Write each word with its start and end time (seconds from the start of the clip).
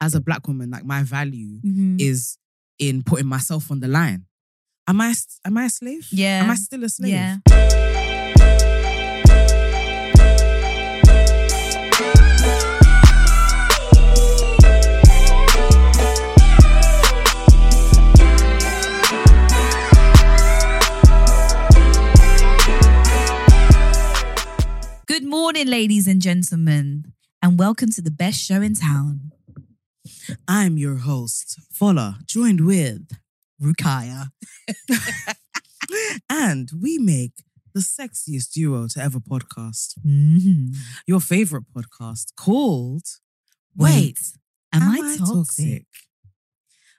as 0.00 0.14
a 0.14 0.20
black 0.20 0.46
woman, 0.48 0.70
like 0.70 0.84
my 0.84 1.02
value 1.02 1.60
Mm-hmm. 1.64 1.96
is 1.98 2.36
in 2.78 3.02
putting 3.02 3.26
myself 3.26 3.70
on 3.70 3.80
the 3.80 3.88
line. 3.88 4.26
Am 4.86 5.00
I 5.00 5.14
am 5.46 5.56
I 5.56 5.64
a 5.66 5.70
slave? 5.70 6.08
Yeah. 6.12 6.42
Am 6.44 6.50
I 6.50 6.54
still 6.56 6.84
a 6.84 6.88
slave? 6.88 7.12
Yeah. 7.12 7.36
Good 25.06 25.22
morning, 25.24 25.68
ladies 25.68 26.08
and 26.08 26.20
gentlemen, 26.20 27.12
and 27.42 27.58
welcome 27.58 27.90
to 27.90 28.02
the 28.02 28.10
best 28.10 28.40
show 28.40 28.60
in 28.62 28.74
town. 28.74 29.30
I'm 30.48 30.76
your 30.78 30.96
host, 30.96 31.58
Fola, 31.72 32.24
joined 32.26 32.60
with 32.64 33.08
Rukiya. 33.62 34.28
and 36.30 36.70
we 36.80 36.98
make 36.98 37.32
the 37.74 37.80
sexiest 37.80 38.52
duo 38.52 38.86
to 38.88 39.00
ever 39.00 39.18
podcast. 39.20 39.94
Mhm. 40.06 40.74
Your 41.06 41.20
favorite 41.20 41.64
podcast 41.74 42.32
called 42.36 43.04
Wait, 43.76 44.18
am, 44.72 44.82
I, 44.82 45.16
toxic? 45.18 45.86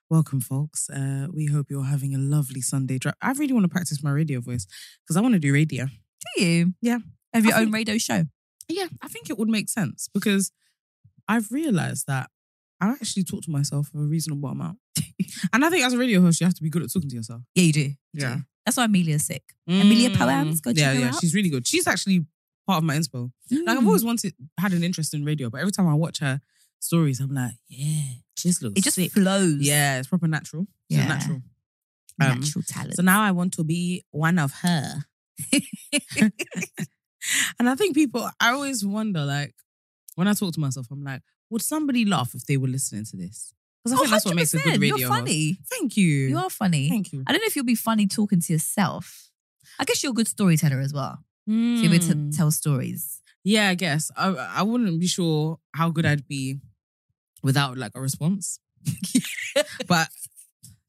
Welcome, 0.09 0.41
folks. 0.41 0.89
Uh, 0.89 1.27
we 1.33 1.45
hope 1.47 1.67
you're 1.69 1.85
having 1.85 2.13
a 2.13 2.17
lovely 2.19 2.61
Sunday 2.61 2.97
drive. 2.97 3.15
I 3.21 3.31
really 3.31 3.53
want 3.53 3.63
to 3.63 3.69
practice 3.69 4.03
my 4.03 4.11
radio 4.11 4.41
voice 4.41 4.67
because 5.03 5.15
I 5.17 5.21
want 5.21 5.33
to 5.33 5.39
do 5.39 5.53
radio. 5.53 5.85
Do 5.85 6.43
you? 6.43 6.73
Yeah. 6.81 6.99
Have 7.33 7.45
your 7.45 7.55
I 7.55 7.59
own 7.59 7.65
think- 7.65 7.75
radio 7.75 7.97
show? 7.97 8.25
Yeah, 8.67 8.87
I 9.01 9.07
think 9.07 9.29
it 9.29 9.37
would 9.37 9.47
make 9.49 9.69
sense 9.69 10.09
because 10.13 10.51
I've 11.27 11.51
realized 11.51 12.07
that 12.07 12.29
I 12.81 12.89
actually 12.91 13.23
talk 13.23 13.41
to 13.43 13.51
myself 13.51 13.87
for 13.89 13.99
a 13.99 14.05
reasonable 14.05 14.49
amount. 14.49 14.79
and 15.53 15.63
I 15.65 15.69
think 15.69 15.85
as 15.85 15.93
a 15.93 15.97
radio 15.97 16.21
host, 16.21 16.39
you 16.41 16.45
have 16.45 16.53
to 16.55 16.63
be 16.63 16.69
good 16.69 16.83
at 16.83 16.91
talking 16.91 17.09
to 17.09 17.15
yourself. 17.15 17.41
Yeah, 17.55 17.63
you 17.63 17.73
do. 17.73 17.81
You 17.81 17.95
Yeah. 18.13 18.35
do. 18.35 18.41
That's 18.65 18.77
why 18.77 18.85
Amelia's 18.85 19.25
sick. 19.25 19.43
Amelia 19.67 20.09
Mm. 20.09 20.17
Poems, 20.17 20.59
go 20.61 20.71
yeah, 20.75 20.91
yeah, 20.93 21.07
out. 21.09 21.19
she's 21.21 21.33
really 21.35 21.49
good. 21.49 21.67
She's 21.67 21.87
actually 21.87 22.25
part 22.67 22.79
of 22.79 22.83
my 22.83 22.97
inspo. 22.97 23.31
Like 23.51 23.77
I've 23.77 23.83
Mm. 23.83 23.87
always 23.87 24.03
wanted, 24.03 24.33
had 24.59 24.73
an 24.73 24.83
interest 24.83 25.13
in 25.13 25.23
radio, 25.23 25.49
but 25.49 25.59
every 25.61 25.71
time 25.71 25.87
I 25.87 25.93
watch 25.93 26.19
her 26.19 26.41
stories, 26.79 27.19
I'm 27.19 27.33
like, 27.33 27.53
yeah, 27.67 28.13
she 28.37 28.49
just 28.49 28.61
looks 28.63 28.77
It 28.79 28.83
just 28.83 28.95
sick. 28.95 29.11
flows. 29.11 29.61
Yeah, 29.61 29.99
it's 29.99 30.07
proper 30.07 30.27
natural. 30.27 30.67
She's 30.89 30.97
Yeah. 30.99 31.07
natural. 31.07 31.41
Um, 32.19 32.39
Natural 32.39 32.63
talent. 32.67 32.95
So 32.95 33.01
now 33.03 33.21
I 33.21 33.31
want 33.31 33.53
to 33.55 33.63
be 33.63 34.03
one 34.11 34.39
of 34.39 34.51
her. 34.61 35.05
and 37.59 37.69
I 37.69 37.75
think 37.75 37.95
people, 37.95 38.29
I 38.39 38.51
always 38.51 38.85
wonder, 38.85 39.23
like, 39.25 39.53
when 40.15 40.27
I 40.27 40.33
talk 40.33 40.53
to 40.53 40.59
myself, 40.59 40.87
I'm 40.91 41.03
like, 41.03 41.21
would 41.49 41.61
somebody 41.61 42.05
laugh 42.05 42.33
if 42.33 42.45
they 42.45 42.57
were 42.57 42.67
listening 42.67 43.05
to 43.05 43.17
this? 43.17 43.53
Because 43.83 43.93
I 43.93 43.95
Oh, 43.95 43.99
think 43.99 44.11
that's 44.11 44.25
what 44.25 44.35
makes 44.35 44.53
a 44.53 44.57
good 44.57 44.81
radio. 44.81 44.95
You're 44.95 45.07
host. 45.07 45.19
funny. 45.19 45.57
Thank 45.69 45.97
you. 45.97 46.07
You 46.07 46.37
are 46.39 46.49
funny. 46.49 46.89
Thank 46.89 47.13
you. 47.13 47.23
I 47.27 47.31
don't 47.31 47.41
know 47.41 47.47
if 47.47 47.55
you'll 47.55 47.65
be 47.65 47.75
funny 47.75 48.07
talking 48.07 48.41
to 48.41 48.53
yourself. 48.53 49.29
I 49.79 49.85
guess 49.85 50.01
you're 50.01 50.11
a 50.11 50.15
good 50.15 50.27
storyteller 50.27 50.79
as 50.79 50.93
well. 50.93 51.19
So 51.47 51.53
you'll 51.53 51.91
be 51.91 51.95
able 51.97 52.07
to 52.07 52.13
hmm. 52.13 52.29
tell 52.31 52.49
stories. 52.49 53.21
Yeah, 53.43 53.69
I 53.69 53.75
guess. 53.75 54.09
I, 54.17 54.29
I 54.29 54.63
wouldn't 54.63 54.99
be 54.99 55.05
sure 55.05 55.59
how 55.75 55.91
good 55.91 56.05
I'd 56.05 56.27
be 56.27 56.59
without 57.43 57.77
like 57.77 57.91
a 57.93 58.01
response. 58.01 58.59
but 59.87 60.09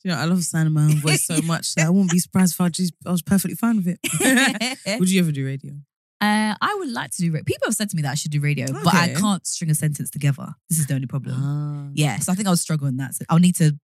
you 0.03 0.11
know, 0.11 0.17
I 0.17 0.25
love 0.25 0.43
sound 0.43 0.69
of 0.69 0.73
my 0.73 0.85
own 0.85 1.01
voice 1.01 1.27
so 1.27 1.37
much 1.45 1.75
that 1.75 1.87
I 1.87 1.91
wouldn't 1.91 2.13
be 2.13 2.19
surprised 2.19 2.55
if 2.55 2.61
I 2.61 2.69
just 2.71 2.95
I 3.05 3.11
was 3.11 3.23
perfectly 3.23 3.57
fine 3.57 3.77
with 3.77 3.99
it. 4.03 4.79
Would 5.01 5.11
you 5.11 5.21
ever 5.21 5.33
do 5.33 5.45
radio? 5.45 5.73
Uh, 6.21 6.55
I 6.61 6.75
would 6.79 6.91
like 6.93 7.11
to 7.13 7.23
do 7.23 7.31
radio. 7.31 7.45
People 7.45 7.67
have 7.67 7.75
said 7.75 7.91
to 7.91 7.97
me 7.97 8.03
that 8.03 8.13
I 8.13 8.15
should 8.15 8.31
do 8.31 8.41
radio, 8.41 8.67
but 8.85 8.95
I 8.95 9.09
can't 9.15 9.47
string 9.47 9.71
a 9.71 9.75
sentence 9.75 10.11
together. 10.11 10.49
This 10.71 10.79
is 10.79 10.87
the 10.87 10.95
only 10.95 11.07
problem. 11.07 11.35
Ah. 11.39 11.91
Yeah, 11.95 12.19
so 12.21 12.33
I 12.33 12.35
think 12.35 12.49
I'll 12.49 12.57
struggle 12.57 12.87
in 12.89 12.97
that. 12.97 13.15
So 13.15 13.25
I'll 13.29 13.39
need 13.39 13.57
to 13.57 13.79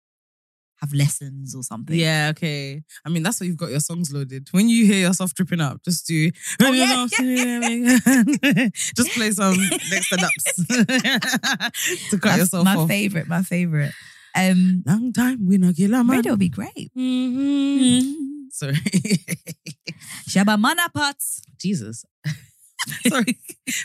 have 0.80 0.94
lessons 0.94 1.54
or 1.54 1.62
something. 1.62 1.96
Yeah, 1.96 2.30
okay. 2.32 2.82
I 3.06 3.10
mean, 3.10 3.22
that's 3.22 3.40
what 3.40 3.48
you've 3.48 3.58
got 3.58 3.70
your 3.70 3.82
songs 3.82 4.12
loaded. 4.14 4.48
When 4.52 4.68
you 4.70 4.86
hear 4.86 5.08
yourself 5.08 5.34
tripping 5.34 5.60
up, 5.62 5.84
just 5.84 6.08
do. 6.08 6.32
Oh, 6.62 6.72
yeah, 6.72 7.06
just 8.96 9.12
play 9.12 9.32
some 9.32 9.58
next 9.92 10.14
ups 10.14 10.44
to 10.68 12.18
cut 12.18 12.22
That's 12.24 12.38
yourself 12.40 12.66
my 12.66 12.76
off. 12.78 12.88
favorite. 12.88 13.28
My 13.28 13.44
favorite. 13.44 13.92
Um, 14.36 14.84
Long 14.88 15.12
time 15.12 15.46
we 15.46 15.58
not 15.58 15.76
kill 15.76 15.94
a 15.94 16.04
man. 16.04 16.16
radio 16.18 16.32
would 16.32 16.40
be 16.40 16.50
great. 16.50 16.90
Mhm. 16.98 18.41
Sorry. 18.52 18.76
Shabba 20.30 20.58
Manapat. 20.62 21.16
Jesus. 21.60 22.06
sorry. 23.08 23.38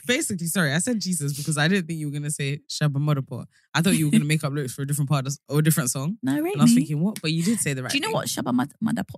Basically, 0.06 0.46
sorry. 0.46 0.72
I 0.72 0.78
said 0.78 1.00
Jesus 1.00 1.36
because 1.36 1.58
I 1.58 1.68
didn't 1.68 1.86
think 1.86 1.98
you 2.00 2.06
were 2.06 2.12
gonna 2.12 2.30
say 2.30 2.60
Shabba 2.68 2.96
Motherpot. 2.96 3.46
I 3.74 3.82
thought 3.82 3.94
you 3.94 4.06
were 4.06 4.10
gonna 4.12 4.24
make 4.24 4.42
up 4.42 4.52
lyrics 4.52 4.72
for 4.74 4.82
a 4.82 4.86
different 4.86 5.10
part 5.10 5.26
of, 5.26 5.36
or 5.48 5.58
a 5.58 5.62
different 5.62 5.90
song. 5.90 6.16
No, 6.22 6.34
And 6.36 6.46
I 6.58 6.62
was 6.62 6.74
thinking, 6.74 7.00
what? 7.00 7.20
But 7.20 7.32
you 7.32 7.42
did 7.42 7.60
say 7.60 7.74
the 7.74 7.82
right. 7.82 7.92
Do 7.92 7.98
you 7.98 8.02
know 8.02 8.08
thing. 8.08 8.14
what 8.14 8.26
Shabba 8.26 8.54
Mad- 8.54 8.72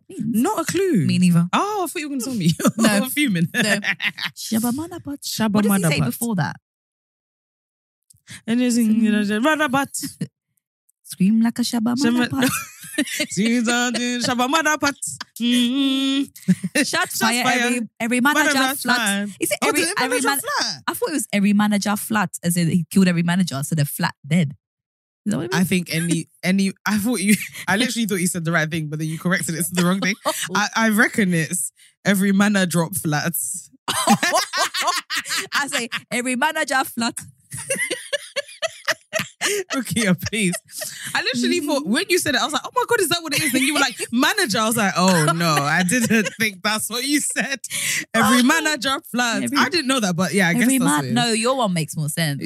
means? 0.09 0.43
Not 0.43 0.61
a 0.61 0.65
clue. 0.65 1.07
Me 1.07 1.19
neither. 1.19 1.49
Oh, 1.53 1.83
I 1.85 1.87
thought 1.87 2.01
you 2.01 2.09
were 2.09 2.15
gonna 2.17 2.25
tell 2.25 2.35
me. 2.35 2.51
No. 2.79 2.89
I'm 2.89 3.11
fuming. 3.11 3.47
No. 3.55 3.61
Shabba 4.35 4.73
Manapat. 4.73 5.21
Shabba 5.23 5.53
What 5.53 5.65
does 5.65 5.77
he 5.77 5.83
say 5.85 6.01
before 6.01 6.35
that? 6.37 6.57
And 8.47 8.61
it's 8.61 8.77
in 8.77 9.03
you 9.03 9.13
know, 9.13 9.25
the 9.25 9.35
Madapat. 9.35 10.29
Scream 11.09 11.41
like 11.41 11.59
a 11.59 11.63
Manapat. 11.63 12.51
She's 13.31 13.67
on 13.69 13.95
Shabba 13.95 14.47
Madapat. 14.49 14.95
Mm-hmm. 15.41 16.83
Fire. 16.83 17.45
fire. 17.45 17.61
Every, 17.61 17.81
every 18.01 18.21
manager 18.21 18.75
flat. 18.75 19.29
Is 19.41 19.51
it 19.51 19.59
Oh, 19.63 19.69
every, 19.69 19.83
it 19.83 19.95
every 19.99 20.09
manager 20.21 20.29
man- 20.29 20.39
flat? 20.41 20.83
I 20.87 20.95
thought 20.95 21.09
it 21.09 21.13
was 21.13 21.29
every 21.33 21.53
manager 21.55 21.97
flat, 21.97 22.31
as 22.45 22.57
in 22.57 22.69
he 22.69 22.85
killed 22.91 23.09
every 23.09 23.23
manager, 23.23 23.63
so 23.63 23.75
they're 23.75 23.85
flat 23.85 24.15
dead. 24.27 24.55
Is 25.25 25.33
that 25.33 25.37
what 25.39 25.45
it 25.47 25.55
I 25.55 25.65
think 25.65 25.95
any 25.95 26.29
any 26.43 26.73
I 26.85 26.99
thought 26.99 27.21
you 27.21 27.35
I 27.67 27.77
literally 27.77 28.07
thought 28.07 28.17
you 28.21 28.27
said 28.27 28.45
the 28.45 28.53
right 28.53 28.71
thing, 28.71 28.89
but 28.89 28.99
then 28.99 29.09
you 29.09 29.19
corrected 29.19 29.55
it 29.55 29.65
to 29.65 29.75
the 29.75 29.85
wrong 29.85 30.01
thing. 30.01 30.15
I, 30.55 30.69
I 30.77 30.89
reckon 30.91 31.33
it's 31.33 31.73
every 32.05 32.33
manner 32.33 32.67
drop 32.67 32.95
flats. 32.97 33.71
I 33.89 35.69
say 35.69 35.89
every 36.11 36.37
manager 36.37 36.83
flat. 36.85 37.15
Rukiya, 39.75 40.21
please. 40.31 40.55
I 41.15 41.23
literally 41.23 41.61
thought 41.61 41.87
when 41.87 42.05
you 42.09 42.19
said 42.19 42.35
it, 42.35 42.41
I 42.41 42.45
was 42.45 42.53
like, 42.53 42.63
oh 42.65 42.71
my 42.75 42.85
god, 42.89 43.01
is 43.01 43.09
that 43.09 43.23
what 43.23 43.35
it 43.35 43.43
is? 43.43 43.55
And 43.55 43.63
you 43.63 43.75
were 43.75 43.81
like, 43.81 43.97
manager. 44.13 44.59
I 44.59 44.67
was 44.67 44.77
like, 44.77 44.93
oh 44.97 45.33
no, 45.35 45.55
I 45.55 45.83
didn't 45.89 46.29
think 46.41 46.63
that's 46.63 46.89
what 46.91 47.05
you 47.05 47.21
said. 47.21 47.61
Every 48.15 48.43
manager 48.43 48.97
flats. 49.11 49.45
Every- 49.45 49.59
I 49.59 49.69
didn't 49.69 49.87
know 49.89 50.01
that, 50.01 50.17
but 50.17 50.33
yeah, 50.35 50.49
I 50.49 50.55
guess 50.55 50.63
every 50.65 50.79
that's 50.79 50.91
man. 51.03 51.05
it. 51.07 51.13
No, 51.13 51.33
your 51.33 51.57
one 51.57 51.73
makes 51.73 51.97
more 51.97 52.09
sense. 52.09 52.43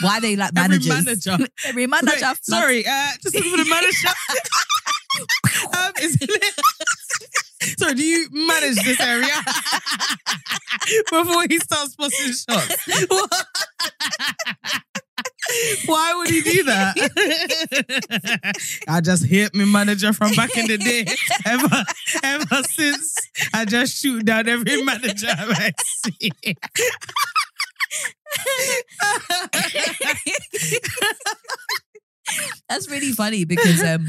Why 0.00 0.20
they 0.20 0.36
like 0.36 0.52
Every 0.56 0.78
managers? 0.78 1.04
manager. 1.28 1.46
every 1.66 1.86
manager 1.86 2.26
Wait, 2.26 2.44
sorry, 2.44 2.86
uh, 2.86 3.08
just 3.22 3.34
looking 3.34 3.50
for 3.50 3.56
the 3.58 3.70
manager. 3.70 4.08
um, 5.78 5.92
is 6.02 6.16
sorry, 7.78 7.94
do 7.94 8.02
you 8.04 8.28
manage 8.30 8.76
this 8.84 9.00
area 9.00 9.26
before 11.10 11.44
he 11.48 11.58
starts 11.58 11.96
busting 11.96 12.32
shots? 12.32 12.76
Why 15.86 16.14
would 16.16 16.28
he 16.28 16.42
do 16.42 16.64
that? 16.64 16.96
I 18.88 19.00
just 19.00 19.24
hit 19.24 19.54
my 19.54 19.64
manager 19.64 20.12
from 20.12 20.34
back 20.34 20.56
in 20.56 20.66
the 20.66 20.76
day. 20.78 21.06
Ever, 21.46 21.84
ever 22.22 22.62
since, 22.64 23.16
I 23.54 23.64
just 23.64 24.00
shoot 24.00 24.24
down 24.24 24.48
every 24.48 24.82
manager 24.82 25.28
I 25.30 25.70
see. 26.04 26.32
That's 32.68 32.90
really 32.90 33.12
funny 33.12 33.44
because 33.44 33.82
um, 33.84 34.06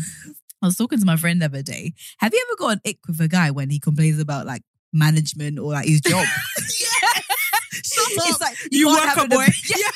I 0.68 0.70
was 0.70 0.76
talking 0.76 1.00
to 1.00 1.06
my 1.06 1.16
friend 1.16 1.42
the 1.42 1.46
other 1.46 1.64
day. 1.64 1.94
Have 2.18 2.34
you 2.34 2.46
ever 2.46 2.58
got 2.58 2.74
an 2.74 2.82
ick 2.86 2.98
with 3.08 3.22
a 3.22 3.30
guy 3.30 3.52
when 3.52 3.70
he 3.70 3.80
complains 3.80 4.20
about 4.20 4.46
like 4.46 4.64
management 4.92 5.60
or 5.60 5.72
like 5.72 5.88
his 5.88 6.02
job? 6.02 6.26
Shut 7.72 8.12
It's 8.12 8.42
like 8.42 8.58
You 8.70 8.88
can't 8.88 9.16
work 9.16 9.26
a 9.26 9.30
boy. 9.30 9.46
Yeah. 9.70 9.88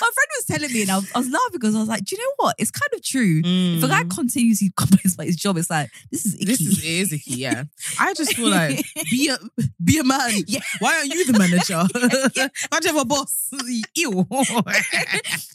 My 0.00 0.10
friend 0.14 0.28
was 0.36 0.44
telling 0.46 0.72
me, 0.72 0.82
and 0.82 0.90
I 0.90 0.96
was, 0.96 1.10
I 1.14 1.18
was 1.18 1.28
laughing 1.30 1.48
because 1.52 1.74
I 1.74 1.80
was 1.80 1.88
like, 1.88 2.04
do 2.04 2.16
you 2.16 2.22
know 2.22 2.32
what? 2.36 2.56
It's 2.58 2.70
kind 2.70 2.90
of 2.94 3.02
true. 3.02 3.40
If 3.44 3.82
a 3.82 3.88
guy 3.88 4.02
Mm. 4.04 4.14
continuously 4.14 4.72
complains 4.76 5.14
about 5.14 5.26
his 5.26 5.36
job, 5.36 5.56
it's 5.56 5.70
like 5.70 5.90
this 6.12 6.26
is 6.26 6.34
icky. 6.34 6.44
This 6.44 6.60
is 6.60 6.84
is 6.84 7.12
icky, 7.14 7.34
yeah. 7.34 7.64
I 7.98 8.12
just 8.14 8.34
feel 8.34 8.48
like 8.50 8.84
be 9.10 9.28
a 9.30 9.38
be 9.82 9.98
a 9.98 10.04
man. 10.04 10.30
Yeah. 10.46 10.60
Why 10.80 10.96
aren't 10.98 11.12
you 11.14 11.24
the 11.32 11.38
manager? 11.38 11.82
Why 12.68 12.80
do 12.80 12.88
you 12.88 12.94
have 12.94 13.02
a 13.02 13.04
boss? 13.04 13.48
Ew. 13.94 14.26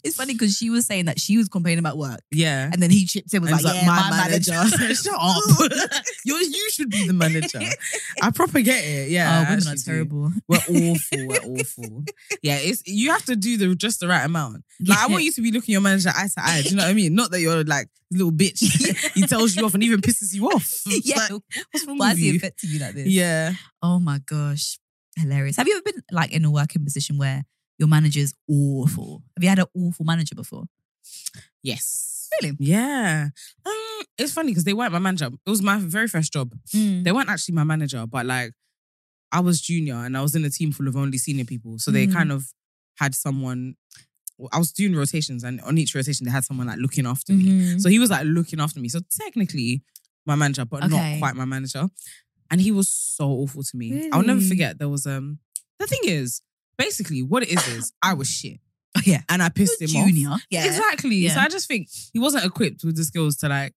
it's 0.04 0.16
funny 0.16 0.32
because 0.34 0.56
she 0.56 0.70
was 0.70 0.86
saying 0.86 1.04
that 1.06 1.20
she 1.20 1.36
was 1.38 1.48
complaining 1.48 1.78
about 1.78 1.96
work, 1.96 2.20
yeah. 2.30 2.68
and 2.72 2.82
then 2.82 2.90
he 2.90 3.06
chipped 3.06 3.32
in 3.32 3.42
was 3.42 3.50
like, 3.50 3.64
it's 3.64 3.74
"Yeah, 3.82 3.86
my, 3.86 4.10
manager." 4.10 4.94
Shut 4.94 5.14
up. 5.18 5.42
you 6.24 6.36
you 6.36 6.70
should 6.70 6.90
be 6.90 7.06
the 7.06 7.12
manager. 7.12 7.60
I 8.20 8.30
proper 8.30 8.60
get 8.60 8.84
it. 8.84 9.10
Yeah. 9.10 9.44
oh, 9.46 9.50
women 9.50 9.68
are 9.68 9.74
do. 9.76 9.82
terrible. 9.82 10.32
We're 10.48 10.56
awful. 10.56 11.26
We're 11.26 11.60
awful. 11.60 12.04
Yeah, 12.42 12.56
it's 12.60 12.82
you 12.86 13.10
have 13.10 13.24
to 13.26 13.36
do 13.36 13.56
the 13.56 13.74
just 13.74 14.00
the 14.00 14.08
right 14.08 14.24
amount. 14.24 14.31
Like 14.32 14.98
I 14.98 15.06
want 15.08 15.24
you 15.24 15.32
to 15.32 15.42
be 15.42 15.50
looking 15.52 15.72
your 15.72 15.80
manager 15.80 16.10
eye 16.14 16.28
to 16.28 16.34
eye. 16.42 16.62
Do 16.62 16.70
you 16.70 16.76
know 16.76 16.82
what 16.84 16.90
I 16.90 16.94
mean? 16.94 17.14
Not 17.14 17.30
that 17.30 17.40
you're 17.40 17.64
like 17.64 17.86
a 18.12 18.16
little 18.16 18.32
bitch. 18.32 18.60
he 19.14 19.22
tells 19.26 19.54
you 19.56 19.64
off 19.64 19.74
and 19.74 19.82
even 19.82 20.00
pisses 20.00 20.34
you 20.34 20.46
off. 20.46 20.64
It's 20.86 21.06
Yeah. 21.08 21.16
like, 21.18 21.30
what's 21.72 21.86
wrong 21.86 21.98
Why 21.98 22.10
with 22.10 22.18
is 22.18 22.24
he 22.24 22.36
affecting 22.36 22.70
you 22.70 22.78
like 22.80 22.94
this? 22.94 23.08
Yeah. 23.08 23.52
Oh 23.82 23.98
my 23.98 24.18
gosh, 24.24 24.78
hilarious. 25.16 25.56
Have 25.56 25.66
you 25.68 25.74
ever 25.76 25.82
been 25.92 26.02
like 26.10 26.32
in 26.32 26.44
a 26.44 26.50
working 26.50 26.84
position 26.84 27.18
where 27.18 27.44
your 27.78 27.88
manager's 27.88 28.32
awful? 28.48 29.22
Have 29.36 29.42
you 29.42 29.48
had 29.48 29.58
an 29.60 29.66
awful 29.76 30.04
manager 30.04 30.34
before? 30.34 30.64
Yes. 31.62 32.28
Really? 32.40 32.56
Yeah. 32.58 33.28
Um, 33.66 33.72
it's 34.18 34.32
funny 34.32 34.50
because 34.52 34.64
they 34.64 34.72
weren't 34.72 34.92
my 34.92 34.98
manager. 34.98 35.26
It 35.26 35.50
was 35.50 35.62
my 35.62 35.78
very 35.78 36.08
first 36.08 36.32
job. 36.32 36.54
Mm. 36.74 37.04
They 37.04 37.12
weren't 37.12 37.28
actually 37.28 37.54
my 37.54 37.64
manager, 37.64 38.06
but 38.06 38.26
like 38.26 38.52
I 39.30 39.40
was 39.40 39.60
junior 39.60 39.94
and 39.94 40.16
I 40.16 40.22
was 40.22 40.34
in 40.34 40.44
a 40.44 40.50
team 40.50 40.72
full 40.72 40.88
of 40.88 40.96
only 40.96 41.18
senior 41.18 41.44
people. 41.44 41.78
So 41.78 41.90
they 41.90 42.06
Mm. 42.06 42.12
kind 42.12 42.32
of 42.32 42.46
had 42.98 43.14
someone. 43.14 43.76
I 44.52 44.58
was 44.58 44.72
doing 44.72 44.94
rotations, 44.96 45.44
and 45.44 45.60
on 45.62 45.78
each 45.78 45.94
rotation 45.94 46.24
they 46.24 46.30
had 46.32 46.44
someone 46.44 46.66
like 46.66 46.78
looking 46.78 47.06
after 47.06 47.32
me. 47.32 47.44
Mhm. 47.44 47.80
So 47.80 47.88
he 47.88 47.98
was 47.98 48.10
like 48.10 48.24
looking 48.26 48.60
after 48.60 48.80
me. 48.80 48.88
So 48.88 49.00
technically 49.18 49.82
my 50.26 50.34
manager, 50.36 50.64
but 50.64 50.84
Okay. 50.84 50.96
not 51.14 51.18
quite 51.18 51.36
my 51.36 51.44
manager. 51.44 51.88
And 52.50 52.60
he 52.60 52.70
was 52.70 52.88
so 52.88 53.28
awful 53.28 53.62
to 53.62 53.76
me. 53.76 54.08
I'll 54.12 54.22
never 54.22 54.40
forget. 54.40 54.78
There 54.78 54.88
was 54.88 55.06
um 55.06 55.38
the 55.78 55.86
thing 55.86 56.00
is, 56.04 56.42
basically 56.78 57.22
what 57.22 57.42
it 57.42 57.50
is 57.52 57.66
is 57.68 57.92
I 58.02 58.14
was 58.14 58.28
shit. 58.38 58.60
Oh, 58.96 59.00
yeah. 59.06 59.22
And 59.28 59.42
I 59.42 59.48
pissed 59.48 59.80
You're 59.80 59.88
him 60.04 60.08
junior. 60.14 60.28
off. 60.30 60.42
Yeah. 60.50 60.66
Exactly. 60.66 61.26
So 61.28 61.38
I 61.40 61.48
just 61.48 61.66
think 61.66 61.88
he 62.12 62.18
wasn't 62.18 62.44
equipped 62.44 62.84
with 62.84 62.96
the 62.96 63.04
skills 63.04 63.36
to 63.38 63.48
like 63.48 63.74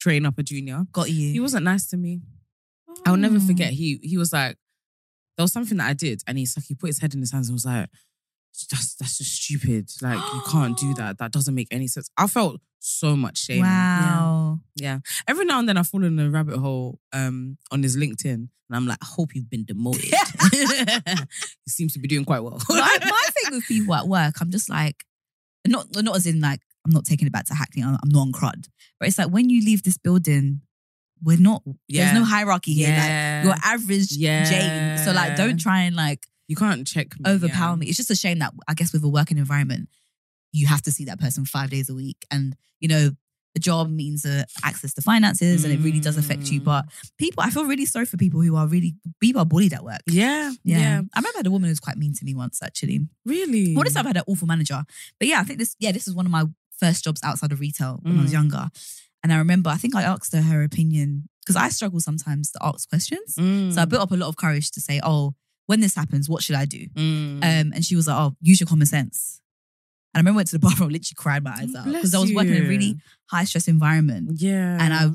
train 0.00 0.26
up 0.26 0.38
a 0.38 0.42
junior. 0.42 0.84
Got 0.92 1.10
you. 1.10 1.32
He 1.32 1.40
wasn't 1.40 1.64
nice 1.64 1.86
to 1.88 1.96
me. 1.96 2.20
I'll 3.06 3.16
never 3.16 3.36
Oh. 3.36 3.40
forget. 3.46 3.72
He 3.72 3.98
he 4.02 4.16
was 4.18 4.32
like, 4.32 4.56
there 5.36 5.44
was 5.44 5.52
something 5.52 5.76
that 5.78 5.88
I 5.88 5.92
did, 5.92 6.22
and 6.26 6.36
he's 6.38 6.56
like, 6.56 6.64
he 6.66 6.74
put 6.74 6.86
his 6.88 6.98
head 6.98 7.14
in 7.14 7.20
his 7.20 7.30
hands 7.30 7.48
and 7.48 7.54
was 7.54 7.64
like, 7.66 7.88
that's 8.64 8.94
that's 8.94 9.18
just 9.18 9.42
stupid. 9.42 9.90
Like 10.00 10.18
you 10.34 10.42
can't 10.50 10.76
do 10.76 10.94
that. 10.94 11.18
That 11.18 11.32
doesn't 11.32 11.54
make 11.54 11.68
any 11.70 11.86
sense. 11.86 12.10
I 12.16 12.26
felt 12.26 12.60
so 12.78 13.16
much 13.16 13.38
shame. 13.38 13.64
Yeah. 13.64 14.18
Wow. 14.20 14.60
Yeah. 14.76 14.98
Every 15.26 15.44
now 15.44 15.58
and 15.58 15.68
then 15.68 15.76
I 15.76 15.82
fall 15.82 16.04
in 16.04 16.18
a 16.18 16.30
rabbit 16.30 16.58
hole 16.58 16.98
um 17.12 17.58
on 17.70 17.82
his 17.82 17.96
LinkedIn, 17.96 18.34
and 18.34 18.50
I'm 18.72 18.86
like, 18.86 18.98
I 19.02 19.06
hope 19.06 19.34
you've 19.34 19.50
been 19.50 19.64
demoted. 19.64 20.04
he 20.52 21.68
seems 21.68 21.92
to 21.94 21.98
be 21.98 22.08
doing 22.08 22.24
quite 22.24 22.40
well. 22.40 22.60
my, 22.68 22.76
my 23.00 23.22
thing 23.34 23.54
with 23.54 23.66
people 23.66 23.94
at 23.94 24.06
work, 24.08 24.34
I'm 24.40 24.50
just 24.50 24.68
like, 24.70 25.04
not 25.66 25.86
not 25.94 26.16
as 26.16 26.26
in 26.26 26.40
like 26.40 26.60
I'm 26.84 26.92
not 26.92 27.04
taking 27.04 27.26
it 27.26 27.32
back 27.32 27.46
to 27.46 27.54
hacking. 27.54 27.84
I'm, 27.84 27.98
I'm 28.02 28.08
not 28.08 28.20
on 28.20 28.32
crud, 28.32 28.68
but 28.98 29.08
it's 29.08 29.18
like 29.18 29.28
when 29.28 29.50
you 29.50 29.64
leave 29.64 29.82
this 29.82 29.98
building, 29.98 30.62
we're 31.22 31.38
not. 31.38 31.62
Yeah. 31.88 32.04
There's 32.04 32.18
no 32.18 32.24
hierarchy 32.24 32.74
here. 32.74 32.88
Yeah. 32.88 33.42
Like 33.44 33.56
you're 33.56 33.72
average 33.72 34.08
Jane. 34.08 34.98
So 34.98 35.12
like, 35.12 35.36
don't 35.36 35.58
try 35.58 35.82
and 35.82 35.96
like 35.96 36.26
you 36.48 36.56
can't 36.56 36.86
check 36.86 37.18
me. 37.18 37.30
overpower 37.30 37.72
yeah. 37.72 37.76
me. 37.76 37.86
It's 37.86 37.96
just 37.96 38.10
a 38.10 38.16
shame 38.16 38.38
that 38.40 38.52
I 38.68 38.74
guess 38.74 38.92
with 38.92 39.02
a 39.04 39.08
working 39.08 39.38
environment, 39.38 39.88
you 40.52 40.66
have 40.66 40.82
to 40.82 40.92
see 40.92 41.04
that 41.06 41.18
person 41.20 41.44
five 41.44 41.70
days 41.70 41.88
a 41.90 41.94
week, 41.94 42.24
and 42.30 42.56
you 42.80 42.88
know. 42.88 43.10
The 43.54 43.60
job 43.60 43.88
means 43.88 44.26
uh, 44.26 44.44
access 44.64 44.92
to 44.92 45.00
finances, 45.00 45.64
and 45.64 45.72
it 45.72 45.80
really 45.80 45.98
does 45.98 46.18
affect 46.18 46.50
you. 46.50 46.60
Mm. 46.60 46.64
But 46.64 46.84
people, 47.16 47.42
I 47.42 47.48
feel 47.48 47.64
really 47.64 47.86
sorry 47.86 48.04
for 48.04 48.18
people 48.18 48.42
who 48.42 48.54
are 48.54 48.66
really 48.66 48.96
people 49.18 49.40
are 49.40 49.46
bullied 49.46 49.72
at 49.72 49.82
work. 49.82 50.02
Yeah, 50.06 50.52
Yeah. 50.62 50.78
yeah, 50.78 51.00
I 51.14 51.18
remember 51.20 51.36
I 51.36 51.38
had 51.38 51.46
a 51.46 51.50
woman 51.50 51.68
who 51.68 51.70
was 51.70 51.80
quite 51.80 51.96
mean 51.96 52.12
to 52.12 52.24
me 52.26 52.34
once, 52.34 52.62
actually. 52.62 53.08
really. 53.24 53.74
What 53.74 53.86
is 53.86 53.96
I've 53.96 54.04
had 54.04 54.18
an 54.18 54.24
awful 54.26 54.46
manager. 54.46 54.84
But 55.18 55.28
yeah, 55.28 55.40
I 55.40 55.44
think 55.44 55.58
this, 55.58 55.74
yeah, 55.78 55.90
this 55.90 56.06
is 56.06 56.14
one 56.14 56.26
of 56.26 56.32
my 56.32 56.44
first 56.78 57.02
jobs 57.02 57.22
outside 57.24 57.50
of 57.50 57.60
retail 57.60 57.98
when 58.02 58.18
I 58.18 58.22
was 58.24 58.30
Mm. 58.30 58.34
younger. 58.34 58.68
And 59.22 59.32
I 59.32 59.38
remember, 59.38 59.70
I 59.70 59.76
think 59.76 59.96
I 59.96 60.02
asked 60.02 60.34
her 60.34 60.42
her 60.42 60.62
opinion 60.62 61.30
because 61.40 61.56
I 61.56 61.70
struggle 61.70 62.00
sometimes 62.00 62.50
to 62.50 62.58
ask 62.60 62.86
questions. 62.90 63.36
Mm. 63.36 63.72
So 63.72 63.80
I 63.80 63.86
built 63.86 64.02
up 64.02 64.10
a 64.10 64.16
lot 64.16 64.28
of 64.28 64.36
courage 64.36 64.70
to 64.72 64.82
say, 64.82 65.00
oh, 65.02 65.34
when 65.66 65.80
this 65.80 65.94
happens, 65.94 66.28
what 66.28 66.42
should 66.42 66.56
I 66.56 66.64
do? 66.64 66.86
Mm. 66.94 67.36
Um, 67.38 67.72
and 67.74 67.84
she 67.84 67.96
was 67.96 68.06
like, 68.06 68.16
oh, 68.18 68.36
use 68.40 68.60
your 68.60 68.66
common 68.68 68.86
sense. 68.86 69.40
And 70.14 70.18
I 70.18 70.20
remember 70.20 70.36
I 70.36 70.38
went 70.38 70.48
to 70.48 70.58
the 70.58 70.66
bathroom, 70.66 70.90
literally 70.90 71.14
cried 71.16 71.42
my 71.44 71.50
eyes 71.52 71.72
Oh, 71.74 71.80
out 71.80 71.84
because 71.86 72.14
I 72.14 72.18
was 72.20 72.32
working 72.32 72.54
in 72.54 72.64
a 72.64 72.68
really 72.68 72.96
high 73.30 73.44
stress 73.44 73.68
environment. 73.68 74.30
yeah, 74.40 74.78
And 74.80 74.94
I, 74.94 75.08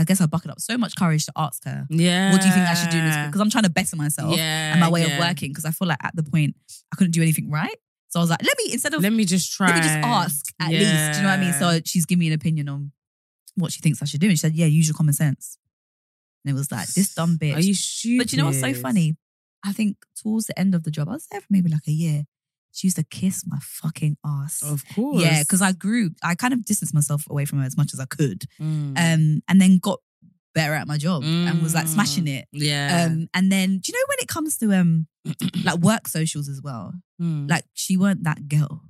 I 0.00 0.04
guess 0.04 0.20
I 0.20 0.26
bucketed 0.26 0.50
up 0.52 0.60
so 0.60 0.76
much 0.78 0.94
courage 0.96 1.24
to 1.26 1.32
ask 1.36 1.64
her, 1.64 1.86
yeah. 1.90 2.30
what 2.32 2.40
do 2.40 2.46
you 2.46 2.52
think 2.52 2.66
I 2.68 2.74
should 2.74 2.90
do? 2.90 3.00
Because 3.26 3.40
I'm 3.40 3.50
trying 3.50 3.64
to 3.64 3.70
better 3.70 3.96
myself 3.96 4.36
yeah, 4.36 4.72
and 4.72 4.80
my 4.80 4.88
way 4.90 5.02
of 5.04 5.18
working 5.18 5.50
because 5.50 5.64
I 5.64 5.70
feel 5.70 5.88
like 5.88 5.98
at 6.04 6.14
the 6.14 6.22
point 6.22 6.54
I 6.92 6.96
couldn't 6.96 7.12
do 7.12 7.22
anything 7.22 7.50
right. 7.50 7.76
So 8.10 8.20
I 8.20 8.22
was 8.22 8.30
like, 8.30 8.42
let 8.42 8.56
me 8.58 8.72
instead 8.72 8.94
of 8.94 9.02
Let 9.02 9.12
me 9.12 9.24
just 9.26 9.52
try. 9.52 9.66
let 9.66 9.76
me 9.76 9.82
just 9.82 9.94
ask 9.96 10.46
at 10.60 10.70
least. 10.70 10.82
Do 11.12 11.16
you 11.18 11.22
know 11.24 11.28
what 11.28 11.38
I 11.38 11.40
mean? 11.40 11.52
So 11.52 11.80
she's 11.84 12.06
giving 12.06 12.20
me 12.20 12.28
an 12.28 12.32
opinion 12.32 12.68
on 12.68 12.90
what 13.54 13.70
she 13.72 13.80
thinks 13.80 14.00
I 14.00 14.06
should 14.06 14.20
do. 14.20 14.28
And 14.28 14.32
she 14.32 14.40
said, 14.40 14.54
Yeah, 14.54 14.66
use 14.66 14.86
your 14.88 14.94
common 14.94 15.12
sense. 15.14 15.58
And 16.44 16.50
it 16.50 16.54
was 16.58 16.70
like, 16.72 16.88
this 16.88 17.12
dumb 17.14 17.36
bitch. 17.36 17.56
Are 17.56 17.60
you 17.60 17.74
stupid? 17.74 18.18
but 18.24 18.32
you 18.32 18.38
know 18.38 18.46
what's 18.46 18.60
so 18.60 18.72
funny? 18.72 19.16
I 19.64 19.72
think 19.72 19.96
towards 20.20 20.46
the 20.46 20.58
end 20.58 20.74
of 20.74 20.84
the 20.84 20.90
job, 20.90 21.08
I 21.08 21.12
was 21.12 21.26
there 21.30 21.40
for 21.40 21.46
maybe 21.50 21.70
like 21.70 21.86
a 21.88 21.92
year. 21.92 22.24
She 22.72 22.86
used 22.86 22.96
to 22.96 23.04
kiss 23.04 23.44
my 23.46 23.58
fucking 23.60 24.16
ass. 24.24 24.62
Of 24.62 24.84
course. 24.94 25.22
yeah, 25.22 25.42
because 25.42 25.62
I 25.62 25.72
grew, 25.72 26.10
I 26.22 26.34
kind 26.34 26.52
of 26.54 26.64
distanced 26.64 26.94
myself 26.94 27.24
away 27.28 27.44
from 27.44 27.58
her 27.60 27.64
as 27.66 27.76
much 27.76 27.92
as 27.92 27.98
I 27.98 28.04
could. 28.04 28.44
Mm. 28.60 28.96
Um, 28.96 29.42
and 29.48 29.60
then 29.60 29.78
got 29.78 29.98
better 30.54 30.74
at 30.74 30.86
my 30.86 30.96
job 30.98 31.22
and 31.24 31.62
was 31.62 31.74
like 31.74 31.86
Mm. 31.86 31.94
smashing 31.94 32.28
it. 32.28 32.46
yeah. 32.52 33.06
Um, 33.10 33.28
and 33.34 33.50
then 33.50 33.78
do 33.78 33.90
you 33.92 33.98
know 33.98 34.04
when 34.08 34.18
it 34.20 34.28
comes 34.28 34.56
to 34.58 34.72
um 34.72 35.06
like 35.64 35.78
work 35.78 36.06
socials 36.08 36.48
as 36.48 36.60
well? 36.62 36.92
Mm. 37.20 37.48
Like 37.50 37.64
she 37.74 37.96
weren't 37.96 38.24
that 38.24 38.48
girl, 38.48 38.82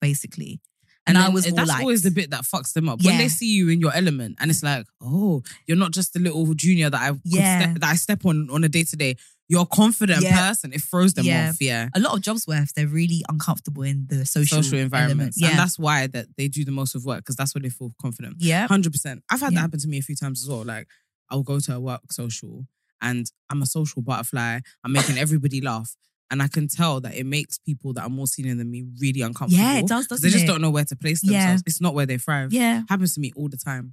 basically. 0.00 0.60
And, 1.06 1.18
I 1.18 1.28
was 1.28 1.44
that's 1.44 1.68
like, 1.68 1.80
always 1.80 2.00
the 2.02 2.10
bit 2.10 2.30
that 2.30 2.44
fucks 2.44 2.72
them 2.72 2.88
up 2.88 3.02
when 3.04 3.18
they 3.18 3.28
see 3.28 3.54
you 3.54 3.68
in 3.68 3.78
your 3.78 3.94
element, 3.94 4.36
and 4.40 4.50
it's 4.50 4.62
like, 4.62 4.86
oh, 5.02 5.42
you're 5.66 5.76
not 5.76 5.92
just 5.92 6.14
the 6.14 6.18
little 6.18 6.54
junior 6.54 6.88
that 6.88 6.98
I 6.98 7.14
Yeah. 7.24 7.60
step, 7.60 7.74
that 7.80 7.90
I 7.90 7.94
step 7.96 8.24
on 8.24 8.48
on 8.50 8.64
a 8.64 8.70
day 8.70 8.84
to 8.84 8.96
day. 8.96 9.16
You're 9.48 9.62
a 9.62 9.66
confident 9.66 10.22
Yeah. 10.22 10.48
person. 10.48 10.72
It 10.72 10.80
throws 10.82 11.12
them 11.14 11.26
Yeah. 11.26 11.50
off. 11.50 11.56
Yeah. 11.60 11.88
a 11.94 12.00
lot 12.00 12.14
of 12.16 12.22
jobs 12.22 12.46
where 12.46 12.64
they're 12.74 12.86
really 12.88 13.22
uncomfortable 13.28 13.82
in 13.82 14.06
the 14.08 14.24
social, 14.24 14.62
Social 14.62 14.78
environments, 14.78 15.36
element. 15.40 15.52
and 15.52 15.58
that's 15.58 15.78
why 15.78 16.06
that 16.08 16.28
they 16.38 16.48
do 16.48 16.64
the 16.64 16.70
most 16.72 16.94
of 16.94 17.04
work 17.04 17.18
because 17.18 17.36
that's 17.36 17.54
where 17.54 17.62
they 17.62 17.68
feel 17.70 17.94
confident. 18.00 18.36
yeah. 18.38 18.66
Hundred 18.66 18.92
percent. 18.92 19.22
I've 19.30 19.40
had 19.40 19.52
Yeah. 19.52 19.56
that 19.58 19.60
happen 19.62 19.80
to 19.80 19.88
me 19.88 19.98
a 19.98 20.02
few 20.02 20.16
times 20.16 20.42
as 20.42 20.48
well. 20.48 20.64
Like 20.64 20.88
I'll 21.30 21.42
go 21.42 21.60
to 21.60 21.74
a 21.74 21.80
work 21.80 22.10
social 22.12 22.66
and 23.02 23.30
I'm 23.50 23.60
a 23.60 23.66
social 23.66 24.00
butterfly. 24.02 24.60
I'm 24.82 24.92
making 24.92 25.18
everybody 25.18 25.60
laugh. 25.60 25.94
And 26.30 26.42
I 26.42 26.48
can 26.48 26.66
tell 26.68 27.00
that 27.02 27.14
it 27.14 27.26
makes 27.26 27.58
people 27.58 27.92
that 27.92 28.02
are 28.02 28.08
more 28.08 28.26
senior 28.26 28.54
than 28.54 28.70
me 28.70 28.82
really 28.98 29.20
uncomfortable. 29.20 29.62
Yeah, 29.62 29.76
it 29.78 29.86
does, 29.86 30.06
'cause 30.06 30.20
doesn't 30.20 30.22
They 30.30 30.32
just 30.32 30.44
it? 30.44 30.46
don't 30.46 30.62
know 30.62 30.70
where 30.70 30.84
to 30.86 30.96
place 30.96 31.20
Yeah. 31.22 31.30
themselves. 31.48 31.62
It's 31.66 31.80
not 31.82 31.94
where 31.94 32.06
they 32.06 32.16
thrive. 32.18 32.52
Yeah. 32.52 32.82
Happens 32.88 33.14
to 33.14 33.20
me 33.20 33.30
all 33.36 33.48
the 33.48 33.58
time. 33.58 33.92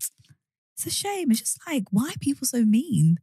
It's 0.78 0.86
a 0.88 0.90
shame. 0.90 1.30
It's 1.30 1.42
just 1.42 1.60
like, 1.68 1.84
why 1.92 2.10
are 2.10 2.20
people 2.22 2.48
so 2.48 2.64
mean? 2.66 3.18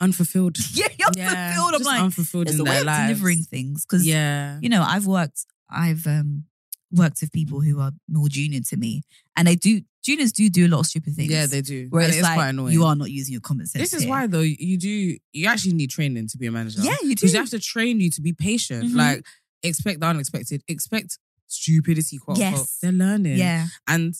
Unfulfilled. 0.00 0.56
Yeah, 0.74 0.86
Yeah, 0.98 1.06
unfulfilled. 1.08 1.74
I'm 1.74 1.78
just 1.80 1.84
like, 1.84 2.00
unfulfilled 2.02 2.46
there's 2.46 2.54
in 2.56 2.60
a 2.60 2.64
way 2.64 2.70
their 2.70 2.80
of 2.80 2.86
lives. 2.86 3.08
delivering 3.08 3.42
things. 3.42 3.84
Because, 3.84 4.06
Yeah. 4.06 4.58
you 4.62 4.68
know, 4.68 4.82
I've 4.82 5.06
worked, 5.06 5.44
I've 5.70 6.06
um 6.06 6.44
worked 6.92 7.20
with 7.20 7.32
people 7.32 7.60
who 7.60 7.80
are 7.80 7.92
more 8.08 8.28
junior 8.28 8.60
to 8.60 8.76
me. 8.76 9.02
And 9.36 9.46
they 9.46 9.54
do, 9.56 9.82
juniors 10.04 10.32
do 10.32 10.48
do 10.48 10.66
a 10.66 10.68
lot 10.68 10.80
of 10.80 10.86
stupid 10.86 11.14
things. 11.14 11.30
Yeah, 11.30 11.46
they 11.46 11.60
do. 11.60 11.86
Where 11.90 12.02
and 12.02 12.08
it's 12.08 12.16
it 12.16 12.20
is 12.20 12.24
like, 12.24 12.34
quite 12.34 12.48
annoying. 12.48 12.72
you 12.72 12.84
are 12.84 12.96
not 12.96 13.10
using 13.10 13.32
your 13.32 13.40
common 13.42 13.66
sense. 13.66 13.82
This 13.82 13.94
is 13.94 14.02
here. 14.02 14.10
why 14.10 14.26
though 14.26 14.40
you 14.40 14.76
do 14.78 15.16
you 15.32 15.46
actually 15.48 15.74
need 15.74 15.90
training 15.90 16.26
to 16.28 16.38
be 16.38 16.46
a 16.46 16.52
manager. 16.52 16.80
Yeah, 16.82 16.96
you 17.02 17.10
do. 17.10 17.14
Because 17.16 17.32
you 17.32 17.38
have 17.38 17.50
to 17.50 17.60
train 17.60 18.00
you 18.00 18.10
to 18.10 18.20
be 18.20 18.32
patient. 18.32 18.84
Mhm. 18.90 18.96
Like 18.96 19.24
expect 19.62 20.00
the 20.00 20.06
unexpected. 20.06 20.62
Expect 20.68 21.18
stupidity, 21.46 22.16
quote 22.18 22.38
unquote. 22.38 22.58
Yes. 22.60 22.78
They're 22.82 22.92
learning. 22.92 23.36
Yeah. 23.36 23.66
And 23.86 24.14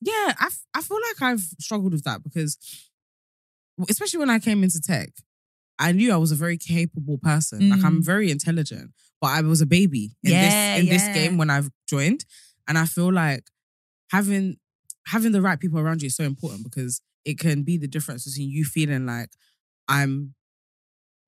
yeah, 0.00 0.34
I, 0.38 0.48
I 0.74 0.82
feel 0.82 0.98
like 1.08 1.22
I've 1.22 1.40
struggled 1.60 1.92
with 1.92 2.04
that 2.04 2.22
because 2.22 2.56
especially 3.88 4.18
when 4.20 4.30
I 4.30 4.38
came 4.38 4.62
into 4.62 4.80
tech, 4.80 5.10
I 5.78 5.92
knew 5.92 6.12
I 6.12 6.16
was 6.16 6.32
a 6.32 6.36
very 6.36 6.56
capable 6.58 7.18
person. 7.18 7.70
Like 7.70 7.82
I'm 7.84 8.00
Mm. 8.00 8.04
very 8.04 8.30
intelligent, 8.30 8.92
but 9.20 9.28
I 9.28 9.40
was 9.42 9.60
a 9.60 9.66
baby 9.66 10.16
in 10.22 10.30
Yeah, 10.32 10.42
this 10.76 10.80
in 10.84 10.86
this 10.88 11.02
game 11.14 11.36
when 11.38 11.50
I've 11.50 11.70
joined. 11.88 12.24
And 12.68 12.78
I 12.78 12.86
feel 12.86 13.12
like 13.12 13.44
having 14.10 14.56
having 15.06 15.32
the 15.32 15.42
right 15.42 15.58
people 15.60 15.78
around 15.78 16.00
you 16.02 16.06
is 16.06 16.16
so 16.16 16.24
important 16.24 16.62
because 16.64 17.00
it 17.24 17.38
can 17.38 17.62
be 17.62 17.76
the 17.76 17.88
difference 17.88 18.24
between 18.24 18.50
you 18.50 18.64
feeling 18.64 19.04
like 19.06 19.30
I'm 19.88 20.34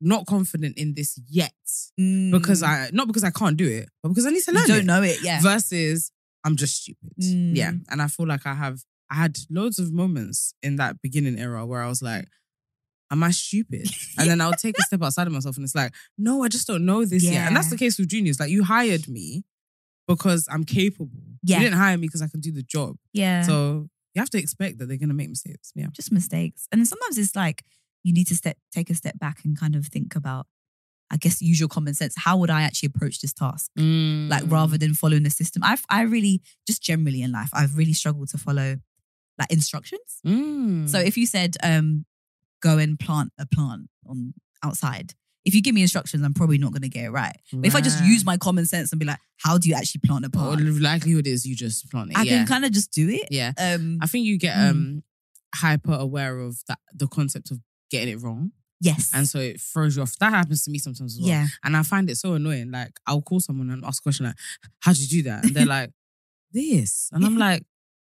not 0.00 0.26
confident 0.26 0.76
in 0.78 0.94
this 0.94 1.18
yet 1.28 1.52
because 1.96 2.62
I 2.62 2.90
not 2.92 3.06
because 3.08 3.24
I 3.24 3.30
can't 3.30 3.56
do 3.56 3.66
it, 3.68 3.88
but 4.02 4.10
because 4.10 4.26
I 4.26 4.30
need 4.30 4.42
to 4.44 4.50
Mm. 4.50 4.54
you 4.54 4.58
learn 4.60 4.68
don't 4.68 4.78
it 4.78 4.84
know 4.86 5.02
it. 5.02 5.22
Yeah. 5.22 5.40
versus 5.40 6.12
I'm 6.44 6.56
just 6.56 6.82
stupid. 6.82 7.10
Mm. 7.20 7.56
Yeah. 7.56 7.72
And 7.90 8.00
I 8.00 8.08
feel 8.08 8.26
like 8.26 8.46
I 8.46 8.54
have 8.54 8.84
I 9.10 9.14
had 9.16 9.38
loads 9.50 9.78
of 9.78 9.92
moments 9.92 10.54
in 10.62 10.76
that 10.76 11.00
beginning 11.02 11.38
era 11.38 11.64
where 11.66 11.80
I 11.82 11.88
was 11.88 12.02
like, 12.02 12.26
Am 13.10 13.22
I 13.22 13.30
stupid? 13.30 13.88
And 14.18 14.28
then 14.30 14.40
I'll 14.40 14.52
take 14.54 14.78
a 14.78 14.82
step 14.82 15.02
outside 15.02 15.26
of 15.26 15.32
myself 15.32 15.56
and 15.56 15.64
it's 15.64 15.74
like, 15.74 15.92
no, 16.18 16.42
I 16.42 16.48
just 16.48 16.66
don't 16.66 16.84
know 16.84 17.04
this 17.04 17.22
yet. 17.24 17.46
And 17.46 17.56
that's 17.56 17.70
the 17.70 17.76
case 17.76 17.98
with 17.98 18.08
juniors. 18.08 18.40
Like 18.40 18.50
you 18.50 18.64
hired 18.64 19.06
me 19.08 19.44
because 20.08 20.48
I'm 20.50 20.64
capable. 20.64 21.10
Yeah. 21.42 21.56
You 21.58 21.64
didn't 21.64 21.78
hire 21.78 21.96
me 21.98 22.06
because 22.06 22.22
I 22.22 22.28
can 22.28 22.40
do 22.40 22.50
the 22.52 22.62
job. 22.62 22.96
Yeah. 23.12 23.42
So 23.42 23.88
you 24.14 24.20
have 24.20 24.30
to 24.30 24.38
expect 24.38 24.78
that 24.78 24.86
they're 24.86 24.96
gonna 24.96 25.14
make 25.14 25.28
mistakes. 25.28 25.72
Yeah. 25.74 25.88
just 25.92 26.10
mistakes. 26.10 26.66
And 26.72 26.86
sometimes 26.86 27.18
it's 27.18 27.36
like 27.36 27.62
you 28.02 28.12
need 28.12 28.26
to 28.28 28.34
step 28.36 28.56
take 28.72 28.88
a 28.90 28.94
step 28.94 29.18
back 29.18 29.44
and 29.44 29.58
kind 29.58 29.76
of 29.76 29.86
think 29.86 30.16
about, 30.16 30.46
I 31.10 31.16
guess, 31.16 31.42
use 31.42 31.60
your 31.60 31.68
common 31.68 31.94
sense. 31.94 32.14
How 32.16 32.36
would 32.38 32.50
I 32.50 32.62
actually 32.62 32.88
approach 32.94 33.20
this 33.20 33.32
task? 33.32 33.70
Like 33.76 33.84
Mm. 34.44 34.50
rather 34.50 34.78
than 34.78 34.94
following 34.94 35.22
the 35.24 35.30
system. 35.30 35.62
I've 35.64 35.84
I 35.90 36.02
really 36.02 36.40
just 36.66 36.82
generally 36.82 37.20
in 37.22 37.30
life, 37.32 37.50
I've 37.52 37.76
really 37.76 37.92
struggled 37.92 38.28
to 38.30 38.38
follow 38.38 38.78
like 39.38 39.52
instructions. 39.52 40.20
Mm. 40.26 40.88
So 40.88 40.98
if 40.98 41.16
you 41.16 41.26
said 41.26 41.56
um 41.62 42.06
go 42.62 42.78
and 42.78 42.98
plant 42.98 43.32
a 43.38 43.46
plant 43.46 43.88
on 44.06 44.34
outside, 44.62 45.14
if 45.44 45.54
you 45.54 45.62
give 45.62 45.74
me 45.74 45.82
instructions, 45.82 46.22
I'm 46.24 46.34
probably 46.34 46.58
not 46.58 46.72
gonna 46.72 46.88
get 46.88 47.04
it 47.04 47.10
right. 47.10 47.36
But 47.52 47.66
if 47.66 47.74
I 47.76 47.80
just 47.80 48.02
use 48.04 48.24
my 48.24 48.36
common 48.36 48.66
sense 48.66 48.90
and 48.92 48.98
be 48.98 49.06
like, 49.06 49.18
how 49.38 49.58
do 49.58 49.68
you 49.68 49.74
actually 49.74 50.00
plant 50.04 50.24
a 50.24 50.30
Well, 50.32 50.54
plant? 50.54 50.64
the 50.66 50.80
likelihood 50.80 51.26
is 51.26 51.46
you 51.46 51.54
just 51.54 51.90
plant 51.90 52.10
it. 52.10 52.18
I 52.18 52.22
yeah. 52.22 52.38
can 52.38 52.46
kind 52.46 52.64
of 52.64 52.72
just 52.72 52.90
do 52.92 53.08
it. 53.08 53.28
yeah. 53.30 53.52
Um 53.58 53.98
I 54.02 54.06
think 54.06 54.24
you 54.26 54.38
get 54.38 54.56
Mm. 54.56 54.70
um 54.70 55.02
hyper 55.54 55.94
aware 55.94 56.38
of 56.40 56.58
that 56.68 56.78
the 56.92 57.06
concept 57.06 57.50
of 57.50 57.60
getting 57.90 58.14
it 58.14 58.20
wrong. 58.22 58.50
yes. 58.80 59.10
And 59.14 59.26
so 59.28 59.38
it 59.38 59.60
throws 59.60 59.96
you 59.96 60.02
off. 60.02 60.16
That 60.18 60.32
happens 60.32 60.64
to 60.64 60.70
me 60.70 60.78
sometimes 60.78 61.14
as 61.14 61.20
well. 61.20 61.28
yeah. 61.30 61.46
And 61.64 61.76
I 61.76 61.82
find 61.82 62.10
it 62.10 62.16
so 62.16 62.34
annoying. 62.34 62.70
Like 62.72 62.98
I'll 63.06 63.22
call 63.22 63.38
someone 63.40 63.70
and 63.70 63.84
ask 63.84 64.02
a 64.02 64.04
question 64.04 64.26
like, 64.26 64.34
how'd 64.80 64.98
you 64.98 65.06
do 65.08 65.22
that? 65.30 65.44
And 65.44 65.54
they're 65.54 65.64
like, 65.78 65.90
this. 66.52 67.08
And 67.12 67.24
I'm 67.24 67.36
like, 67.38 67.62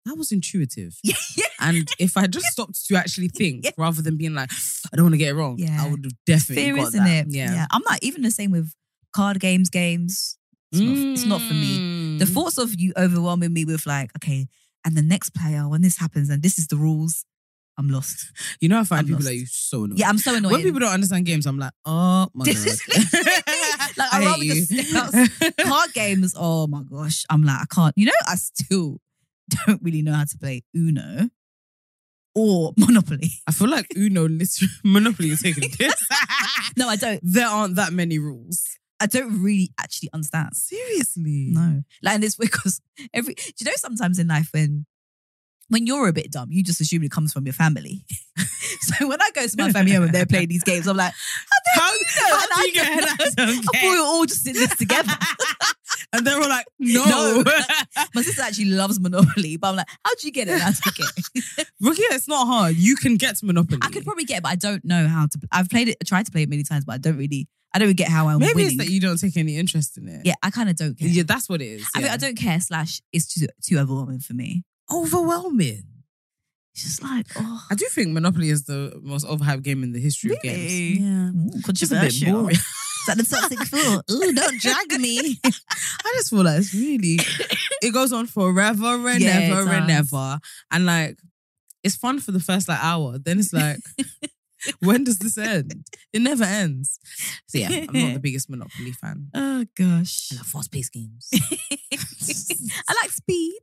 that 0.08 0.18
was 0.18 0.32
intuitive. 0.32 0.98
Yeah. 1.04 1.16
yeah. 1.38 1.46
And 1.60 1.88
if 2.00 2.18
I 2.18 2.28
just 2.28 2.48
stopped 2.48 2.86
to 2.88 2.96
actually 2.96 3.28
think 3.40 3.66
Yeah. 3.66 3.72
rather 3.78 4.02
than 4.02 4.18
being 4.18 4.34
like, 4.34 4.52
I 4.92 4.96
don't 4.96 5.06
want 5.06 5.14
to 5.14 5.18
get 5.18 5.30
it 5.30 5.36
wrong, 5.36 5.58
Yeah. 5.60 5.78
I 5.84 5.90
would 5.90 6.04
have 6.06 6.14
definitely 6.26 6.64
fear, 6.66 6.76
got 6.76 6.88
isn't 6.88 7.04
that. 7.04 7.28
it? 7.28 7.34
Yeah. 7.34 7.66
I'm 7.72 7.82
not 7.90 8.00
even 8.02 8.22
the 8.24 8.32
same 8.32 8.52
with 8.52 8.74
card 9.14 9.40
games, 9.40 9.70
games. 9.70 10.38
It's, 10.72 10.82
not, 10.82 10.98
it's 10.98 11.26
not 11.26 11.42
for 11.42 11.54
me. 11.54 12.18
The 12.20 12.26
Mm. 12.26 12.34
thoughts 12.34 12.58
of 12.58 12.80
you 12.80 12.94
overwhelming 12.98 13.54
me 13.54 13.64
with 13.66 13.86
like, 13.86 14.12
okay, 14.18 14.48
and 14.84 14.96
the 14.98 15.02
next 15.04 15.30
player, 15.36 15.68
when 15.68 15.82
this 15.82 15.98
happens 15.98 16.30
and 16.30 16.42
this 16.44 16.58
is 16.60 16.68
the 16.68 16.76
rules, 16.78 17.26
I'm 17.78 17.90
lost. 17.90 18.32
You 18.62 18.70
know, 18.70 18.80
I 18.80 18.84
find 18.86 19.00
I'm 19.02 19.06
people 19.06 19.20
lost. 19.20 19.28
like 19.28 19.38
you 19.38 19.46
so 19.46 19.84
annoying. 19.84 19.98
Yeah, 20.00 20.10
I'm 20.10 20.18
so 20.18 20.36
annoyed. 20.36 20.52
When 20.54 20.64
people 20.64 20.80
don't 20.80 20.92
understand 20.94 21.26
games, 21.26 21.46
I'm 21.46 21.60
like, 21.60 21.74
oh 21.86 22.28
my 22.34 22.46
This 22.46 22.66
god. 22.66 22.98
is 22.98 23.14
like 23.98 24.14
I 24.14 24.20
hate 24.22 24.26
rather 24.26 24.44
just 24.44 24.72
you. 24.72 24.98
out. 24.98 25.52
card 25.68 25.94
games, 25.94 26.34
oh 26.38 26.68
my 26.68 26.82
gosh. 26.84 27.24
I'm 27.30 27.44
like, 27.44 27.62
I 27.62 27.66
can't. 27.74 27.94
You 27.96 28.08
know, 28.08 28.14
I 28.26 28.36
still 28.36 29.00
don't 29.66 29.82
really 29.82 30.02
know 30.02 30.14
how 30.14 30.24
to 30.26 30.38
play 30.38 30.64
Uno 30.76 31.30
or 32.36 32.74
Monopoly. 32.78 33.32
I 33.48 33.52
feel 33.52 33.70
like 33.70 33.88
Uno 33.96 34.28
literally 34.28 34.72
Monopoly 34.84 35.30
is 35.30 35.42
taking 35.42 35.70
this. 35.78 36.08
No, 36.78 36.88
I 36.90 36.96
don't. 36.96 37.20
there 37.24 37.48
aren't 37.48 37.76
that 37.78 37.92
many 37.92 38.20
rules. 38.20 38.64
I 39.00 39.08
don't 39.08 39.42
really 39.42 39.72
actually 39.80 40.10
understand. 40.14 40.56
Seriously. 40.56 41.50
No. 41.52 41.82
Like, 42.04 42.16
and 42.16 42.24
it's 42.24 42.36
because 42.36 42.82
every, 43.14 43.34
do 43.34 43.42
you 43.60 43.66
know 43.66 43.72
sometimes 43.76 44.20
in 44.20 44.28
life 44.28 44.50
when, 44.54 44.86
when 45.70 45.88
you're 45.88 46.08
a 46.08 46.14
bit 46.14 46.32
dumb, 46.32 46.50
you 46.52 46.64
just 46.64 46.80
assume 46.82 47.04
it 47.04 47.10
comes 47.12 47.34
from 47.34 47.46
your 47.46 47.54
family. 47.54 48.06
so 48.82 49.08
when 49.08 49.20
I 49.22 49.32
go 49.34 49.46
to 49.48 49.56
my 49.58 49.72
family 49.72 49.94
home 49.94 50.04
and 50.04 50.14
they're 50.14 50.26
playing 50.28 50.50
these 50.50 50.64
games, 50.64 50.88
I'm 50.88 50.98
like, 50.98 51.14
How, 51.74 51.82
how 51.92 52.40
how 52.40 52.62
do 52.62 52.68
you 52.68 52.74
get 52.74 52.90
know? 52.96 53.06
that? 53.06 53.34
I 53.40 53.56
thought 53.56 53.76
we 53.82 53.90
were 54.00 54.06
all 54.06 54.26
just 54.26 54.46
in 54.48 54.54
this 54.54 54.76
together. 54.78 55.14
And 56.14 56.26
they 56.26 56.34
were 56.36 56.48
like, 56.48 56.66
no. 56.80 57.06
No. 57.06 57.44
My 58.16 58.22
sister 58.22 58.42
actually 58.42 58.66
loves 58.66 59.00
Monopoly, 59.00 59.58
but 59.58 59.68
I'm 59.70 59.76
like, 59.76 59.88
how 60.06 60.12
do 60.16 60.26
you 60.28 60.32
get 60.32 60.48
it? 60.48 60.52
And 60.54 60.64
I 60.64 60.72
took 60.72 60.98
it. 61.00 61.68
Rukiya, 61.84 62.16
it's 62.16 62.28
not 62.28 62.48
hard. 62.48 62.76
You 62.76 62.96
can 62.96 63.16
get 63.16 63.36
to 63.38 63.46
Monopoly. 63.46 63.80
I 63.82 63.90
could 63.90 64.06
probably 64.06 64.24
get 64.24 64.38
it, 64.38 64.44
but 64.44 64.50
I 64.54 64.56
don't 64.56 64.84
know 64.86 65.08
how 65.08 65.26
to. 65.28 65.40
I've 65.52 65.70
played 65.70 65.90
it, 65.90 65.98
tried 66.06 66.26
to 66.26 66.32
play 66.32 66.44
it 66.44 66.50
many 66.50 66.64
times, 66.64 66.86
but 66.86 66.94
I 66.94 66.98
don't 66.98 67.18
really, 67.18 67.48
I 67.74 67.80
don't 67.80 67.88
really 67.88 67.94
get 67.94 68.08
how 68.10 68.28
I'm 68.30 68.40
Maybe 68.40 68.54
winning. 68.56 68.68
it's 68.72 68.78
that 68.86 68.90
you 68.92 69.02
don't 69.02 69.18
take 69.20 69.36
any 69.38 69.58
interest 69.58 69.98
in 69.98 70.08
it. 70.08 70.22
yeah, 70.26 70.36
I 70.42 70.50
kind 70.50 70.70
of 70.70 70.76
don't 70.78 70.98
care. 70.98 71.08
Yeah, 71.10 71.24
that's 71.28 71.50
what 71.50 71.62
it 71.62 71.66
is. 71.68 71.86
I 71.96 72.00
mean. 72.00 72.08
I 72.10 72.18
don't 72.18 72.38
care. 72.38 72.60
Slash, 72.62 73.02
it's 73.12 73.28
too 73.34 73.48
too 73.62 73.78
overwhelming 73.78 74.20
for 74.20 74.34
me. 74.34 74.64
Overwhelming. 74.92 75.84
It's 76.74 76.84
just 76.84 77.04
like, 77.04 77.26
oh, 77.36 77.64
I 77.72 77.76
do 77.76 77.86
think 77.88 78.10
Monopoly 78.14 78.50
is 78.50 78.66
the 78.66 79.00
most 79.04 79.26
overhyped 79.26 79.64
game 79.64 79.84
in 79.84 79.92
the 79.94 80.00
history 80.00 80.32
of 80.32 80.42
games. 80.42 80.58
Really? 80.72 81.00
Yeah. 81.00 81.30
Ooh, 81.70 81.74
Just 81.74 81.92
a 81.92 82.00
bit 82.00 82.14
boring. 82.26 82.56
The 83.16 83.24
toxic 83.24 83.60
fool? 83.68 84.04
Ooh, 84.12 84.34
don't 84.34 84.60
drag 84.60 85.00
me. 85.00 85.40
I 85.46 86.14
just 86.18 86.30
feel 86.30 86.44
like 86.44 86.60
it's 86.60 86.74
really 86.74 87.20
it 87.82 87.94
goes 87.94 88.12
on 88.12 88.28
forever 88.28 89.08
and 89.10 89.22
Yeah, 89.22 89.40
it 89.40 89.52
ever 89.52 89.70
and 89.72 89.88
does. 89.88 90.14
ever. 90.14 90.40
And 90.72 90.86
like 90.86 91.20
it's 91.84 91.96
fun 91.96 92.20
for 92.20 92.32
the 92.32 92.40
first 92.40 92.68
like 92.68 92.84
hour. 92.84 93.18
Then 93.20 93.40
it's 93.40 93.54
like, 93.54 93.78
when 94.80 95.04
does 95.04 95.20
this 95.20 95.38
end? 95.38 95.86
It 96.12 96.22
never 96.22 96.44
ends. 96.44 97.00
So 97.48 97.60
yeah, 97.60 97.70
I'm 97.88 97.94
not 97.94 98.14
the 98.16 98.20
biggest 98.22 98.50
Monopoly 98.50 98.92
fan. 98.92 99.30
oh 99.34 99.66
gosh. 99.78 100.30
I 100.34 100.38
love 100.38 100.48
fast-paced 100.48 100.92
games. 100.94 101.30
I 101.32 102.94
like 103.02 103.12
speed, 103.12 103.60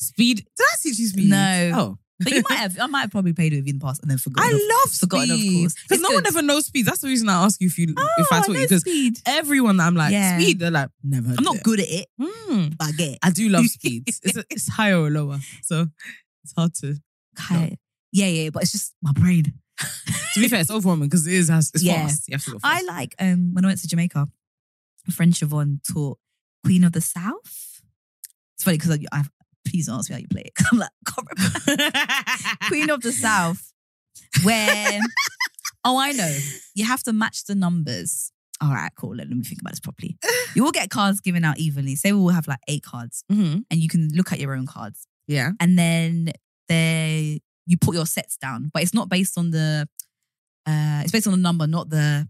Speed. 0.00 0.36
Did 0.56 0.64
I 0.64 0.74
teach 0.82 0.98
you 0.98 1.06
speed? 1.08 1.30
No. 1.30 1.70
Oh. 1.74 1.98
But 2.20 2.32
you 2.32 2.42
might 2.48 2.56
have. 2.56 2.78
I 2.80 2.86
might 2.86 3.00
have 3.02 3.10
probably 3.10 3.32
played 3.32 3.52
it 3.52 3.56
with 3.56 3.66
you 3.66 3.72
in 3.72 3.78
the 3.78 3.84
past 3.84 4.00
and 4.02 4.10
then 4.10 4.18
forgotten. 4.18 4.54
of- 4.54 4.60
I 4.60 4.68
love 4.84 4.92
forgotten, 4.92 5.30
of 5.32 5.40
course. 5.40 5.74
Because 5.88 6.00
no 6.02 6.10
one 6.10 6.26
ever 6.26 6.42
knows 6.42 6.66
speed. 6.66 6.86
That's 6.86 7.00
the 7.00 7.08
reason 7.08 7.28
I 7.28 7.44
ask 7.44 7.60
you 7.60 7.66
if 7.66 7.78
you 7.78 7.94
if 8.18 8.26
I 8.32 8.38
Oh, 8.38 8.42
taught 8.42 8.48
you. 8.56 8.62
Because 8.62 8.80
speed. 8.82 9.18
everyone 9.26 9.76
that 9.78 9.86
I'm 9.86 9.94
like, 9.96 10.12
Yeah. 10.12 10.38
speed, 10.38 10.58
they're 10.60 10.70
like, 10.70 10.90
never 11.02 11.34
I'm 11.36 11.42
not 11.44 11.56
it. 11.56 11.62
good 11.62 11.80
at 11.80 11.88
it, 11.88 12.06
Hmm. 12.20 12.68
but 12.78 12.88
I 12.88 12.92
get 12.92 13.08
it. 13.14 13.18
I 13.22 13.30
do 13.30 13.48
love 13.48 13.66
speed. 13.78 14.04
It's, 14.06 14.36
a, 14.36 14.44
it's 14.50 14.68
higher 14.68 14.96
or 14.98 15.10
lower. 15.10 15.38
So 15.62 15.88
it's 16.44 16.52
hard 16.56 16.74
to. 16.76 16.96
Okay. 17.40 17.78
Yeah, 18.12 18.26
yeah, 18.26 18.50
but 18.50 18.62
it's 18.62 18.72
just 18.72 18.94
my 19.02 19.12
brain. 19.12 19.52
To 20.34 20.40
be 20.40 20.48
fair, 20.48 20.58
it's 20.60 20.70
overwhelming 20.70 21.08
because 21.08 21.28
it 21.28 21.32
is 21.32 21.48
it's 21.48 21.80
Yeah. 21.82 22.06
fast. 22.08 22.28
You 22.28 22.34
have 22.34 22.44
to 22.46 22.50
go 22.52 22.58
I 22.64 22.82
like 22.82 23.14
um 23.20 23.54
when 23.54 23.64
I 23.64 23.68
went 23.68 23.80
to 23.82 23.86
Jamaica, 23.88 24.26
a 25.06 25.10
friend 25.12 25.32
Siobhan 25.32 25.78
taught 25.92 26.18
Queen 26.64 26.82
of 26.82 26.90
the 26.90 27.00
South. 27.00 27.80
It's 28.56 28.64
funny 28.64 28.78
because 28.78 28.90
I, 28.92 28.98
I 29.12 29.22
please 29.66 29.86
don't 29.86 29.98
ask 29.98 30.10
me 30.10 30.14
how 30.14 30.20
you 30.20 30.28
play 30.28 30.42
it. 30.46 30.52
I'm 30.72 30.78
like. 30.78 30.90
Queen 32.68 32.90
of 32.90 33.00
the 33.02 33.12
South, 33.12 33.72
where 34.42 35.00
oh 35.84 35.98
I 35.98 36.12
know. 36.12 36.36
You 36.74 36.84
have 36.86 37.02
to 37.04 37.12
match 37.12 37.44
the 37.44 37.54
numbers. 37.54 38.30
All 38.60 38.70
right, 38.72 38.90
cool. 38.96 39.16
Let, 39.16 39.28
let 39.28 39.36
me 39.36 39.42
think 39.44 39.60
about 39.60 39.72
this 39.72 39.80
properly. 39.80 40.16
You 40.54 40.62
will 40.64 40.70
get 40.72 40.88
cards 40.90 41.20
given 41.20 41.44
out 41.44 41.58
evenly. 41.58 41.96
Say 41.96 42.12
we 42.12 42.20
will 42.20 42.28
have 42.30 42.46
like 42.48 42.60
eight 42.68 42.82
cards, 42.82 43.24
Mhm. 43.30 43.64
and 43.70 43.80
you 43.80 43.88
can 43.88 44.08
look 44.14 44.32
at 44.32 44.38
your 44.40 44.54
own 44.54 44.66
cards. 44.66 45.06
Yeah. 45.26 45.52
and 45.58 45.78
then 45.78 46.32
there 46.68 47.38
you 47.66 47.78
put 47.80 47.94
your 47.94 48.04
sets 48.06 48.36
down, 48.36 48.70
but 48.72 48.82
it's 48.82 48.94
not 48.94 49.08
based 49.08 49.38
on 49.38 49.50
the. 49.50 49.88
Uh, 50.66 51.00
it's 51.02 51.12
based 51.12 51.26
on 51.26 51.32
the 51.32 51.38
number, 51.38 51.66
not 51.66 51.90
the. 51.90 52.28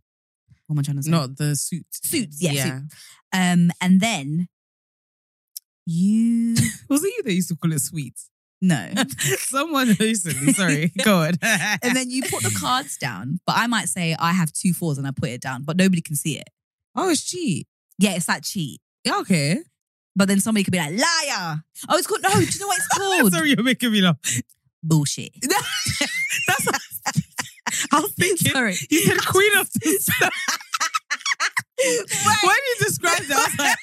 What 0.66 0.74
am 0.76 0.78
I 0.78 0.82
trying 0.82 0.96
to 0.96 1.02
say? 1.02 1.10
Not 1.10 1.36
the 1.36 1.54
suit. 1.56 1.84
suits. 1.92 2.40
Yeah. 2.40 2.52
Yeah. 2.52 2.80
Um, 3.52 3.70
and 3.80 4.00
then 4.00 4.48
you 5.86 6.54
Was 6.88 7.04
it 7.04 7.14
you 7.16 7.22
that 7.24 7.32
used 7.32 7.48
to 7.48 7.56
call 7.56 7.72
it 7.72 7.80
sweet? 7.80 8.14
no, 8.62 8.90
Someone 9.38 9.94
recently. 10.00 10.52
Sorry. 10.54 10.92
Go 11.04 11.18
on. 11.18 11.32
and 11.42 11.94
then 11.94 12.10
you 12.10 12.22
put 12.22 12.42
the 12.42 12.56
cards 12.58 12.96
down. 12.96 13.38
But 13.46 13.56
I 13.58 13.66
might 13.66 13.88
say 13.90 14.16
I 14.18 14.32
have 14.32 14.52
two 14.52 14.72
fours 14.72 14.96
and 14.96 15.06
I 15.06 15.10
put 15.10 15.28
it 15.28 15.42
down, 15.42 15.64
but 15.64 15.76
nobody 15.76 16.00
can 16.00 16.16
see 16.16 16.38
it. 16.38 16.48
oh, 16.94 17.10
it's 17.10 17.22
cheat. 17.24 17.66
Yeah, 17.98 18.12
it's 18.14 18.26
that 18.26 18.42
cheat. 18.42 18.80
Yeah, 19.04 19.18
okay. 19.20 19.58
But 20.16 20.28
then 20.28 20.40
somebody 20.40 20.64
could 20.64 20.72
be 20.72 20.78
like 20.78 20.92
liar. 20.92 21.62
Oh, 21.88 21.98
it's 21.98 22.06
called 22.06 22.22
no. 22.22 22.30
Do 22.30 22.40
you 22.40 22.60
know 22.60 22.66
what 22.68 22.78
it's 22.78 22.88
called? 22.88 23.32
Sorry, 23.32 23.50
you're 23.50 23.62
making 23.62 23.92
me 23.92 24.00
laugh. 24.00 24.16
Bullshit. 24.82 25.32
That's. 25.42 26.68
I 27.92 28.00
was 28.00 28.12
thinking. 28.12 28.52
Sorry. 28.52 28.76
You 28.88 29.00
said 29.00 29.26
queen 29.26 29.56
of 29.58 29.68
south. 29.68 30.30
when 32.44 32.56
you 32.56 32.76
described 32.80 33.24
it, 33.24 33.32
I 33.32 33.34
was 33.34 33.58
like, 33.58 33.76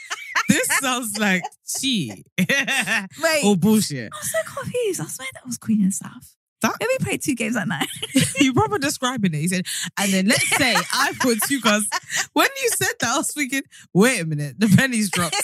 this 0.49 0.67
sounds 0.79 1.17
like 1.17 1.43
cheat. 1.79 2.25
Wait. 2.39 3.43
or 3.45 3.55
bullshit. 3.55 4.11
I'm 4.13 4.23
so 4.23 4.37
confused. 4.61 5.01
I 5.01 5.05
swear 5.05 5.27
that 5.33 5.45
was 5.45 5.57
Queen 5.57 5.81
and 5.81 5.93
South. 5.93 6.35
That- 6.61 6.75
Maybe 6.79 6.89
we 6.99 7.05
played 7.05 7.21
two 7.23 7.33
games 7.33 7.55
that 7.55 7.67
night. 7.67 7.87
you 8.39 8.53
proper 8.53 8.77
describing 8.77 9.33
it. 9.33 9.37
He 9.39 9.47
said, 9.47 9.65
and 9.97 10.11
then 10.13 10.27
let's 10.27 10.47
say 10.57 10.75
I 10.75 11.11
put 11.19 11.39
two 11.47 11.59
cards. 11.59 11.87
When 12.33 12.47
you 12.61 12.69
said 12.75 12.93
that, 12.99 13.09
I 13.09 13.17
was 13.17 13.31
thinking, 13.33 13.63
wait 13.93 14.21
a 14.21 14.25
minute, 14.25 14.59
the 14.59 14.67
pennies 14.67 15.09
dropped. 15.09 15.35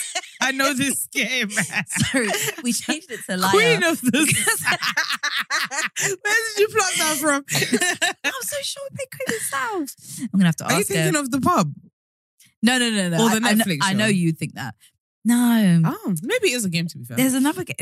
I 0.41 0.51
know 0.51 0.74
this 0.74 1.08
game. 1.08 1.50
Sorry, 1.50 2.29
we 2.63 2.72
changed 2.72 3.10
it 3.12 3.20
to 3.27 3.36
liar. 3.38 3.50
Queen 3.51 3.84
of 3.84 4.00
the 4.01 4.12
Where 6.22 6.36
did 6.56 6.60
you 6.60 6.67
pluck 6.67 6.94
that 6.98 7.17
from? 7.20 7.46
I'm 8.24 8.32
so 8.41 8.58
sure 8.62 8.84
we 8.91 8.98
played 8.98 9.10
Queen 9.12 9.27
and 9.29 9.41
South. 9.41 10.20
I'm 10.34 10.39
gonna 10.39 10.46
have 10.46 10.56
to 10.58 10.65
ask. 10.65 10.72
Are 10.74 10.75
you 10.75 10.79
ask 10.82 10.89
her. 10.89 10.96
thinking 10.96 11.20
of 11.20 11.32
the 11.32 11.41
pub? 11.41 11.74
No, 12.64 12.78
no, 12.78 12.90
no, 12.90 13.10
no. 13.10 13.18
Or 13.26 13.30
I- 13.30 13.40
the 13.40 13.46
I, 13.48 13.54
know, 13.54 13.64
Netflix 13.64 13.78
I 13.82 13.94
know 13.94 14.06
show? 14.06 14.12
you'd 14.12 14.38
think 14.38 14.54
that. 14.56 14.76
No, 15.26 15.82
Oh, 15.86 16.16
maybe 16.24 16.50
it 16.52 16.56
is 16.56 16.66
a 16.66 16.70
game 16.70 16.88
to 16.88 16.98
be 16.98 17.04
fair. 17.04 17.18
there's 17.18 17.34
another 17.34 17.64
game. 17.64 17.76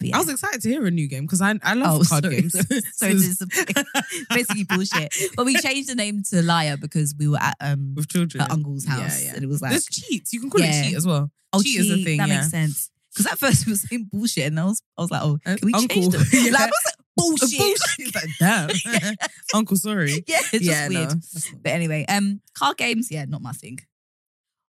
Yeah. 0.00 0.14
I 0.14 0.18
was 0.18 0.28
excited 0.28 0.60
to 0.62 0.68
hear 0.68 0.86
a 0.86 0.90
new 0.90 1.08
game 1.08 1.22
because 1.24 1.40
I, 1.42 1.58
I 1.62 1.74
love 1.74 2.00
Oh, 2.02 2.04
card 2.08 2.24
sorry. 2.24 2.40
games. 2.42 2.52
so 2.92 3.06
it's 3.08 3.42
basically 4.34 4.64
bullshit. 4.64 5.12
But 5.36 5.46
we 5.46 5.56
changed 5.60 5.88
the 5.88 5.94
name 5.94 6.22
to 6.30 6.42
liar 6.42 6.76
because 6.76 7.14
we 7.18 7.26
were 7.28 7.38
at 7.40 7.56
um 7.60 7.94
with 7.96 8.08
children. 8.08 8.44
her 8.44 8.52
uncle's 8.52 8.84
house, 8.86 9.24
yeah. 9.24 9.34
and 9.34 9.42
it 9.42 9.48
was 9.48 9.60
like 9.60 9.70
There's 9.72 9.86
cheats. 9.86 10.32
You 10.32 10.40
can 10.40 10.50
call 10.50 10.60
Yeah. 10.60 10.80
it 10.82 10.84
cheat 10.86 10.96
as 10.96 11.06
well. 11.06 11.30
oh, 11.52 11.62
cheat 11.62 11.80
is 11.80 11.90
a 11.90 12.04
thing. 12.04 12.18
That 12.18 12.28
yeah. 12.28 12.36
makes 12.36 12.50
sense. 12.50 12.90
Because 13.14 13.32
at 13.32 13.38
first 13.38 13.64
we 13.66 13.72
were 13.72 13.76
saying 13.76 14.08
bullshit, 14.12 14.46
and 14.48 14.58
I 14.60 14.64
was 14.64 14.82
I 14.98 15.02
was 15.02 15.10
like, 15.10 15.22
oh, 15.22 15.38
Uh, 15.46 15.56
can 15.56 15.66
we 15.66 15.72
uncle. 15.72 15.88
change 15.88 16.14
it? 16.14 16.20
Yeah. 16.32 16.50
Like, 16.52 16.62
I 16.62 16.66
was 16.66 16.84
like, 16.86 16.94
bullshit. 17.16 17.58
Bullshit. 17.58 18.14
Like, 18.14 18.30
damn. 18.40 19.14
Uncle, 19.54 19.76
sorry. 19.76 20.24
yeah, 20.26 20.38
it's 20.38 20.50
just 20.50 20.64
yeah, 20.64 20.88
weird. 20.88 21.08
no, 21.10 21.14
that's 21.14 21.50
But 21.62 21.72
anyway, 21.72 22.04
um, 22.08 22.40
card 22.58 22.76
games, 22.76 23.08
yeah, 23.10 23.24
not 23.24 23.40
my 23.42 23.52
thing. 23.52 23.78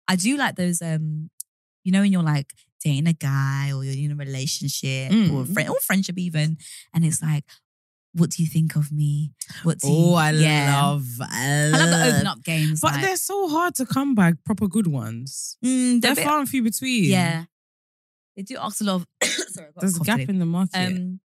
I 0.07 0.15
do 0.15 0.35
like 0.37 0.55
those 0.55 0.81
um 0.81 1.29
you 1.83 1.91
know, 1.91 2.01
when 2.01 2.11
you're 2.11 2.21
like 2.23 2.51
dating 2.83 3.07
a 3.07 3.13
guy 3.13 3.71
or 3.73 3.83
you're 3.83 3.93
in 4.05 4.11
a 4.11 4.15
relationship 4.15 5.11
or 5.11 5.41
a 5.41 5.45
Mm. 5.45 5.53
friend 5.53 5.69
or 5.69 5.79
friendship 5.81 6.17
even, 6.17 6.57
and 6.93 7.05
it's 7.05 7.21
like, 7.21 7.43
what 8.13 8.29
do 8.31 8.43
you 8.43 8.49
think 8.49 8.75
of 8.75 8.91
me? 8.91 9.31
What 9.63 9.79
do 9.79 9.87
Oh, 9.89 10.09
you, 10.09 10.13
I 10.15 10.31
yeah. 10.31 10.81
love, 10.83 11.05
I 11.21 11.71
I 11.73 11.77
love 11.77 11.89
the 11.89 12.15
open 12.15 12.27
up 12.27 12.43
games. 12.43 12.81
But 12.81 12.93
like, 12.93 13.01
they're 13.03 13.15
so 13.15 13.47
hard 13.49 13.73
to 13.75 13.85
come 13.85 14.13
by. 14.15 14.33
Proper 14.45 14.67
good 14.67 14.87
ones. 14.87 15.57
mm, 15.63 16.01
They're 16.01 16.13
they're 16.13 16.15
bit- 16.15 16.25
far 16.25 16.39
and 16.39 16.49
few 16.49 16.61
between. 16.63 17.05
yeah. 17.05 17.45
They 18.41 18.55
do 18.55 18.59
ask 18.59 18.81
a 18.81 18.83
lot 18.83 18.95
of 18.95 19.07
sorry, 19.23 19.69
There's 19.79 19.97
a 19.97 20.03
gap 20.03 20.19
in 20.19 20.39
the 20.39 20.45
market. 20.47 20.75
um 20.77 21.19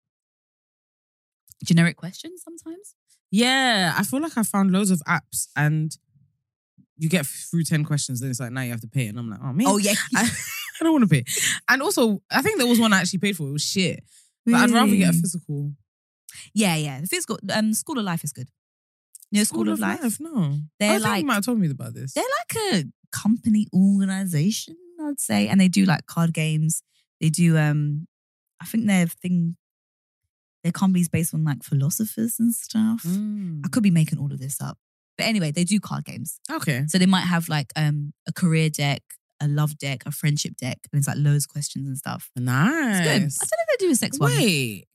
generic 1.64 1.96
questions 1.96 2.42
sometimes. 2.42 2.94
yeah, 3.30 3.94
I 3.96 4.02
feel 4.02 4.20
like 4.20 4.36
I 4.36 4.42
found 4.42 4.70
loads 4.70 4.90
of 4.90 5.00
apps 5.08 5.48
and 5.56 5.96
you 6.98 7.08
get 7.08 7.26
through 7.26 7.64
10 7.64 7.84
questions, 7.84 8.20
then 8.20 8.30
it's 8.30 8.40
like, 8.40 8.52
now 8.52 8.60
you 8.62 8.70
have 8.70 8.80
to 8.82 8.88
pay. 8.88 9.06
And 9.06 9.18
I'm 9.18 9.30
like, 9.30 9.40
oh, 9.42 9.52
man. 9.52 9.66
Oh 9.66 9.76
yeah. 9.78 9.94
I, 10.14 10.28
I 10.80 10.84
don't 10.84 10.92
want 10.92 11.04
to 11.04 11.08
pay. 11.08 11.24
And 11.68 11.82
also, 11.82 12.22
I 12.30 12.42
think 12.42 12.58
there 12.58 12.66
was 12.66 12.78
one 12.80 12.92
I 12.92 13.00
actually 13.00 13.18
paid 13.20 13.36
for. 13.36 13.48
It 13.48 13.52
was 13.52 13.62
shit. 13.64 14.02
But 14.44 14.54
I'd 14.54 14.70
rather 14.70 14.94
get 14.94 15.10
a 15.10 15.12
physical. 15.12 15.72
Yeah, 16.54 16.76
yeah. 16.76 17.00
The 17.00 17.06
physical 17.06 17.38
um 17.52 17.72
School 17.74 17.98
of 17.98 18.04
Life 18.04 18.22
is 18.24 18.32
good. 18.32 18.48
You 19.30 19.40
know, 19.40 19.44
School, 19.44 19.68
of, 19.68 19.80
Life. 19.80 20.20
No. 20.20 20.58
They're 20.78 20.92
I 20.92 20.98
like- 20.98 21.20
you 21.22 21.26
might 21.26 21.34
have 21.34 21.44
told 21.44 21.58
me 21.58 21.68
about 21.70 21.94
this. 21.94 22.12
They're 22.14 22.24
like 22.40 22.74
a 22.74 22.84
company 23.10 23.66
organization, 23.74 24.76
I'd 25.02 25.18
say. 25.20 25.48
And 25.48 25.60
they 25.60 25.68
do 25.68 25.84
like 25.84 26.06
card 26.06 26.32
games. 26.32 26.82
They 27.20 27.28
do 27.30 27.56
um 27.56 28.06
I 28.60 28.64
think 28.66 28.86
their 28.86 29.06
thing 29.06 29.56
their 30.62 30.72
company's 30.72 31.08
based 31.08 31.32
on 31.34 31.44
like 31.44 31.62
philosophers 31.62 32.36
and 32.38 32.52
stuff. 32.52 33.02
Mm. 33.06 33.62
I 33.64 33.68
could 33.68 33.82
be 33.82 33.90
making 33.90 34.18
all 34.18 34.32
of 34.32 34.38
this 34.38 34.60
up. 34.60 34.78
But 35.16 35.26
anyway, 35.26 35.50
they 35.50 35.64
do 35.64 35.78
card 35.80 36.04
games. 36.04 36.40
Okay. 36.50 36.84
So 36.88 36.98
they 36.98 37.06
might 37.06 37.20
have 37.20 37.48
like 37.48 37.72
um 37.76 38.12
a 38.28 38.32
career 38.32 38.68
deck, 38.68 39.02
a 39.40 39.48
love 39.48 39.78
deck, 39.78 40.02
a 40.06 40.10
friendship 40.10 40.56
deck, 40.56 40.78
and 40.92 40.98
it's 40.98 41.08
like 41.08 41.16
loads 41.18 41.44
of 41.44 41.50
questions 41.50 41.86
and 41.86 41.96
stuff. 41.96 42.30
Nice. 42.36 42.98
It's 42.98 43.04
good. 43.04 43.12
I 43.12 43.16
don't 43.16 43.30
know 43.30 43.64
if 43.68 43.78
they 43.78 43.86
do 43.86 43.92
a 43.92 43.94
sex 43.94 44.18
one. 44.18 44.30
Wait, 44.32 44.86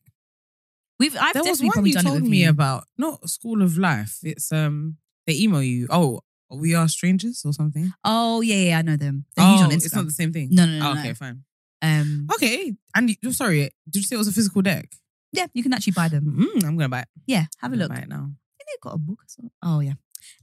We've 1.00 1.18
I've 1.20 1.34
there 1.34 1.44
was 1.44 1.64
one 1.64 1.84
you 1.86 1.94
done 1.94 2.04
told 2.04 2.22
me 2.22 2.44
you. 2.44 2.50
about. 2.50 2.84
Not 2.96 3.28
School 3.28 3.64
of 3.64 3.76
Life. 3.78 4.20
It's 4.22 4.52
um 4.52 4.98
they 5.26 5.34
email 5.36 5.64
you. 5.64 5.88
Oh, 5.90 6.20
we 6.52 6.76
are 6.76 6.88
strangers 6.88 7.42
or 7.44 7.54
something. 7.54 7.92
Oh 8.04 8.42
yeah, 8.42 8.56
yeah, 8.56 8.78
I 8.78 8.82
know 8.84 8.98
them. 8.98 9.26
They're 9.36 9.46
oh, 9.46 9.64
on 9.64 9.72
it's 9.72 9.96
not 9.96 10.06
the 10.06 10.12
same 10.12 10.32
thing. 10.32 10.50
No, 10.52 10.66
no, 10.66 10.78
no, 10.78 10.90
Oh, 10.90 10.94
no. 10.94 11.00
okay, 11.00 11.14
fine. 11.14 11.44
Um, 11.82 12.28
Okay, 12.36 12.74
and 12.96 13.10
you, 13.10 13.16
oh, 13.26 13.32
sorry, 13.32 13.72
did 13.90 14.00
you 14.00 14.04
say 14.04 14.16
it 14.16 14.20
was 14.20 14.28
a 14.28 14.32
physical 14.34 14.62
deck? 14.62 14.90
yeah, 15.34 15.48
you 15.54 15.64
can 15.64 15.74
actually 15.74 15.94
buy 15.94 16.08
them. 16.10 16.26
Mm, 16.38 16.64
I'm 16.66 16.76
gonna 16.78 16.90
buy 16.90 17.02
it. 17.02 17.08
Yeah, 17.26 17.46
have 17.60 17.74
a 17.74 17.76
look. 17.76 17.90
Buy 17.90 18.00
it 18.00 18.10
now. 18.10 18.30
think 18.58 18.68
they've 18.70 18.82
got 18.82 18.96
a 18.96 18.98
book 19.00 19.20
as 19.26 19.36
well. 19.40 19.52
Oh 19.64 19.80
yeah. 19.80 19.94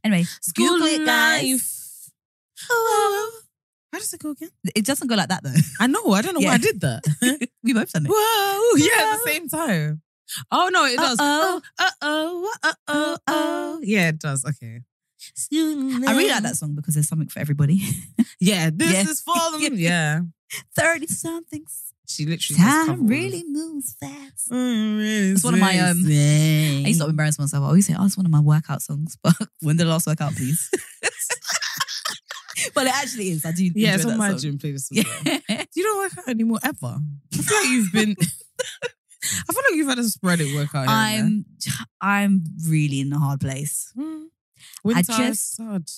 Anyway, 0.03 0.25
School 0.41 0.69
Google 0.79 0.87
it, 0.89 1.05
guys. 1.07 2.11
Oh, 2.71 3.41
how 3.93 3.99
does 3.99 4.13
it 4.13 4.21
go 4.21 4.31
again? 4.31 4.51
It 4.75 4.85
doesn't 4.85 5.07
go 5.09 5.15
like 5.15 5.29
that 5.29 5.43
though. 5.45 5.55
I 5.81 5.87
know. 5.87 6.11
I 6.13 6.23
don't 6.23 6.35
know 6.35 6.47
why 6.47 6.55
I 6.55 6.59
did 6.59 6.81
that. 6.81 7.05
we 7.63 7.73
both 7.75 7.93
done 7.93 8.07
it. 8.07 8.11
Whoa! 8.13 8.77
Yeah, 8.77 9.13
at 9.15 9.19
the 9.25 9.31
same 9.31 9.49
time. 9.49 10.03
Oh 10.51 10.69
no, 10.73 10.85
it 10.87 10.97
does. 10.97 11.19
Uh-oh. 11.19 11.61
Uh 11.79 11.91
oh. 12.03 12.55
Uh 12.63 12.73
oh. 12.89 13.17
Oh. 13.27 13.81
Yeah, 13.83 14.09
it 14.09 14.19
does. 14.19 14.45
Okay. 14.45 14.81
I 15.53 16.13
really 16.13 16.29
like 16.31 16.43
that 16.45 16.57
song 16.57 16.75
because 16.75 16.95
there's 16.95 17.09
something 17.09 17.29
for 17.29 17.41
everybody. 17.41 17.81
Yeah, 18.41 18.71
this 18.73 18.93
Yeah. 18.93 19.03
is 19.03 19.21
for 19.21 19.35
them. 19.61 19.75
Yeah. 19.75 20.21
Thirty 20.77 21.07
somethings. 21.07 21.93
She 22.09 22.25
literally. 22.25 22.59
Time 22.59 23.07
really 23.07 23.45
moves 23.47 23.95
fast. 24.01 24.51
Mm, 24.51 25.33
It's 25.33 25.45
one 25.45 25.55
of 25.55 25.61
my, 25.61 25.79
um, 25.79 25.99
I 26.07 26.89
used 26.89 27.01
to 27.03 27.07
embarrass 27.09 27.39
myself. 27.39 27.65
I 27.65 27.67
always 27.67 27.87
say, 27.87 27.95
"Oh, 27.99 28.07
it's 28.07 28.17
one 28.17 28.25
of 28.25 28.33
my 28.33 28.41
workout 28.41 28.81
songs," 28.81 29.19
but 29.23 29.35
when 29.61 29.77
did 29.77 29.87
the 29.87 29.91
last 29.91 30.07
workout, 30.07 30.35
please? 30.35 30.71
but 32.75 32.87
it 32.87 32.95
actually 32.95 33.29
is. 33.31 33.45
I 33.45 33.53
do. 33.53 33.71
Yeah, 33.75 33.97
it's 33.97 34.07
on 34.07 34.17
my 34.17 34.31
song. 34.31 34.39
gym 34.39 34.59
playlist 34.59 34.91
as 34.97 35.05
well. 35.05 35.41
Yeah. 35.49 35.65
You 35.75 35.83
don't 35.83 35.99
work 35.99 36.13
out 36.19 36.29
anymore 36.29 36.59
ever. 36.63 36.99
I 37.35 37.37
feel 37.37 37.59
like 37.59 37.69
you've 37.69 37.93
been. 37.93 38.17
I 39.23 39.53
feel 39.53 39.63
like 39.69 39.75
you've 39.75 39.89
had 39.89 39.99
a 39.99 40.05
sporadic 40.05 40.55
workout. 40.55 40.89
I'm 40.89 41.45
I'm 42.01 42.43
really 42.67 43.01
in 43.01 43.13
a 43.13 43.19
hard 43.19 43.41
place. 43.41 43.93
Mm. 43.99 44.29
Winter 44.83 45.13
I 45.13 45.29
is 45.29 45.55
hard. 45.61 45.91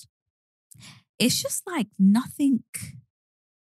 It's 1.17 1.41
just 1.41 1.65
like 1.65 1.87
nothing 1.97 2.63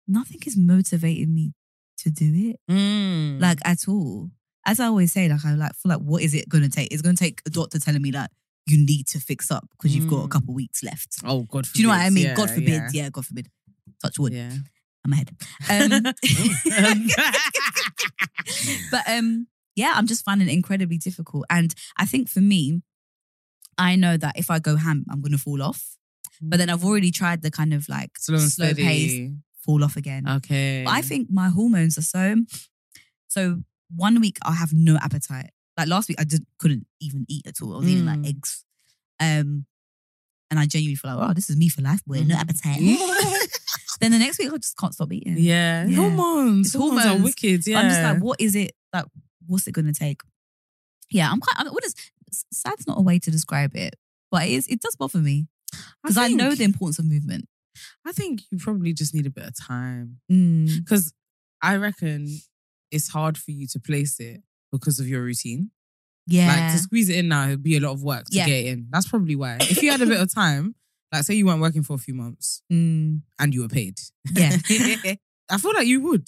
nothing 0.07 0.39
is 0.45 0.57
motivating 0.57 1.33
me 1.33 1.53
to 1.99 2.09
do 2.09 2.51
it. 2.51 2.59
Mm. 2.71 3.41
Like 3.41 3.59
at 3.65 3.87
all. 3.87 4.29
As 4.67 4.79
I 4.79 4.87
always 4.87 5.13
say, 5.13 5.29
like 5.29 5.45
I 5.45 5.53
like 5.53 5.73
feel 5.75 5.91
like 5.91 6.01
what 6.01 6.23
is 6.23 6.33
it 6.33 6.49
gonna 6.49 6.69
take? 6.69 6.91
It's 6.91 7.01
gonna 7.01 7.15
take 7.15 7.41
a 7.45 7.49
doctor 7.51 7.79
telling 7.79 8.01
me 8.01 8.11
like 8.11 8.29
you 8.65 8.83
need 8.83 9.05
to 9.07 9.19
fix 9.19 9.51
up 9.51 9.67
because 9.71 9.95
you've 9.95 10.09
got 10.09 10.23
a 10.23 10.27
Mm. 10.27 10.31
couple 10.31 10.53
weeks 10.55 10.83
left. 10.83 11.15
oh 11.23 11.43
God, 11.43 11.65
Do 11.71 11.81
you 11.81 11.87
know 11.87 11.93
what 11.93 12.01
I 12.01 12.09
mean? 12.09 12.25
Yeah, 12.25 12.35
God 12.35 12.49
forbid. 12.49 12.67
Yeah. 12.69 12.89
Yeah. 12.93 13.09
God 13.11 13.25
forbid. 13.25 13.47
Touch 14.01 14.17
wood. 14.19 14.33
yeah. 14.33 14.51
I'm 15.05 15.13
ahead. 15.13 15.29
Um, 15.69 16.01
but 18.91 19.03
um, 19.07 19.47
yeah, 19.75 19.93
I'm 19.95 20.07
just 20.07 20.25
finding 20.25 20.49
it 20.49 20.53
incredibly 20.53 20.97
difficult. 20.97 21.45
And 21.49 21.73
I 21.97 22.05
think 22.05 22.29
for 22.29 22.41
me, 22.41 22.81
I 23.77 23.95
know 23.95 24.17
that 24.17 24.37
if 24.37 24.49
I 24.49 24.59
go 24.59 24.77
ham, 24.77 25.05
I'm 25.11 25.21
gonna 25.21 25.37
fall 25.37 25.61
off. 25.61 25.95
But 26.41 26.57
then 26.57 26.69
I've 26.69 26.83
already 26.83 27.11
tried 27.11 27.43
the 27.43 27.51
kind 27.51 27.73
of 27.73 27.87
like 27.87 28.11
Slow 28.17 28.39
slow 28.39 28.73
pace. 28.73 29.31
Fall 29.65 29.83
off 29.83 29.95
again. 29.97 30.27
Okay. 30.27 30.83
But 30.85 30.91
I 30.91 31.01
think 31.01 31.29
my 31.29 31.49
hormones 31.49 31.97
are 31.97 32.01
so. 32.03 32.35
So 33.27 33.61
one 33.95 34.19
week 34.21 34.37
I 34.45 34.53
have 34.53 34.71
no 34.73 34.97
appetite. 35.01 35.51
Like 35.77 35.87
last 35.87 36.07
week 36.07 36.19
I 36.19 36.23
just 36.23 36.43
couldn't 36.59 36.85
even 37.01 37.25
eat 37.27 37.45
at 37.47 37.61
all. 37.61 37.73
I 37.73 37.77
was 37.79 37.87
eating 37.89 38.05
like 38.05 38.19
Mm. 38.19 38.29
eggs. 38.29 38.63
Um, 39.19 39.65
and 40.51 40.59
I 40.59 40.65
genuinely 40.67 40.95
feel 40.95 41.15
like, 41.15 41.29
oh, 41.29 41.33
this 41.33 41.49
is 41.49 41.57
me 41.57 41.69
for 41.69 41.81
life, 41.81 42.03
boy. 42.05 42.23
No 42.23 42.35
appetite. 42.35 42.79
Then 44.01 44.11
the 44.11 44.19
next 44.19 44.39
week 44.39 44.51
I 44.51 44.57
just 44.57 44.77
can't 44.77 44.93
stop 44.93 45.11
eating. 45.11 45.35
Yeah. 45.37 45.85
Yeah. 45.85 45.95
Hormones. 45.95 46.67
It's 46.67 46.75
hormones. 46.75 47.03
hormones. 47.03 47.21
are 47.21 47.23
wicked. 47.23 47.65
Yeah. 47.67 47.79
I'm 47.79 47.89
just 47.89 48.03
like, 48.03 48.21
what 48.21 48.41
is 48.41 48.55
it? 48.55 48.73
Like, 48.93 49.05
what's 49.47 49.67
it 49.67 49.71
going 49.71 49.85
to 49.85 49.93
take? 49.93 50.21
Yeah, 51.09 51.29
I'm 51.31 51.39
quite. 51.39 51.55
I 51.57 51.63
mean, 51.63 51.73
what 51.73 51.85
is 51.85 51.95
sad's 52.51 52.87
not 52.87 52.97
a 52.97 53.01
way 53.01 53.19
to 53.19 53.31
describe 53.31 53.75
it, 53.75 53.95
but 54.31 54.43
it 54.43 54.51
is. 54.51 54.67
It 54.67 54.81
does 54.81 54.95
bother 54.95 55.19
me 55.19 55.47
because 56.03 56.17
I, 56.17 56.27
know 56.29 56.53
the 56.55 56.63
importance 56.63 56.99
of 56.99 57.05
movement. 57.05 57.47
I 58.05 58.11
think 58.11 58.41
you 58.51 58.57
probably 58.57 58.93
just 58.93 59.13
need 59.13 59.25
a 59.25 59.29
bit 59.29 59.45
of 59.45 59.53
time 59.59 60.19
Mm. 60.31 60.83
because 60.83 61.13
I 61.61 61.75
reckon 61.77 62.27
it's 62.91 63.09
hard 63.09 63.37
for 63.37 63.51
you 63.51 63.67
to 63.67 63.79
place 63.79 64.19
it 64.19 64.41
because 64.71 64.99
of 64.99 65.07
your 65.07 65.21
routine. 65.23 65.71
Yeah, 66.27 66.47
Like 66.47 66.71
to 66.73 66.79
squeeze 66.79 67.09
it 67.09 67.17
in 67.17 67.27
now, 67.27 67.45
it'd 67.47 67.63
be 67.63 67.77
a 67.77 67.79
lot 67.79 67.91
of 67.93 68.01
work 68.03 68.25
to 68.25 68.35
Yeah. 68.35 68.45
get 68.47 68.65
it 68.65 68.67
in. 68.67 68.87
That's 68.89 69.07
probably 69.07 69.35
why. 69.35 69.57
If 69.61 69.81
you 69.83 69.91
had 69.91 70.01
a 70.01 70.05
bit 70.07 70.19
of 70.19 70.33
time, 70.33 70.75
like 71.11 71.23
say 71.23 71.35
you 71.35 71.45
weren't 71.45 71.61
working 71.61 71.83
for 71.83 71.93
a 71.93 71.99
few 71.99 72.13
months 72.15 72.61
Mm. 72.71 73.21
and 73.39 73.53
you 73.53 73.61
were 73.61 73.67
paid, 73.67 73.99
yeah, 74.33 74.57
I 75.49 75.57
feel 75.59 75.73
like 75.73 75.87
you 75.87 76.01
would. 76.01 76.27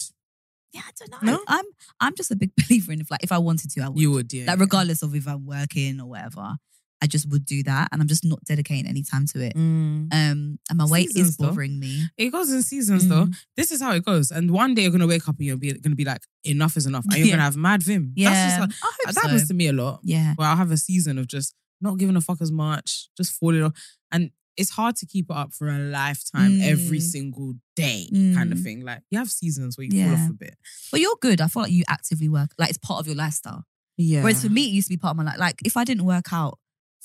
yeah. 0.72 0.82
I 0.86 0.90
don't 0.98 1.22
know. 1.22 1.32
No? 1.32 1.42
I'm. 1.48 1.64
I'm 2.00 2.14
just 2.14 2.30
a 2.30 2.36
big 2.36 2.52
believer 2.68 2.92
in 2.92 3.00
if 3.00 3.10
like 3.10 3.24
if 3.24 3.32
I 3.32 3.38
wanted 3.38 3.70
to, 3.72 3.80
I 3.80 3.88
would. 3.88 3.98
You 3.98 4.10
would, 4.12 4.32
yeah. 4.32 4.46
Like 4.46 4.60
regardless 4.60 5.02
of 5.02 5.14
if 5.14 5.26
I'm 5.26 5.44
working 5.46 6.00
or 6.00 6.06
whatever, 6.10 6.56
I 7.00 7.06
just 7.06 7.28
would 7.30 7.44
do 7.44 7.62
that, 7.62 7.88
and 7.92 8.00
I'm 8.02 8.08
just 8.08 8.24
not 8.24 8.42
dedicating 8.44 8.86
any 8.86 9.02
time 9.02 9.24
to 9.26 9.40
it. 9.40 9.54
Mm. 9.54 10.12
Um, 10.12 10.58
and 10.68 10.74
my 10.74 10.84
weight 10.84 11.08
Seasons, 11.10 11.28
is 11.28 11.36
though. 11.36 11.46
bothering 11.48 11.78
me. 11.78 12.06
It 12.16 12.30
goes 12.30 12.50
in 12.52 12.62
seasons 12.62 13.06
though. 13.06 13.26
Mm. 13.26 13.36
This 13.56 13.70
is 13.70 13.80
how 13.80 13.92
it 13.92 14.04
goes. 14.04 14.30
And 14.32 14.50
one 14.50 14.74
day 14.74 14.82
you're 14.82 14.90
gonna 14.90 15.06
wake 15.06 15.28
up 15.28 15.36
and 15.38 15.46
you're 15.46 15.56
be, 15.56 15.72
gonna 15.74 15.94
be 15.94 16.04
like, 16.04 16.22
enough 16.44 16.76
is 16.76 16.86
enough. 16.86 17.04
And 17.04 17.18
you're 17.18 17.26
Yeah. 17.28 17.32
gonna 17.34 17.42
have 17.44 17.56
mad 17.56 17.82
vim. 17.84 18.12
Yeah, 18.16 18.30
That's 18.30 18.56
just 18.68 18.80
how, 18.82 18.88
hope 18.88 18.94
that 19.06 19.14
so. 19.14 19.20
happens 19.20 19.48
to 19.48 19.54
me 19.54 19.68
a 19.68 19.72
lot. 19.72 20.00
Yeah, 20.02 20.34
Where 20.34 20.48
I'll 20.48 20.56
have 20.56 20.72
a 20.72 20.76
season 20.76 21.18
of 21.18 21.28
just 21.28 21.54
not 21.80 21.98
giving 21.98 22.16
a 22.16 22.20
fuck 22.20 22.40
as 22.40 22.50
much, 22.50 23.08
just 23.16 23.32
falling 23.32 23.62
off. 23.62 23.72
And 24.10 24.30
it's 24.56 24.70
hard 24.70 24.96
to 24.96 25.06
keep 25.06 25.26
it 25.30 25.36
up 25.36 25.54
for 25.54 25.68
a 25.68 25.78
lifetime 25.78 26.60
every 26.60 26.98
Mm. 26.98 27.02
single 27.02 27.54
day 27.76 28.08
kind 28.34 28.50
of 28.50 28.58
Mm. 28.58 28.62
thing. 28.64 28.80
Like 28.84 29.02
you 29.12 29.18
have 29.18 29.30
seasons 29.30 29.78
where 29.78 29.84
you 29.86 30.02
fall 30.04 30.14
off 30.14 30.30
a 30.30 30.32
bit. 30.32 30.56
but 30.90 31.00
you're 31.00 31.16
good. 31.20 31.40
I 31.40 31.46
feel 31.46 31.62
like 31.62 31.70
you 31.70 31.84
actively 31.86 32.28
work. 32.28 32.50
Like 32.58 32.70
it's 32.70 32.78
part 32.78 32.98
of 32.98 33.06
your 33.06 33.14
lifestyle. 33.14 33.62
Yeah. 33.96 34.22
Whereas 34.22 34.42
for 34.42 34.48
me, 34.50 34.64
it 34.66 34.70
used 34.72 34.88
to 34.88 34.94
be 34.94 34.96
part 34.96 35.12
of 35.12 35.16
my 35.18 35.24
life. 35.24 35.38
Like 35.38 35.60
if 35.64 35.76
I 35.76 35.84
didn't 35.84 36.04
work 36.04 36.32
out 36.32 36.58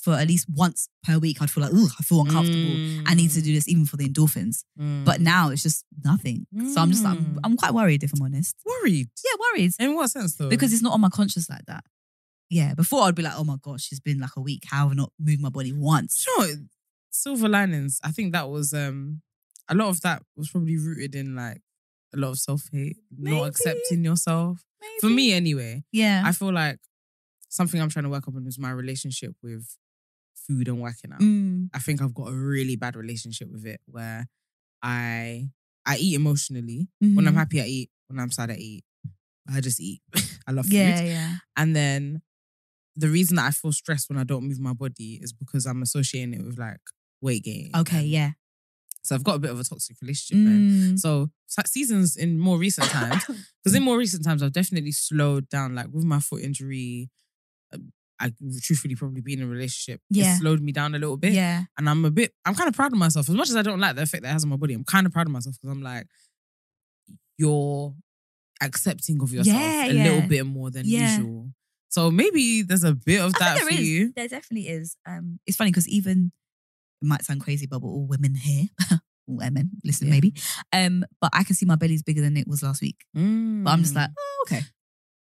for 0.04 0.12
at 0.14 0.28
least 0.28 0.46
once 0.54 0.88
per 1.02 1.18
week, 1.18 1.40
I'd 1.40 1.50
feel 1.50 1.64
like, 1.64 1.72
ooh, 1.72 1.88
I 1.98 2.02
feel 2.02 2.20
uncomfortable. 2.20 3.02
I 3.06 3.14
need 3.14 3.30
to 3.30 3.40
do 3.40 3.54
this 3.54 3.66
even 3.68 3.86
for 3.86 3.96
the 3.96 4.08
endorphins. 4.08 4.64
Mm. 4.78 5.04
But 5.04 5.20
now 5.20 5.48
it's 5.50 5.62
just 5.62 5.84
nothing. 6.04 6.46
So 6.72 6.80
I'm 6.82 6.90
just, 6.90 7.04
I'm, 7.06 7.16
Mm. 7.16 7.38
I'm 7.44 7.56
quite 7.56 7.72
worried 7.72 8.02
if 8.04 8.12
I'm 8.14 8.22
honest. 8.22 8.54
worried. 8.66 9.08
Yeah, 9.24 9.32
worried 9.52 9.72
In 9.78 9.94
what 9.94 10.10
sense 10.10 10.34
though? 10.36 10.50
because 10.50 10.72
it's 10.74 10.82
not 10.82 10.92
on 10.92 11.00
my 11.00 11.08
conscience 11.08 11.48
like 11.48 11.64
that. 11.66 11.84
Yeah, 12.50 12.74
before 12.74 13.02
I'd 13.04 13.14
be 13.14 13.22
like, 13.22 13.32
oh 13.36 13.44
my 13.44 13.56
gosh, 13.62 13.90
it's 13.90 14.00
been 14.00 14.20
like 14.20 14.36
a 14.36 14.40
week. 14.40 14.64
How 14.66 14.84
have 14.84 14.92
I 14.92 14.94
not 14.94 15.12
moved 15.18 15.40
my 15.40 15.48
body 15.48 15.72
once? 15.72 16.24
Do 16.24 16.30
you 16.30 16.38
know 16.38 16.46
what? 16.52 16.58
silver 17.10 17.48
linings. 17.48 18.00
I 18.04 18.10
think 18.10 18.32
that 18.32 18.50
was 18.50 18.74
um 18.74 19.22
a 19.68 19.74
lot 19.74 19.88
of 19.88 20.00
that 20.02 20.22
was 20.36 20.50
probably 20.50 20.76
rooted 20.76 21.14
in 21.14 21.34
like 21.34 21.62
a 22.12 22.18
lot 22.18 22.30
of 22.30 22.38
self 22.38 22.62
hate, 22.72 22.98
not 23.16 23.44
accepting 23.46 24.04
yourself. 24.04 24.62
For 25.00 25.08
me, 25.08 25.32
anyway, 25.32 25.84
yeah, 25.92 26.22
I 26.26 26.32
feel 26.32 26.52
like 26.52 26.78
something 27.48 27.80
I'm 27.80 27.88
trying 27.88 28.02
to 28.04 28.08
work 28.10 28.28
up 28.28 28.34
on 28.36 28.46
is 28.46 28.58
my 28.58 28.70
relationship 28.70 29.32
with 29.42 29.66
food 30.46 30.68
and 30.68 30.80
working 30.80 31.12
out. 31.12 31.20
Mm, 31.20 31.68
I 31.74 31.78
think 31.78 32.02
I've 32.02 32.14
got 32.14 32.28
a 32.28 32.34
really 32.34 32.76
bad 32.76 32.96
relationship 32.96 33.50
with 33.50 33.66
it 33.66 33.80
where 33.86 34.26
I 34.82 35.48
I 35.86 35.96
eat 35.96 36.14
emotionally. 36.14 36.88
When 37.00 37.26
I'm 37.26 37.34
mhm. 37.34 37.38
happy, 37.38 37.60
I 37.60 37.66
eat. 37.66 37.90
When 38.08 38.18
I'm 38.20 38.30
sad, 38.30 38.50
I 38.50 38.54
eat. 38.54 38.84
I 39.52 39.60
just 39.60 39.80
eat. 39.80 40.00
I 40.46 40.52
love 40.52 40.66
food. 40.66 40.74
yeah, 40.74 41.02
yeah. 41.02 41.34
And 41.56 41.74
then 41.76 42.22
the 42.96 43.08
reason 43.08 43.36
that 43.36 43.46
I 43.46 43.50
feel 43.50 43.72
stressed 43.72 44.08
when 44.08 44.18
I 44.18 44.24
don't 44.24 44.44
move 44.46 44.60
my 44.60 44.72
body 44.72 45.18
is 45.20 45.32
because 45.32 45.66
I'm 45.66 45.82
associating 45.82 46.34
it 46.34 46.44
with 46.44 46.58
like 46.58 46.80
weight 47.20 47.44
gain. 47.44 47.70
okay, 47.76 48.02
yeah, 48.02 48.32
So 49.02 49.14
I've 49.14 49.24
got 49.24 49.36
a 49.36 49.38
bit 49.38 49.50
of 49.50 49.58
a 49.58 49.64
toxic 49.64 49.96
relationship. 50.00 50.46
Mm. 50.46 50.98
So 50.98 51.30
seasons 51.66 52.16
in 52.16 52.38
more 52.38 52.58
recent 52.58 52.88
times, 52.88 53.24
because 53.26 53.74
in 53.74 53.82
more 53.88 53.98
recent 53.98 54.24
times 54.24 54.42
I've 54.42 54.52
definitely 54.52 54.92
slowed 54.92 55.48
down. 55.48 55.74
Like 55.74 55.88
with 55.92 56.04
my 56.04 56.20
foot 56.20 56.42
injury, 56.42 57.10
uh, 57.72 57.78
I 58.20 58.32
truthfully 58.62 58.94
probably 58.94 59.20
been 59.20 59.40
in 59.40 59.46
a 59.46 59.48
relationship. 59.48 60.00
Yeah. 60.10 60.34
It 60.34 60.38
slowed 60.38 60.60
me 60.60 60.72
down 60.72 60.94
a 60.94 60.98
little 60.98 61.16
bit. 61.16 61.32
yeah. 61.32 61.64
And 61.78 61.88
I'm 61.88 62.04
a 62.04 62.10
bit, 62.10 62.32
I'm 62.44 62.54
kind 62.54 62.68
of 62.68 62.74
proud 62.74 62.92
of 62.92 62.98
myself. 62.98 63.28
As 63.28 63.34
much 63.34 63.50
as 63.50 63.56
I 63.56 63.62
don't 63.62 63.80
like 63.80 63.96
the 63.96 64.02
effect 64.02 64.22
that 64.22 64.30
it 64.30 64.32
has 64.32 64.44
on 64.44 64.50
my 64.50 64.56
body, 64.56 64.74
I'm 64.74 64.84
kind 64.84 65.06
of 65.06 65.12
proud 65.12 65.26
of 65.26 65.32
myself 65.32 65.56
because 65.60 65.70
I'm 65.76 65.82
like, 65.82 66.06
you're 67.38 67.94
accepting 68.62 69.20
of 69.22 69.32
yourself 69.32 69.56
Yeah, 69.58 69.84
a 69.86 69.92
yeah. 69.92 70.04
little 70.04 70.28
bit 70.28 70.46
more 70.46 70.70
than 70.70 70.84
Yeah. 70.86 71.16
usual. 71.16 71.50
So 71.88 72.10
maybe 72.10 72.62
there's 72.62 72.84
a 72.84 72.94
bit 72.94 73.20
of 73.20 73.32
that 73.34 73.58
for 73.60 73.68
is. 73.72 73.80
you. 73.80 74.12
There 74.16 74.28
definitely 74.28 74.68
is. 74.68 74.96
Um, 75.06 75.38
it's 75.46 75.56
funny 75.56 75.70
because 75.70 75.88
even 75.88 76.32
it 77.02 77.06
might 77.06 77.24
sound 77.24 77.40
crazy, 77.42 77.66
but 77.66 77.82
we're 77.82 77.90
all 77.90 78.06
women 78.06 78.34
here. 78.34 78.66
all 78.90 79.36
women, 79.36 79.70
listen, 79.84 80.10
maybe. 80.10 80.34
Um, 80.72 81.04
but 81.20 81.30
I 81.32 81.44
can 81.44 81.54
see 81.54 81.66
my 81.66 81.76
belly's 81.76 82.02
bigger 82.02 82.20
than 82.20 82.36
it 82.36 82.48
was 82.48 82.62
last 82.62 82.80
week. 82.82 83.04
But 83.14 83.20
I'm 83.70 83.82
just 83.82 83.94
like, 83.94 84.10
Mm. 84.10 84.14
oh, 84.18 84.44
okay. 84.48 84.62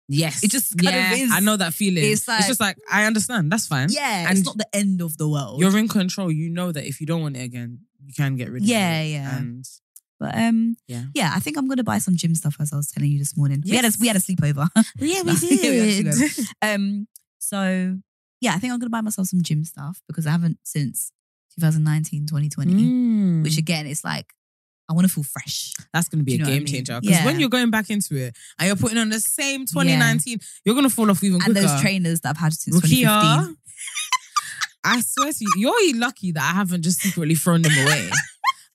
Yes. 0.07 0.43
it 0.43 0.51
just 0.51 0.77
kind 0.77 0.95
of 0.95 1.19
is. 1.19 1.31
I 1.31 1.39
know 1.39 1.57
that 1.57 1.73
feeling. 1.73 2.03
It's 2.03 2.21
It's, 2.21 2.27
like- 2.27 2.47
just 2.47 2.59
like, 2.59 2.77
I 2.91 3.05
understand. 3.05 3.51
That's 3.51 3.67
fine. 3.67 3.89
Yeah, 3.89 4.29
And 4.29 4.37
it's 4.37 4.45
not 4.45 4.57
the 4.57 4.67
end 4.75 5.01
of 5.01 5.17
the 5.17 5.27
world. 5.27 5.59
You're 5.61 5.77
in 5.77 5.87
control. 5.87 6.31
You 6.31 6.49
know 6.49 6.71
that 6.71 6.85
if 6.85 6.99
you 7.01 7.07
don't 7.07 7.21
want 7.21 7.37
it 7.37 7.43
again, 7.43 7.79
you 8.05 8.13
can 8.13 8.35
get 8.35 8.49
rid 8.51 8.63
of 8.63 8.67
Yeah, 8.69 9.01
it. 9.01 9.11
yeah. 9.11 9.37
And 9.37 9.65
but 10.19 10.33
um, 10.37 10.77
Yeah. 10.87 11.03
yeah, 11.13 11.31
I 11.35 11.39
think 11.39 11.57
I'm 11.57 11.67
gonna 11.67 11.83
buy 11.83 11.97
some 11.97 12.15
gym 12.15 12.35
stuff 12.35 12.55
as 12.59 12.71
I 12.71 12.77
was 12.77 12.89
telling 12.89 13.11
you 13.11 13.19
this 13.19 13.35
morning. 13.35 13.61
We 13.65 13.75
had 13.75 13.85
a 13.85 13.91
we 13.99 14.07
had 14.07 14.15
a 14.15 14.19
sleepover. 14.19 14.69
yeah, 14.99 15.21
we 15.23 15.35
did. 15.39 16.07
um, 16.61 17.07
so 17.39 17.97
yeah, 18.41 18.53
I 18.53 18.59
think 18.59 18.71
I'm 18.73 18.79
gonna 18.79 18.89
buy 18.89 19.01
myself 19.01 19.27
some 19.27 19.41
gym 19.41 19.65
stuff 19.65 20.01
because 20.07 20.25
I 20.25 20.31
haven't 20.31 20.57
since 20.63 21.11
2019, 21.59 22.27
2020. 22.27 22.73
Mm. 22.73 23.43
Which 23.43 23.57
again, 23.57 23.87
it's 23.87 24.03
like 24.03 24.33
I 24.89 24.93
want 24.93 25.07
to 25.07 25.13
feel 25.13 25.23
fresh. 25.23 25.73
That's 25.93 26.07
going 26.09 26.19
to 26.19 26.23
be 26.25 26.33
Do 26.33 26.37
you 26.37 26.43
a 26.43 26.45
know 26.45 26.49
what 26.51 26.53
I 26.53 26.57
game 26.59 26.63
mean? 26.65 26.73
changer. 26.85 27.01
Because 27.01 27.17
Yeah. 27.17 27.25
when 27.25 27.39
you're 27.39 27.49
going 27.49 27.71
back 27.71 27.89
into 27.89 28.15
it 28.15 28.35
and 28.59 28.67
you're 28.67 28.75
putting 28.75 28.97
on 28.99 29.09
the 29.09 29.19
same 29.19 29.65
2019, 29.65 30.39
you're 30.63 30.75
going 30.75 30.87
to 30.87 30.93
fall 30.93 31.09
off 31.09 31.23
even 31.23 31.35
And 31.41 31.45
quicker. 31.53 31.61
those 31.61 31.81
trainers 31.81 32.21
that 32.21 32.29
I've 32.31 32.37
had 32.37 32.53
since 32.53 32.75
Rukiya, 32.75 33.01
2015. 33.47 33.57
I 34.83 35.01
swear 35.01 35.31
to 35.33 35.37
you, 35.41 35.53
you're 35.57 35.97
lucky 35.99 36.31
that 36.33 36.43
I 36.43 36.55
haven't 36.55 36.83
just 36.83 36.99
secretly 36.99 37.33
thrown 37.35 37.63
them 37.63 37.71
away. 37.71 38.09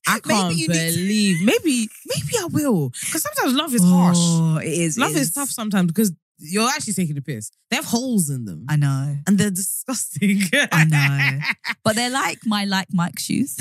I 0.08 0.14
Maybe 0.26 0.28
can't 0.34 0.56
you 0.56 0.68
need 0.68 0.74
to- 0.74 0.94
believe. 0.96 1.42
Maybe, 1.44 1.88
maybe 2.06 2.32
I 2.40 2.46
will. 2.50 2.88
Because 3.06 3.22
sometimes 3.22 3.54
love 3.56 3.72
is 3.74 3.82
oh, 3.84 3.88
harsh. 3.88 4.16
Oh, 4.18 4.56
it 4.58 4.66
is. 4.72 4.96
it 4.96 5.00
love 5.00 5.14
is 5.14 5.32
tough 5.32 5.50
sometimes 5.50 5.86
because 5.92 6.10
you're 6.40 6.68
actually 6.68 6.94
taking 6.94 7.14
the 7.14 7.22
piss. 7.22 7.52
They 7.70 7.76
have 7.76 7.84
holes 7.84 8.30
in 8.30 8.46
them. 8.46 8.64
I 8.68 8.74
know. 8.76 9.16
and 9.28 9.38
they're 9.38 9.50
disgusting. 9.52 10.42
I 10.72 10.84
know. 10.86 11.38
But 11.84 11.94
they're 11.96 12.10
like 12.10 12.38
my 12.44 12.64
like 12.64 12.88
Mike 12.92 13.18
shoes. 13.20 13.56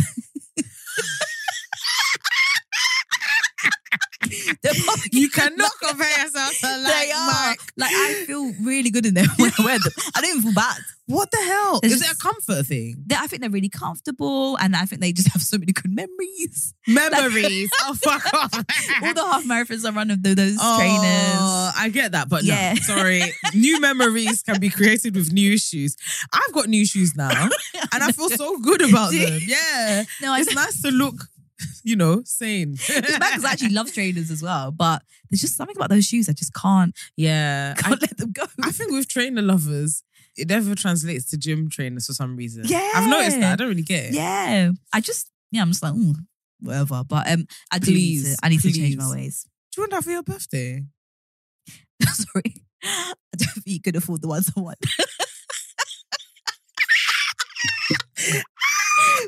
They're 4.21 4.23
probably- 4.23 4.58
you 5.11 5.29
cannot 5.29 5.71
compare 5.81 6.09
yourself 6.23 6.57
to 6.59 6.67
like 6.83 6.93
they 6.93 7.11
are. 7.11 7.27
Mike. 7.27 7.59
Like 7.77 7.91
I 7.93 8.23
feel 8.25 8.51
really 8.61 8.89
good 8.91 9.05
in 9.05 9.13
them 9.13 9.27
when 9.37 9.51
I 9.59 9.63
wear 9.63 9.79
them. 9.79 9.93
I 10.15 10.21
don't 10.21 10.29
even 10.31 10.41
feel 10.43 10.53
bad. 10.53 10.77
What 11.09 11.31
the 11.31 11.37
hell? 11.37 11.79
It's 11.81 11.95
Is 11.95 12.01
it 12.03 12.11
a 12.11 12.17
comfort 12.17 12.67
thing? 12.67 13.03
I 13.17 13.25
think 13.25 13.41
they're 13.41 13.49
really 13.49 13.67
comfortable, 13.67 14.57
and 14.57 14.75
I 14.75 14.85
think 14.85 15.01
they 15.01 15.11
just 15.11 15.29
have 15.29 15.41
so 15.41 15.57
many 15.57 15.71
good 15.73 15.91
memories. 15.91 16.75
Memories. 16.87 17.71
oh, 17.81 17.95
fuck 18.03 18.31
off. 18.31 18.53
All 18.53 19.13
the 19.15 19.25
half 19.25 19.43
marathons 19.43 19.85
I 19.85 19.91
run 19.91 20.11
of 20.11 20.21
those 20.21 20.57
oh, 20.61 20.77
trainers. 20.77 21.39
Oh, 21.39 21.71
I 21.75 21.89
get 21.89 22.11
that, 22.11 22.29
but 22.29 22.43
Yeah. 22.43 22.73
no, 22.73 22.81
sorry. 22.81 23.23
new 23.55 23.79
memories 23.81 24.43
can 24.43 24.59
be 24.59 24.69
created 24.69 25.15
with 25.15 25.33
new 25.33 25.57
shoes. 25.57 25.97
I've 26.31 26.53
got 26.53 26.67
new 26.69 26.85
shoes 26.85 27.15
now, 27.15 27.49
and 27.91 28.03
I 28.03 28.11
feel 28.11 28.29
so 28.29 28.59
good 28.59 28.87
about 28.87 29.11
them. 29.11 29.39
Yeah, 29.47 30.03
No, 30.21 30.35
it's 30.35 30.53
nice 30.53 30.79
to 30.83 30.91
look, 30.91 31.15
you 31.83 31.95
know, 31.95 32.21
sane. 32.25 32.73
It's 32.73 32.87
because 32.87 33.45
I 33.45 33.51
actually 33.51 33.69
love 33.69 33.91
trainers 33.93 34.31
as 34.31 34.41
well, 34.41 34.71
but 34.71 35.01
there's 35.29 35.41
just 35.41 35.55
something 35.55 35.75
about 35.75 35.89
those 35.89 36.05
shoes 36.05 36.29
I 36.29 36.33
just 36.33 36.53
can't 36.53 36.95
yeah, 37.15 37.75
I, 37.77 37.81
can't 37.81 38.01
let 38.01 38.17
them 38.17 38.31
go. 38.31 38.43
I 38.63 38.71
think 38.71 38.91
with 38.91 39.07
trainer 39.07 39.41
lovers, 39.41 40.03
it 40.35 40.47
never 40.47 40.75
translates 40.75 41.29
to 41.31 41.37
gym 41.37 41.69
trainers 41.69 42.07
for 42.07 42.13
some 42.13 42.35
reason. 42.35 42.63
Yeah. 42.65 42.91
I've 42.95 43.09
noticed 43.09 43.39
that. 43.39 43.53
I 43.53 43.55
don't 43.55 43.69
really 43.69 43.81
get 43.83 44.05
it. 44.05 44.13
yeah, 44.13 44.71
I 44.93 45.01
just 45.01 45.31
yeah, 45.51 45.61
I'm 45.61 45.69
just 45.69 45.83
like 45.83 45.93
mm, 45.93 46.15
whatever. 46.59 47.03
But 47.07 47.31
um, 47.31 47.47
I 47.71 47.79
do 47.79 47.91
need 47.91 47.95
Please, 47.95 48.35
to. 48.35 48.45
I 48.45 48.49
need 48.49 48.61
to 48.61 48.71
change 48.71 48.97
my 48.97 49.11
ways. 49.11 49.45
Do 49.71 49.81
you 49.81 49.83
want 49.83 49.91
that 49.91 50.03
for 50.03 50.11
your 50.11 50.23
birthday? 50.23 50.83
Sorry, 52.03 52.55
I 52.83 53.13
don't 53.35 53.53
think 53.53 53.67
you 53.67 53.81
could 53.81 53.95
afford 53.95 54.21
the 54.21 54.27
ones 54.27 54.51
I 54.55 54.59
want. 54.59 54.77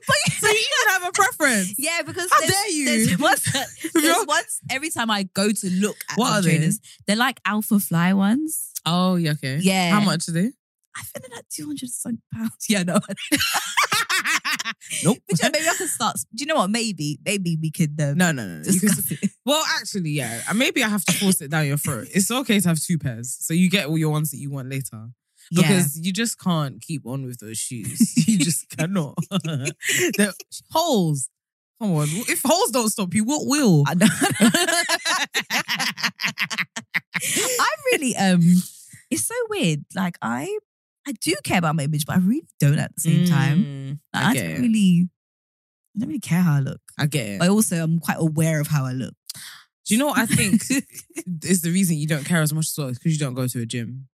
But 0.08 0.16
So 0.40 0.48
you 0.48 0.54
even 0.54 0.94
have 0.94 1.04
a 1.04 1.12
preference? 1.12 1.76
yeah, 1.78 2.02
because 2.06 2.30
How 2.32 2.40
there's, 2.40 2.52
dare 2.52 2.70
you? 2.72 2.86
There's 2.86 3.20
ones, 3.20 3.44
that- 3.54 3.68
there's 3.94 4.26
ones 4.26 4.62
every 4.70 4.90
time 4.90 5.12
I 5.12 5.24
go 5.24 5.52
to 5.52 5.70
look 5.70 5.98
at 6.10 6.18
What 6.18 6.34
are 6.34 6.42
trainers, 6.42 6.80
they? 7.08 7.14
are 7.14 7.18
like 7.18 7.42
Alphafly 7.44 8.16
ones. 8.16 8.72
Oh, 8.86 9.16
yeah, 9.16 9.32
okay. 9.32 9.58
Yeah. 9.62 9.92
How 9.92 10.02
much 10.02 10.28
are 10.28 10.32
they? 10.32 10.52
I 10.96 11.02
think 11.04 11.26
they're 11.28 11.38
like 11.38 11.48
two 11.50 11.66
hundred 11.68 11.90
something 11.90 12.22
pounds. 12.34 12.52
Yeah, 12.70 12.84
no. 12.84 12.96
nope. 15.04 15.18
But 15.30 15.40
yeah, 15.42 15.50
maybe 15.54 15.68
I 15.70 15.76
can 15.76 15.88
start. 15.88 16.16
Do 16.36 16.42
you 16.44 16.48
know 16.48 16.56
what? 16.56 16.70
Maybe, 16.70 17.20
maybe 17.26 17.58
we 17.62 17.72
could 17.72 18.00
um, 18.02 18.18
No, 18.18 18.32
no, 18.32 18.46
no. 18.46 18.58
no. 18.58 18.64
Can- 18.64 18.74
discuss 18.74 19.12
it. 19.12 19.30
well, 19.46 19.64
actually, 19.80 20.12
yeah. 20.12 20.42
Uh, 20.50 20.54
Maybe 20.54 20.84
I 20.84 20.90
have 20.90 21.06
to 21.06 21.14
force 21.14 21.42
it 21.42 21.52
down 21.52 21.68
your 21.68 21.78
throat. 21.78 22.08
It's 22.14 22.30
okay 22.32 22.60
to 22.60 22.68
have 22.70 22.80
two 22.82 22.98
pairs, 22.98 23.36
so 23.40 23.54
you 23.54 23.70
get 23.70 23.88
all 23.88 23.98
your 23.98 24.10
ones 24.12 24.32
that 24.32 24.38
you 24.38 24.50
want 24.52 24.70
later. 24.70 25.08
Yeah. 25.50 25.62
Because 25.68 26.00
you 26.00 26.12
just 26.14 26.40
can't 26.40 26.82
keep 26.82 27.06
on 27.06 27.26
with 27.26 27.40
those 27.40 27.58
shoes. 27.68 28.28
you 28.28 28.38
just 28.38 28.70
cannot. 28.70 29.16
the 29.30 30.34
holes. 30.72 31.30
Come 31.82 31.94
on. 31.94 32.08
If 32.12 32.42
holes 32.46 32.70
don't 32.72 32.90
stop 32.90 33.14
you, 33.14 33.24
what 33.24 33.48
will? 33.48 33.84
I 33.88 33.94
know. 33.96 34.08
I 37.60 37.68
really 37.92 38.16
um 38.18 38.42
it's 39.10 39.26
so 39.26 39.36
weird. 39.50 39.84
Like 39.96 40.18
I 40.22 40.58
I 41.08 41.14
do 41.20 41.34
care 41.44 41.58
about 41.58 41.76
my 41.76 41.84
image, 41.84 42.06
but 42.06 42.16
I 42.18 42.20
really 42.20 42.46
don't 42.60 42.78
at 42.80 42.94
the 42.96 43.02
same 43.02 43.26
time. 43.26 43.66
Mm, 43.66 44.00
Like, 44.14 44.24
I 44.24 44.30
I, 44.30 44.34
don't 44.36 44.46
it. 44.52 44.60
really 44.60 45.10
I 45.96 46.00
don't 46.00 46.08
really 46.10 46.20
care 46.20 46.42
how 46.42 46.58
I 46.58 46.60
look. 46.60 46.82
I 46.98 47.06
get 47.08 47.26
it. 47.28 47.42
I 47.42 47.48
also 47.50 47.76
am 47.78 48.00
quite 48.00 48.18
aware 48.20 48.62
of 48.62 48.68
how 48.68 48.86
I 48.86 48.92
look. 48.94 49.14
Do 49.86 49.96
you 49.96 50.00
know 50.00 50.08
what 50.08 50.20
I 50.20 50.26
think 50.28 50.62
is 51.44 51.62
the 51.64 51.72
reason 51.72 51.98
you 51.98 52.08
don't 52.08 52.24
care 52.26 52.42
as 52.42 52.54
much 52.54 52.68
as 52.68 52.76
well? 52.78 52.90
Because 52.90 53.12
you 53.12 53.18
don't 53.18 53.34
go 53.34 53.48
to 53.48 53.62
a 53.62 53.66
gym. 53.66 54.08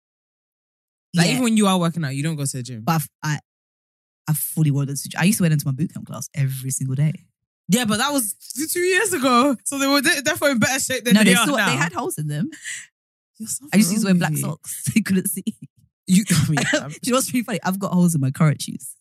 Like 1.16 1.26
yeah, 1.26 1.32
even 1.32 1.44
when 1.44 1.56
you 1.56 1.66
are 1.66 1.78
working 1.78 2.04
out, 2.04 2.14
you 2.14 2.22
don't 2.22 2.36
go 2.36 2.44
to 2.44 2.56
the 2.56 2.62
gym. 2.62 2.82
but 2.84 2.92
I've, 2.96 3.08
I 3.22 3.38
I 4.28 4.32
fully 4.34 4.70
wanted 4.70 4.96
to. 4.96 5.18
I 5.18 5.24
used 5.24 5.38
to 5.38 5.42
wear 5.44 5.50
them 5.50 5.58
to 5.58 5.66
my 5.66 5.72
bootcamp 5.72 6.06
class 6.06 6.28
every 6.34 6.70
single 6.70 6.94
day. 6.94 7.12
Yeah, 7.68 7.84
but 7.84 7.98
that 7.98 8.12
was 8.12 8.34
two 8.72 8.80
years 8.80 9.12
ago, 9.12 9.56
so 9.64 9.78
they 9.78 9.86
were 9.88 10.00
definitely 10.00 10.52
in 10.52 10.58
better 10.60 10.78
shape 10.78 11.04
than 11.04 11.14
no, 11.14 11.20
they, 11.24 11.30
they 11.30 11.34
are 11.34 11.42
still 11.42 11.56
now. 11.56 11.66
they 11.70 11.76
had 11.76 11.92
holes 11.92 12.16
in 12.18 12.28
them. 12.28 12.50
I 13.72 13.76
used 13.76 13.98
to 14.00 14.04
wear 14.04 14.14
black 14.14 14.36
socks. 14.36 14.84
They 14.94 15.00
couldn't 15.00 15.28
see. 15.28 15.44
You, 16.06 16.24
I 16.30 16.48
mean, 16.48 16.58
Do 16.72 16.98
you 17.02 17.12
know 17.12 17.16
what's 17.16 17.32
really 17.32 17.42
funny? 17.44 17.58
I've 17.64 17.78
got 17.80 17.92
holes 17.92 18.14
in 18.14 18.20
my 18.20 18.30
current 18.30 18.62
shoes. 18.62 18.94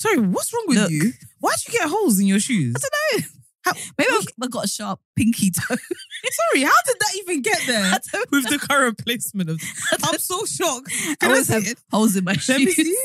sorry, 0.00 0.18
what's 0.18 0.52
wrong 0.52 0.64
with 0.66 0.78
Look. 0.78 0.90
you? 0.90 1.12
Why'd 1.40 1.58
you 1.66 1.72
get 1.78 1.88
holes 1.88 2.18
in 2.18 2.26
your 2.26 2.40
shoes? 2.40 2.74
I 2.76 2.80
don't 2.80 3.20
know. 3.22 3.28
How- 3.66 3.72
Maybe 3.98 4.10
I've, 4.12 4.26
I've 4.42 4.50
got 4.50 4.64
a 4.64 4.68
sharp 4.68 5.00
pinky 5.16 5.50
toe. 5.50 5.74
Sorry, 5.74 6.62
how 6.64 6.72
did 6.86 6.96
that 7.00 7.16
even 7.18 7.42
get 7.42 7.60
there 7.66 7.92
with 8.32 8.48
the 8.48 8.58
current 8.58 8.98
placement 9.04 9.50
of? 9.50 9.60
I'm 10.04 10.18
so 10.18 10.44
shocked. 10.46 10.88
I 10.92 11.16
Can 11.20 11.30
I, 11.30 11.32
always 11.32 11.48
have 11.48 11.66
it? 11.66 11.78
holes 11.90 12.16
in 12.16 12.24
my 12.24 12.32
Let 12.48 12.58
me 12.60 12.66
shoes. 12.72 12.76
see. 12.76 12.96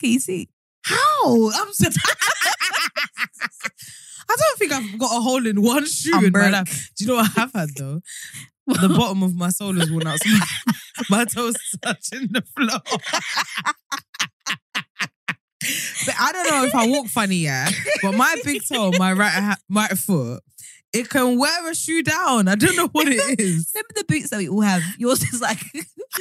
Can 0.00 0.10
you 0.10 0.20
see? 0.20 0.48
How? 0.84 1.50
I'm 1.54 1.72
so. 1.72 1.88
I 4.30 4.36
don't 4.36 4.58
think 4.58 4.72
I've 4.72 4.98
got 4.98 5.16
a 5.16 5.20
hole 5.20 5.46
in 5.46 5.60
one 5.62 5.86
shoe 5.86 6.12
I'm 6.14 6.24
in 6.26 6.32
my 6.32 6.50
life. 6.50 6.90
Do 6.96 7.04
you 7.04 7.08
know 7.10 7.16
what 7.16 7.30
I 7.36 7.40
have 7.40 7.52
had 7.52 7.70
though? 7.76 8.00
the 8.66 8.88
bottom 8.90 9.22
of 9.22 9.34
my 9.34 9.48
sole 9.48 9.80
is 9.80 9.90
worn 9.90 10.06
out. 10.06 10.18
So 10.22 10.28
my, 10.30 10.40
my 11.10 11.24
toes 11.24 11.54
touching 11.82 12.28
the 12.30 12.42
floor. 12.54 12.80
But 16.06 16.14
I 16.18 16.32
don't 16.32 16.48
know 16.50 16.64
if 16.64 16.74
I 16.74 16.86
walk 16.88 17.06
funny, 17.08 17.36
yeah. 17.36 17.68
But 18.02 18.12
my 18.14 18.36
big 18.44 18.62
toe, 18.66 18.92
my 18.98 19.12
right 19.12 19.32
ha- 19.32 19.56
right 19.70 19.96
foot, 19.98 20.42
it 20.92 21.08
can 21.10 21.38
wear 21.38 21.70
a 21.70 21.74
shoe 21.74 22.02
down. 22.02 22.48
I 22.48 22.54
don't 22.54 22.76
know 22.76 22.88
what 22.92 23.08
it 23.08 23.38
is. 23.40 23.70
Remember 23.74 23.92
the 23.96 24.04
boots 24.08 24.30
that 24.30 24.38
we 24.38 24.48
all 24.48 24.60
have? 24.62 24.82
Yours 24.98 25.22
is 25.22 25.40
like 25.40 25.60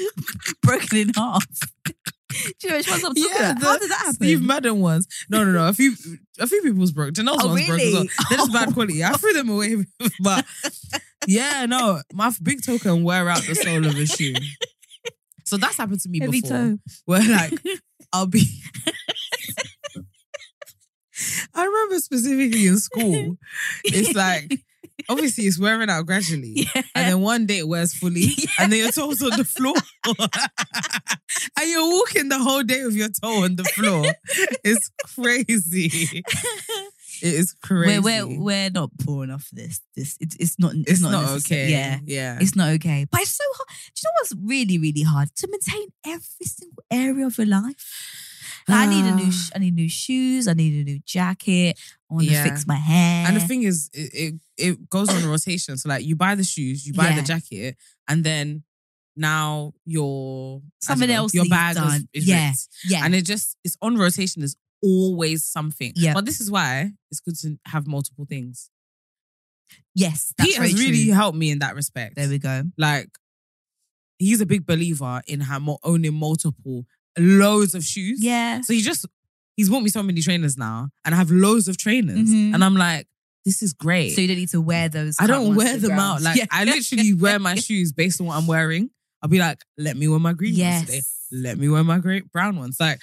broken 0.61 0.97
in 0.97 1.09
half. 1.15 1.45
Do 2.29 2.37
you 2.63 2.69
know 2.71 2.77
which 2.77 2.89
ones 2.89 3.03
I'm 3.05 3.15
talking 3.15 3.31
about? 3.35 3.61
How 3.63 3.77
did 3.79 3.89
that 3.89 3.97
happen? 3.99 4.13
Steve 4.15 4.43
Madden 4.43 4.79
ones. 4.81 5.07
No, 5.29 5.43
no, 5.45 5.51
no. 5.53 5.69
A 5.69 5.73
few, 5.73 5.93
a 6.39 6.45
few 6.45 6.61
people's 6.61 6.91
broke. 6.91 7.13
Janelle's 7.13 7.43
Oh, 7.43 7.47
ones 7.47 7.65
broke 7.65 7.79
as 7.81 7.93
well. 7.93 8.01
really? 8.03 8.09
They're 8.29 8.37
just 8.37 8.53
bad 8.53 8.67
Oh. 8.69 8.73
quality. 8.73 9.03
I 9.03 9.11
threw 9.13 9.33
them 9.33 9.49
away, 9.49 9.85
but 10.19 10.45
yeah, 11.25 11.65
no. 11.65 12.01
My 12.13 12.31
big 12.43 12.63
toe 12.63 12.77
can 12.79 13.03
wear 13.03 13.29
out 13.29 13.41
the 13.43 13.55
sole 13.55 13.85
of 13.87 13.95
a 13.97 14.05
shoe. 14.05 14.33
So 15.45 15.55
that's 15.55 15.77
happened 15.77 16.01
to 16.01 16.09
me 16.09 16.19
Heavy 16.19 16.41
before. 16.41 16.57
toe. 16.57 16.77
Where 17.05 17.23
like 17.27 17.53
I'll 18.11 18.25
be. 18.27 18.43
I 21.53 21.65
remember 21.65 21.99
specifically 21.99 22.67
in 22.67 22.77
school. 22.77 23.37
It's 23.83 24.13
like 24.13 24.59
obviously 25.09 25.45
it's 25.45 25.59
wearing 25.59 25.89
out 25.89 26.05
gradually. 26.05 26.67
Yeah. 26.75 26.81
And 26.95 27.07
then 27.07 27.21
one 27.21 27.45
day 27.45 27.59
it 27.59 27.67
wears 27.67 27.93
fully, 27.93 28.29
and 28.59 28.71
then 28.71 28.79
your 28.79 28.91
toes 28.91 29.21
on 29.21 29.37
the 29.37 29.43
floor. 29.45 29.75
and 31.59 31.69
you're 31.69 31.89
walking 31.89 32.29
the 32.29 32.39
whole 32.39 32.63
day 32.63 32.83
with 32.83 32.95
your 32.95 33.09
toe 33.09 33.43
on 33.43 33.55
the 33.55 33.63
floor. 33.63 34.05
It's 34.63 34.89
crazy. 35.15 36.23
It 37.21 37.33
is 37.33 37.53
crazy. 37.53 37.99
We're, 37.99 38.27
we're 38.27 38.39
we're 38.39 38.69
not 38.69 38.91
poor 39.03 39.23
enough 39.23 39.43
for 39.45 39.55
this. 39.55 39.81
This 39.95 40.17
it's 40.19 40.35
it's 40.35 40.59
not 40.59 40.75
it's, 40.75 40.91
it's 40.91 41.01
not, 41.01 41.11
not, 41.11 41.29
okay. 41.37 41.69
Yeah. 41.69 41.99
Yeah. 42.05 42.37
It's 42.39 42.55
not 42.55 42.69
okay. 42.75 43.07
But 43.09 43.21
it's 43.21 43.35
so 43.35 43.43
hard. 43.53 43.67
Do 43.69 44.01
you 44.03 44.03
know 44.05 44.11
what's 44.21 44.35
really, 44.43 44.77
really 44.77 45.01
hard? 45.03 45.29
To 45.35 45.47
maintain 45.49 45.87
every 46.05 46.45
single 46.45 46.83
area 46.91 47.25
of 47.25 47.37
your 47.37 47.47
life. 47.47 48.26
Like, 48.67 48.77
I 48.79 48.85
need 48.87 49.05
a 49.05 49.15
new 49.15 49.27
Ah. 49.27 49.31
sh- 49.31 49.51
I 49.55 49.59
need 49.59 49.75
new 49.75 49.89
shoes. 49.89 50.47
I 50.47 50.53
need 50.53 50.81
a 50.81 50.83
new 50.83 50.99
jacket. 51.05 51.79
I 52.09 52.13
want 52.13 52.25
Yeah. 52.27 52.43
to 52.43 52.49
fix 52.49 52.67
my 52.67 52.75
hair. 52.75 53.25
And 53.27 53.35
the 53.37 53.41
thing 53.47 53.63
is, 53.63 53.89
it, 53.93 54.11
it 54.13 54.35
it 54.57 54.89
goes 54.89 55.09
on 55.09 55.23
rotation. 55.25 55.77
So 55.77 55.87
like 55.89 56.05
you 56.05 56.15
buy 56.15 56.35
the 56.35 56.43
shoes, 56.43 56.85
you 56.85 56.93
buy 56.93 57.09
the 57.11 57.15
Yeah. 57.17 57.21
jacket, 57.23 57.77
and 58.07 58.23
then 58.23 58.63
now 59.15 59.73
your 59.85 60.57
I 60.57 60.59
don't 60.59 60.71
Something 60.79 61.09
else 61.11 61.33
your 61.33 61.43
needs 61.45 61.49
bag 61.51 61.75
is, 61.77 61.81
done. 61.81 62.07
is 62.13 62.27
Yeah. 62.27 62.47
ripped. 62.49 62.67
yeah. 62.85 63.05
and 63.05 63.15
it 63.15 63.25
just 63.25 63.55
it's 63.63 63.77
on 63.81 63.95
rotation. 63.97 64.41
There's 64.41 64.57
always 64.83 65.43
something. 65.43 65.93
Yeah. 65.95 66.13
But 66.13 66.25
this 66.25 66.39
is 66.41 66.51
why 66.51 66.91
it's 67.09 67.19
good 67.19 67.35
to 67.39 67.57
have 67.65 67.87
multiple 67.87 68.25
things. 68.25 68.69
yes. 69.95 70.33
That's 70.37 70.49
Pete 70.49 70.57
has 70.57 70.73
really 70.73 71.05
true. 71.05 71.13
helped 71.13 71.37
me 71.37 71.49
in 71.51 71.59
that 71.59 71.75
respect. 71.75 72.15
There 72.15 72.29
we 72.29 72.37
go. 72.37 72.63
like 72.77 73.09
he's 74.19 74.41
a 74.41 74.45
big 74.47 74.65
believer 74.65 75.21
in 75.27 75.39
ha- 75.41 75.59
mo- 75.59 75.77
owning 75.83 76.13
multiple 76.13 76.85
loads 77.17 77.75
of 77.75 77.83
shoes. 77.83 78.19
Yeah. 78.23 78.61
So 78.61 78.73
he 78.73 78.81
just 78.81 79.05
he's 79.55 79.69
bought 79.69 79.81
me 79.83 79.89
so 79.89 80.03
many 80.03 80.21
trainers 80.21 80.57
now, 80.57 80.89
and 81.05 81.13
I 81.15 81.17
have 81.17 81.31
loads 81.31 81.67
of 81.67 81.77
trainers, 81.77 82.29
Mhm. 82.29 82.53
and 82.53 82.63
I'm 82.63 82.75
like, 82.75 83.07
this 83.45 83.61
is 83.63 83.73
great. 83.73 84.09
So 84.13 84.21
you 84.21 84.27
don't 84.27 84.37
need 84.37 84.49
to 84.49 84.61
wear 84.61 84.89
those. 84.89 85.15
I 85.19 85.27
don't 85.27 85.55
wear 85.55 85.77
them 85.77 85.91
out. 85.97 86.21
Like 86.21 86.37
Yeah. 86.37 86.45
I 86.51 86.65
literally 86.65 87.13
wear 87.13 87.39
my 87.39 87.55
shoes 87.67 87.91
based 87.93 88.19
on 88.21 88.27
what 88.27 88.35
I'm 88.37 88.45
wearing. 88.47 88.89
I'll 89.21 89.29
be 89.29 89.39
like, 89.39 89.61
let 89.77 89.95
me 89.97 90.07
wear 90.07 90.19
my 90.19 90.33
green 90.33 90.57
ones 90.59 90.85
today. 90.85 91.01
Let 91.31 91.57
me 91.57 91.69
wear 91.69 91.83
my 91.83 91.97
great 91.99 92.31
brown 92.31 92.57
ones. 92.57 92.77
Like, 92.79 92.99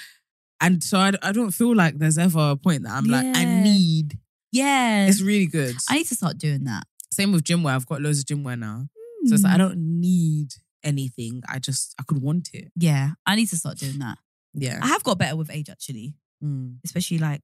and 0.61 0.83
so 0.85 0.99
I, 0.99 1.13
I 1.23 1.33
don't 1.33 1.51
feel 1.51 1.75
like 1.75 1.99
there's 1.99 2.19
ever 2.19 2.51
a 2.53 2.57
point 2.57 2.85
that 2.85 2.93
I'm 2.93 3.07
like, 3.07 3.25
I 3.37 3.45
need. 3.45 4.19
Yeah. 4.53 5.07
It's 5.07 5.21
really 5.23 5.47
good. 5.47 5.75
I 5.91 5.97
need 5.99 6.07
to 6.07 6.15
start 6.15 6.39
doing 6.39 6.65
that. 6.65 6.85
Same 7.11 7.33
with 7.33 7.43
gym 7.45 7.63
wear. 7.63 7.75
I've 7.75 7.87
got 7.87 8.01
loads 8.03 8.21
of 8.21 8.27
gym 8.27 8.45
wear 8.45 8.57
now. 8.57 8.87
So 9.27 9.35
it's 9.35 9.43
like 9.45 9.55
I 9.55 9.57
Mm. 9.57 9.59
don't 9.59 10.01
need 10.01 10.55
anything. 10.85 11.43
I 11.49 11.59
just 11.59 11.95
I 11.99 12.03
could 12.05 12.21
want 12.23 12.51
it. 12.53 12.71
Yeah. 12.77 13.11
I 13.27 13.35
need 13.37 13.47
to 13.49 13.57
start 13.57 13.79
doing 13.79 13.99
that. 14.01 14.19
Yeah. 14.55 14.79
I 14.83 14.87
have 14.89 15.03
got 15.05 15.19
better 15.19 15.37
with 15.37 15.51
age 15.51 15.69
actually, 15.71 16.15
Mm. 16.43 16.79
especially 16.85 17.19
like 17.19 17.43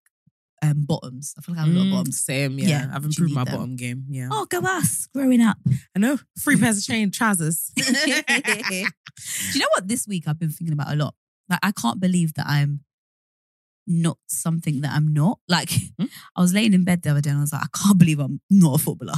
um 0.62 0.84
bottoms. 0.84 1.34
I 1.38 1.40
feel 1.40 1.54
like 1.54 1.62
I 1.64 1.66
have 1.66 1.74
a 1.74 1.78
lot 1.78 1.86
of 1.86 1.88
Mm, 1.88 1.96
bottoms. 1.96 2.20
Same, 2.20 2.58
yeah. 2.58 2.68
Yeah, 2.68 2.90
I've 2.92 3.04
improved 3.04 3.32
my 3.34 3.44
them. 3.44 3.54
bottom 3.54 3.76
game. 3.76 4.04
Yeah. 4.10 4.28
Oh, 4.30 4.44
go 4.46 4.60
us 4.60 5.08
growing 5.14 5.40
up. 5.40 5.56
I 5.96 5.98
know. 5.98 6.18
Free 6.38 6.56
pairs 6.58 6.78
of 6.78 6.84
chain 6.84 7.10
trousers. 7.10 7.72
Do 7.76 7.82
you 7.82 9.60
know 9.60 9.66
what? 9.74 9.88
This 9.88 10.06
week 10.06 10.24
I've 10.26 10.38
been 10.38 10.50
thinking 10.50 10.72
about 10.74 10.92
a 10.92 10.96
lot. 10.96 11.14
Like 11.48 11.60
I 11.62 11.72
can't 11.72 11.98
believe 12.00 12.34
that 12.34 12.46
I'm 12.46 12.80
not 13.86 14.18
something 14.28 14.82
that 14.82 14.92
I'm 14.92 15.12
not. 15.12 15.38
Like 15.48 15.70
Hmm? 15.98 16.06
I 16.36 16.40
was 16.40 16.52
laying 16.54 16.74
in 16.74 16.84
bed 16.84 17.02
the 17.02 17.10
other 17.10 17.20
day 17.20 17.30
and 17.30 17.38
I 17.38 17.42
was 17.42 17.52
like, 17.52 17.62
I 17.64 17.78
can't 17.82 17.98
believe 17.98 18.18
I'm 18.20 18.40
not 18.50 18.80
a 18.80 18.82
footballer. 18.82 19.14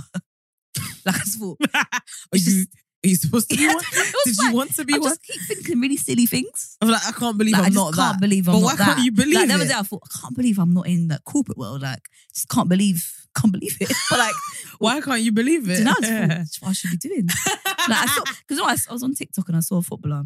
like 1.04 1.16
I 1.16 1.18
just 1.18 1.38
thought. 1.38 1.58
are 1.74 1.84
It's 2.32 2.46
you 2.46 2.52
just- 2.64 2.68
are 3.04 3.08
you 3.08 3.16
supposed 3.16 3.50
to 3.50 3.56
be 3.56 3.66
one? 3.66 3.76
I 3.92 4.12
Did 4.24 4.36
you 4.38 4.52
want 4.52 4.74
to 4.76 4.84
be 4.84 4.94
I 4.94 4.98
one? 4.98 5.08
just 5.10 5.22
keep 5.22 5.40
thinking 5.42 5.80
really 5.80 5.96
silly 5.96 6.26
things. 6.26 6.76
I'm 6.80 6.88
like, 6.88 7.02
I 7.06 7.12
can't 7.12 7.36
believe 7.36 7.52
Like, 7.54 7.62
I 7.62 7.66
I'm 7.66 7.72
just 7.72 7.84
not 7.84 7.94
can't 7.94 8.14
that. 8.14 8.20
believe 8.20 8.48
I'm 8.48 8.54
but 8.54 8.60
not 8.60 8.64
why 8.66 8.76
that. 8.76 8.84
can't 8.84 9.04
you 9.04 9.12
believe 9.12 9.34
like 9.34 9.48
the 9.48 9.54
other 9.54 9.64
day 9.66 9.74
I 9.76 9.82
thought, 9.82 10.02
I 10.04 10.20
can't 10.20 10.36
believe 10.36 10.58
I'm 10.58 10.72
not 10.72 10.86
in 10.86 11.08
the 11.08 11.18
corporate 11.24 11.58
world. 11.58 11.82
Like, 11.82 12.02
just 12.32 12.48
can't 12.48 12.68
believe, 12.68 13.26
can't 13.36 13.52
believe 13.52 13.76
it. 13.80 13.92
But 14.10 14.18
like, 14.20 14.34
Why 14.78 15.00
can't 15.00 15.20
you 15.22 15.32
believe 15.32 15.68
it? 15.68 15.78
you 15.78 15.84
know, 15.84 15.94
I 16.02 16.26
that's 16.26 16.60
what 16.62 16.68
I 16.70 16.72
should 16.72 16.90
be 16.92 16.96
doing. 16.96 17.26
like 17.26 17.90
I 17.90 18.06
saw 18.06 18.22
because 18.46 18.58
I, 18.60 18.70
was- 18.72 18.86
I 18.88 18.92
was 18.92 19.02
on 19.02 19.14
TikTok 19.14 19.48
and 19.48 19.56
I 19.56 19.60
saw 19.60 19.78
a 19.78 19.82
footballer, 19.82 20.24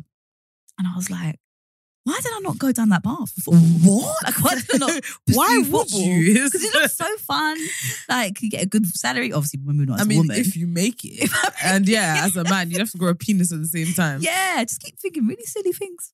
and 0.79 0.87
I 0.87 0.95
was 0.97 1.11
like, 1.11 1.39
why 2.07 2.21
did 2.23 2.33
I 2.35 2.39
not 2.41 2.57
go 2.59 2.71
down 2.71 2.89
that 2.91 3.03
path? 3.03 3.31
Thought, 3.43 3.55
what? 3.83 4.17
Like, 4.25 4.41
why 4.43 4.55
did 4.55 4.65
I 4.75 4.79
not? 4.79 5.05
Why 5.35 5.63
would 5.69 5.91
you? 5.91 6.35
Because 6.45 6.63
it 6.63 6.73
looks 6.73 6.97
so 6.97 7.17
fun. 7.19 7.59
Like 8.09 8.41
you 8.41 8.49
get 8.49 8.63
a 8.63 8.67
good 8.67 8.87
salary. 8.87 9.33
Obviously, 9.33 9.59
when 9.65 9.77
we're 9.77 9.87
not 9.87 10.01
I 10.01 10.05
mean, 10.05 10.19
woman. 10.19 10.37
if 10.37 10.57
you 10.57 10.69
make 10.69 11.05
it, 11.05 11.25
If 11.25 11.33
I 11.35 11.43
make 11.49 11.65
and 11.65 11.89
yeah, 11.89 12.23
as 12.25 12.37
a 12.37 12.45
man, 12.45 12.71
you 12.71 12.79
have 12.79 12.91
to 12.93 12.99
grow 12.99 13.11
a 13.11 13.15
penis 13.17 13.53
at 13.53 13.61
the 13.61 13.67
same 13.67 13.93
time. 13.93 14.21
yeah, 14.23 14.63
just 14.63 14.81
keep 14.83 14.97
thinking 15.01 15.27
really 15.27 15.45
silly 15.45 15.73
things. 15.73 16.13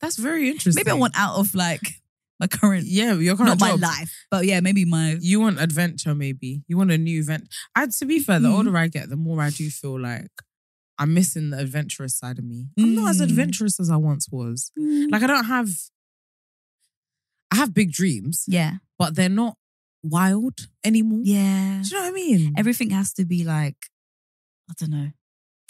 that's 0.00 0.16
very 0.16 0.48
interesting. 0.50 0.80
Maybe 0.84 0.90
I 0.90 0.94
want 0.98 1.14
out 1.16 1.36
of 1.38 1.54
like 1.54 2.00
my 2.40 2.48
current, 2.48 2.86
yeah, 2.86 3.14
your 3.14 3.36
current 3.36 3.60
not 3.60 3.68
job. 3.70 3.80
my 3.80 3.88
life, 3.88 4.12
but 4.30 4.44
yeah, 4.44 4.58
maybe 4.60 4.84
my. 4.84 5.16
You 5.20 5.38
want 5.40 5.60
adventure, 5.60 6.14
maybe. 6.16 6.62
You 6.66 6.76
want 6.76 6.90
a 6.90 6.98
new 6.98 7.20
event. 7.20 7.48
I, 7.76 7.86
to 7.86 8.04
be 8.06 8.18
fair, 8.18 8.40
the 8.40 8.48
Mm. 8.48 8.56
older 8.56 8.76
I 8.76 8.88
get, 8.88 9.08
the 9.08 9.16
more 9.16 9.40
I 9.40 9.50
do 9.50 9.70
feel 9.70 10.00
like 10.00 10.30
I'm 10.98 11.14
missing 11.14 11.50
the 11.50 11.58
adventurous 11.58 12.16
side 12.16 12.38
of 12.38 12.44
me. 12.44 12.68
I'm 12.78 12.94
not 12.94 13.10
as 13.10 13.20
Mm. 13.20 13.24
adventurous 13.24 13.78
as 13.78 13.88
I 13.90 13.96
once 13.96 14.28
was. 14.30 14.72
Like 14.76 15.22
I 15.22 15.26
don't 15.28 15.44
have. 15.44 15.70
I 17.50 17.56
have 17.56 17.72
big 17.72 17.92
dreams, 17.92 18.44
Yeah, 18.46 18.74
but 18.98 19.14
they're 19.14 19.28
not 19.28 19.56
wild 20.02 20.68
anymore. 20.84 21.20
yeah. 21.24 21.80
Do 21.82 21.88
you 21.88 21.96
know 21.96 22.02
what 22.02 22.08
I 22.08 22.12
mean? 22.12 22.54
Everything 22.56 22.90
has 22.90 23.12
to 23.14 23.24
be 23.24 23.42
like, 23.44 23.76
I 24.70 24.74
don't 24.78 24.90
know, 24.90 25.10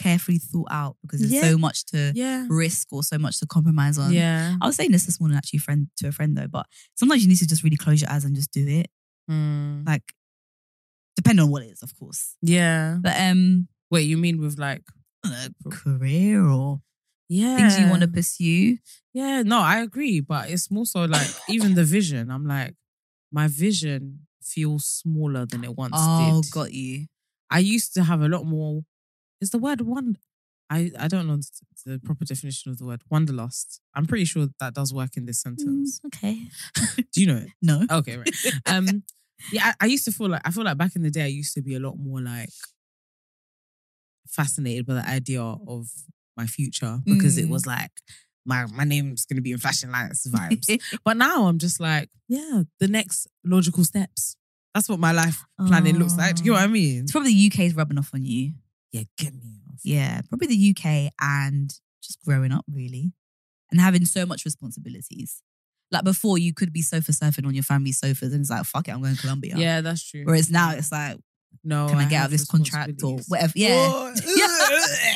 carefully 0.00 0.38
thought 0.38 0.68
out 0.70 0.96
because 1.02 1.20
there's 1.20 1.32
Yeah. 1.32 1.42
so 1.42 1.56
much 1.58 1.84
to 1.86 2.12
yeah, 2.16 2.46
risk 2.48 2.88
or 2.92 3.02
so 3.04 3.16
much 3.18 3.38
to 3.40 3.46
compromise 3.46 3.96
on. 3.98 4.12
yeah. 4.12 4.56
I 4.60 4.66
was 4.66 4.76
saying 4.76 4.90
this 4.92 5.06
this 5.06 5.20
morning 5.20 5.36
actually, 5.38 5.60
friend 5.60 5.88
to 5.98 6.08
a 6.08 6.12
friend 6.12 6.36
though, 6.36 6.48
but 6.48 6.66
sometimes 6.96 7.22
you 7.22 7.28
need 7.28 7.38
to 7.38 7.46
just 7.46 7.62
really 7.62 7.76
close 7.76 8.00
your 8.00 8.10
eyes 8.10 8.24
and 8.24 8.34
just 8.34 8.50
do 8.50 8.66
it. 8.66 8.88
Mm. 9.30 9.86
Like, 9.86 10.14
depending 11.16 11.44
on 11.44 11.50
what 11.50 11.62
it 11.62 11.66
is, 11.70 11.82
of 11.82 11.96
course. 11.96 12.34
Yeah. 12.42 12.98
But 13.00 13.20
um, 13.20 13.68
Wait, 13.90 14.02
you 14.08 14.16
mean 14.18 14.38
with 14.40 14.58
like 14.58 14.82
I 15.24 15.48
career 15.70 16.44
or 16.44 16.80
yeah 17.28 17.56
things 17.56 17.78
you 17.78 17.88
want 17.88 18.02
to 18.02 18.08
pursue. 18.08 18.78
Yeah, 19.12 19.42
no, 19.42 19.60
I 19.60 19.80
agree, 19.80 20.20
but 20.20 20.50
it's 20.50 20.70
more 20.70 20.86
so 20.86 21.04
like 21.04 21.28
even 21.48 21.74
the 21.74 21.84
vision. 21.84 22.30
I'm 22.30 22.46
like, 22.46 22.74
my 23.32 23.48
vision 23.48 24.26
feels 24.42 24.84
smaller 24.84 25.46
than 25.46 25.64
it 25.64 25.76
once 25.76 25.96
did. 25.96 26.32
Oh, 26.32 26.42
did. 26.42 26.50
got 26.50 26.72
you. 26.72 27.06
I 27.50 27.60
used 27.60 27.94
to 27.94 28.04
have 28.04 28.22
a 28.22 28.28
lot 28.28 28.44
more. 28.44 28.82
Is 29.40 29.50
the 29.50 29.58
word 29.58 29.80
one? 29.82 30.18
I 30.70 30.90
I 30.98 31.08
don't 31.08 31.26
know 31.26 31.38
the, 31.86 31.98
proper 31.98 32.24
definition 32.24 32.70
of 32.70 32.78
the 32.78 32.84
word 32.84 33.02
wanderlust. 33.10 33.80
I'm 33.94 34.06
pretty 34.06 34.24
sure 34.24 34.48
that 34.60 34.74
does 34.74 34.92
work 34.92 35.16
in 35.16 35.26
this 35.26 35.40
sentence. 35.40 36.00
okay. 36.06 36.48
Do 37.12 37.20
you 37.20 37.26
know 37.26 37.38
it? 37.38 37.48
No. 37.62 37.84
Okay, 37.90 38.16
right. 38.16 38.30
Um, 38.66 39.02
yeah, 39.52 39.72
I, 39.80 39.84
I 39.84 39.86
used 39.86 40.04
to 40.06 40.12
feel 40.12 40.28
like 40.28 40.42
I 40.44 40.50
feel 40.50 40.64
like 40.64 40.76
back 40.76 40.96
in 40.96 41.02
the 41.02 41.10
day 41.10 41.22
I 41.22 41.28
used 41.28 41.54
to 41.54 41.62
be 41.62 41.74
a 41.74 41.80
lot 41.80 41.96
more 41.98 42.20
like 42.20 42.50
fascinated 44.30 44.86
by 44.86 44.94
the 44.94 45.06
idea 45.08 45.42
of 45.42 45.88
my 46.36 46.46
future 46.46 47.00
because 47.04 47.38
it 47.38 47.46
Mm. 47.46 47.50
was 47.50 47.66
like 47.66 47.90
my 48.46 48.66
my 48.66 48.84
name's 48.84 49.26
gonna 49.26 49.40
be 49.42 49.52
in 49.52 49.58
flashing 49.58 49.90
lights 49.90 50.26
vibes. 50.28 50.80
but 51.04 51.16
now 51.16 51.46
I'm 51.46 51.58
just 51.58 51.80
like, 51.80 52.08
yeah, 52.28 52.62
the 52.80 52.88
next 52.88 53.26
logical 53.44 53.84
steps. 53.84 54.36
That's 54.74 54.88
what 54.88 55.00
my 55.00 55.12
life 55.12 55.42
planning 55.66 55.98
looks 55.98 56.16
like. 56.16 56.36
Do 56.36 56.44
you 56.44 56.50
know 56.52 56.58
what 56.58 56.64
I 56.64 56.66
mean? 56.68 57.02
It's 57.02 57.12
probably 57.12 57.32
the 57.34 57.50
UK 57.52 57.60
is 57.66 57.74
rubbing 57.74 57.98
off 57.98 58.10
on 58.14 58.24
you. 58.24 58.52
Yeah, 58.92 59.02
get 59.16 59.34
me 59.34 59.60
off. 59.72 59.80
Yeah, 59.82 60.20
probably 60.28 60.46
the 60.48 60.70
UK 60.76 61.12
and 61.20 61.74
just 62.02 62.22
growing 62.24 62.52
up 62.52 62.64
really 62.72 63.12
and 63.70 63.80
having 63.80 64.04
so 64.04 64.24
much 64.24 64.44
responsibilities. 64.44 65.42
Like 65.90 66.04
before, 66.04 66.38
you 66.38 66.52
could 66.54 66.72
be 66.72 66.82
sofa 66.82 67.12
surfing 67.12 67.46
on 67.46 67.54
your 67.54 67.62
family's 67.64 67.98
sofas 67.98 68.32
and 68.32 68.42
it's 68.42 68.50
like, 68.50 68.64
fuck 68.66 68.88
it, 68.88 68.92
I'm 68.92 69.00
going 69.02 69.14
to 69.16 69.20
Colombia. 69.20 69.54
Yeah, 69.56 69.80
that's 69.80 70.08
true. 70.08 70.22
Whereas 70.24 70.50
now 70.50 70.72
it's 70.72 70.92
like, 70.92 71.18
no, 71.64 71.88
can 71.88 71.98
I, 71.98 72.08
get 72.08 72.20
out 72.20 72.24
of 72.26 72.30
this 72.30 72.46
contract 72.46 73.02
or 73.02 73.18
whatever? 73.28 73.52
Yeah. 73.56 74.14
Yeah. 74.26 74.46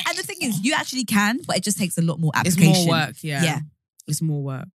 and 0.09 0.17
the 0.17 0.23
thing 0.23 0.37
is, 0.41 0.59
you 0.61 0.73
actually 0.73 1.05
can, 1.05 1.39
but 1.47 1.57
it 1.57 1.63
just 1.63 1.77
takes 1.77 1.97
a 1.97 2.01
lot 2.01 2.19
more 2.19 2.31
application. 2.35 2.71
it's 2.71 2.85
more 2.85 2.89
work. 2.89 3.15
Yeah, 3.21 3.43
Yeah. 3.43 3.59
it's 4.07 4.21
more 4.21 4.43
work. 4.43 4.67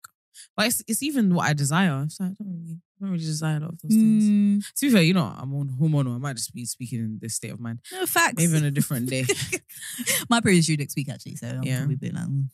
But 0.56 0.66
it's 0.68 0.82
it's 0.88 1.02
even 1.02 1.34
what 1.34 1.46
I 1.48 1.52
desire. 1.52 2.06
So 2.08 2.24
I 2.24 2.28
don't 2.28 2.36
really, 2.40 2.78
I 2.78 3.04
don't 3.04 3.10
really 3.12 3.24
desire 3.24 3.56
a 3.58 3.60
lot 3.60 3.72
of 3.72 3.78
those 3.82 3.92
things. 3.94 4.24
Mm, 4.24 4.74
To 4.76 4.86
be 4.86 4.92
fair, 4.92 5.02
you 5.02 5.14
know, 5.14 5.32
I'm 5.36 5.54
on 5.54 5.68
hormonal. 5.80 6.14
I 6.14 6.18
might 6.18 6.36
just 6.36 6.52
be 6.54 6.64
speaking 6.64 6.98
in 7.00 7.18
this 7.20 7.34
state 7.36 7.52
of 7.52 7.60
mind. 7.60 7.78
no 7.92 8.06
facts. 8.06 8.34
Maybe 8.38 8.56
on 8.56 8.64
a 8.64 8.70
different 8.70 9.08
day. 9.10 9.24
My 10.28 10.40
period's 10.40 10.66
due 10.66 10.76
next 10.76 10.96
week 10.96 11.08
actually, 11.08 11.36
so 11.36 11.48
I'll 11.48 11.64
Yeah. 11.64 11.78
probably 11.78 11.96
be 11.96 12.10
like, 12.10 12.24
mm. 12.24 12.46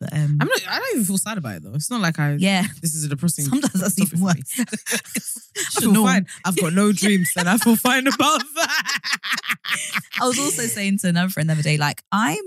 But 0.00 0.12
um, 0.12 0.38
I'm 0.40 0.48
not. 0.48 0.60
I 0.68 0.78
don't 0.78 0.92
even 0.92 1.04
feel 1.04 1.18
sad 1.18 1.38
about 1.38 1.56
it 1.56 1.62
though. 1.62 1.72
It's 1.74 1.90
not 1.90 2.00
like 2.00 2.18
I. 2.18 2.34
yeah. 2.38 2.64
This 2.82 2.94
is 2.94 3.04
a 3.04 3.08
depressing. 3.08 3.46
Sometimes 3.46 3.72
that's 3.80 3.98
even 4.00 4.20
worse. 4.20 4.34
I 4.58 5.80
feel 5.80 5.94
fine. 6.04 6.26
I've 6.44 6.56
got 6.56 6.72
no 6.74 6.92
dreams, 7.02 7.32
and 7.36 7.48
I 7.48 7.56
feel 7.56 7.76
fine 7.76 8.06
about 8.06 8.42
that. 8.56 9.00
I 10.20 10.26
was 10.26 10.38
also 10.38 10.62
saying 10.62 10.98
to 10.98 11.08
another 11.08 11.28
friend 11.30 11.48
the 11.48 11.54
other 11.54 11.62
day, 11.62 11.76
like 11.78 12.02
I'm, 12.12 12.42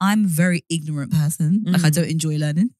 I'm 0.00 0.24
a 0.26 0.28
very 0.28 0.64
ignorant 0.68 1.12
person. 1.12 1.62
Like 1.66 1.82
I 1.84 1.88
Mhm. 1.90 1.94
don't 1.94 2.08
enjoy 2.10 2.36
learning. 2.36 2.70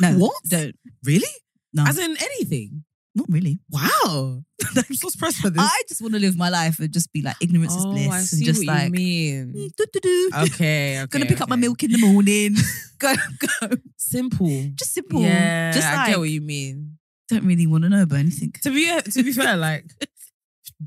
No, 0.00 0.12
What? 0.14 0.42
Don't. 0.48 0.74
really? 1.04 1.28
No, 1.72 1.84
As 1.86 1.98
in 1.98 2.16
anything? 2.20 2.84
Not 3.14 3.26
really. 3.28 3.58
Wow. 3.70 4.42
I'm 4.76 4.94
so 4.94 5.08
surprised 5.08 5.42
by 5.42 5.50
this. 5.50 5.60
I 5.62 5.82
just 5.88 6.00
want 6.00 6.14
to 6.14 6.20
live 6.20 6.36
my 6.36 6.48
life 6.48 6.78
and 6.78 6.92
just 6.92 7.12
be 7.12 7.20
like 7.22 7.36
ignorance 7.40 7.74
is 7.76 7.84
oh, 7.84 7.92
bliss 7.92 8.08
I 8.08 8.36
and 8.36 8.44
just 8.44 8.60
what 8.60 8.74
like 8.74 8.84
you 8.84 8.90
mean. 8.90 9.54
mm, 9.54 9.76
do-do-do. 9.76 10.30
Okay, 10.44 10.44
okay. 11.02 11.06
Gonna 11.10 11.26
pick 11.26 11.40
up 11.40 11.48
my 11.48 11.54
okay. 11.54 11.60
milk 11.60 11.82
in 11.82 11.92
the 11.92 11.98
morning. 11.98 12.56
go, 12.98 13.14
go. 13.38 13.68
Simple. 13.96 14.70
Just 14.74 14.94
simple. 14.94 15.20
Yeah, 15.20 15.72
just 15.72 15.86
I 15.86 15.96
like 15.96 16.06
get 16.08 16.18
what 16.18 16.30
you 16.30 16.40
mean. 16.40 16.98
don't 17.28 17.44
really 17.44 17.66
want 17.66 17.84
to 17.84 17.90
know 17.90 18.02
about 18.02 18.18
anything. 18.20 18.52
To 18.62 18.70
be 18.70 18.86
to 19.10 19.22
be 19.22 19.32
fair, 19.32 19.56
like, 19.56 19.84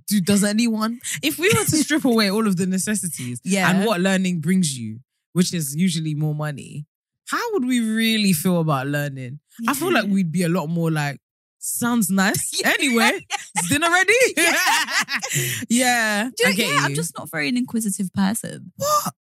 do, 0.08 0.20
does 0.22 0.44
anyone? 0.44 1.00
If 1.22 1.38
we 1.38 1.48
were 1.50 1.64
to 1.66 1.78
strip 1.78 2.06
away 2.06 2.32
all 2.32 2.48
of 2.48 2.58
the 2.58 2.66
necessities, 2.66 3.40
Yeah. 3.44 3.70
and 3.70 3.86
what 3.86 4.02
learning 4.02 4.40
brings 4.42 4.78
you, 4.78 5.00
which 5.34 5.54
is 5.54 5.76
usually 5.76 6.16
more 6.16 6.34
money, 6.34 6.88
how 7.28 7.54
would 7.54 7.66
we 7.66 7.82
really 7.82 8.34
feel 8.34 8.60
about 8.62 8.88
learning? 8.88 9.40
I 9.68 9.74
feel 9.74 9.92
like 9.92 10.06
we'd 10.06 10.32
be 10.32 10.44
a 10.44 10.50
lot 10.50 10.68
more 10.68 10.92
like 10.92 11.20
sounds 11.66 12.10
nice. 12.10 12.62
Anyway, 12.66 13.26
is 13.58 13.70
dinner 13.70 13.90
ready? 13.90 14.14
yeah. 15.70 16.30
Do 16.36 16.44
you 16.44 16.50
I 16.50 16.54
get 16.54 16.68
yeah, 16.70 16.80
I'm 16.82 16.96
just 16.96 17.18
not 17.18 17.30
very 17.30 17.48
an 17.50 17.58
inquisitive 17.58 18.12
person. 18.14 18.72
what? 18.76 19.14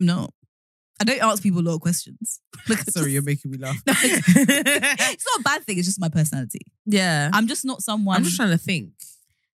No. 0.00 0.28
I 1.00 1.04
don't 1.04 1.22
ask 1.22 1.42
people 1.42 1.60
a 1.60 1.62
lot 1.62 1.74
of 1.74 1.80
questions. 1.80 2.40
Sorry, 2.88 3.12
you're 3.12 3.22
making 3.22 3.50
me 3.50 3.58
laugh. 3.58 3.76
No, 3.86 3.92
it's 3.96 5.26
not 5.26 5.40
a 5.40 5.42
bad 5.42 5.64
thing. 5.64 5.78
It's 5.78 5.88
just 5.88 6.00
my 6.00 6.08
personality. 6.08 6.60
yeah. 6.86 7.30
I'm 7.32 7.46
just 7.48 7.64
not 7.64 7.82
someone. 7.82 8.16
I'm 8.16 8.24
just 8.24 8.36
trying 8.36 8.50
to 8.50 8.58
think. 8.58 8.90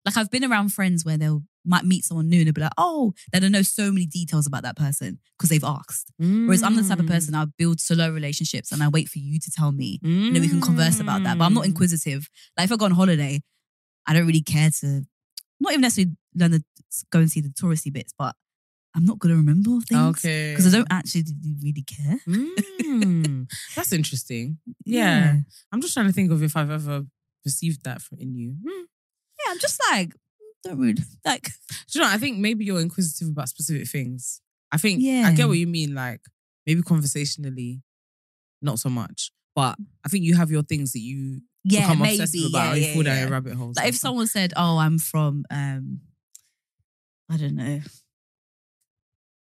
like 0.05 0.17
I've 0.17 0.29
been 0.29 0.43
around 0.43 0.69
friends 0.73 1.05
where 1.05 1.17
they'll 1.17 1.43
might 1.69 1.85
meet 1.85 2.03
someone 2.03 2.27
new 2.29 2.39
and 2.39 2.47
they'll 2.47 2.53
be 2.53 2.61
like, 2.61 2.71
oh, 2.77 3.13
they 3.31 3.39
don't 3.39 3.51
know 3.51 3.61
so 3.61 3.91
many 3.91 4.05
details 4.05 4.45
about 4.47 4.63
that 4.63 4.75
person 4.75 5.19
because 5.37 5.49
they've 5.49 5.63
asked. 5.63 6.11
Whereas 6.17 6.63
I'm 6.63 6.75
the 6.75 6.83
type 6.83 6.99
of 6.99 7.05
Mm. 7.05 7.09
person 7.09 7.35
I 7.35 7.45
build 7.57 7.79
solo 7.79 8.09
relationships 8.11 8.71
and 8.71 8.81
I 8.83 8.87
wait 8.89 9.07
for 9.07 9.19
you 9.19 9.39
to 9.39 9.51
tell 9.51 9.71
me 9.71 9.99
and 10.03 10.35
then 10.35 10.41
we 10.41 10.49
can 10.49 10.61
converse 10.61 10.99
about 10.99 11.23
that. 11.23 11.37
But 11.37 11.45
I'm 11.45 11.53
not 11.53 11.63
Mm. 11.65 11.67
inquisitive. 11.73 12.29
Like 12.57 12.65
if 12.65 12.71
I 12.71 12.75
go 12.75 12.85
on 12.85 12.91
holiday, 12.91 13.41
I 14.07 14.13
don't 14.13 14.25
really 14.27 14.41
care 14.41 14.71
to 14.81 15.05
not 15.59 15.71
even 15.73 15.81
necessarily 15.81 16.15
learn 16.35 16.51
the 16.51 16.63
go 17.11 17.19
and 17.19 17.29
see 17.31 17.41
the 17.41 17.49
touristy 17.49 17.93
bits, 17.93 18.13
but 18.17 18.35
I'm 18.95 19.05
not 19.05 19.19
gonna 19.19 19.35
remember 19.35 19.79
things 19.81 20.17
Okay. 20.17 20.51
because 20.53 20.65
I 20.67 20.71
don't 20.75 20.87
actually 20.89 21.25
really 21.61 21.83
care. 21.83 22.19
Mm, 22.27 23.47
that's 23.75 23.91
interesting. 23.93 24.57
Yeah. 24.85 25.41
I'm 25.71 25.81
just 25.81 25.93
trying 25.93 26.07
to 26.07 26.13
think 26.13 26.31
of 26.31 26.41
if 26.41 26.57
I've 26.57 26.71
ever 26.71 27.05
perceived 27.43 27.83
that 27.83 28.01
from- 28.01 28.19
in 28.19 28.33
you. 28.35 28.55
Hmm. 28.65 28.83
yeah. 29.39 29.51
I'm 29.51 29.59
just 29.59 29.79
like 29.91 30.15
don't 30.63 30.77
really 30.79 31.01
like. 31.25 31.43
Do 31.91 31.99
you 31.99 32.01
know? 32.01 32.09
I 32.11 32.17
think 32.17 32.37
maybe 32.37 32.65
you're 32.65 32.81
inquisitive 32.81 33.29
about 33.29 33.49
specific 33.49 33.87
things. 33.87 34.41
I 34.71 34.77
think 34.77 34.99
yeah. 35.01 35.23
I 35.27 35.33
get 35.33 35.47
what 35.47 35.57
you 35.57 35.67
mean. 35.67 35.95
Like 35.95 36.21
maybe 36.67 36.81
conversationally, 36.81 37.81
not 38.61 38.79
so 38.79 38.89
much. 38.89 39.31
But 39.55 39.77
I 40.05 40.09
think 40.09 40.23
you 40.23 40.35
have 40.35 40.51
your 40.51 40.63
things 40.63 40.91
that 40.93 40.99
you 40.99 41.41
Yeah, 41.63 41.81
become 41.81 41.99
maybe. 41.99 42.21
obsessive 42.21 42.49
about. 42.49 42.63
yeah, 42.65 42.71
or 42.73 42.75
you 42.77 42.85
yeah, 42.85 42.93
fall 42.93 43.03
down 43.03 43.15
yeah. 43.15 43.21
your 43.21 43.31
rabbit 43.31 43.53
holes. 43.55 43.75
Like 43.77 43.87
if 43.89 43.95
stuff. 43.95 44.09
someone 44.09 44.27
said, 44.27 44.53
"Oh, 44.55 44.77
I'm 44.77 44.99
from," 44.99 45.43
um, 45.49 46.01
I 47.29 47.37
don't 47.37 47.55
know, 47.55 47.79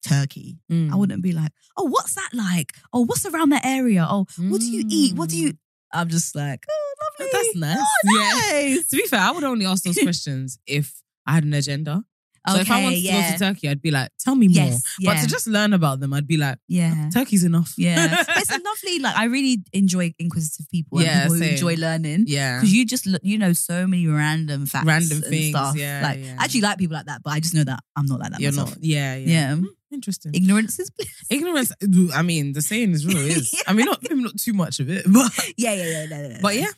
Turkey. 0.06 0.58
Mm. 0.70 0.92
I 0.92 0.96
wouldn't 0.96 1.22
be 1.22 1.32
like, 1.32 1.50
"Oh, 1.76 1.84
what's 1.88 2.14
that 2.14 2.30
like? 2.34 2.72
Oh, 2.92 3.04
what's 3.06 3.24
around 3.24 3.50
that 3.50 3.64
area? 3.64 4.06
Oh, 4.08 4.26
what 4.38 4.60
do 4.60 4.66
you 4.70 4.84
eat? 4.88 5.14
What 5.16 5.30
do 5.30 5.38
you?" 5.38 5.54
I'm 5.92 6.08
just 6.08 6.34
like, 6.36 6.64
"Oh, 6.68 6.94
lovely. 7.20 7.30
That's 7.32 7.56
nice. 7.56 7.78
Oh, 7.78 8.18
Yeah. 8.18 8.50
nice. 8.74 8.88
To 8.88 8.96
be 8.96 9.06
fair, 9.06 9.20
I 9.20 9.30
would 9.30 9.44
only 9.44 9.64
ask 9.64 9.84
those 9.84 9.98
questions 9.98 10.58
if 10.66 10.92
I 11.26 11.32
had 11.34 11.44
an 11.44 11.54
agenda. 11.54 12.04
So 12.46 12.56
if 12.58 12.70
I 12.70 12.74
Okay, 12.74 12.84
wanted 12.84 13.02
to 13.02 13.10
go 13.10 13.22
to 13.22 13.38
Turkey, 13.38 13.68
I'd 13.70 13.80
be 13.80 13.90
like, 13.90 14.10
tell 14.20 14.34
me 14.34 14.48
more. 14.48 14.56
Yes, 14.66 14.82
But 15.02 15.14
to 15.22 15.26
just 15.26 15.46
learn 15.46 15.72
about 15.72 16.00
them, 16.00 16.12
I'd 16.12 16.26
be 16.26 16.36
like, 16.36 16.58
yeah. 16.68 17.08
Turkey's 17.08 17.42
enough. 17.42 17.72
Yeah, 17.78 18.22
it's 18.36 18.50
a 18.50 18.60
lovely. 18.62 18.98
Like 18.98 19.16
I 19.16 19.24
really 19.24 19.62
enjoy 19.72 20.12
inquisitive 20.18 20.68
people 20.68 20.98
and 20.98 21.06
Yeah, 21.06 21.22
people 21.22 21.36
who 21.36 21.42
enjoy 21.42 21.76
learning. 21.76 22.24
yeah. 22.26 22.58
Because 22.58 22.74
you 22.74 22.84
just 22.84 23.08
you 23.22 23.38
know 23.38 23.54
so 23.54 23.86
many 23.86 24.06
random 24.08 24.66
facts, 24.66 24.84
Random 24.84 25.16
and 25.18 25.26
things, 25.26 25.48
stuff. 25.56 25.74
yeah, 25.74 26.00
like 26.02 26.18
yeah. 26.22 26.36
I 26.38 26.44
actually 26.44 26.60
like 26.60 26.76
people 26.76 26.96
like 26.98 27.06
that, 27.06 27.22
but 27.24 27.32
I 27.32 27.40
just 27.40 27.54
know 27.54 27.64
that 27.64 27.80
I'm 27.96 28.04
not 28.04 28.20
like 28.20 28.32
that 28.32 28.40
You're 28.42 28.52
myself. 28.52 28.70
not. 28.76 28.78
Yeah, 28.84 29.16
yeah. 29.16 29.28
Yeah. 29.30 29.54
Hmm, 29.56 29.64
Interesting. 29.90 30.32
Ignorance 30.34 30.78
is 30.78 30.90
bliss. 30.90 31.08
Ignorance, 31.30 31.72
I 32.14 32.20
mean, 32.20 32.52
the 32.52 32.60
saying 32.60 32.90
is 32.92 33.06
real, 33.06 33.16
is. 33.16 33.54
I 33.66 33.72
mean, 33.72 33.86
not 33.86 34.02
maybe 34.02 34.22
not 34.22 34.36
too 34.38 34.52
much 34.52 34.80
of 34.80 34.90
it, 34.90 35.06
but 35.10 35.32
Yeah, 35.56 35.72
yeah, 35.72 35.84
yeah, 35.84 36.06
no, 36.10 36.16
no, 36.22 36.28
no, 36.28 36.38
but 36.42 36.56
yeah. 36.56 36.68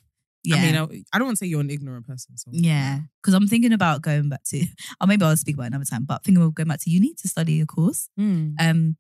Yeah. 0.47 0.57
I 0.57 0.63
mean, 0.63 0.75
I, 0.77 0.83
I 1.13 1.19
don't 1.19 1.27
want 1.27 1.39
to 1.39 1.45
say 1.45 1.49
you're 1.49 1.61
an 1.61 1.71
ignorant 1.71 2.07
person. 2.07 2.37
So 2.37 2.51
Yeah, 2.53 3.01
because 3.23 3.35
I'm 3.35 3.47
thinking 3.49 3.73
about 3.73 4.03
going 4.03 4.29
back 4.29 4.45
to, 4.51 4.65
or 5.01 5.07
maybe 5.07 5.25
I'll 5.25 5.37
speak 5.37 5.57
about 5.57 5.65
it 5.65 5.67
another 5.69 5.85
time. 5.85 6.05
But 6.05 6.23
thinking 6.25 6.43
about 6.43 6.55
going 6.55 6.69
back 6.69 6.81
to 6.81 6.91
uni 6.91 7.15
to 7.15 7.29
study 7.29 7.61
a 7.61 7.67
course. 7.67 8.09
Hmm. 8.17 8.51
Um, 8.61 8.97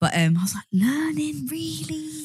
but 0.00 0.14
um, 0.16 0.36
I 0.38 0.42
was 0.42 0.54
like, 0.54 0.64
learning 0.72 1.46
really, 1.50 2.24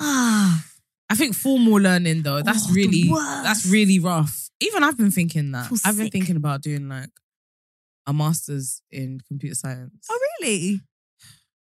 ah, 0.00 0.64
I 1.10 1.14
think 1.14 1.34
formal 1.34 1.74
learning 1.80 2.22
though, 2.22 2.40
that's 2.42 2.68
Oh, 2.70 2.72
really 2.72 3.08
that's 3.42 3.66
really 3.66 3.98
rough. 3.98 4.48
Even 4.60 4.82
I've 4.82 4.96
been 4.96 5.10
thinking 5.10 5.52
that. 5.52 5.70
I've 5.84 5.96
been 5.98 6.08
thinking 6.10 6.36
about 6.36 6.62
doing 6.62 6.88
like 6.88 7.10
a 8.06 8.12
master's 8.12 8.80
in 8.90 9.20
computer 9.28 9.54
science. 9.54 10.06
oh 10.10 10.18
really? 10.40 10.80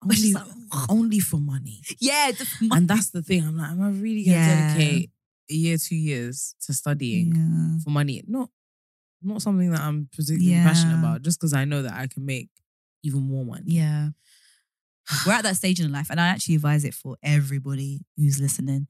only, 0.05 0.33
like, 0.33 0.47
only 0.89 1.19
for 1.19 1.39
money. 1.39 1.83
Yeah, 2.01 2.31
the 2.33 2.47
And 2.73 2.87
that's 2.87 3.11
the 3.11 3.23
thing. 3.23 3.43
I'm 3.45 3.57
like, 3.57 3.71
am 3.71 3.83
I 3.83 3.89
really 3.91 4.25
gonna 4.25 4.37
Yeah. 4.37 4.75
dedicate 4.75 5.11
a 5.51 5.55
year, 5.55 5.77
two 5.79 5.97
years 5.97 6.55
to 6.67 6.73
studying 6.73 7.35
yeah. 7.35 7.79
for 7.85 7.91
money? 7.91 8.23
Not 8.27 8.51
not 9.23 9.43
something 9.43 9.71
that 9.73 9.81
I'm 9.81 10.09
particularly 10.13 10.53
Yeah. 10.53 10.63
passionate 10.65 10.99
about, 10.99 11.23
just 11.23 11.41
because 11.41 11.53
I 11.53 11.65
know 11.65 11.83
that 11.83 11.93
I 11.95 12.07
can 12.07 12.25
make 12.25 12.51
even 13.03 13.23
more 13.23 13.45
money. 13.45 13.65
Yeah. 13.67 14.11
We're 15.27 15.33
at 15.33 15.43
that 15.45 15.57
stage 15.57 15.81
in 15.81 15.91
life, 15.91 16.09
and 16.11 16.21
I 16.21 16.27
actually 16.29 16.57
advise 16.57 16.85
it 16.85 16.95
for 16.95 17.17
everybody 17.23 18.03
who's 18.17 18.39
listening. 18.41 18.87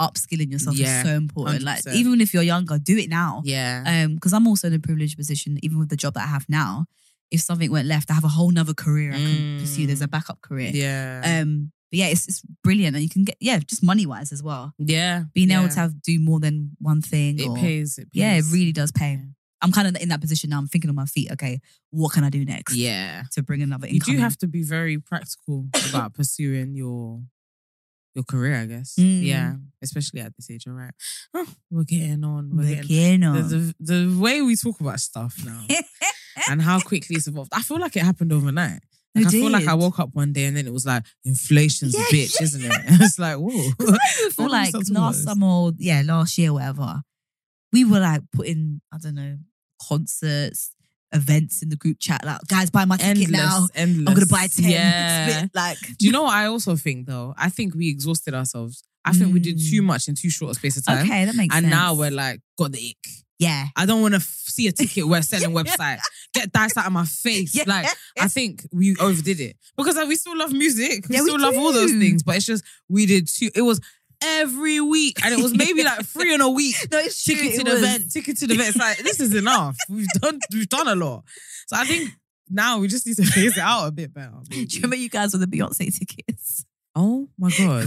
Upskilling 0.00 0.50
yourself 0.52 0.76
Yeah, 0.76 1.00
is 1.00 1.06
so 1.06 1.14
important. 1.14 1.62
Like 1.62 1.82
100%. 1.84 1.94
even 1.94 2.20
if 2.20 2.32
you're 2.34 2.42
younger, 2.42 2.78
do 2.78 2.96
it 2.98 3.08
now. 3.08 3.42
Yeah. 3.44 3.82
Um, 3.86 4.14
because 4.16 4.32
I'm 4.32 4.46
also 4.46 4.66
in 4.68 4.74
a 4.74 4.78
privileged 4.78 5.16
position, 5.16 5.58
even 5.62 5.78
with 5.78 5.88
the 5.88 5.96
job 5.96 6.14
that 6.14 6.24
I 6.24 6.26
have 6.26 6.46
now. 6.48 6.86
If 7.30 7.40
something 7.40 7.70
went 7.70 7.88
left, 7.88 8.10
I 8.10 8.14
have 8.14 8.24
a 8.24 8.28
whole 8.28 8.50
nother 8.50 8.74
career 8.74 9.12
I 9.12 9.16
can 9.16 9.58
pursue. 9.60 9.86
There's 9.86 10.02
a 10.02 10.08
backup 10.08 10.42
career. 10.42 10.70
yeah. 10.74 11.40
Um, 11.42 11.72
but 11.92 11.98
yeah, 11.98 12.06
it's 12.06 12.26
it's 12.26 12.40
brilliant, 12.64 12.96
and 12.96 13.02
you 13.02 13.10
can 13.10 13.24
get 13.24 13.36
yeah, 13.38 13.58
just 13.58 13.82
money 13.82 14.06
wise 14.06 14.32
as 14.32 14.42
well. 14.42 14.72
yeah. 14.78 15.24
Being 15.34 15.50
yeah. 15.50 15.60
able 15.60 15.68
to 15.68 15.78
have 15.78 16.00
do 16.00 16.18
more 16.18 16.40
than 16.40 16.70
one 16.80 17.02
thing. 17.02 17.38
it 17.38 17.46
or- 17.46 17.56
pays. 17.56 17.98
It 17.98 18.10
pays. 18.10 18.22
Yeah, 18.22 18.32
it 18.32 18.44
really 18.50 18.72
does 18.72 18.90
pay. 18.90 19.12
Yeah. 19.12 19.24
I'm 19.60 19.72
kind 19.72 19.86
of 19.86 20.02
in 20.02 20.08
that 20.08 20.22
position 20.22 20.50
now. 20.50 20.58
I'm 20.58 20.68
thinking 20.68 20.88
on 20.88 20.96
my 20.96 21.04
feet. 21.04 21.30
Okay, 21.32 21.60
what 21.90 22.14
can 22.14 22.24
I 22.24 22.30
do 22.30 22.46
next? 22.46 22.74
Yeah. 22.74 23.24
to 23.32 23.42
bring 23.42 23.60
another 23.60 23.86
income. 23.86 24.10
You 24.10 24.14
do 24.14 24.18
in? 24.18 24.24
have 24.24 24.38
to 24.38 24.48
be 24.48 24.62
very 24.62 24.98
practical 24.98 25.66
about 25.90 26.14
pursuing 26.18 26.74
your 26.74 27.20
your 28.14 28.24
career, 28.24 28.56
I 28.56 28.64
guess. 28.64 28.94
Mm. 28.98 29.22
Yeah. 29.22 29.54
Especially 29.82 30.20
at 30.20 30.34
this 30.34 30.50
age, 30.50 30.66
all 30.66 30.72
right. 30.72 30.94
Oh, 31.34 31.46
we're 31.70 31.84
getting 31.84 32.24
on. 32.24 32.56
We're, 32.56 32.62
We're 32.62 32.74
getting 32.76 32.88
getting 32.88 33.24
on. 33.24 33.48
the, 33.48 33.74
the 33.78 33.94
the 34.08 34.18
way 34.18 34.40
we 34.40 34.56
talk 34.56 34.80
about 34.80 34.98
stuff 34.98 35.36
now 35.44 35.66
and 36.50 36.62
how 36.62 36.80
quickly 36.80 37.16
it's 37.16 37.26
evolved. 37.26 37.52
I 37.54 37.60
feel 37.60 37.78
like 37.78 37.96
it 37.96 38.02
happened 38.02 38.32
overnight. 38.32 38.80
Like, 39.14 39.26
I 39.26 39.30
feel 39.30 39.50
like 39.50 39.66
I 39.66 39.74
woke 39.74 39.98
up 40.00 40.10
one 40.14 40.32
day 40.32 40.44
and 40.46 40.56
then 40.56 40.66
it 40.66 40.72
was 40.72 40.86
like 40.86 41.04
inflation's 41.24 41.94
Yeah, 41.94 42.00
a 42.00 42.04
bitch, 42.04 42.34
yeah. 42.40 42.44
isn't 42.44 42.64
it? 42.64 42.72
it's 42.86 43.18
like 43.18 43.36
whoa. 43.36 43.70
I 43.80 44.30
feel 44.32 44.50
like 44.50 44.72
last 44.90 45.24
summer, 45.24 45.46
or, 45.46 45.72
yeah, 45.78 46.02
last 46.04 46.38
year, 46.38 46.52
whatever, 46.52 47.02
we 47.72 47.84
were 47.84 48.00
like 48.00 48.22
putting, 48.32 48.80
I 48.92 48.98
don't 48.98 49.14
know, 49.14 49.36
concerts, 49.86 50.74
events 51.12 51.62
in 51.62 51.68
the 51.68 51.76
group 51.76 51.98
chat. 52.00 52.24
Like, 52.24 52.40
guys, 52.48 52.70
buy 52.70 52.84
my 52.86 52.96
this. 52.96 53.06
ticket 53.18 53.30
now. 53.30 53.68
endless. 53.74 54.08
I'm 54.08 54.14
gonna 54.14 54.26
buy 54.26 54.46
ten. 54.46 54.70
Yeah. 54.70 55.46
Like, 55.54 55.76
Do 55.98 56.06
you 56.06 56.12
know 56.12 56.22
what 56.22 56.34
I 56.34 56.46
also 56.46 56.76
think 56.76 57.06
though? 57.06 57.34
I 57.36 57.50
think 57.50 57.74
we 57.74 57.88
exhausted 57.90 58.32
ourselves. 58.34 58.82
I 59.04 59.12
think 59.12 59.34
we 59.34 59.40
did 59.40 59.56
Mm. 59.58 59.70
too 59.70 59.82
much 59.82 60.06
in 60.08 60.14
too 60.14 60.30
short 60.30 60.52
a 60.52 60.54
space 60.54 60.76
of 60.76 60.84
time. 60.86 61.04
okay, 61.04 61.24
that 61.24 61.34
makes 61.34 61.54
And 61.54 61.64
sense. 61.64 61.70
now 61.74 61.92
we're 61.94 62.10
like, 62.12 62.40
got 62.56 62.70
the 62.72 62.78
ick. 62.90 63.10
Yeah, 63.42 63.66
I 63.76 63.86
don't 63.86 64.00
want 64.02 64.12
to 64.14 64.20
f- 64.20 64.22
see 64.46 64.66
a 64.68 64.72
ticket 64.72 65.06
we're 65.06 65.22
selling 65.22 65.50
website. 65.60 65.98
Get 66.34 66.52
dice 66.52 66.76
out 66.76 66.86
of 66.86 66.92
my 66.92 67.04
face. 67.04 67.54
Yeah. 67.54 67.64
Like, 67.66 67.86
I 68.20 68.28
think 68.28 68.66
we 68.72 68.96
overdid 68.96 69.40
it 69.40 69.56
because 69.76 69.96
like, 69.96 70.08
we 70.08 70.16
still 70.16 70.36
love 70.36 70.52
music. 70.52 71.06
We 71.08 71.16
Yeah, 71.16 71.22
we 71.22 71.28
still 71.28 71.40
love 71.40 71.56
all 71.56 71.72
those 71.72 71.92
things, 71.92 72.22
but 72.22 72.36
it's 72.36 72.46
just 72.46 72.64
we 72.88 73.06
did 73.06 73.28
too. 73.28 73.50
It 73.54 73.62
was 73.62 73.80
every 74.24 74.80
week, 74.80 75.18
and 75.24 75.34
it 75.34 75.42
was 75.42 75.52
maybe 75.56 75.82
like 75.82 76.06
three 76.06 76.32
in 76.32 76.40
a 76.40 76.48
week. 76.48 76.76
no, 76.92 76.98
it's 76.98 77.22
true. 77.24 77.34
Ticket 77.34 77.54
to 77.54 77.60
it 77.60 77.64
the 77.64 77.70
was. 77.72 77.82
event, 77.82 78.12
ticket 78.12 78.36
to 78.38 78.46
the 78.46 78.54
event. 78.54 78.68
It's 78.70 78.78
like 78.78 78.98
this 78.98 79.20
is 79.20 79.34
enough. 79.34 79.76
We've 79.88 80.06
done, 80.20 80.38
we've 80.52 80.68
done 80.68 80.88
a 80.88 80.94
lot. 80.94 81.24
So 81.66 81.76
I 81.76 81.84
think 81.84 82.10
now 82.48 82.78
we 82.78 82.88
just 82.88 83.06
need 83.06 83.16
to 83.16 83.24
phase 83.34 83.56
it 83.56 83.62
out 83.62 83.86
a 83.88 83.90
bit 83.92 84.12
better. 84.14 84.32
Do 84.48 84.58
you 84.60 84.66
remember 84.76 84.96
you 84.96 85.08
guys 85.08 85.32
with 85.32 85.40
the 85.48 85.56
Beyonce 85.58 85.96
tickets? 85.98 86.64
Oh 86.94 87.28
my 87.38 87.50
god. 87.58 87.86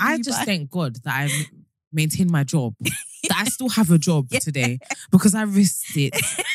I 0.00 0.18
just 0.18 0.38
buy- 0.40 0.44
thank 0.44 0.70
God 0.70 0.96
that 1.04 1.12
I 1.12 1.28
maintained 1.92 2.30
my 2.30 2.44
job. 2.44 2.74
That 3.28 3.38
I 3.38 3.44
still 3.44 3.68
have 3.70 3.90
a 3.90 3.98
job 3.98 4.26
Yeah. 4.30 4.38
today 4.40 4.78
because 5.10 5.34
I 5.34 5.42
risked 5.42 5.96
it 5.96 6.14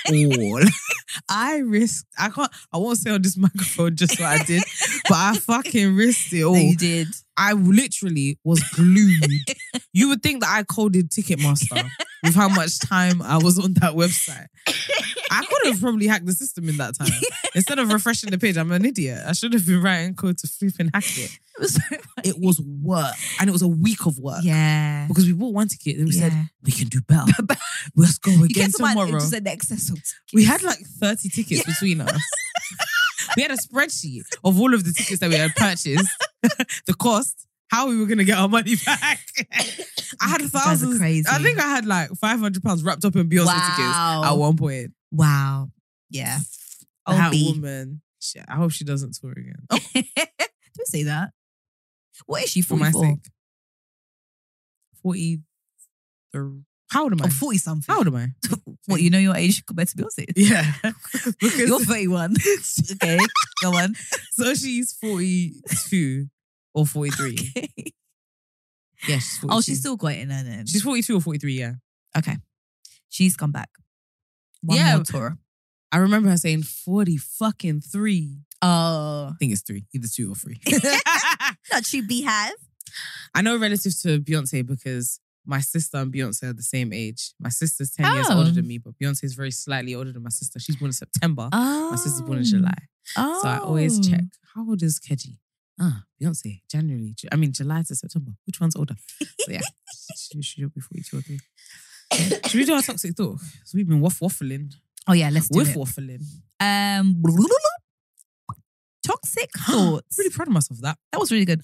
all. 0.10 0.62
I 1.30 1.58
risked. 1.58 2.08
I 2.18 2.30
can't. 2.30 2.52
I 2.72 2.78
won't 2.78 2.98
say 2.98 3.10
on 3.12 3.22
this 3.22 3.38
microphone 3.38 3.96
just 3.96 4.20
what 4.20 4.30
I 4.30 4.44
did, 4.44 4.64
but 5.08 5.16
I 5.18 5.36
fucking 5.38 5.96
risked 5.96 6.34
it 6.34 6.44
all. 6.44 6.54
No, 6.54 6.60
you 6.60 6.76
did. 6.78 7.08
I 7.36 7.54
literally 7.54 8.38
was 8.44 8.62
glued. 8.76 9.24
you 9.94 10.10
would 10.10 10.22
think 10.22 10.42
that 10.42 10.50
I 10.54 10.64
coded 10.64 11.10
Ticketmaster 11.10 11.90
with 12.24 12.36
how 12.36 12.50
much 12.50 12.80
time 12.80 13.22
I 13.22 13.38
was 13.38 13.58
on 13.58 13.74
that 13.76 13.94
website. 13.94 14.48
I 15.32 15.46
could 15.46 15.72
have 15.72 15.80
probably 15.82 16.08
hacked 16.08 16.26
the 16.26 16.34
system 16.34 16.68
in 16.68 16.78
that 16.78 16.96
time. 16.98 17.08
Instead 17.56 17.80
of 17.80 17.92
refreshing 17.94 18.30
the 18.30 18.38
page, 18.38 18.58
I'm 18.58 18.72
an 18.72 18.84
idiot. 18.84 19.20
I 19.26 19.32
should 19.32 19.54
have 19.54 19.66
been 19.66 19.82
writing 19.82 20.16
code 20.16 20.38
to 20.40 20.48
flip 20.48 20.74
and 20.80 20.90
hack 20.94 21.06
it. 21.18 21.32
It 21.56 21.60
was 21.62 21.74
so. 21.76 21.82
It 22.24 22.40
was 22.40 22.60
work, 22.62 23.16
and 23.40 23.50
it 23.50 23.54
was 23.54 23.62
a 23.62 23.68
week 23.68 24.06
of 24.06 24.20
work. 24.20 24.42
Yeah. 24.44 25.08
Because 25.08 25.26
we 25.26 25.34
bought 25.34 25.54
one 25.54 25.68
ticket 25.70 25.98
and 25.98 26.06
we 26.08 26.12
said, 26.12 26.34
Yeah. 26.34 26.44
We 26.64 26.72
can 26.72 26.88
do 26.88 27.02
better. 27.02 27.32
Let's 27.96 28.18
go 28.18 28.32
You 28.32 28.44
again 28.46 28.66
get 28.68 28.76
to 28.76 28.82
my 28.82 28.94
tomorrow. 28.94 29.12
just 29.12 29.34
an 29.34 29.48
excess 29.48 29.90
of 29.90 29.96
tickets. 29.96 30.16
We 30.34 30.44
had 30.46 30.62
like 30.64 30.80
30 30.80 31.30
tickets 31.30 31.64
between 31.64 32.02
us. 32.02 32.20
we 33.38 33.44
had 33.44 33.52
a 33.52 33.58
spreadsheet 33.58 34.24
of 34.44 34.60
all 34.60 34.74
of 34.74 34.84
the 34.84 34.92
tickets 34.94 35.20
that 35.20 35.30
we 35.30 35.36
had 35.36 35.56
purchased, 35.56 36.10
the 36.86 36.94
cost, 37.00 37.46
how 37.70 37.88
we 37.88 37.98
were 37.98 38.06
going 38.08 38.18
to 38.18 38.26
get 38.26 38.38
our 38.38 38.50
money 38.50 38.76
back. 38.86 39.20
I 40.22 40.28
had 40.28 40.42
You 40.42 40.50
thousands. 40.50 40.98
crazy. 41.00 41.26
I 41.32 41.38
think 41.42 41.60
I 41.60 41.68
had 41.68 41.86
like 41.86 42.10
500 42.12 42.62
pounds 42.64 42.84
wrapped 42.84 43.06
up 43.06 43.16
in 43.16 43.30
Beyonce 43.30 43.46
Wow. 43.46 43.54
tickets 43.76 44.32
at 44.32 44.38
one 44.38 44.58
point. 44.58 44.92
Wow. 45.12 45.70
Yeah. 46.10 46.40
that 47.08 47.28
Obi. 47.30 47.52
woman, 47.54 48.02
shit, 48.20 48.44
I 48.48 48.56
hope 48.56 48.72
she 48.72 48.84
doesn't 48.84 49.16
tour 49.22 49.32
again. 49.32 49.56
Oh, 49.70 49.80
Don't 49.96 50.88
say 50.88 51.04
that. 51.04 51.32
What 52.26 52.44
is 52.44 52.50
she 52.50 52.62
for 52.62 52.70
for? 52.76 52.78
my 52.78 52.92
sake. 52.92 53.20
40. 55.04 55.40
How 56.92 57.04
old 57.04 57.12
am 57.14 57.22
I? 57.22 57.26
Oh, 57.28 57.30
40 57.30 57.58
something. 57.60 57.86
How 57.94 58.00
old 58.00 58.08
am 58.08 58.16
I? 58.16 58.28
What, 58.88 59.02
you 59.02 59.12
know 59.12 59.20
your 59.20 59.36
age 59.36 59.64
compared 59.68 59.88
to 59.90 59.98
Beyonce? 59.98 60.26
Yeah. 60.36 60.66
because 61.40 61.60
You're 61.60 61.80
31. 61.80 62.34
okay, 62.94 63.20
go 63.62 63.76
on. 63.76 63.94
so 64.32 64.56
she's 64.56 64.94
42 64.94 66.26
or 66.74 66.86
43. 66.88 67.38
Okay. 67.58 67.70
Yeah, 69.08 69.20
Oh, 69.48 69.62
she's 69.62 69.80
still 69.80 69.96
got 69.96 70.14
it 70.14 70.20
in 70.22 70.30
her 70.32 70.44
then. 70.44 70.66
She's 70.66 70.82
42 70.82 71.18
or 71.18 71.22
43, 71.22 71.54
yeah. 71.54 71.74
okay. 72.18 72.38
She's 73.10 73.38
come 73.38 73.52
back. 73.52 73.70
One 74.62 74.78
Yeah. 74.78 74.96
more 74.96 75.06
tour. 75.06 75.38
I 75.92 75.98
remember 75.98 76.30
her 76.30 76.38
saying 76.38 76.64
40 76.64 77.18
fucking 77.18 77.82
three. 77.82 78.40
Oh. 78.62 79.30
I 79.32 79.34
think 79.40 79.52
it's 79.54 79.62
three, 79.62 79.86
either 79.94 80.08
two 80.12 80.32
or 80.32 80.36
three. 80.36 80.60
Not 81.72 81.86
she 81.86 82.02
behave. 82.02 82.54
I 83.34 83.42
know 83.42 83.56
relative 83.58 83.94
to 84.02 84.20
Beyonce 84.20 84.66
because 84.66 85.20
my 85.50 85.62
sister 85.62 85.98
and 85.98 86.14
Beyonce 86.14 86.44
are 86.44 86.54
the 86.54 86.70
same 86.76 86.94
age. 86.94 87.22
My 87.40 87.50
sister's 87.50 87.92
10 87.92 88.14
years 88.16 88.28
Oh. 88.30 88.38
older 88.38 88.52
than 88.52 88.68
me, 88.68 88.78
but 88.78 88.94
Beyonce 89.00 89.24
is 89.24 89.34
very 89.34 89.52
slightly 89.52 89.94
older 89.96 90.12
than 90.12 90.24
my 90.24 90.30
sister. 90.30 90.60
She's 90.60 90.76
born 90.76 90.90
in 90.90 90.94
September. 90.94 91.50
Oh. 91.52 91.90
My 91.92 91.96
sister's 91.98 92.22
born 92.22 92.38
in 92.40 92.44
July. 92.46 92.78
Oh. 93.18 93.40
So 93.42 93.48
I 93.50 93.58
always 93.58 93.94
check. 94.08 94.26
How 94.54 94.62
old 94.70 94.82
is 94.84 95.00
Keji? 95.00 95.38
Ah, 95.82 96.04
Beyonce, 96.22 96.62
January. 96.70 97.16
I 97.32 97.36
mean, 97.36 97.52
July 97.52 97.82
to 97.88 97.96
September. 97.96 98.32
Which 98.46 98.60
one's 98.62 98.76
older? 98.76 98.96
So 99.40 99.52
yeah, 99.52 99.62
she 100.18 100.42
should 100.42 100.74
be 100.74 100.82
42 100.82 101.18
or 101.18 101.22
3. 101.22 101.40
Should 102.48 102.60
we 102.60 102.66
do 102.66 102.74
our 102.74 102.82
toxic 102.82 103.16
talk? 103.16 103.40
So 103.66 103.72
we've 103.76 103.88
been 103.88 104.02
waff 104.02 104.20
waffling. 104.20 104.74
Oh 105.08 105.14
yeah, 105.14 105.30
let's 105.32 105.48
do 105.50 105.58
With 105.60 105.70
it. 105.70 105.78
waffling. 105.78 106.22
Um, 106.60 107.24
toxic 109.06 109.50
thoughts. 109.58 110.18
really 110.18 110.30
proud 110.30 110.48
of 110.48 110.54
myself 110.54 110.78
for 110.78 110.84
that. 110.84 110.98
that 111.12 111.20
was 111.20 111.32
really 111.32 111.46
good. 111.46 111.62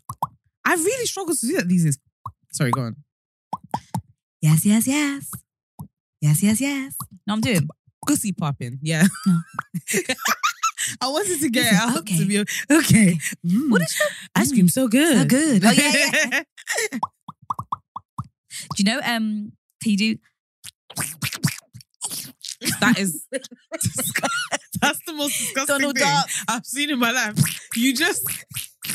I 0.66 0.74
really 0.76 1.06
struggle 1.06 1.36
to 1.36 1.46
do 1.46 1.58
that 1.58 1.68
these 1.68 1.84
days. 1.84 1.98
Sorry, 2.54 2.72
go 2.72 2.82
on. 2.82 2.96
Yes, 4.42 4.66
yes, 4.66 4.88
yes. 4.88 5.32
Yes, 6.22 6.44
yes, 6.44 6.62
yes. 6.62 6.96
No, 7.28 7.34
I'm 7.34 7.42
doing. 7.42 7.68
Pussy 8.08 8.32
popping. 8.32 8.80
Yeah. 8.82 9.06
No. 9.26 9.40
I 11.02 11.08
wanted 11.08 11.40
to 11.40 11.50
get 11.50 11.74
out 11.74 11.98
okay. 12.00 12.18
to 12.20 12.26
be 12.26 12.40
okay. 12.40 13.18
Mm. 13.46 13.72
What 13.72 13.82
is 13.82 13.98
your 13.98 14.08
ice 14.36 14.52
cream 14.52 14.68
so 14.70 14.88
good? 14.88 15.18
So 15.18 15.26
good. 15.26 15.66
Oh, 15.66 15.72
yeah, 15.72 16.12
yeah. 16.32 16.42
Do 18.76 18.84
you 18.84 18.86
know? 18.86 19.00
Um, 19.04 19.52
can 19.82 19.92
you 19.92 19.98
do? 19.98 20.18
that 22.80 22.98
is 22.98 23.28
that's 24.82 25.00
the 25.06 25.14
most 25.14 25.38
disgusting 25.38 25.78
Donald 25.78 25.98
thing 25.98 26.08
Duck. 26.08 26.30
I've 26.48 26.66
seen 26.66 26.90
in 26.90 27.00
my 27.00 27.12
life. 27.12 27.36
You 27.76 27.94
just 27.94 28.28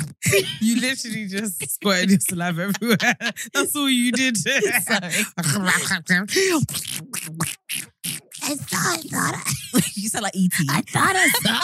you 0.61 0.81
literally 0.81 1.27
just 1.27 1.69
squirted 1.71 2.11
your 2.11 2.21
saliva 2.21 2.63
everywhere. 2.63 2.97
That's 3.55 3.77
all 3.77 3.89
you 3.89 4.13
did. 4.13 4.37
Sorry. 4.37 4.61
I 8.43 8.55
thought, 8.57 8.65
I 8.93 8.97
thought, 9.03 9.37
you 9.97 10.09
sound 10.09 10.25
like 10.25 10.35
ET. 10.37 10.53
I 10.71 10.81
thought 10.83 11.15
I 11.17 11.29
saw, 11.29 11.61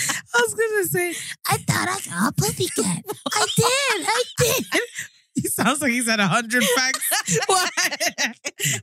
I 0.34 0.40
was 0.42 0.54
gonna 0.54 0.84
say 0.84 1.14
I 1.48 1.56
thought 1.58 1.88
I 1.88 1.98
saw 1.98 2.28
a 2.28 2.32
pussycat. 2.32 3.04
I 3.34 3.46
did, 3.56 4.06
I 4.06 4.22
did. 4.38 4.64
he 5.34 5.42
sounds 5.48 5.80
like 5.80 5.92
he's 5.92 6.08
a 6.08 6.26
hundred 6.26 6.64
facts. 6.64 7.38
Why? 7.46 7.68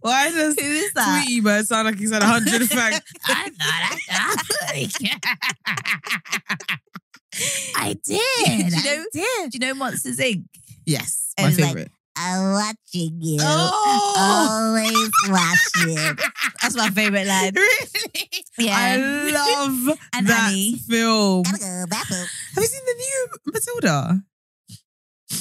Why 0.01 0.31
does 0.31 0.55
Who 0.59 0.65
is 0.65 0.91
that? 0.93 1.23
Tweety 1.23 1.41
Bird 1.41 1.65
sound 1.67 1.85
like 1.87 1.97
he's 1.97 2.11
a 2.11 2.23
hundred 2.23 2.67
facts? 2.69 3.11
I 3.25 3.49
thought 3.49 3.91
I 3.91 3.97
saw 4.07 4.33
a 4.33 4.37
pussycat. 4.73 5.19
I 7.75 7.93
did, 8.03 8.03
Do 8.05 8.13
you 8.13 8.21
I 8.55 8.69
know- 8.95 9.05
did. 9.13 9.51
Do 9.51 9.55
you 9.55 9.59
know 9.59 9.73
Monsters 9.75 10.17
Inc? 10.19 10.45
Yes, 10.85 11.33
my 11.39 11.47
It's 11.49 11.59
like- 11.59 11.67
favorite. 11.69 11.91
I'm 12.17 12.53
watching 12.53 13.19
you. 13.21 13.39
Oh, 13.41 14.13
Always 14.17 15.11
watching. 15.27 16.17
that's 16.61 16.73
my 16.77 16.89
favorite 16.89 17.27
line. 17.27 17.51
really? 17.55 18.29
Yeah. 18.57 18.73
I 18.73 18.95
love 19.31 19.99
And 20.13 20.25
that 20.27 20.47
Annie. 20.51 20.77
film. 20.87 21.43
Go. 21.43 21.51
Have 21.59 22.29
you 22.57 22.63
seen 22.63 22.81
the 22.85 22.95
new 22.97 23.27
Matilda? 23.53 24.21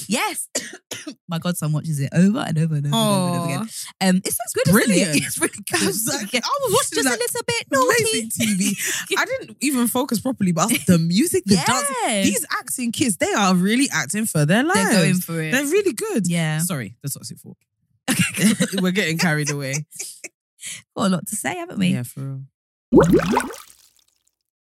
Yes. 0.08 0.48
my 1.28 1.38
godson 1.38 1.72
watches 1.72 2.00
it 2.00 2.08
over 2.14 2.38
and 2.38 2.58
over 2.58 2.74
and 2.76 2.86
over, 2.86 2.86
and 2.86 2.94
over, 2.94 3.26
and 3.26 3.36
over 3.36 3.44
again. 3.44 3.68
Um, 4.00 4.16
it's 4.24 4.36
so 4.36 4.42
good. 4.54 4.68
isn't 4.68 4.80
it? 4.80 4.86
Brilliant. 4.86 5.16
It's 5.16 5.38
really 5.38 5.54
good. 5.70 5.82
I 5.82 5.86
was, 5.86 6.06
like, 6.06 6.34
I 6.34 6.58
was 6.62 6.72
watching 6.72 7.02
Just 7.02 7.08
that 7.08 7.18
a 7.18 7.20
little 7.20 7.42
bit 7.46 7.66
naughty. 7.70 8.28
TV. 8.28 9.16
I 9.18 9.24
didn't 9.26 9.56
even 9.60 9.86
focus 9.88 10.20
properly, 10.20 10.52
but 10.52 10.68
the 10.86 10.98
music, 10.98 11.44
the 11.46 11.56
Yeah. 11.56 11.64
dance, 11.66 12.26
these 12.26 12.46
acting 12.58 12.92
kids, 12.92 13.18
they 13.18 13.32
are 13.34 13.54
really 13.54 13.88
acting 13.92 14.24
for 14.26 14.46
their 14.46 14.62
lives. 14.64 14.74
They're 14.90 14.92
going 15.02 15.14
for 15.16 15.40
it. 15.42 15.52
They're 15.52 15.64
really 15.66 15.92
good. 15.92 16.26
yeah. 16.28 16.58
Sorry, 16.60 16.96
that's 17.02 17.14
what 17.16 17.26
the 17.28 17.34
toxic 17.34 17.56
thought. 18.76 18.76
We're 18.82 18.90
getting 18.92 19.18
carried 19.18 19.50
away. 19.50 19.86
Got 20.96 21.06
a 21.06 21.08
lot 21.10 21.26
to 21.26 21.36
say, 21.36 21.56
haven't 21.56 21.78
we? 21.78 21.88
Yeah, 21.88 22.02
for 22.04 22.20
real. 22.20 22.42
Why 22.90 23.02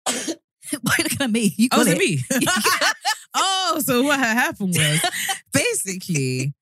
are 0.05 0.97
you 0.97 1.03
looking 1.03 1.21
at 1.21 1.31
me? 1.31 1.53
You 1.57 1.69
Oh, 1.71 1.77
got 1.85 1.87
it. 1.87 1.97
it 1.97 1.99
me? 1.99 2.23
Oh, 3.37 3.81
so 3.83 4.03
what 4.03 4.19
had 4.19 4.33
happened 4.35 4.75
was 4.75 5.01
basically, 5.53 6.53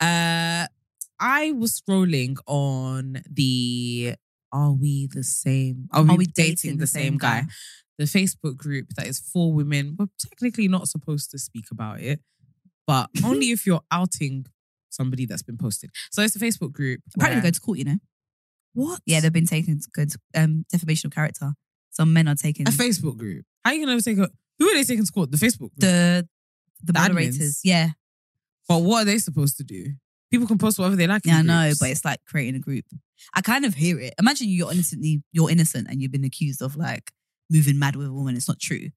uh, 0.00 0.66
I 1.20 1.52
was 1.52 1.80
scrolling 1.80 2.36
on 2.46 3.22
the 3.30 4.14
Are 4.52 4.72
We 4.72 5.06
the 5.06 5.22
Same? 5.22 5.88
Are 5.92 6.02
We, 6.02 6.26
dating, 6.26 6.78
the, 6.78 6.86
same, 6.86 7.16
guy? 7.18 7.44
The 7.98 8.04
Facebook 8.04 8.56
group 8.56 8.88
that 8.96 9.06
is 9.06 9.20
for 9.20 9.52
women. 9.52 9.96
We're 9.98 10.06
technically 10.18 10.68
not 10.68 10.88
supposed 10.88 11.30
to 11.30 11.38
speak 11.38 11.66
about 11.70 12.00
it, 12.00 12.20
but 12.86 13.08
only 13.24 13.50
if 13.50 13.66
you're 13.66 13.82
outing 13.90 14.46
somebody 14.90 15.26
that's 15.26 15.42
been 15.42 15.58
posted. 15.58 15.90
So 16.10 16.22
it's 16.22 16.36
a 16.36 16.40
Facebook 16.40 16.72
group. 16.72 17.00
Apparently, 17.14 17.36
where- 17.42 17.50
go 17.50 17.54
to 17.54 17.60
court. 17.60 17.78
You 17.78 17.84
know. 17.84 17.98
what? 18.74 19.00
Yeah, 19.06 19.20
they've 19.20 19.32
been 19.32 19.46
taken 19.46 19.80
to 19.80 19.88
go 19.94 20.04
to 20.04 20.18
um, 20.34 20.64
defamation 20.70 21.08
of 21.08 21.14
character. 21.14 21.52
Some 21.90 22.12
men 22.12 22.26
are 22.26 22.34
taking 22.34 22.66
a 22.66 22.72
Facebook 22.72 23.16
group. 23.16 23.44
How 23.64 23.70
are 23.70 23.74
you 23.74 23.86
gonna 23.86 24.00
take 24.00 24.18
a? 24.18 24.28
Who 24.58 24.68
are 24.68 24.74
they 24.74 24.84
taking 24.84 25.04
to 25.04 25.12
court? 25.12 25.30
The 25.30 25.36
Facebook 25.36 25.58
group. 25.70 25.72
the 25.78 26.28
the, 26.82 26.92
The 26.92 26.98
moderators. 26.98 27.38
admins? 27.38 27.60
Yeah, 27.64 27.90
but 28.68 28.82
what 28.82 29.02
are 29.02 29.04
they 29.04 29.18
supposed 29.18 29.56
to 29.58 29.64
do? 29.64 29.92
People 30.30 30.46
can 30.46 30.58
post 30.58 30.78
whatever 30.78 30.96
they 30.96 31.06
like. 31.06 31.24
in 31.26 31.32
yeah, 31.32 31.38
I 31.38 31.42
know, 31.42 31.66
groups. 31.68 31.78
but 31.80 31.90
it's 31.90 32.04
like 32.04 32.20
creating 32.26 32.56
a 32.56 32.58
group. 32.58 32.84
I 33.34 33.40
kind 33.40 33.64
of 33.64 33.74
hear 33.74 33.98
it. 34.00 34.14
Imagine 34.18 34.48
you're 34.48 34.72
innocently 34.72 35.22
you're 35.32 35.50
innocent 35.50 35.86
and 35.88 36.00
you've 36.02 36.12
been 36.12 36.24
accused 36.24 36.60
of 36.62 36.76
like 36.76 37.12
moving 37.50 37.78
mad 37.78 37.96
with 37.96 38.06
a 38.08 38.12
woman. 38.12 38.36
It's 38.36 38.48
not 38.48 38.58
true. 38.60 38.88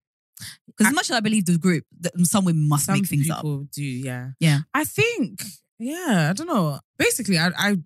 Because 0.68 0.88
as 0.88 0.94
much 0.94 1.10
as 1.10 1.16
I 1.18 1.20
believe 1.20 1.46
the 1.46 1.58
group, 1.58 1.84
that 2.02 2.14
some 2.28 2.46
women 2.46 2.68
must 2.70 2.86
some 2.86 2.96
make 2.96 3.08
things 3.08 3.30
up. 3.30 3.38
people 3.38 3.68
do. 3.72 3.84
Yeah, 3.84 4.32
Yeah. 4.40 4.60
I 4.74 4.84
think. 4.84 5.44
Yeah, 5.80 6.28
I 6.30 6.34
don't 6.34 6.48
know. 6.48 6.80
Basically, 6.98 7.38
I 7.38 7.50
I 7.58 7.78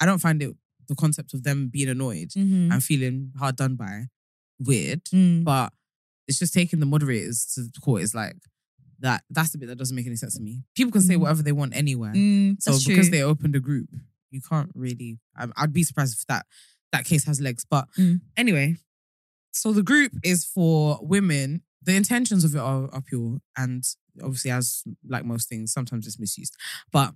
I 0.00 0.06
don't 0.06 0.18
find 0.18 0.42
it 0.42 0.54
the 0.88 0.94
concept 0.94 1.34
of 1.34 1.42
them 1.44 1.68
being 1.68 1.88
annoyed 1.88 2.30
Mhm. 2.30 2.72
and 2.72 2.82
feeling 2.82 3.32
hard 3.38 3.56
done 3.56 3.76
by 3.76 4.06
weird, 4.58 5.04
Mm. 5.04 5.44
but 5.44 5.72
it's 6.30 6.38
just 6.38 6.54
taking 6.54 6.80
the 6.80 6.86
moderators 6.86 7.44
to 7.54 7.62
the 7.62 7.80
court 7.80 8.02
is 8.02 8.14
like 8.14 8.36
that. 9.00 9.24
That's 9.30 9.50
the 9.50 9.58
bit 9.58 9.66
that 9.68 9.76
doesn't 9.78 9.96
make 9.96 10.06
any 10.06 10.16
sense 10.16 10.36
to 10.36 10.42
me. 10.42 10.62
People 10.76 10.92
can 10.92 11.02
say 11.02 11.14
Mm. 11.16 11.20
whatever 11.20 11.42
they 11.42 11.52
want 11.52 11.74
anywhere. 11.76 12.12
Mm, 12.14 12.56
So 12.62 12.72
because 12.72 13.08
true. 13.08 13.10
they 13.10 13.22
opened 13.22 13.56
a 13.56 13.60
group, 13.60 13.88
you 14.30 14.40
can't 14.40 14.70
really. 14.74 15.18
I, 15.36 15.48
I'd 15.56 15.72
be 15.72 15.82
surprised 15.82 16.14
if 16.18 16.26
that 16.26 16.46
that 16.92 17.04
case 17.04 17.24
has 17.24 17.40
legs. 17.40 17.64
But 17.68 17.88
Mm. 17.98 18.20
anyway, 18.36 18.76
so 19.52 19.72
the 19.72 19.82
group 19.82 20.12
is 20.22 20.44
for 20.44 20.98
women. 21.02 21.62
The 21.82 21.96
intentions 21.96 22.44
of 22.44 22.54
it 22.54 22.58
are, 22.58 22.88
are 22.94 23.00
pure, 23.00 23.40
and 23.56 23.82
obviously, 24.22 24.50
as 24.50 24.84
like 25.08 25.24
most 25.24 25.48
things, 25.48 25.72
sometimes 25.72 26.06
it's 26.06 26.18
misused. 26.20 26.54
But 26.92 27.14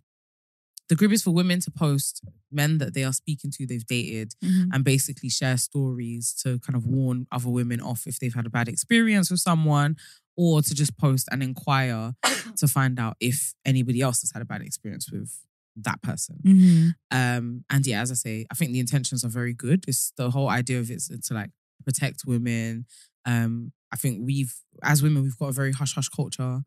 the 0.88 0.94
group 0.96 1.12
is 1.12 1.22
for 1.22 1.30
women 1.30 1.60
to 1.60 1.70
post 1.70 2.22
men 2.52 2.78
that 2.78 2.94
they 2.94 3.04
are 3.04 3.12
speaking 3.12 3.50
to, 3.52 3.66
they've 3.66 3.86
dated, 3.86 4.34
Mhm. 4.42 4.68
and 4.72 4.84
basically 4.84 5.28
share 5.30 5.56
stories 5.56 6.32
to 6.42 6.58
kind 6.60 6.76
of 6.76 6.84
warn 6.86 7.26
other 7.32 7.48
women 7.48 7.80
off 7.80 8.06
if 8.06 8.18
they've 8.18 8.34
had 8.34 8.46
a 8.46 8.50
bad 8.50 8.68
experience 8.68 9.30
with 9.30 9.40
someone, 9.40 9.96
or 10.36 10.62
to 10.62 10.74
just 10.74 10.96
post 10.98 11.28
and 11.32 11.42
inquire 11.42 12.14
to 12.56 12.68
find 12.68 12.98
out 12.98 13.16
if 13.20 13.54
anybody 13.64 14.00
else 14.00 14.20
has 14.22 14.32
had 14.32 14.42
a 14.42 14.44
bad 14.44 14.60
experience 14.62 15.10
with 15.10 15.38
that 15.76 16.02
person. 16.02 16.36
Mhm. 16.44 16.94
Um, 17.10 17.64
and 17.70 17.86
yeah, 17.86 18.00
as 18.02 18.10
I 18.10 18.14
say, 18.14 18.46
I 18.50 18.54
think 18.54 18.72
the 18.72 18.78
intentions 18.80 19.24
are 19.24 19.28
very 19.28 19.54
good. 19.54 19.84
It's 19.88 20.12
the 20.16 20.30
whole 20.30 20.48
idea 20.48 20.80
of 20.80 20.90
it's 20.90 21.08
to 21.08 21.34
like 21.34 21.50
protect 21.84 22.24
women. 22.26 22.86
Um, 23.24 23.72
I 23.92 23.96
think 23.96 24.20
we've 24.22 24.54
as 24.82 25.02
women 25.02 25.22
we've 25.22 25.38
got 25.38 25.48
a 25.48 25.52
very 25.52 25.72
hush 25.72 25.94
hush 25.94 26.08
culture. 26.08 26.62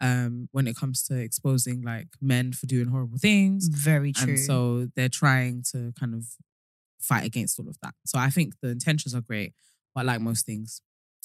Um, 0.00 0.48
when 0.52 0.66
it 0.66 0.76
comes 0.76 1.02
to 1.04 1.18
exposing 1.18 1.80
like 1.80 2.08
men 2.20 2.52
for 2.52 2.66
doing 2.66 2.88
horrible 2.88 3.16
things, 3.18 3.68
Very 3.68 4.12
true. 4.12 4.34
and 4.34 4.38
so 4.38 4.88
they're 4.94 5.08
trying 5.08 5.62
to 5.72 5.92
kind 5.98 6.14
of 6.14 6.24
fight 7.00 7.24
against 7.24 7.58
all 7.58 7.68
of 7.68 7.78
that. 7.82 7.94
So 8.04 8.18
I 8.18 8.28
think 8.28 8.54
the 8.60 8.68
intentions 8.68 9.14
are 9.14 9.22
great, 9.22 9.54
but 9.94 10.04
like 10.04 10.20
most 10.20 10.44
things, 10.44 10.82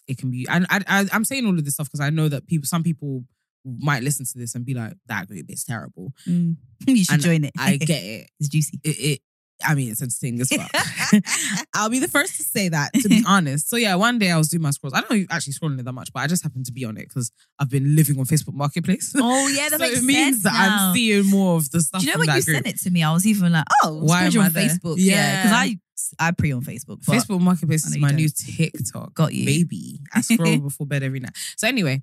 it 0.08 0.18
can 0.18 0.32
be. 0.32 0.48
And 0.50 0.66
I, 0.70 0.80
I, 0.88 1.06
I'm 1.12 1.26
saying 1.26 1.46
all 1.46 1.58
of 1.58 1.66
this 1.66 1.74
stuff 1.74 1.88
because 1.88 2.00
I 2.00 2.12
know 2.12 2.30
that 2.30 2.48
people, 2.48 2.66
some 2.66 2.82
people 2.84 3.26
might 3.66 4.04
listen 4.04 4.26
to 4.26 4.38
this 4.38 4.56
and 4.56 4.66
be 4.66 4.74
like, 4.74 4.94
"That 5.08 5.28
group 5.28 5.46
is 5.50 5.64
terrible." 5.64 6.14
Mm. 6.28 6.56
you 6.88 7.04
should 7.04 7.14
And 7.16 7.22
join 7.22 7.44
it. 7.44 7.52
I 7.60 7.78
get 7.78 8.02
it. 8.04 8.30
it's 8.40 8.50
juicy. 8.50 8.80
It, 8.84 8.90
it 9.00 9.22
I 9.66 9.76
mean, 9.76 9.92
it's 9.92 10.02
entertaining 10.02 10.42
as 10.42 10.52
well. 10.56 10.68
I'll 11.76 11.90
be 11.90 12.00
the 12.00 12.08
first 12.08 12.38
to 12.38 12.44
say 12.44 12.70
that, 12.70 12.94
to 12.94 13.10
be 13.10 13.24
honest. 13.28 13.70
So 13.70 13.76
yeah, 13.78 13.96
one 13.96 14.20
day 14.20 14.32
I 14.32 14.38
was 14.38 14.50
doing 14.50 14.62
my 14.62 14.72
scrolls. 14.72 14.94
I 14.94 15.02
don't 15.02 15.12
know, 15.12 15.26
actually 15.30 15.54
scrolling 15.54 15.80
it 15.80 15.86
that 15.86 15.94
much, 15.94 16.12
but 16.14 16.22
I 16.22 16.28
just 16.28 16.44
happened 16.44 16.66
to 16.68 16.72
be 16.72 16.86
on 16.86 16.98
it 16.98 17.08
because 17.08 17.32
I've 17.60 17.70
been 17.70 17.96
living 17.96 18.18
on 18.20 18.26
Facebook 18.26 18.54
Marketplace. 18.54 19.14
Oh 19.16 19.48
yeah, 19.48 19.70
that 19.70 19.72
so 19.74 19.78
makes 19.80 20.00
it 20.00 20.04
means 20.04 20.42
sense 20.42 20.44
that 20.44 20.54
now. 20.54 20.90
I'm 20.90 20.96
seeing 20.96 21.26
more 21.28 21.58
of 21.58 21.70
the 21.72 21.82
stuff. 21.82 22.02
Do 22.02 22.08
you 22.08 22.14
know 22.14 22.20
when 22.20 22.28
you 22.28 22.44
group. 22.44 22.56
sent 22.56 22.68
it 22.68 22.80
to 22.82 22.90
me? 22.92 23.04
I 23.04 23.12
was 23.14 23.26
even 23.26 23.52
like, 23.52 23.66
oh, 23.84 24.04
Why 24.04 24.24
am 24.24 24.32
you 24.32 24.42
I 24.42 24.46
on 24.46 24.54
there? 24.54 24.70
Facebook? 24.70 24.96
Yeah, 24.98 25.44
because 25.44 25.52
Yeah. 25.52 25.58
I 25.58 25.80
I 26.20 26.32
pre 26.32 26.52
on 26.52 26.64
Facebook. 26.64 27.04
Facebook 27.06 27.42
Marketplace 27.42 27.86
is 27.86 27.98
my 27.98 28.10
don't. 28.10 28.18
new 28.18 28.30
TikTok. 28.30 29.14
Got 29.14 29.34
you. 29.34 29.46
baby. 29.46 30.00
I 30.14 30.22
scroll 30.22 30.58
before 30.60 30.88
bed 30.88 31.04
every 31.04 31.20
night. 31.20 31.36
So 31.58 31.68
anyway, 31.68 32.02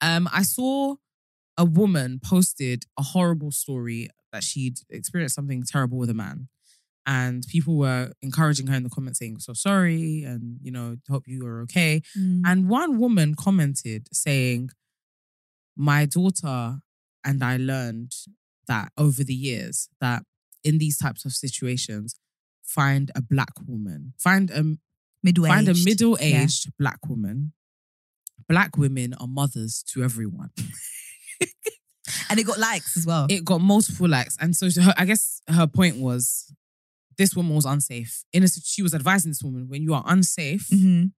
um, 0.00 0.28
I 0.32 0.42
saw 0.42 0.96
a 1.56 1.64
woman 1.64 2.20
posted 2.22 2.84
a 2.98 3.02
horrible 3.02 3.50
story 3.50 4.08
that 4.32 4.42
she'd 4.44 4.78
experienced 4.90 5.34
something 5.34 5.62
terrible 5.62 5.96
with 5.96 6.10
a 6.10 6.14
man. 6.14 6.48
And 7.08 7.46
people 7.46 7.78
were 7.78 8.10
encouraging 8.20 8.66
her 8.66 8.74
in 8.74 8.82
the 8.82 8.90
comments 8.90 9.20
saying, 9.20 9.38
so 9.38 9.52
sorry, 9.52 10.24
and 10.24 10.58
you 10.60 10.72
know, 10.72 10.96
hope 11.08 11.28
you 11.28 11.46
are 11.46 11.62
okay. 11.62 12.02
Mm. 12.18 12.42
And 12.44 12.68
one 12.68 12.98
woman 12.98 13.36
commented 13.36 14.08
saying, 14.12 14.70
My 15.76 16.04
daughter 16.04 16.78
and 17.24 17.44
I 17.44 17.58
learned 17.58 18.12
that 18.66 18.90
over 18.98 19.22
the 19.22 19.34
years 19.34 19.88
that 20.00 20.24
in 20.64 20.78
these 20.78 20.98
types 20.98 21.24
of 21.24 21.32
situations, 21.32 22.16
find 22.64 23.12
a 23.14 23.22
black 23.22 23.52
woman, 23.66 24.12
find 24.18 24.50
a 24.50 24.76
middle 25.22 25.46
find 25.46 25.68
a 25.68 25.70
aged. 25.70 25.84
middle-aged 25.84 26.72
black 26.78 26.98
woman. 27.08 27.52
Black 28.48 28.76
women 28.76 29.14
are 29.14 29.26
mothers 29.26 29.82
to 29.92 30.04
everyone. 30.04 30.50
and 32.30 32.38
it 32.38 32.46
got 32.46 32.58
likes 32.58 32.96
as 32.96 33.06
well. 33.06 33.26
It 33.28 33.44
got 33.44 33.60
multiple 33.60 34.08
likes, 34.08 34.36
and 34.40 34.54
so 34.54 34.68
her, 34.80 34.94
I 34.96 35.04
guess 35.04 35.40
her 35.48 35.66
point 35.66 35.96
was, 35.96 36.52
this 37.18 37.34
woman 37.34 37.54
was 37.54 37.64
unsafe. 37.64 38.24
In 38.32 38.42
a, 38.42 38.48
she 38.48 38.82
was 38.82 38.94
advising 38.94 39.30
this 39.30 39.42
woman 39.42 39.68
when 39.68 39.82
you 39.82 39.94
are 39.94 40.04
unsafe, 40.06 40.68
Mhm. 40.68 41.12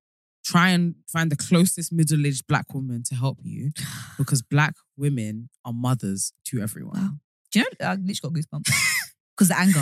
try 0.44 0.70
and 0.70 0.94
find 1.10 1.30
the 1.30 1.36
closest 1.36 1.92
middle-aged 1.92 2.46
black 2.46 2.72
woman 2.72 3.02
to 3.04 3.14
help 3.14 3.38
you, 3.42 3.72
because 4.18 4.42
black 4.42 4.74
women 4.96 5.48
are 5.64 5.72
mothers 5.72 6.32
to 6.46 6.60
everyone. 6.60 7.00
Wow. 7.00 7.18
Do 7.52 7.58
you 7.60 7.64
know? 7.64 7.86
I 7.86 7.94
literally 7.96 8.14
got 8.22 8.32
goosebumps 8.32 8.70
because 9.36 9.48
the 9.48 9.58
anger. 9.58 9.80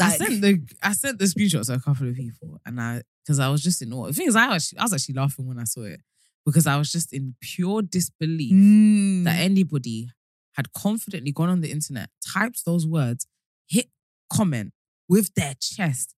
I 0.00 0.08
Like, 0.08 0.18
sent 0.18 0.40
the 0.42 0.60
I 0.82 0.92
sent 0.92 1.18
the 1.18 1.24
screenshots 1.24 1.66
to 1.66 1.74
a 1.74 1.80
couple 1.80 2.08
of 2.08 2.14
people, 2.14 2.60
and 2.66 2.80
I 2.80 3.02
because 3.24 3.38
I 3.38 3.48
was 3.48 3.62
just 3.62 3.82
in 3.82 3.92
awe. 3.92 4.06
The 4.08 4.12
thing 4.12 4.28
is, 4.28 4.36
I 4.36 4.48
was 4.48 4.72
I 4.78 4.82
was 4.84 4.92
actually 4.92 5.14
laughing 5.16 5.46
when 5.46 5.58
I 5.58 5.64
saw 5.64 5.82
it 5.82 6.00
because 6.44 6.66
I 6.66 6.76
was 6.76 6.92
just 6.92 7.12
in 7.12 7.34
pure 7.40 7.82
disbelief 7.82 8.52
Mm. 8.52 9.24
that 9.24 9.40
anybody 9.40 10.10
had 10.52 10.72
confidently 10.72 11.32
gone 11.32 11.48
on 11.48 11.60
the 11.60 11.70
internet, 11.72 12.08
typed 12.34 12.64
those 12.64 12.86
words, 12.86 13.26
hit 13.66 13.90
comment 14.32 14.72
with 15.08 15.34
their 15.34 15.54
chest, 15.60 16.14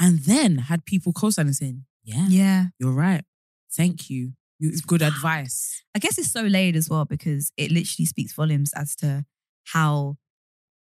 and 0.00 0.20
then 0.20 0.58
had 0.58 0.84
people 0.84 1.12
co-signing 1.12 1.52
saying, 1.52 1.84
"Yeah, 2.04 2.26
yeah. 2.28 2.64
you're 2.78 2.92
right. 2.92 3.24
Thank 3.72 4.10
you. 4.10 4.32
You 4.58 4.72
good 4.86 5.02
advice." 5.12 5.82
I 5.94 5.98
guess 5.98 6.18
it's 6.18 6.30
so 6.30 6.42
layered 6.42 6.76
as 6.76 6.88
well 6.88 7.04
because 7.04 7.52
it 7.56 7.70
literally 7.70 8.06
speaks 8.06 8.32
volumes 8.34 8.72
as 8.74 8.94
to 8.96 9.24
how 9.72 10.16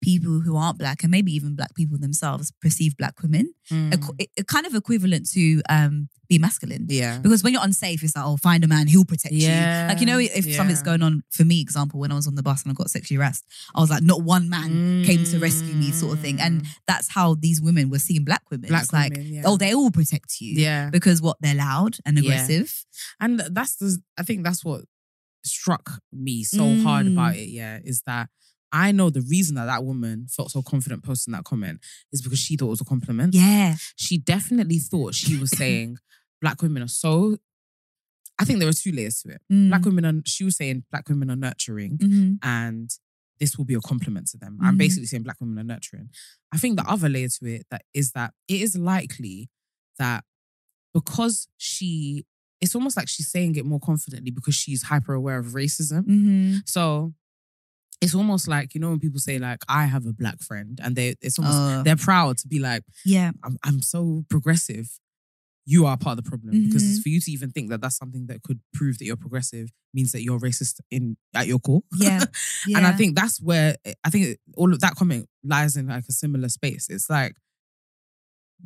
people 0.03 0.41
who 0.41 0.57
aren't 0.57 0.79
black 0.79 1.03
and 1.03 1.11
maybe 1.11 1.33
even 1.33 1.55
black 1.57 1.75
people 1.75 1.97
themselves 1.99 2.53
perceive 2.61 2.97
black 2.97 3.23
women. 3.23 3.55
Mm. 3.71 3.93
Equ- 3.93 4.15
it- 4.19 4.31
it 4.37 4.47
kind 4.47 4.67
of 4.67 4.75
equivalent 4.75 5.29
to 5.31 5.63
um, 5.71 6.09
be 6.29 6.39
masculine. 6.39 6.87
Yeah. 6.89 7.19
Because 7.19 7.43
when 7.45 7.53
you're 7.53 7.63
unsafe, 7.65 8.03
it's 8.03 8.17
like, 8.17 8.25
oh, 8.27 8.37
find 8.37 8.65
a 8.65 8.69
man, 8.69 8.87
he'll 8.89 9.05
protect 9.05 9.33
Yeah, 9.35 9.83
you. 9.85 9.89
Like, 9.89 10.01
you 10.01 10.07
know, 10.07 10.19
if 10.19 10.45
yeah. 10.47 10.57
something's 10.57 10.83
going 10.83 11.03
on, 11.03 11.23
for 11.31 11.45
me, 11.45 11.61
example, 11.61 12.01
when 12.01 12.11
I 12.13 12.17
was 12.17 12.27
on 12.27 12.35
the 12.35 12.43
bus 12.43 12.63
and 12.65 12.73
I 12.73 12.75
got 12.75 12.91
sexually 12.91 13.17
harassed, 13.19 13.45
I 13.75 13.81
was 13.81 13.91
like, 13.91 14.03
not 14.03 14.23
one 14.23 14.49
man 14.51 15.05
came 15.05 15.25
to 15.25 15.39
rescue 15.39 15.75
me, 15.75 15.91
sort 15.93 16.15
of 16.15 16.21
thing. 16.21 16.41
And 16.41 16.67
that's 16.87 17.09
how 17.09 17.35
these 17.35 17.61
women 17.63 17.89
were 17.89 17.99
seeing 18.01 18.25
black 18.25 18.43
women. 18.51 18.67
Mm. 18.67 18.69
Black 18.71 18.83
it's 18.85 18.93
like, 18.93 19.13
women, 19.13 19.33
yeah. 19.35 19.43
oh, 19.47 19.57
they 19.57 19.73
all 19.75 19.91
protect 19.91 20.41
you. 20.41 20.55
yeah. 20.61 20.91
Because 20.91 21.23
what? 21.23 21.37
They're 21.41 21.55
loud 21.55 21.97
and 22.05 22.19
aggressive. 22.19 22.85
And 23.21 23.41
that's 23.51 23.77
the 23.77 23.99
I 24.19 24.23
think 24.25 24.43
that's 24.45 24.65
what 24.65 24.83
struck 25.45 26.01
me 26.13 26.45
so 26.45 26.77
hard 26.83 27.07
Mm. 27.07 27.13
about 27.15 27.37
it, 27.37 27.49
yeah, 27.49 27.79
is 27.85 28.03
that 28.07 28.29
I 28.73 28.91
know 28.93 29.11
the 29.11 29.21
reason 29.21 29.57
that 29.57 29.67
that 29.67 29.85
woman 29.85 30.27
felt 30.29 30.51
so 30.51 30.63
confident 30.63 31.03
posting 31.05 31.33
that 31.33 31.45
comment 31.45 31.81
is 32.13 32.23
because 32.23 32.39
she 32.39 32.57
thought 32.57 32.67
it 32.67 32.71
was 32.71 32.81
a 32.81 32.85
compliment. 32.85 33.35
Yeah. 33.35 33.77
She 33.97 34.17
definitely 34.19 34.79
thought 34.79 35.15
she 35.15 35.37
was 35.39 35.51
saying 35.51 35.99
black 36.41 36.63
women 36.63 36.83
are 36.83 36.89
so 36.89 37.37
I 38.39 38.45
think 38.45 38.59
there 38.59 38.67
were 38.69 38.73
two 38.73 38.93
layers 38.93 39.21
to 39.23 39.29
it. 39.31 39.43
Mm. 39.53 39.69
Black 39.69 39.85
women 39.85 40.05
are 40.07 40.23
she 40.25 40.43
was 40.45 40.57
saying 40.57 40.85
black 40.91 41.09
women 41.09 41.31
are 41.31 41.37
nurturing 41.37 41.99
Mhm. 41.99 42.39
and 42.43 42.91
this 43.39 43.59
will 43.59 43.65
be 43.65 43.75
a 43.75 43.81
compliment 43.81 44.27
to 44.29 44.39
them. 44.39 44.57
I'm 44.63 44.75
Mhm. 44.75 44.79
basically 44.79 45.07
saying 45.07 45.23
black 45.25 45.41
women 45.41 45.59
are 45.59 45.65
nurturing. 45.65 46.09
I 46.53 46.59
think 46.59 46.77
the 46.77 46.89
other 46.89 47.09
layer 47.09 47.29
to 47.29 47.45
it 47.47 47.67
that 47.71 47.83
is 47.93 48.13
that 48.13 48.33
it 48.49 48.61
is 48.63 48.77
likely 48.77 49.51
that 49.99 50.25
because 50.95 51.49
she, 51.57 52.25
it's 52.61 52.75
almost 52.75 52.97
like 52.97 53.09
she's 53.09 53.29
saying 53.29 53.57
it 53.57 53.67
more 53.67 53.81
confidently 53.81 54.31
because 54.31 54.55
she's 54.55 54.85
hyper 54.85 55.13
aware 55.15 55.39
of 55.39 55.49
racism. 55.49 56.05
Mhm. 56.07 56.69
So 56.69 57.15
it's 58.03 58.15
almost 58.15 58.49
like 58.49 58.75
you 58.75 58.81
know 58.81 58.91
when 58.91 58.99
people 59.01 59.21
say 59.21 59.39
like 59.39 59.61
I 59.69 59.85
have 59.87 60.05
a 60.07 60.13
black 60.13 60.41
friend 60.43 60.79
and 60.83 60.95
they 60.97 61.15
it's 61.23 61.39
almost 61.39 61.57
Uh. 61.59 61.83
they're 61.85 61.97
proud 61.97 62.37
to 62.39 62.49
be 62.49 62.59
like 62.59 62.83
Yeah. 63.05 63.31
I'm 63.45 63.57
I'm 63.65 63.81
so 63.83 64.25
progressive. 64.29 64.89
You 65.65 65.87
are 65.87 65.97
part 65.97 66.19
of 66.19 66.25
the 66.25 66.29
problem 66.29 66.65
because 66.65 66.83
Mhm. 66.83 67.03
for 67.03 67.09
you 67.09 67.21
to 67.21 67.31
even 67.31 67.51
think 67.53 67.71
that 67.71 67.81
that's 67.81 67.97
something 67.97 68.27
that 68.27 68.43
could 68.43 68.61
prove 68.75 68.99
that 68.99 69.05
you're 69.05 69.17
progressive 69.27 69.71
means 69.95 70.11
that 70.13 70.23
you're 70.25 70.41
racist 70.41 70.81
in 70.91 71.17
at 71.35 71.47
your 71.47 71.61
core. 71.61 71.83
Yeah. 71.95 72.25
yeah. 72.67 72.77
And 72.79 72.87
I 72.87 72.93
think 72.93 73.15
that's 73.15 73.41
where 73.41 73.77
I 74.05 74.11
think 74.11 74.39
all 74.57 74.73
of 74.73 74.81
that 74.81 74.97
comment 74.97 75.29
lies 75.45 75.77
in 75.77 75.87
like 75.87 76.05
a 76.09 76.13
similar 76.13 76.49
space. 76.49 76.89
It's 76.91 77.09
like 77.09 77.37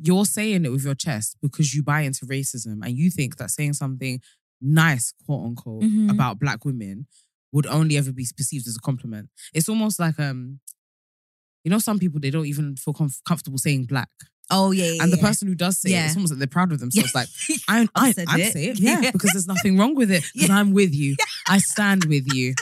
you're 0.01 0.25
saying 0.25 0.65
it 0.65 0.69
with 0.71 0.83
your 0.85 0.95
chest 0.95 1.37
because 1.41 1.73
you 1.75 1.83
buy 1.83 2.01
into 2.01 2.25
racism 2.25 2.85
and 2.85 2.97
you 2.97 3.09
think 3.09 3.37
that 3.37 3.49
saying 3.51 3.73
something 3.73 4.19
nice, 4.61 5.13
quote 5.25 5.45
unquote, 5.45 5.83
Mhm. 5.83 6.09
about 6.11 6.39
black 6.39 6.65
women 6.65 7.05
would 7.57 7.67
only 7.67 7.97
ever 7.97 8.11
be 8.13 8.25
perceived 8.37 8.67
as 8.67 8.75
a 8.77 8.79
compliment. 8.89 9.29
It's 9.53 9.67
almost 9.69 9.99
like 9.99 10.17
um, 10.19 10.59
you 11.63 11.71
know, 11.71 11.79
some 11.79 11.99
people 11.99 12.19
they 12.21 12.29
don't 12.31 12.45
even 12.45 12.75
feel 12.77 12.93
comf- 12.93 13.21
comfortable 13.27 13.57
saying 13.57 13.85
black, 13.85 14.09
Oh, 14.49 14.71
yeah. 14.71 14.85
yeah 14.91 15.03
and 15.03 15.11
the 15.11 15.17
yeah. 15.17 15.23
person 15.27 15.47
who 15.49 15.55
does 15.55 15.77
say 15.81 15.89
it, 15.93 16.05
it's 16.05 16.15
almost 16.15 16.31
like 16.33 16.39
they're 16.39 16.47
proud 16.47 16.71
of 16.71 16.79
themselves. 16.79 17.13
Like 17.13 17.27
I, 17.67 17.87
I, 17.95 18.11
said 18.13 18.27
I 18.29 18.39
it. 18.39 18.53
say 18.53 18.65
it, 18.69 18.79
yeah, 18.87 19.01
Yeah. 19.01 19.11
because 19.11 19.31
there's 19.33 19.47
nothing 19.47 19.77
wrong 19.77 19.93
with 19.95 20.09
it. 20.11 20.23
Because 20.33 20.47
Yeah. 20.49 20.57
I'm 20.59 20.71
with 20.71 20.93
you. 20.95 21.15
I 21.49 21.57
stand 21.57 22.05
with 22.05 22.25
you. 22.33 22.53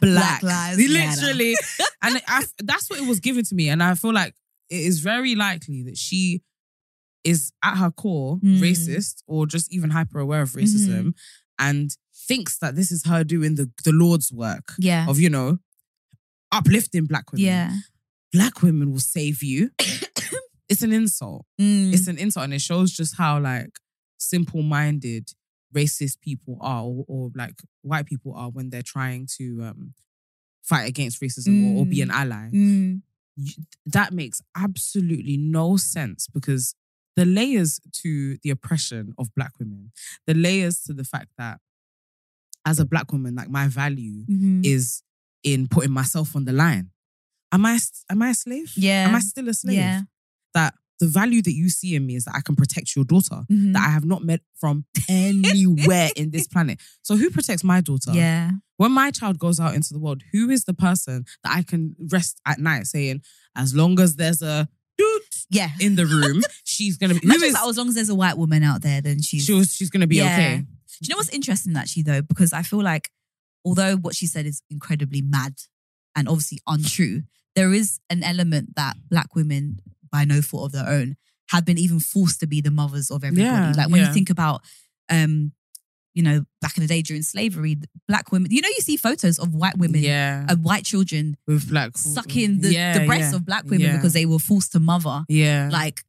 Black 0.00 0.42
Lives 0.44 0.78
Matter. 0.78 1.20
literally, 1.20 1.56
and 2.02 2.22
I, 2.28 2.44
that's 2.62 2.88
what 2.88 3.00
it 3.00 3.08
was 3.08 3.18
given 3.18 3.44
to 3.46 3.54
me, 3.56 3.68
and 3.70 3.82
I 3.82 3.94
feel 3.96 4.12
like 4.12 4.34
it 4.70 4.82
is 4.90 5.00
very 5.00 5.34
likely 5.34 5.82
that 5.84 5.96
she 5.96 6.42
is 7.24 7.50
at 7.64 7.76
her 7.76 7.90
core 7.90 8.36
Mm. 8.38 8.60
racist 8.60 9.16
or 9.26 9.46
just 9.46 9.72
even 9.74 9.90
hyper 9.90 10.20
aware 10.20 10.42
of 10.42 10.50
racism, 10.52 11.14
and 11.58 11.90
thinks 12.28 12.58
that 12.58 12.76
this 12.76 12.92
is 12.92 13.04
her 13.06 13.24
doing 13.24 13.54
the 13.56 13.70
the 13.84 13.92
Lord's 13.92 14.30
work 14.32 14.74
Yeah. 14.78 15.08
of 15.08 15.18
you 15.18 15.30
know 15.30 15.58
uplifting 16.52 17.06
black 17.06 17.32
women. 17.32 17.44
Yeah. 17.46 17.72
black 18.32 18.62
women 18.62 18.90
will 18.92 19.00
save 19.00 19.42
you. 19.42 19.70
it's 20.68 20.82
an 20.82 20.92
insult 20.92 21.46
Mm. 21.60 21.92
it's 21.94 22.06
an 22.08 22.18
insult 22.18 22.44
and 22.44 22.54
it 22.54 22.60
shows 22.60 22.92
just 22.92 23.16
how 23.16 23.40
like 23.40 23.78
simple-minded 24.18 25.30
racist 25.74 26.20
people 26.20 26.56
are 26.60 26.82
or, 26.84 27.04
or 27.08 27.30
like 27.34 27.54
white 27.82 28.06
people 28.06 28.34
are 28.34 28.50
when 28.50 28.70
they're 28.70 28.82
trying 28.82 29.26
to 29.38 29.62
um 29.64 29.94
fight 30.62 30.86
against 30.88 31.20
racism 31.22 31.74
or, 31.76 31.80
or 31.80 31.86
be 31.86 32.00
an 32.02 32.10
ally 32.10 32.48
Mm. 32.52 33.02
You- 33.36 33.64
that 33.86 34.12
makes 34.12 34.42
absolutely 34.56 35.36
no 35.36 35.76
sense 35.76 36.26
because 36.26 36.74
the 37.16 37.24
layers 37.24 37.80
to 38.02 38.36
the 38.42 38.50
oppression 38.50 39.14
of 39.18 39.34
black 39.34 39.52
women 39.58 39.92
the 40.26 40.34
layers 40.34 40.80
to 40.82 40.92
the 40.92 41.04
fact 41.04 41.28
that 41.38 41.60
as 42.66 42.78
a 42.78 42.84
black 42.86 43.12
woman 43.12 43.34
like 43.34 43.48
my 43.50 43.68
value 43.68 44.24
Mhm. 44.26 44.64
is 44.64 45.02
in 45.42 45.68
putting 45.68 45.92
myself 45.92 46.34
on 46.36 46.44
the 46.44 46.52
line 46.52 46.90
am 47.52 47.64
i 47.64 47.78
am 48.10 48.22
i 48.22 48.30
a 48.30 48.34
slave 48.34 48.72
Yeah. 48.76 49.06
am 49.08 49.14
i 49.14 49.20
still 49.20 49.48
a 49.48 49.54
slave 49.54 49.76
Yeah. 49.76 50.02
that 50.54 50.74
the 51.00 51.06
value 51.06 51.40
that 51.42 51.52
you 51.54 51.68
see 51.70 51.94
in 51.94 52.04
me 52.06 52.16
is 52.16 52.24
that 52.24 52.34
I 52.34 52.40
can 52.40 52.56
protect 52.56 52.96
your 52.96 53.04
daughter 53.04 53.44
Mhm. 53.48 53.72
that 53.74 53.86
I 53.86 53.90
have 53.92 54.04
not 54.04 54.24
met 54.24 54.40
from 54.58 54.84
anywhere 55.08 56.10
in 56.16 56.30
this 56.30 56.46
planet. 56.52 56.80
So 57.02 57.16
who 57.16 57.30
protects 57.30 57.62
my 57.62 57.80
daughter? 57.80 58.10
Yeah. 58.12 58.50
When 58.78 58.90
my 58.92 59.12
child 59.12 59.38
goes 59.38 59.60
out 59.60 59.76
into 59.76 59.92
the 59.92 60.00
world, 60.00 60.22
who 60.32 60.50
is 60.50 60.64
the 60.64 60.74
person 60.74 61.24
that 61.44 61.54
I 61.56 61.62
can 61.62 61.94
rest 62.10 62.40
at 62.46 62.58
night 62.58 62.88
saying, 62.88 63.22
as 63.54 63.74
long 63.76 64.00
as 64.00 64.16
there's 64.16 64.42
a 64.42 64.68
dude 64.96 65.22
Yeah. 65.50 65.70
in 65.80 65.94
the 65.94 66.04
room, 66.06 66.42
she's 66.64 66.96
gonna 66.96 67.14
be 67.14 67.26
who 67.26 67.32
is 67.44 67.54
as 67.56 67.76
long 67.76 67.88
as 67.88 67.94
there's 67.94 68.08
a 68.08 68.14
white 68.16 68.36
woman 68.36 68.62
out 68.64 68.82
there, 68.82 69.00
then 69.00 69.22
she's. 69.22 69.44
she 69.44 69.52
was, 69.52 69.72
she's 69.72 69.90
gonna 69.90 70.06
be 70.08 70.16
Yeah. 70.16 70.32
okay. 70.34 70.66
Do 71.00 71.08
you 71.08 71.14
know 71.14 71.18
what's 71.18 71.28
interesting 71.30 71.76
actually 71.76 72.02
though? 72.02 72.22
Because 72.22 72.52
I 72.52 72.62
feel 72.62 72.82
like 72.82 73.10
although 73.64 73.96
what 73.96 74.14
she 74.14 74.26
said 74.26 74.46
is 74.46 74.62
incredibly 74.70 75.22
mad 75.22 75.54
and 76.16 76.28
obviously 76.28 76.60
untrue, 76.66 77.22
there 77.54 77.72
is 77.72 78.00
an 78.10 78.22
element 78.22 78.76
that 78.76 78.96
black 79.08 79.34
women, 79.34 79.78
by 80.10 80.24
no 80.24 80.42
fault 80.42 80.66
of 80.66 80.72
their 80.72 80.88
own, 80.88 81.16
have 81.50 81.64
been 81.64 81.78
even 81.78 82.00
forced 82.00 82.40
to 82.40 82.46
be 82.46 82.60
the 82.60 82.70
mothers 82.70 83.10
of 83.10 83.24
everybody. 83.24 83.44
Yeah, 83.44 83.72
like 83.76 83.90
when 83.90 84.00
yeah. 84.00 84.08
you 84.08 84.14
think 84.14 84.30
about 84.30 84.62
um 85.10 85.52
you 86.14 86.24
know, 86.24 86.44
back 86.60 86.76
in 86.76 86.82
the 86.82 86.88
day 86.88 87.00
during 87.00 87.22
slavery, 87.22 87.76
black 88.08 88.32
women. 88.32 88.50
You 88.50 88.60
know, 88.60 88.68
you 88.68 88.80
see 88.80 88.96
photos 88.96 89.38
of 89.38 89.54
white 89.54 89.78
women, 89.78 90.00
yeah, 90.00 90.46
uh, 90.48 90.56
white 90.56 90.84
children 90.84 91.36
with 91.46 91.68
black 91.68 91.96
sucking 91.96 92.60
the, 92.60 92.72
yeah, 92.72 92.98
the 92.98 93.06
breasts 93.06 93.30
yeah, 93.30 93.36
of 93.36 93.46
black 93.46 93.64
women 93.66 93.94
because 93.94 94.14
they 94.14 94.26
were 94.26 94.40
forced 94.40 94.72
to 94.72 94.80
mother 94.80 95.22
yeah, 95.28 95.68
like 95.70 96.02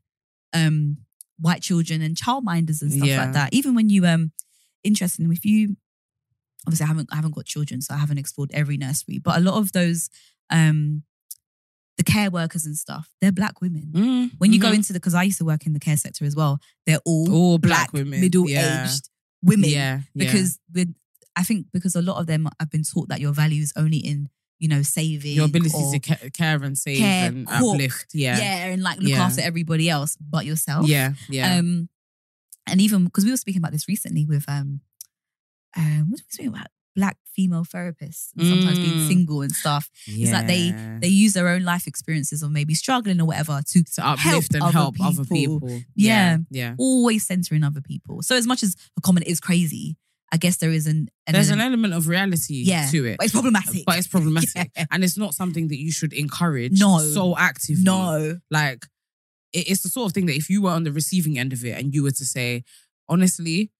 um 0.54 0.98
white 1.38 1.62
children 1.62 2.02
and 2.02 2.16
childminders 2.16 2.82
and 2.82 2.92
stuff 2.92 3.08
like 3.08 3.34
that. 3.34 3.54
Even 3.54 3.76
when 3.76 3.90
you 3.90 4.06
um 4.08 4.32
interesting, 4.84 5.32
if 5.32 5.46
you 5.46 5.76
obviously 6.68 6.84
I 6.86 6.88
haven't 6.88 7.10
I 7.12 7.16
haven't 7.16 7.36
got 7.36 7.46
children, 7.46 7.82
so 7.82 7.94
I 7.94 7.98
haven't 7.98 8.18
explored 8.18 8.52
every 8.54 8.78
nursery, 8.78 9.18
but 9.20 9.38
a 9.38 9.42
lot 9.42 9.56
of 9.56 9.72
those 9.72 10.10
um 10.50 11.04
the 11.98 12.04
care 12.04 12.32
workers 12.32 12.66
and 12.66 12.78
stuff, 12.78 13.10
they're 13.20 13.32
black 13.32 13.60
women. 13.62 13.92
Mm, 13.94 14.32
When 14.38 14.54
you 14.54 14.60
go 14.60 14.70
mhm. 14.70 14.76
into 14.76 14.94
the 14.94 15.00
because 15.00 15.14
I 15.16 15.24
used 15.24 15.38
to 15.40 15.46
work 15.46 15.66
in 15.66 15.74
the 15.74 15.80
care 15.80 15.98
sector 15.98 16.24
as 16.26 16.36
well, 16.36 16.60
they're 16.86 17.02
all 17.06 17.34
all 17.34 17.58
black, 17.58 17.92
women, 17.92 18.22
middle 18.22 18.46
aged 18.46 18.52
yeah. 18.54 18.88
women. 19.44 19.70
yeah, 19.70 20.00
yeah. 20.14 20.26
Because 20.26 20.60
with 20.74 20.94
I 21.36 21.44
think 21.44 21.68
because 21.74 21.96
a 21.96 22.02
lot 22.02 22.20
of 22.20 22.28
them 22.28 22.48
have 22.60 22.70
been 22.70 22.84
taught 22.84 23.10
that 23.10 23.20
your 23.20 23.34
value 23.34 23.62
is 23.62 23.74
only 23.76 23.98
in, 23.98 24.30
you 24.60 24.68
know, 24.70 24.82
saving 24.82 25.34
your 25.36 25.46
ability 25.46 26.00
to 26.00 26.30
care 26.32 26.64
and 26.64 26.78
save 26.78 26.98
care, 27.00 27.28
and 27.28 27.48
cook, 27.48 27.74
uplift, 27.76 28.08
yeah, 28.14 28.38
yeah, 28.38 28.66
and 28.68 28.82
like 28.84 29.00
look 29.00 29.10
Yeah. 29.10 29.24
after 29.26 29.42
everybody 29.42 29.90
else 29.90 30.18
but 30.22 30.46
yourself. 30.46 30.88
yeah, 30.88 31.14
yeah. 31.30 31.58
Um, 31.58 31.90
and 32.70 32.82
even 32.82 33.06
because 33.06 33.26
we 33.26 33.32
were 33.32 33.38
speaking 33.38 33.60
about 33.62 33.72
this 33.72 33.88
recently 33.88 34.26
with 34.26 34.46
um, 34.48 34.82
um, 35.78 36.00
what 36.00 36.06
were 36.10 36.12
we 36.12 36.32
speaking 36.32 36.48
about? 36.54 36.68
Black 36.96 37.18
female 37.36 37.64
therapists 37.64 38.30
and 38.38 38.48
sometimes 38.48 38.80
being 38.80 38.92
Mm. 39.00 39.08
single 39.08 39.42
and 39.42 39.52
stuff. 39.54 39.90
It's 40.08 40.32
like 40.32 40.48
they 40.48 40.72
they 41.00 41.08
use 41.08 41.34
their 41.34 41.48
own 41.48 41.64
life 41.64 41.88
experiences 41.88 42.42
of 42.44 42.52
maybe 42.52 42.74
struggling 42.74 43.22
or 43.22 43.26
whatever 43.26 43.62
to 43.70 43.84
to 43.96 44.06
uplift 44.08 44.54
and 44.56 44.64
other 44.64 44.72
help 44.74 44.96
other 45.00 45.24
people. 45.24 45.62
people. 45.62 45.82
Yeah. 45.96 46.38
yeah. 46.50 46.74
always 46.78 47.26
centering 47.26 47.64
other 47.64 47.82
people. 47.82 48.22
So 48.24 48.36
as 48.36 48.46
much 48.48 48.64
as 48.64 48.76
a 48.98 49.02
comment 49.02 49.28
is 49.28 49.40
crazy, 49.40 49.96
I 50.32 50.38
guess 50.38 50.58
there 50.58 50.72
is 50.72 50.88
an, 50.88 51.08
an 51.28 51.34
There's 51.34 51.50
an 51.50 51.60
element- 51.62 51.94
element 51.94 51.94
of 51.94 52.08
reality 52.08 52.64
yeah, 52.66 52.88
to 52.92 53.06
it, 53.06 53.18
but 53.18 53.26
it's 53.26 53.34
problematic. 53.34 53.86
but 53.86 53.98
it's 53.98 54.08
problematic, 54.08 54.72
Yeah. 54.76 54.86
and 54.92 55.04
it's 55.04 55.18
not 55.18 55.34
something 55.36 55.70
that 55.70 55.78
you 55.80 55.92
should 55.92 56.12
encourage. 56.12 56.80
No. 56.80 57.00
so 57.00 57.38
actively. 57.38 57.84
no, 57.84 58.40
like 58.52 58.86
it's 59.54 59.82
the 59.82 59.90
sort 59.90 60.08
of 60.10 60.14
thing 60.14 60.26
that 60.28 60.36
if 60.36 60.50
you 60.50 60.62
were 60.62 60.72
on 60.72 60.84
the 60.84 60.92
receiving 60.92 61.38
end 61.40 61.54
of 61.54 61.64
it 61.66 61.78
and 61.78 61.94
you 61.94 62.04
were 62.04 62.12
to 62.12 62.26
say, 62.26 62.64
honestly, 63.08 63.72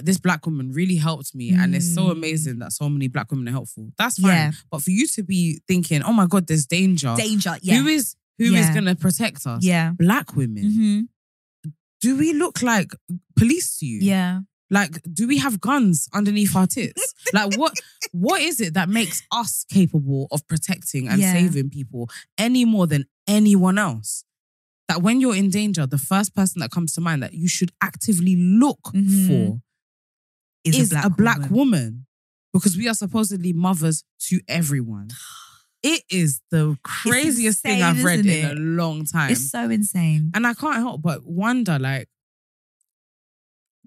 this 0.00 0.18
black 0.18 0.46
woman 0.46 0.70
really 0.72 0.96
helped 0.96 1.34
me, 1.34 1.50
and 1.50 1.74
it's 1.74 1.92
so 1.92 2.04
Mm. 2.08 2.12
amazing 2.12 2.58
that 2.60 2.72
so 2.72 2.88
many 2.88 3.08
black 3.08 3.30
women 3.32 3.48
are 3.48 3.52
helpful. 3.52 3.92
That's 3.98 4.18
fine. 4.20 4.30
Yeah. 4.30 4.52
But 4.70 4.82
for 4.82 4.90
you 4.90 5.06
to 5.08 5.22
be 5.24 5.60
thinking, 5.66 6.02
oh 6.02 6.12
my 6.12 6.26
god, 6.26 6.46
there's 6.46 6.66
danger. 6.66 7.14
danger. 7.16 7.56
Yeah, 7.62 7.76
Who 7.80 7.86
is 7.88 8.14
who 8.38 8.44
is 8.44 8.52
Yeah. 8.52 8.74
gonna 8.74 8.94
protect 8.94 9.44
us? 9.46 9.64
yeah, 9.64 9.92
Black 9.98 10.36
women. 10.36 10.64
hmm 10.72 11.00
Do 12.00 12.16
we 12.16 12.32
look 12.32 12.62
like 12.62 12.92
police 13.36 13.76
to 13.78 13.86
you? 13.86 13.98
yeah. 14.00 14.40
Like, 14.70 15.00
do 15.12 15.26
we 15.26 15.38
have 15.38 15.60
guns 15.62 16.08
underneath 16.12 16.54
our 16.54 16.66
tits? 16.66 17.14
like, 17.32 17.56
what 17.56 17.72
what 18.12 18.40
is 18.42 18.60
it 18.60 18.74
that 18.74 18.88
makes 18.88 19.22
us 19.32 19.64
capable 19.68 20.28
of 20.30 20.46
protecting 20.46 21.08
and 21.08 21.20
Yeah. 21.20 21.32
saving 21.32 21.70
people 21.70 22.08
any 22.36 22.64
more 22.64 22.86
than 22.86 23.06
anyone 23.26 23.78
else? 23.78 24.24
That 24.88 25.02
when 25.02 25.20
you're 25.20 25.36
in 25.36 25.50
danger, 25.50 25.86
the 25.86 25.98
first 25.98 26.34
person 26.34 26.60
that 26.60 26.70
comes 26.70 26.94
to 26.94 27.00
mind 27.00 27.22
that 27.22 27.34
you 27.34 27.46
should 27.48 27.70
actively 27.82 28.36
look 28.36 28.80
Mhm. 28.94 29.26
for 29.26 29.60
Is, 30.64 30.76
is, 30.76 30.92
a 30.92 31.10
black, 31.10 31.38
woman. 31.38 31.52
woman. 31.52 32.06
Because 32.52 32.76
we 32.76 32.88
are 32.88 32.94
supposedly 32.94 33.52
mothers 33.52 34.04
to 34.28 34.40
everyone. 34.48 35.08
It 35.80 36.02
is 36.10 36.40
the 36.50 36.76
craziest 36.82 37.60
thing 37.62 37.82
I've 37.84 38.02
read 38.02 38.26
in 38.26 38.44
a 38.50 38.54
long 38.60 39.04
time. 39.04 39.30
It's 39.30 39.48
so 39.48 39.70
insane. 39.70 40.32
And 40.34 40.44
I 40.44 40.52
can't 40.52 40.74
help 40.78 41.02
but 41.02 41.24
wonder, 41.24 41.78
like, 41.78 42.08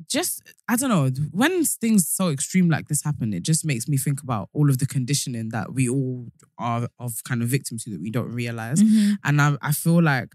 just 0.09 0.41
I 0.69 0.77
don't 0.77 0.89
know, 0.89 1.09
when 1.31 1.65
things 1.65 2.07
so 2.07 2.29
extreme 2.29 2.69
like 2.69 2.87
this 2.87 3.03
happen, 3.03 3.33
it 3.33 3.43
just 3.43 3.65
makes 3.65 3.89
me 3.89 3.97
think 3.97 4.23
about 4.23 4.47
all 4.53 4.69
of 4.69 4.77
the 4.77 4.85
conditioning 4.85 5.49
that 5.49 5.73
we 5.73 5.89
all 5.89 6.29
are 6.57 6.87
of 6.97 7.21
kind 7.25 7.41
of 7.43 7.49
victim 7.49 7.77
to 7.79 7.89
that 7.89 8.01
we 8.01 8.09
don't 8.09 8.31
realize. 8.31 8.81
Mhm. 8.81 9.17
And 9.25 9.41
I, 9.41 9.57
I 9.61 9.73
feel 9.73 10.01
like 10.01 10.29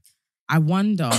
I 0.48 0.58
wonder 0.58 1.10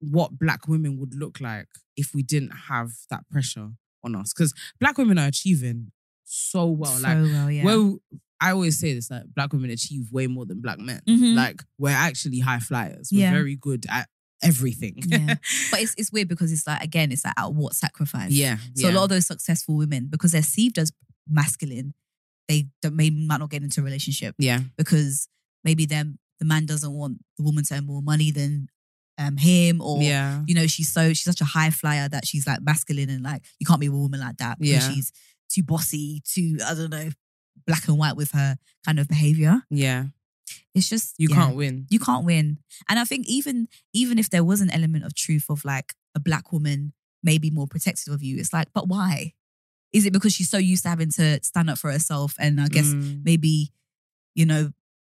what 0.00 0.38
black 0.38 0.68
women 0.68 0.98
would 0.98 1.14
look 1.14 1.40
like 1.40 1.68
if 1.96 2.14
we 2.14 2.22
didn't 2.22 2.52
have 2.68 2.90
that 3.10 3.28
pressure 3.30 3.70
on 4.04 4.14
us. 4.16 4.32
Because 4.32 4.52
black 4.80 4.98
women 4.98 5.18
are 5.18 5.26
achieving 5.28 5.92
so 6.24 6.66
well. 6.66 6.92
so 6.92 7.02
like 7.02 7.16
well, 7.18 7.50
yeah. 7.50 7.64
well, 7.64 7.98
I 8.40 8.50
always 8.50 8.78
say 8.78 8.92
this: 8.94 9.10
like 9.10 9.24
black 9.34 9.52
women 9.52 9.70
achieve 9.70 10.10
way 10.12 10.26
more 10.26 10.44
than 10.44 10.60
black 10.60 10.78
men. 10.78 11.00
Mhm. 11.08 11.34
Like 11.34 11.62
we're 11.78 11.90
actually 11.90 12.40
high 12.40 12.58
flyers. 12.60 13.08
We're 13.12 13.20
Yeah. 13.20 13.32
very 13.32 13.56
good 13.56 13.86
at 13.88 14.08
everything. 14.42 14.94
yeah. 15.06 15.36
But 15.70 15.80
it's 15.80 15.94
it's 15.96 16.12
weird 16.12 16.28
because 16.28 16.52
it's 16.52 16.66
like 16.66 16.82
again, 16.82 17.12
it's 17.12 17.24
like 17.24 17.34
at 17.38 17.52
what 17.54 17.74
sacrifice? 17.74 18.32
yeah. 18.32 18.58
So 18.74 18.88
yeah. 18.88 18.92
a 18.92 18.94
lot 18.94 19.04
of 19.04 19.08
those 19.10 19.26
successful 19.26 19.76
women, 19.76 20.08
because 20.10 20.32
they're 20.32 20.42
perceived 20.42 20.78
as 20.78 20.92
masculine, 21.28 21.94
they 22.48 22.66
don't, 22.82 22.94
may 22.96 23.10
might 23.10 23.38
not 23.38 23.50
get 23.50 23.62
into 23.62 23.80
a 23.80 23.84
relationship 23.84 24.34
yeah, 24.38 24.60
because 24.76 25.28
maybe 25.64 25.86
them 25.86 26.18
the 26.38 26.44
man 26.46 26.66
doesn't 26.66 26.92
want 26.92 27.18
the 27.36 27.42
woman 27.44 27.64
to 27.64 27.74
earn 27.74 27.86
more 27.86 28.02
money 28.02 28.30
than 28.30 28.68
um 29.18 29.36
him, 29.36 29.80
or 29.80 30.02
yeah, 30.02 30.42
you 30.46 30.54
know 30.54 30.66
she's 30.66 30.92
so 30.92 31.08
she's 31.08 31.22
such 31.24 31.40
a 31.40 31.44
high 31.44 31.70
flyer 31.70 32.08
that 32.08 32.26
she's 32.26 32.46
like 32.46 32.60
masculine 32.62 33.08
and 33.10 33.22
like 33.22 33.42
you 33.58 33.66
can't 33.66 33.80
be 33.80 33.86
a 33.86 33.92
woman 33.92 34.20
like 34.20 34.36
that 34.38 34.58
because 34.58 34.88
Yeah. 34.88 34.94
she's 34.94 35.12
too 35.48 35.62
bossy, 35.62 36.22
too 36.24 36.58
I 36.66 36.74
don't 36.74 36.90
know, 36.90 37.10
black 37.66 37.88
and 37.88 37.96
white 37.98 38.16
with 38.16 38.32
her 38.32 38.56
kind 38.84 38.98
of 38.98 39.08
behavior. 39.08 39.62
yeah. 39.70 40.06
It's 40.74 40.88
just 40.88 41.14
You 41.18 41.28
yeah. 41.30 41.36
can't 41.36 41.56
win. 41.56 41.86
you 41.90 41.98
can't 41.98 42.24
win. 42.24 42.58
And 42.88 42.98
I 42.98 43.04
think 43.04 43.26
even 43.26 43.68
even 43.94 44.18
if 44.18 44.28
there 44.30 44.44
was 44.44 44.60
an 44.60 44.70
element 44.70 45.04
of 45.04 45.14
truth 45.14 45.46
of 45.48 45.64
like 45.64 45.94
a 46.14 46.20
black 46.20 46.52
woman 46.52 46.92
maybe 47.22 47.50
more 47.50 47.66
protective 47.66 48.12
of 48.12 48.22
you, 48.22 48.38
it's 48.38 48.52
like, 48.52 48.68
but 48.74 48.86
why? 48.86 49.32
Is 49.92 50.04
it 50.04 50.12
because 50.12 50.34
she's 50.34 50.50
so 50.50 50.58
used 50.58 50.82
to 50.82 50.88
having 50.90 51.10
to 51.12 51.42
stand 51.42 51.70
up 51.70 51.78
for 51.78 51.90
herself 51.90 52.34
and 52.38 52.60
I 52.60 52.68
guess 52.68 52.86
Mm. 52.86 53.24
maybe, 53.24 53.72
you 54.34 54.44
know, 54.44 54.70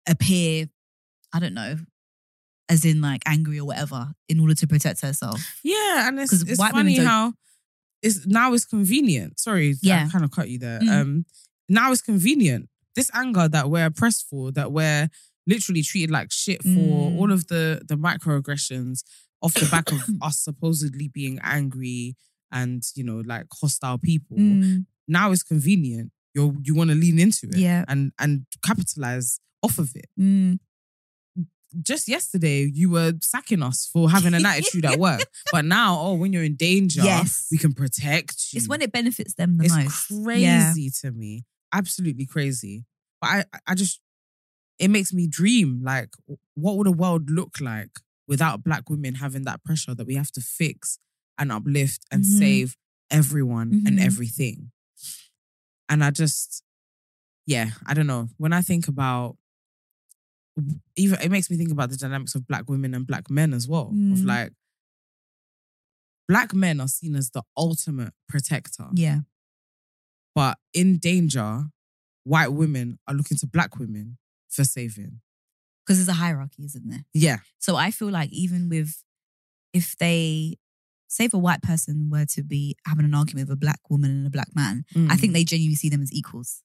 appear, 0.06 0.66
I 1.36 1.40
don't 1.40 1.54
know, 1.54 1.76
as 2.68 2.84
in 2.84 3.00
like 3.00 3.22
angry 3.26 3.58
or 3.60 3.66
whatever 3.66 4.12
in 4.28 4.40
order 4.40 4.54
to 4.54 4.66
protect 4.66 5.00
herself? 5.02 5.40
Yeah, 5.62 6.08
and 6.08 6.18
it's 6.18 6.32
it's 6.32 6.58
white 6.58 6.72
funny 6.72 6.96
how 6.96 7.34
it's 8.02 8.26
now 8.26 8.52
it's 8.54 8.64
convenient. 8.64 9.38
Sorry, 9.40 9.74
Yeah. 9.82 10.04
I 10.06 10.10
kind 10.10 10.24
of 10.24 10.30
cut 10.30 10.48
you 10.48 10.58
there. 10.58 10.80
Mm. 10.80 10.88
Um, 11.00 11.26
now 11.68 11.92
it's 11.92 12.02
convenient. 12.02 12.68
This 12.94 13.10
anger 13.12 13.48
that 13.48 13.68
we're 13.70 13.86
oppressed 13.86 14.26
for, 14.30 14.50
that 14.52 14.72
we're 14.72 15.08
literally 15.46 15.82
treated 15.82 16.10
like 16.10 16.32
shit 16.32 16.62
for, 16.62 16.68
Mm. 17.10 17.18
all 17.18 17.30
of 17.32 17.46
the 17.48 17.82
the 17.86 17.96
microaggressions 17.96 19.02
off 19.42 19.54
the 19.54 19.66
back 19.70 19.92
of 19.92 20.00
us 20.22 20.38
supposedly 20.40 21.08
being 21.08 21.38
angry 21.42 22.16
and 22.50 22.82
you 22.94 23.04
know 23.04 23.22
like 23.26 23.46
hostile 23.60 23.98
people. 23.98 24.36
Mm, 24.38 24.86
Now 25.08 25.30
it's 25.32 25.42
convenient. 25.42 26.10
You 26.34 26.56
you 26.66 26.74
want 26.74 26.90
to 26.90 26.96
lean 26.96 27.18
into 27.18 27.46
it, 27.48 27.56
Yeah. 27.58 27.84
and 27.88 28.12
and 28.18 28.46
capitalize 28.64 29.38
off 29.62 29.78
of 29.78 29.90
it. 29.94 30.06
mm. 30.18 30.58
Just 31.82 32.08
yesterday, 32.08 32.70
you 32.72 32.90
were 32.90 33.14
sacking 33.22 33.62
us 33.62 33.88
for 33.92 34.08
having 34.10 34.34
an 34.34 34.46
attitude 34.46 34.84
at 34.84 34.98
work, 34.98 35.20
but 35.52 35.64
now, 35.64 35.98
oh, 36.00 36.14
when 36.14 36.32
you're 36.32 36.44
in 36.44 36.56
danger, 36.56 37.02
Yes. 37.02 37.48
we 37.50 37.58
can 37.58 37.72
protect 37.74 38.52
you. 38.52 38.58
It's 38.58 38.68
when 38.68 38.82
it 38.82 38.92
benefits 38.92 39.34
them 39.34 39.58
the 39.58 39.64
it's 39.64 39.74
most. 39.76 40.08
crazy 40.24 40.42
Yeah. 40.42 40.88
to 41.02 41.12
me, 41.12 41.44
absolutely 41.72 42.24
crazy. 42.26 42.84
But 43.20 43.30
I, 43.30 43.44
I 43.66 43.74
just, 43.74 44.00
it 44.78 44.88
makes 44.88 45.12
me 45.12 45.26
dream. 45.26 45.80
Like, 45.82 46.10
what 46.54 46.76
would 46.76 46.86
a 46.86 46.92
world 46.92 47.30
look 47.30 47.60
like 47.60 47.90
without 48.28 48.62
Black 48.64 48.88
women 48.90 49.16
having 49.16 49.44
that 49.44 49.62
pressure 49.64 49.94
that 49.94 50.06
we 50.06 50.14
have 50.14 50.30
to 50.32 50.40
fix 50.40 50.98
and 51.38 51.50
uplift 51.52 52.04
and 52.10 52.24
Mhm. 52.24 52.38
save 52.38 52.76
everyone 53.10 53.82
and 53.86 53.98
Mhm. 53.98 54.04
everything? 54.04 54.70
And 55.88 56.02
I 56.02 56.10
just, 56.10 56.62
yeah, 57.46 57.70
I 57.86 57.94
don't 57.94 58.06
know. 58.06 58.28
When 58.38 58.52
I 58.52 58.62
think 58.62 58.88
about 58.88 59.36
even 60.96 61.20
it 61.20 61.30
makes 61.30 61.50
me 61.50 61.56
think 61.56 61.70
about 61.70 61.90
the 61.90 61.96
dynamics 61.96 62.34
of 62.34 62.46
black 62.46 62.68
women 62.68 62.94
and 62.94 63.06
black 63.06 63.30
men 63.30 63.52
as 63.52 63.68
well. 63.68 63.88
Of 63.88 63.94
Mm. 64.20 64.24
like 64.26 64.52
black 66.28 66.54
men 66.54 66.80
are 66.80 66.88
seen 66.88 67.14
as 67.14 67.30
the 67.30 67.42
ultimate 67.56 68.12
protector. 68.28 68.88
Yeah. 68.94 69.20
But 70.34 70.58
in 70.74 70.98
danger, 70.98 71.66
white 72.24 72.48
women 72.52 72.98
are 73.06 73.14
looking 73.14 73.36
to 73.38 73.46
black 73.46 73.78
women 73.78 74.18
for 74.48 74.64
saving. 74.64 75.20
Because 75.84 75.98
there's 75.98 76.08
a 76.08 76.14
hierarchy, 76.20 76.64
isn't 76.64 76.88
there? 76.88 77.04
Yeah. 77.14 77.38
So 77.58 77.76
I 77.76 77.90
feel 77.90 78.08
like 78.10 78.30
even 78.32 78.68
with 78.68 79.02
if 79.72 79.96
they 79.98 80.56
say 81.08 81.26
if 81.26 81.34
a 81.34 81.38
white 81.38 81.62
person 81.62 82.10
were 82.10 82.24
to 82.26 82.42
be 82.42 82.76
having 82.86 83.04
an 83.04 83.14
argument 83.14 83.48
with 83.48 83.54
a 83.56 83.60
black 83.60 83.78
woman 83.88 84.10
and 84.10 84.26
a 84.26 84.30
black 84.30 84.48
man, 84.56 84.84
I 85.08 85.16
think 85.16 85.32
they 85.32 85.44
genuinely 85.44 85.76
see 85.76 85.88
them 85.88 86.02
as 86.02 86.12
equals. 86.12 86.62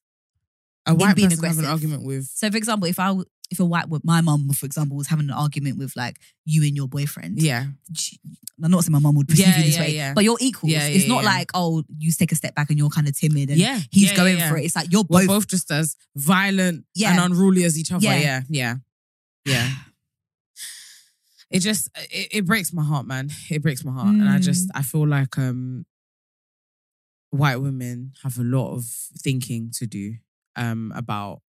a 0.84 0.94
white 0.94 1.14
being 1.14 1.28
person 1.30 1.44
have 1.44 1.58
an 1.58 1.64
argument 1.66 2.02
with 2.04 2.26
So 2.26 2.50
for 2.50 2.56
example, 2.56 2.88
if 2.88 2.98
I 2.98 3.14
if 3.52 3.60
a 3.60 3.64
white 3.64 3.86
my 4.02 4.20
mum, 4.20 4.48
for 4.50 4.66
example, 4.66 4.96
was 4.96 5.06
having 5.06 5.26
an 5.26 5.34
argument 5.34 5.78
with 5.78 5.94
like 5.94 6.18
you 6.44 6.62
and 6.64 6.74
your 6.74 6.88
boyfriend, 6.88 7.40
yeah. 7.40 7.66
she- 7.94 8.18
I'm 8.62 8.70
not 8.70 8.84
saying 8.84 8.92
my 8.92 8.98
mum 8.98 9.14
would 9.16 9.28
perceive 9.28 9.46
Yeah, 9.48 9.56
you 9.58 9.64
this 9.64 9.74
yeah, 9.76 9.80
way, 9.80 9.94
yeah. 9.94 10.14
but 10.14 10.22
you're 10.24 10.36
equals. 10.40 10.72
It's 10.74 11.08
not 11.08 11.24
like 11.24 11.50
oh 11.54 11.82
you 11.98 12.10
take 12.12 12.32
a 12.32 12.34
step 12.36 12.54
back 12.54 12.70
and 12.70 12.78
you're 12.78 12.90
kind 12.90 13.08
of 13.08 13.16
timid 13.18 13.50
and 13.50 13.58
Yeah. 13.58 13.80
he's 13.90 14.12
going 14.12 14.38
for 14.38 14.56
it. 14.56 14.64
It's 14.64 14.76
like 14.76 14.90
you're 14.92 15.04
both. 15.04 15.26
both 15.26 15.46
just 15.48 15.70
as 15.70 15.96
violent 16.16 16.84
and 17.04 17.18
unruly 17.20 17.64
as 17.64 17.78
each 17.78 17.92
other. 17.92 18.04
Yeah. 18.04 18.18
Yeah. 18.18 18.42
Yeah. 18.48 18.74
Yeah. 19.46 19.70
It 21.50 21.60
just 21.60 21.90
it, 22.10 22.28
it 22.32 22.46
breaks 22.46 22.72
my 22.72 22.82
heart, 22.84 23.06
man. 23.06 23.30
It 23.50 23.60
breaks 23.62 23.84
my 23.84 23.92
heart. 23.92 24.08
And 24.08 24.28
I 24.28 24.38
just 24.38 24.68
Mm. 24.68 24.72
I 24.76 24.82
feel 24.82 25.06
like 25.06 25.36
um 25.38 25.84
white 27.30 27.56
women 27.56 28.12
have 28.22 28.38
a 28.38 28.42
lot 28.44 28.74
of 28.74 28.84
thinking 29.18 29.70
to 29.78 29.86
do 29.86 30.14
um, 30.56 30.92
about. 30.94 31.40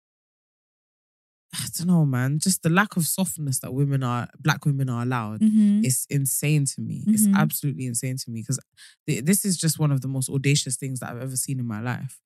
I 1.54 1.66
don't 1.76 1.86
know, 1.88 2.06
man. 2.06 2.38
Just 2.38 2.62
the 2.62 2.70
lack 2.70 2.96
of 2.96 3.06
softness 3.06 3.58
that 3.60 3.74
women 3.74 4.02
are, 4.02 4.28
black 4.40 4.64
women 4.64 4.88
are 4.88 5.02
allowed. 5.02 5.40
Mhm. 5.40 5.84
It's 5.84 6.06
insane 6.08 6.64
to 6.66 6.80
me. 6.80 7.04
It's 7.08 7.26
Mhm. 7.26 7.36
absolutely 7.36 7.84
insane 7.86 8.16
to 8.16 8.30
me 8.30 8.40
because 8.40 8.58
this 9.06 9.44
is 9.44 9.58
just 9.58 9.78
one 9.78 9.90
of 9.92 10.00
the 10.00 10.08
most 10.08 10.30
audacious 10.30 10.76
things 10.76 11.00
that 11.00 11.10
I've 11.10 11.20
ever 11.22 11.36
seen 11.36 11.60
in 11.60 11.66
my 11.66 11.80
life. 11.80 12.20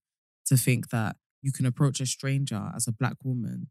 To 0.47 0.57
think 0.57 0.91
that 0.91 1.17
you 1.43 1.51
can 1.51 1.67
approach 1.67 2.01
a 2.01 2.07
stranger 2.07 2.71
as 2.75 2.87
a 2.87 2.93
black 2.93 3.17
woman, 3.25 3.69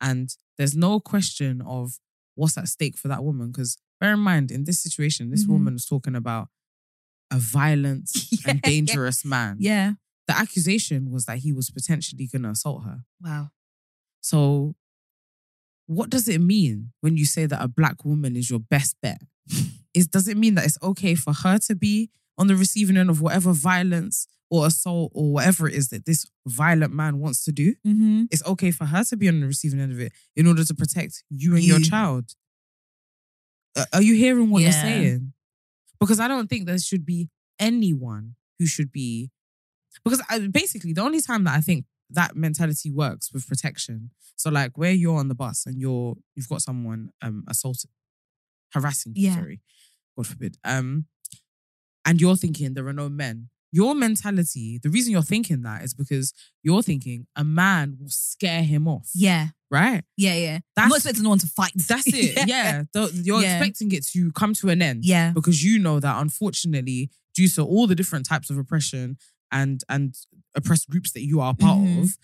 and 0.00 0.36
there's 0.56 0.76
no 0.76 1.00
question 1.00 1.60
of 1.62 1.98
what's 2.36 2.56
at 2.56 2.68
stake 2.68 2.96
for 2.96 3.08
that 3.08 3.24
woman. 3.24 3.48
Because 3.50 3.76
bear 3.98 4.12
in 4.14 4.20
mind, 4.20 4.52
in 4.52 4.62
this 4.64 4.80
situation, 4.80 5.30
this 5.30 5.44
Mhm. 5.44 5.48
woman 5.48 5.72
was 5.74 5.84
talking 5.84 6.14
about 6.14 6.48
a 7.32 7.40
violent 7.40 8.08
and 8.46 8.60
Yeah. 8.62 8.70
dangerous 8.70 9.24
man. 9.24 9.56
Yeah. 9.58 9.94
The 10.28 10.38
accusation 10.38 11.10
was 11.10 11.24
that 11.24 11.38
he 11.38 11.52
was 11.52 11.70
potentially 11.70 12.28
going 12.28 12.42
to 12.42 12.50
assault 12.50 12.84
her. 12.84 13.04
Wow. 13.20 13.50
So, 14.20 14.76
what 15.86 16.10
does 16.10 16.28
it 16.28 16.40
mean 16.40 16.92
when 17.00 17.16
you 17.16 17.24
say 17.24 17.46
that 17.46 17.62
a 17.62 17.68
black 17.68 18.04
woman 18.04 18.36
is 18.36 18.50
your 18.50 18.60
best 18.60 18.96
bet? 19.02 19.20
Is 19.94 20.06
does 20.06 20.26
it 20.28 20.36
mean 20.38 20.54
that 20.54 20.64
it's 20.64 20.78
okay 20.82 21.14
for 21.14 21.34
her 21.34 21.58
to 21.66 21.74
be 21.74 22.10
on 22.38 22.46
the 22.46 22.56
receiving 22.56 22.96
end 22.96 23.10
of 23.10 23.20
whatever 23.20 23.52
violence 23.52 24.26
or 24.50 24.66
assault 24.66 25.12
or 25.14 25.32
whatever 25.32 25.68
it 25.68 25.74
is 25.74 25.88
that 25.88 26.06
this 26.06 26.26
violent 26.46 26.94
man 26.94 27.18
wants 27.18 27.44
to 27.44 27.52
do? 27.52 27.74
Mm-hmm. 27.86 28.24
It's 28.30 28.44
okay 28.46 28.70
for 28.70 28.86
her 28.86 29.04
to 29.04 29.16
be 29.16 29.28
on 29.28 29.40
the 29.40 29.46
receiving 29.46 29.80
end 29.80 29.92
of 29.92 30.00
it 30.00 30.12
in 30.34 30.46
order 30.46 30.64
to 30.64 30.74
protect 30.74 31.24
you 31.28 31.54
and 31.54 31.64
your 31.64 31.80
child. 31.80 32.34
Uh, 33.76 33.84
Are 33.92 34.02
you 34.02 34.14
hearing 34.14 34.50
what 34.50 34.62
you're 34.62 34.72
saying? 34.72 35.32
Because 36.00 36.20
I 36.20 36.28
don't 36.28 36.48
think 36.48 36.66
there 36.66 36.78
should 36.78 37.04
be 37.04 37.28
anyone 37.58 38.34
who 38.58 38.66
should 38.66 38.92
be. 38.92 39.30
Because 40.04 40.22
I, 40.28 40.38
basically, 40.38 40.92
the 40.92 41.02
only 41.02 41.20
time 41.20 41.44
that 41.44 41.54
I 41.54 41.60
think 41.60 41.84
that 42.14 42.36
mentality 42.36 42.90
works 42.90 43.32
with 43.32 43.46
protection. 43.48 44.10
So, 44.36 44.50
like, 44.50 44.76
where 44.78 44.92
you're 44.92 45.18
on 45.18 45.28
the 45.28 45.34
bus 45.34 45.66
and 45.66 45.78
you're 45.78 46.16
you've 46.34 46.48
got 46.48 46.62
someone 46.62 47.10
um 47.22 47.44
assaulted, 47.48 47.90
harassing 48.74 49.12
you, 49.16 49.28
Yeah. 49.28 49.34
sorry, 49.36 49.60
God 50.16 50.26
forbid, 50.26 50.56
um, 50.64 51.06
and 52.04 52.20
you're 52.20 52.36
thinking 52.36 52.74
there 52.74 52.86
are 52.88 52.92
no 52.92 53.08
men. 53.08 53.48
Your 53.74 53.94
mentality, 53.94 54.78
the 54.82 54.90
reason 54.90 55.12
you're 55.12 55.22
thinking 55.22 55.62
that 55.62 55.82
is 55.82 55.94
because 55.94 56.34
you're 56.62 56.82
thinking 56.82 57.26
a 57.36 57.42
man 57.44 57.96
will 57.98 58.10
scare 58.10 58.62
him 58.62 58.86
off. 58.86 59.08
Yeah. 59.14 59.48
Right? 59.70 60.04
Yeah. 60.18 60.34
Yeah. 60.34 60.54
I'm 60.56 60.60
That's- 60.76 60.90
not 60.90 60.96
expecting 60.96 61.22
no 61.22 61.30
one 61.30 61.38
to 61.38 61.46
fight. 61.46 61.72
That's 61.88 62.06
it. 62.12 62.46
yeah. 62.46 62.82
The- 62.92 63.10
you're 63.24 63.40
Yeah. 63.40 63.56
expecting 63.56 63.90
it 63.92 64.04
to 64.08 64.30
come 64.32 64.52
to 64.54 64.68
an 64.68 64.82
end. 64.82 65.06
Yeah. 65.06 65.32
Because 65.32 65.64
you 65.64 65.78
know 65.78 66.00
that 66.00 66.20
unfortunately, 66.20 67.10
due 67.34 67.48
to 67.48 67.62
all 67.62 67.86
the 67.86 67.94
different 67.94 68.26
types 68.26 68.50
of 68.50 68.58
oppression 68.58 69.16
and 69.52 69.82
and 69.88 70.16
oppressed 70.54 70.88
groups 70.88 71.12
that 71.12 71.22
you 71.24 71.40
are 71.40 71.52
a 71.52 71.54
part 71.54 71.78
Mhm. 71.78 72.02
of, 72.02 72.18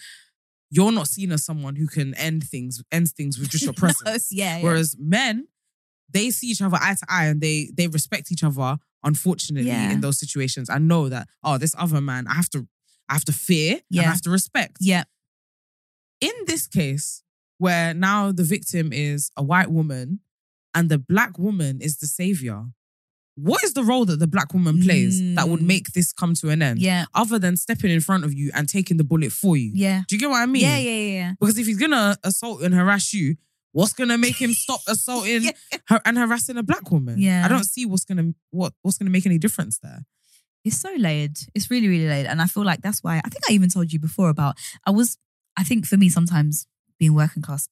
you're 0.71 0.93
not 0.93 1.09
seen 1.09 1.31
as 1.33 1.45
someone 1.45 1.77
who 1.77 1.87
can 1.87 2.15
end 2.15 2.45
things, 2.45 2.83
end 2.91 3.09
things 3.11 3.39
with 3.39 3.51
just 3.51 3.65
your 3.65 3.73
presence. 3.85 4.33
yeah, 4.33 4.57
yeah. 4.59 4.63
Whereas 4.63 4.97
men, 4.99 5.47
they 6.13 6.31
see 6.31 6.49
each 6.49 6.63
other 6.63 6.79
eye 6.81 6.95
to 6.95 7.07
eye 7.09 7.27
and 7.27 7.41
they 7.41 7.71
they 7.75 7.87
respect 7.89 8.33
each 8.33 8.43
other, 8.45 8.79
unfortunately, 9.05 9.69
Yeah. 9.71 9.93
in 9.93 10.01
those 10.01 10.19
situations. 10.19 10.69
I 10.71 10.79
know 10.79 11.09
that, 11.09 11.29
oh, 11.45 11.59
this 11.59 11.75
other 11.79 12.01
man, 12.01 12.27
I 12.27 12.35
have 12.35 12.49
to 12.51 12.67
I 13.09 13.15
have 13.15 13.25
to 13.27 13.33
fear 13.33 13.75
and 13.75 13.83
Yeah. 13.91 14.03
I 14.03 14.07
have 14.07 14.23
to 14.23 14.31
respect 14.31 14.77
Yeah. 14.81 15.05
in 16.21 16.33
this 16.47 16.67
case, 16.67 17.23
where 17.59 17.95
now 17.95 18.33
the 18.33 18.45
victim 18.45 18.93
is 18.93 19.31
a 19.37 19.43
white 19.43 19.71
woman 19.71 20.21
and 20.75 20.91
the 20.91 20.99
black 20.99 21.39
woman 21.39 21.81
is 21.81 21.97
the 21.99 22.07
savior, 22.07 22.67
what 23.41 23.63
is 23.65 23.73
the 23.75 23.85
role 23.85 24.05
that 24.07 24.19
the 24.19 24.27
black 24.27 24.53
woman 24.53 24.83
plays 24.83 25.21
that 25.37 25.49
would 25.49 25.61
Mm. 25.61 25.67
make 25.67 25.93
this 25.93 26.13
come 26.13 26.35
to 26.35 26.51
an 26.51 26.61
end? 26.63 26.81
Yeah. 26.81 27.05
Other 27.15 27.39
than 27.39 27.57
stepping 27.57 27.91
in 27.91 28.01
front 28.01 28.25
of 28.25 28.33
you 28.35 28.51
and 28.55 28.69
taking 28.69 28.97
the 28.97 29.05
bullet 29.05 29.33
for 29.33 29.57
you. 29.57 29.71
Yeah. 29.75 30.03
Do 30.09 30.17
you 30.17 30.21
get 30.21 30.31
what 30.31 30.43
I 30.43 30.47
mean? 30.47 30.63
Yeah. 30.63 30.79
Yeah. 30.79 30.91
Yeah. 30.91 31.13
yeah. 31.21 31.33
Because 31.41 31.57
if 31.59 31.67
he's 31.67 31.79
gonna 31.79 32.17
assault 32.25 32.63
and 32.63 32.75
harass 32.75 33.13
you, 33.15 33.37
what's 33.73 33.93
gonna 33.93 34.19
make 34.19 34.37
him 34.41 34.53
stop 34.53 34.81
assaulting 34.89 35.43
Yeah. 35.45 35.53
her 35.89 36.01
and 36.05 36.19
harassing 36.19 36.57
a 36.57 36.63
black 36.63 36.91
woman? 36.91 37.21
Yeah. 37.21 37.45
I 37.45 37.49
don't 37.49 37.65
see 37.65 37.87
what's 37.87 38.05
gonna 38.05 38.35
what 38.51 38.73
what's 38.83 38.99
gonna 38.99 39.11
make 39.11 39.27
any 39.27 39.39
difference 39.39 39.79
there. 39.79 40.05
It's 40.65 40.81
so 40.81 40.93
layered. 40.97 41.39
It's 41.55 41.71
really, 41.71 41.89
really 41.89 42.09
layered. 42.09 42.27
And 42.27 42.43
I 42.43 42.47
feel 42.47 42.65
like 42.65 42.83
that's 42.83 43.03
why 43.05 43.21
I 43.25 43.29
think 43.29 43.45
I 43.49 43.53
even 43.53 43.69
told 43.71 43.93
you 43.93 43.99
before 43.99 44.29
about 44.31 44.57
I 44.85 44.91
was 44.91 45.17
I 45.57 45.63
think 45.65 45.87
for 45.87 45.97
me 45.97 46.09
sometimes 46.09 46.67
being 46.99 47.15
working 47.15 47.43
class, 47.43 47.69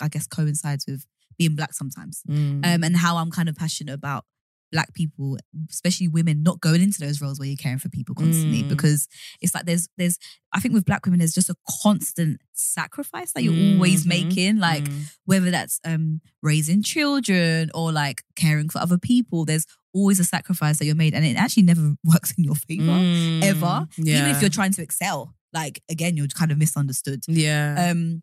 I 0.00 0.08
guess 0.08 0.26
coincides 0.26 0.86
with 0.88 1.04
being 1.38 1.54
black 1.54 1.74
sometimes. 1.74 2.22
Mm. 2.28 2.64
Um 2.64 2.84
and 2.84 2.96
how 2.96 3.18
I'm 3.18 3.30
kind 3.30 3.48
of 3.48 3.56
passionate 3.56 3.92
about 3.94 4.24
black 4.72 4.94
people, 4.94 5.36
especially 5.70 6.06
women, 6.08 6.42
not 6.42 6.60
going 6.60 6.80
into 6.82 7.00
those 7.00 7.20
roles 7.20 7.38
where 7.38 7.48
you're 7.48 7.56
caring 7.56 7.78
for 7.78 7.88
people 7.88 8.14
constantly. 8.14 8.62
Mm. 8.62 8.68
Because 8.68 9.08
it's 9.40 9.54
like 9.54 9.64
there's 9.66 9.88
there's 9.98 10.18
I 10.52 10.60
think 10.60 10.74
with 10.74 10.84
black 10.84 11.04
women 11.06 11.18
there's 11.18 11.34
just 11.34 11.50
a 11.50 11.56
constant 11.82 12.40
sacrifice 12.52 13.32
that 13.32 13.42
you're 13.42 13.74
always 13.74 14.04
Mhm. 14.04 14.08
making. 14.08 14.56
Like 14.58 14.84
Mm. 14.84 15.10
whether 15.24 15.50
that's 15.50 15.80
um 15.84 16.20
raising 16.42 16.82
children 16.82 17.70
or 17.74 17.92
like 17.92 18.22
caring 18.36 18.68
for 18.68 18.78
other 18.78 18.98
people, 18.98 19.44
there's 19.44 19.66
always 19.92 20.20
a 20.20 20.24
sacrifice 20.24 20.78
that 20.78 20.84
you're 20.86 20.94
made, 20.94 21.14
and 21.14 21.24
it 21.24 21.36
actually 21.36 21.64
never 21.64 21.94
works 22.04 22.32
in 22.38 22.44
your 22.44 22.54
favor 22.54 22.84
Mm. 22.84 23.42
ever. 23.42 23.88
Even 23.98 24.26
if 24.30 24.40
you're 24.40 24.50
trying 24.50 24.72
to 24.72 24.82
excel, 24.82 25.34
like 25.52 25.82
again, 25.88 26.16
you're 26.16 26.28
kind 26.28 26.52
of 26.52 26.58
misunderstood. 26.58 27.24
yeah. 27.28 27.90
Um, 27.90 28.22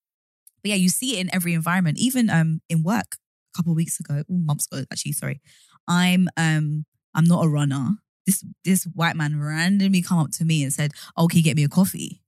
But 0.63 0.69
yeah, 0.69 0.75
you 0.75 0.89
see 0.89 1.17
it 1.17 1.21
in 1.21 1.33
every 1.33 1.53
environment, 1.53 1.97
even 1.99 2.29
um 2.29 2.61
in 2.69 2.83
work. 2.83 3.17
A 3.53 3.57
couple 3.57 3.73
of 3.73 3.75
weeks 3.75 3.99
ago, 3.99 4.23
ooh, 4.31 4.37
months 4.37 4.65
ago, 4.71 4.85
actually, 4.91 5.11
sorry. 5.11 5.41
I'm 5.87 6.29
um 6.37 6.85
I'm 7.13 7.25
not 7.25 7.45
a 7.45 7.49
runner. 7.49 7.97
This 8.25 8.45
this 8.63 8.85
white 8.93 9.15
man 9.15 9.41
randomly 9.41 10.01
come 10.01 10.19
up 10.19 10.31
to 10.33 10.45
me 10.45 10.63
and 10.63 10.71
said, 10.71 10.91
"Oh, 11.17 11.27
can 11.27 11.37
you 11.37 11.43
get 11.43 11.57
me 11.57 11.63
a 11.63 11.69
coffee?" 11.69 12.21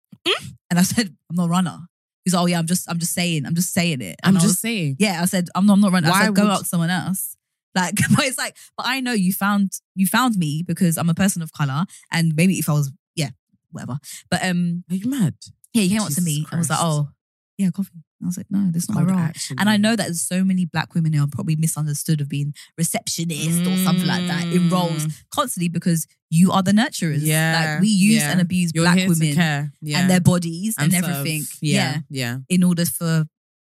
And 0.70 0.80
I 0.80 0.82
said, 0.84 1.16
"I'm 1.30 1.36
not 1.36 1.46
a 1.46 1.50
runner." 1.50 1.78
He's 2.26 2.34
like, 2.34 2.44
"Oh 2.44 2.46
yeah, 2.48 2.60
I'm 2.60 2.68
just 2.68 2.90
I'm 2.90 3.00
just 3.00 3.14
saying, 3.14 3.46
I'm 3.46 3.56
just 3.56 3.74
saying 3.74 4.02
it." 4.02 4.18
I'm 4.24 4.30
And 4.30 4.38
I 4.38 4.42
just 4.42 4.60
saying. 4.60 4.98
Yeah, 5.00 5.22
I 5.22 5.26
said 5.26 5.48
I'm 5.56 5.66
not, 5.66 5.74
I'm 5.74 5.82
not 5.82 5.92
running. 5.92 6.10
I 6.10 6.12
Why 6.12 6.26
said 6.26 6.36
go 6.36 6.50
ask 6.50 6.66
someone 6.66 6.90
else. 6.90 7.38
Like, 7.76 7.96
but 8.16 8.26
it's 8.26 8.38
like, 8.38 8.56
but 8.78 8.86
I 8.88 9.00
know 9.00 9.14
you 9.14 9.34
found 9.34 9.72
you 9.96 10.08
found 10.08 10.36
me 10.38 10.64
because 10.66 10.98
I'm 10.98 11.10
a 11.10 11.14
person 11.14 11.42
of 11.42 11.52
color, 11.54 11.86
and 12.12 12.36
maybe 12.36 12.60
if 12.60 12.70
I 12.70 12.74
was, 12.74 12.92
yeah, 13.16 13.30
whatever. 13.72 14.00
But 14.30 14.44
um, 14.44 14.84
Are 14.90 14.96
you 14.96 15.10
mad? 15.10 15.36
yeah, 15.74 15.84
he 15.84 15.90
came 15.90 16.00
up 16.02 16.08
to 16.08 16.16
Jesus 16.16 16.26
me 16.26 16.46
and 16.52 16.60
was 16.60 16.70
like, 16.70 16.80
"Oh, 16.82 17.10
yeah, 17.58 17.70
coffee." 17.72 18.04
I 18.24 18.28
was 18.28 18.38
like, 18.38 18.48
"No, 18.50 18.70
that's 18.72 18.90
not 18.90 19.04
my 19.04 19.10
role." 19.12 19.20
actually. 19.20 19.58
And 19.60 19.70
I 19.70 19.78
know 19.78 19.96
that 19.96 20.06
there's 20.06 20.22
so 20.22 20.44
many 20.44 20.66
black 20.66 20.94
women 20.96 21.14
who 21.14 21.24
are 21.24 21.28
probably 21.28 21.56
misunderstood 21.56 22.22
of 22.22 22.30
being 22.30 22.54
receptionist 22.78 23.62
or 23.68 23.78
something 23.78 24.08
like 24.08 24.28
that 24.28 24.46
in 24.48 24.70
roles 24.70 25.06
Mm. 25.06 25.24
constantly 25.34 25.70
because 25.70 26.08
you 26.30 26.52
are 26.52 26.64
the 26.64 26.72
nurturers. 26.72 27.20
Yeah, 27.22 27.72
like 27.74 27.82
we 27.82 27.88
use 27.90 28.22
yeah. 28.22 28.32
and 28.32 28.42
abuse 28.42 28.72
You're 28.74 28.86
black 28.86 28.98
women. 29.08 29.72
Yeah. 29.82 30.00
and 30.00 30.10
their 30.10 30.22
bodies 30.22 30.76
and, 30.78 30.92
serve. 30.92 31.04
everything. 31.04 31.44
Yeah, 31.62 32.00
yeah. 32.10 32.22
Yeah. 32.22 32.38
in 32.50 32.64
order 32.64 32.86
for 32.86 33.26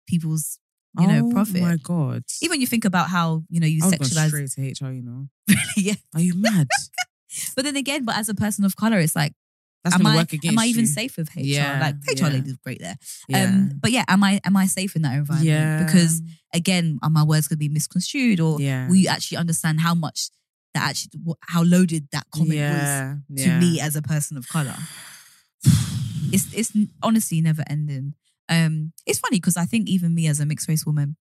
people's 0.07 0.59
you 0.99 1.07
know 1.07 1.27
oh 1.27 1.31
profit. 1.31 1.61
my 1.61 1.77
god. 1.77 2.23
Even 2.41 2.61
you 2.61 2.67
think 2.67 2.85
about 2.85 3.09
how 3.09 3.43
you 3.49 3.59
know 3.59 3.67
you 3.67 3.81
I 3.83 3.87
sexualize 3.89 4.49
straight 4.49 4.75
to 4.77 4.85
HR. 4.85 4.91
You 4.91 5.01
know. 5.01 5.27
yeah. 5.77 5.95
Are 6.13 6.21
you 6.21 6.33
mad? 6.35 6.67
But 7.55 7.65
then 7.65 7.75
again, 7.75 8.05
but 8.05 8.15
as 8.15 8.29
a 8.29 8.35
person 8.35 8.63
of 8.63 8.75
color, 8.75 8.99
it's 8.99 9.15
like, 9.15 9.33
That's 9.83 9.95
am 9.95 10.03
gonna 10.03 10.15
I 10.15 10.17
work 10.21 10.33
against 10.33 10.53
am 10.53 10.59
I 10.59 10.65
even 10.67 10.81
you. 10.81 10.87
safe 10.87 11.17
with 11.17 11.29
HR? 11.35 11.41
Yeah, 11.41 11.79
like 11.79 11.95
HR 12.07 12.25
yeah. 12.25 12.29
ladies 12.29 12.57
great 12.63 12.79
there. 12.79 12.97
Yeah. 13.27 13.43
Um, 13.43 13.71
but 13.81 13.91
yeah, 13.91 14.05
am 14.07 14.23
I 14.23 14.39
am 14.45 14.55
I 14.55 14.65
safe 14.65 14.95
in 14.95 15.01
that 15.01 15.13
environment? 15.13 15.45
yeah. 15.49 15.83
Because 15.83 16.21
again, 16.53 16.99
are 17.03 17.09
my 17.09 17.23
words 17.23 17.47
gonna 17.47 17.57
be 17.57 17.69
misconstrued, 17.69 18.39
or 18.39 18.59
yeah. 18.61 18.87
will 18.87 18.95
you 18.95 19.09
actually 19.09 19.37
understand 19.37 19.81
how 19.81 19.93
much 19.93 20.29
that 20.73 20.89
actually 20.89 21.19
how 21.41 21.63
loaded 21.63 22.07
that 22.11 22.25
comment 22.33 22.53
yeah, 22.53 23.15
was 23.35 23.43
to 23.43 23.59
me 23.59 23.81
as 23.81 23.95
a 23.95 24.01
person 24.01 24.37
of 24.37 24.47
color? 24.47 24.75
It's 26.31 26.51
it's 26.53 26.71
honestly 27.01 27.41
never 27.41 27.63
ending. 27.69 28.15
Um, 28.49 28.93
it's 29.05 29.19
funny 29.19 29.37
because 29.37 29.57
I 29.57 29.65
think 29.65 29.87
even 29.87 30.15
me 30.15 30.27
as 30.27 30.39
a 30.39 30.45
mixed 30.45 30.67
race 30.67 30.85
woman, 30.85 31.15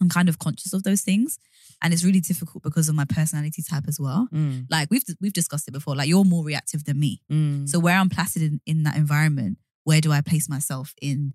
I'm 0.00 0.08
kind 0.08 0.28
of 0.28 0.38
conscious 0.38 0.72
of 0.72 0.82
those 0.82 1.02
things, 1.02 1.38
and 1.82 1.92
it's 1.92 2.04
really 2.04 2.20
difficult 2.20 2.62
because 2.62 2.88
of 2.88 2.94
my 2.94 3.04
personality 3.04 3.62
type 3.62 3.84
as 3.88 3.98
well. 4.00 4.28
Mm, 4.32 4.66
Like 4.70 4.88
we've 4.90 5.04
we've 5.20 5.32
discussed 5.32 5.66
it 5.68 5.72
before. 5.72 5.96
Like 5.96 6.08
you're 6.08 6.24
more 6.24 6.44
reactive 6.44 6.84
than 6.84 6.98
me. 7.00 7.22
mm. 7.30 7.68
So 7.68 7.78
where 7.78 7.96
I'm 7.96 8.08
placid 8.08 8.42
in, 8.42 8.60
in 8.66 8.82
that 8.84 8.96
environment, 8.96 9.58
where 9.84 10.00
do 10.00 10.12
I 10.12 10.20
place 10.20 10.48
myself 10.48 10.94
in 11.00 11.32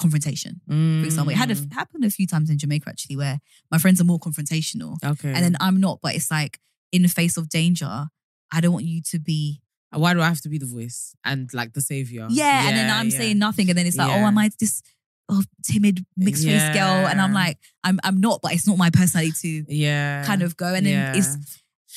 confrontation? 0.00 0.60
For 0.66 1.04
example, 1.06 1.32
it 1.32 1.36
had 1.36 1.50
a, 1.50 1.54
Mm. 1.54 1.72
happened 1.72 2.04
a 2.04 2.10
few 2.10 2.26
times 2.26 2.50
in 2.50 2.58
Jamaica 2.58 2.88
actually, 2.88 3.16
where 3.16 3.40
my 3.70 3.78
friends 3.78 4.00
are 4.00 4.04
more 4.04 4.18
confrontational, 4.20 4.96
okay, 5.04 5.32
and 5.32 5.44
then 5.44 5.56
I'm 5.60 5.80
not. 5.80 6.00
But 6.02 6.14
it's 6.14 6.30
like 6.30 6.58
in 6.92 7.02
the 7.02 7.08
face 7.08 7.36
of 7.36 7.48
danger, 7.48 8.06
I 8.52 8.60
don't 8.60 8.72
want 8.72 8.84
you 8.86 9.02
to 9.10 9.18
be 9.18 9.60
Why 9.90 10.12
do 10.14 10.20
I 10.20 10.28
have 10.28 10.40
to 10.42 10.50
be 10.50 10.58
the 10.58 10.66
voice 10.66 11.14
and 11.24 11.52
like 11.54 11.72
the 11.72 11.80
savior? 11.80 12.26
Yeah, 12.30 12.68
and 12.68 12.76
then 12.76 12.90
I'm 12.90 13.08
yeah. 13.08 13.18
saying 13.18 13.38
nothing, 13.38 13.68
and 13.70 13.78
then 13.78 13.86
it's 13.86 13.96
like, 13.96 14.08
oh, 14.10 14.20
Yeah. 14.20 14.28
am 14.28 14.36
I 14.38 14.50
this 14.60 14.82
oh, 15.28 15.42
timid 15.64 16.04
mixed 16.16 16.44
race 16.46 16.62
girl? 16.74 17.06
And 17.06 17.20
I'm 17.20 17.32
like, 17.32 17.58
I'm 17.84 17.98
I'm 18.04 18.20
not, 18.20 18.40
but 18.42 18.52
it's 18.52 18.66
not 18.66 18.78
my 18.78 18.90
personality 18.90 19.62
to 19.64 19.74
Yeah. 19.74 20.24
kind 20.24 20.42
of 20.42 20.56
go. 20.56 20.74
And 20.74 20.86
then 20.86 20.92
yeah. 20.92 21.16
it's 21.16 21.36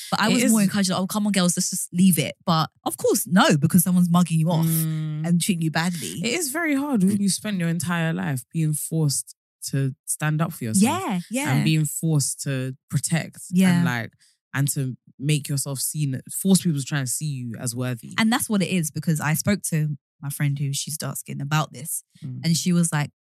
But 0.10 0.22
I 0.22 0.30
It 0.30 0.34
was 0.34 0.44
is- 0.44 0.52
more 0.52 0.62
encouraged, 0.62 0.92
oh, 0.92 1.06
come 1.08 1.26
on, 1.28 1.32
girls, 1.32 1.56
let's 1.58 1.70
just 1.70 1.90
leave 1.94 2.18
it. 2.18 2.36
But 2.46 2.70
of 2.86 2.98
course, 2.98 3.28
no, 3.28 3.56
because 3.58 3.84
someone's 3.84 4.10
mugging 4.10 4.40
you 4.40 4.50
off 4.50 4.66
Mm. 4.66 5.26
and 5.28 5.42
treating 5.42 5.62
you 5.62 5.72
badly. 5.72 6.20
It 6.24 6.34
is 6.40 6.50
very 6.52 6.76
hard 6.76 7.04
when 7.04 7.18
you 7.22 7.30
spend 7.30 7.60
your 7.60 7.70
entire 7.70 8.12
life 8.14 8.44
being 8.52 8.74
forced 8.74 9.36
to 9.70 9.94
stand 10.06 10.42
up 10.42 10.52
for 10.54 10.64
yourself. 10.64 11.02
yeah, 11.06 11.20
yeah. 11.30 11.54
And 11.54 11.64
being 11.66 11.86
forced 11.86 12.42
to 12.44 12.76
protect. 12.90 13.40
Yeah. 13.52 13.76
And 13.78 13.86
like 13.86 14.12
and 14.54 14.68
to 14.70 14.98
make 15.20 15.48
yourself 15.48 15.80
seen 15.80 16.20
force 16.32 16.62
people 16.64 16.80
to 16.80 16.86
try 16.86 16.98
and 17.00 17.08
see 17.10 17.28
you 17.28 17.54
as 17.60 17.76
worthy. 17.76 18.14
And 18.18 18.34
that's 18.34 18.50
what 18.50 18.62
it 18.64 18.70
is 18.70 18.90
because 18.92 19.22
I 19.22 19.34
spoke 19.36 19.62
to 19.70 19.98
my 20.22 20.30
friend 20.30 20.58
who 20.58 20.74
she's 20.74 20.98
dark 20.98 21.18
skinned 21.18 21.42
about 21.44 21.74
this. 21.74 22.04
Mm. 22.26 22.42
And 22.44 22.58
she 22.58 22.74
was 22.74 22.92
like, 22.92 23.12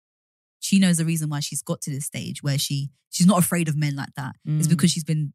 she 0.62 0.80
knows 0.80 0.95
the 0.97 1.05
reason 1.05 1.30
why 1.30 1.41
she's 1.41 1.62
got 1.62 1.82
to 1.82 1.91
this 1.91 2.05
stage 2.05 2.41
where 2.41 2.57
she 2.57 2.89
she's 3.09 3.28
not 3.28 3.39
afraid 3.39 3.68
of 3.68 3.76
men 3.76 3.95
like 3.97 4.14
that. 4.16 4.36
It's 4.45 4.68
Mm. 4.68 4.70
because 4.70 4.89
she's 4.91 5.03
been 5.03 5.34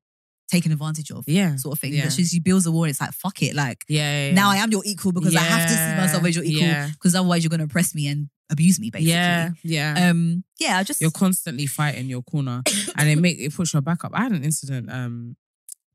taken 0.51 0.71
advantage 0.73 1.11
of, 1.11 1.25
yeah. 1.27 1.57
sort 1.57 1.73
of 1.75 1.81
thing. 1.81 1.93
Yeah. 1.93 2.05
That 2.05 2.13
she, 2.13 2.25
she 2.25 2.39
builds 2.41 2.65
a 2.67 2.71
wall 2.73 2.85
and 2.85 2.91
it's 2.91 3.01
like, 3.01 3.13
fuck 3.13 3.43
it. 3.43 3.55
Like 3.55 3.85
Yeah, 3.89 4.29
yeah, 4.29 4.33
now 4.35 4.53
yeah. 4.53 4.61
I 4.61 4.63
am 4.63 4.71
your 4.71 4.83
equal 4.87 5.13
because 5.13 5.37
I 5.37 5.41
have 5.41 5.69
to 5.69 5.75
see 5.77 5.97
myself 6.01 6.25
as 6.25 6.35
your 6.37 6.45
equal. 6.45 6.89
Because 6.93 7.15
otherwise 7.15 7.43
you're 7.45 7.51
gonna 7.51 7.65
oppress 7.65 7.95
me 7.95 8.07
and 8.07 8.31
abuse 8.49 8.79
me, 8.81 8.89
basically. 8.91 9.11
Yeah, 9.13 9.51
yeah. 9.65 10.09
Um, 10.11 10.45
yeah, 10.61 10.79
I 10.79 10.85
just 10.85 11.01
You're 11.03 11.11
constantly 11.11 11.67
fighting 11.67 12.07
your 12.07 12.23
corner, 12.23 12.63
and 12.97 13.09
it 13.09 13.17
make 13.19 13.39
it 13.41 13.53
push 13.55 13.73
your 13.75 13.83
back 13.83 14.05
up. 14.05 14.13
I 14.15 14.23
had 14.23 14.33
an 14.33 14.45
incident 14.45 14.89
um 14.91 15.37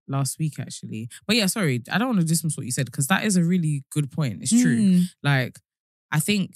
last 0.07 0.37
week 0.37 0.59
actually, 0.59 1.07
but 1.25 1.37
yeah, 1.37 1.45
sorry, 1.45 1.81
I 1.89 1.97
don't 1.97 2.09
want 2.09 2.19
to 2.19 2.25
dismiss 2.25 2.57
what 2.57 2.65
you 2.65 2.73
said 2.73 2.87
because 2.87 3.07
that 3.07 3.23
is 3.23 3.37
a 3.37 3.43
really 3.45 3.85
good 3.91 4.11
point. 4.11 4.41
It's 4.43 4.51
true. 4.51 4.77
Mm, 4.77 5.03
Like, 5.23 5.59
I 6.11 6.19
think 6.19 6.55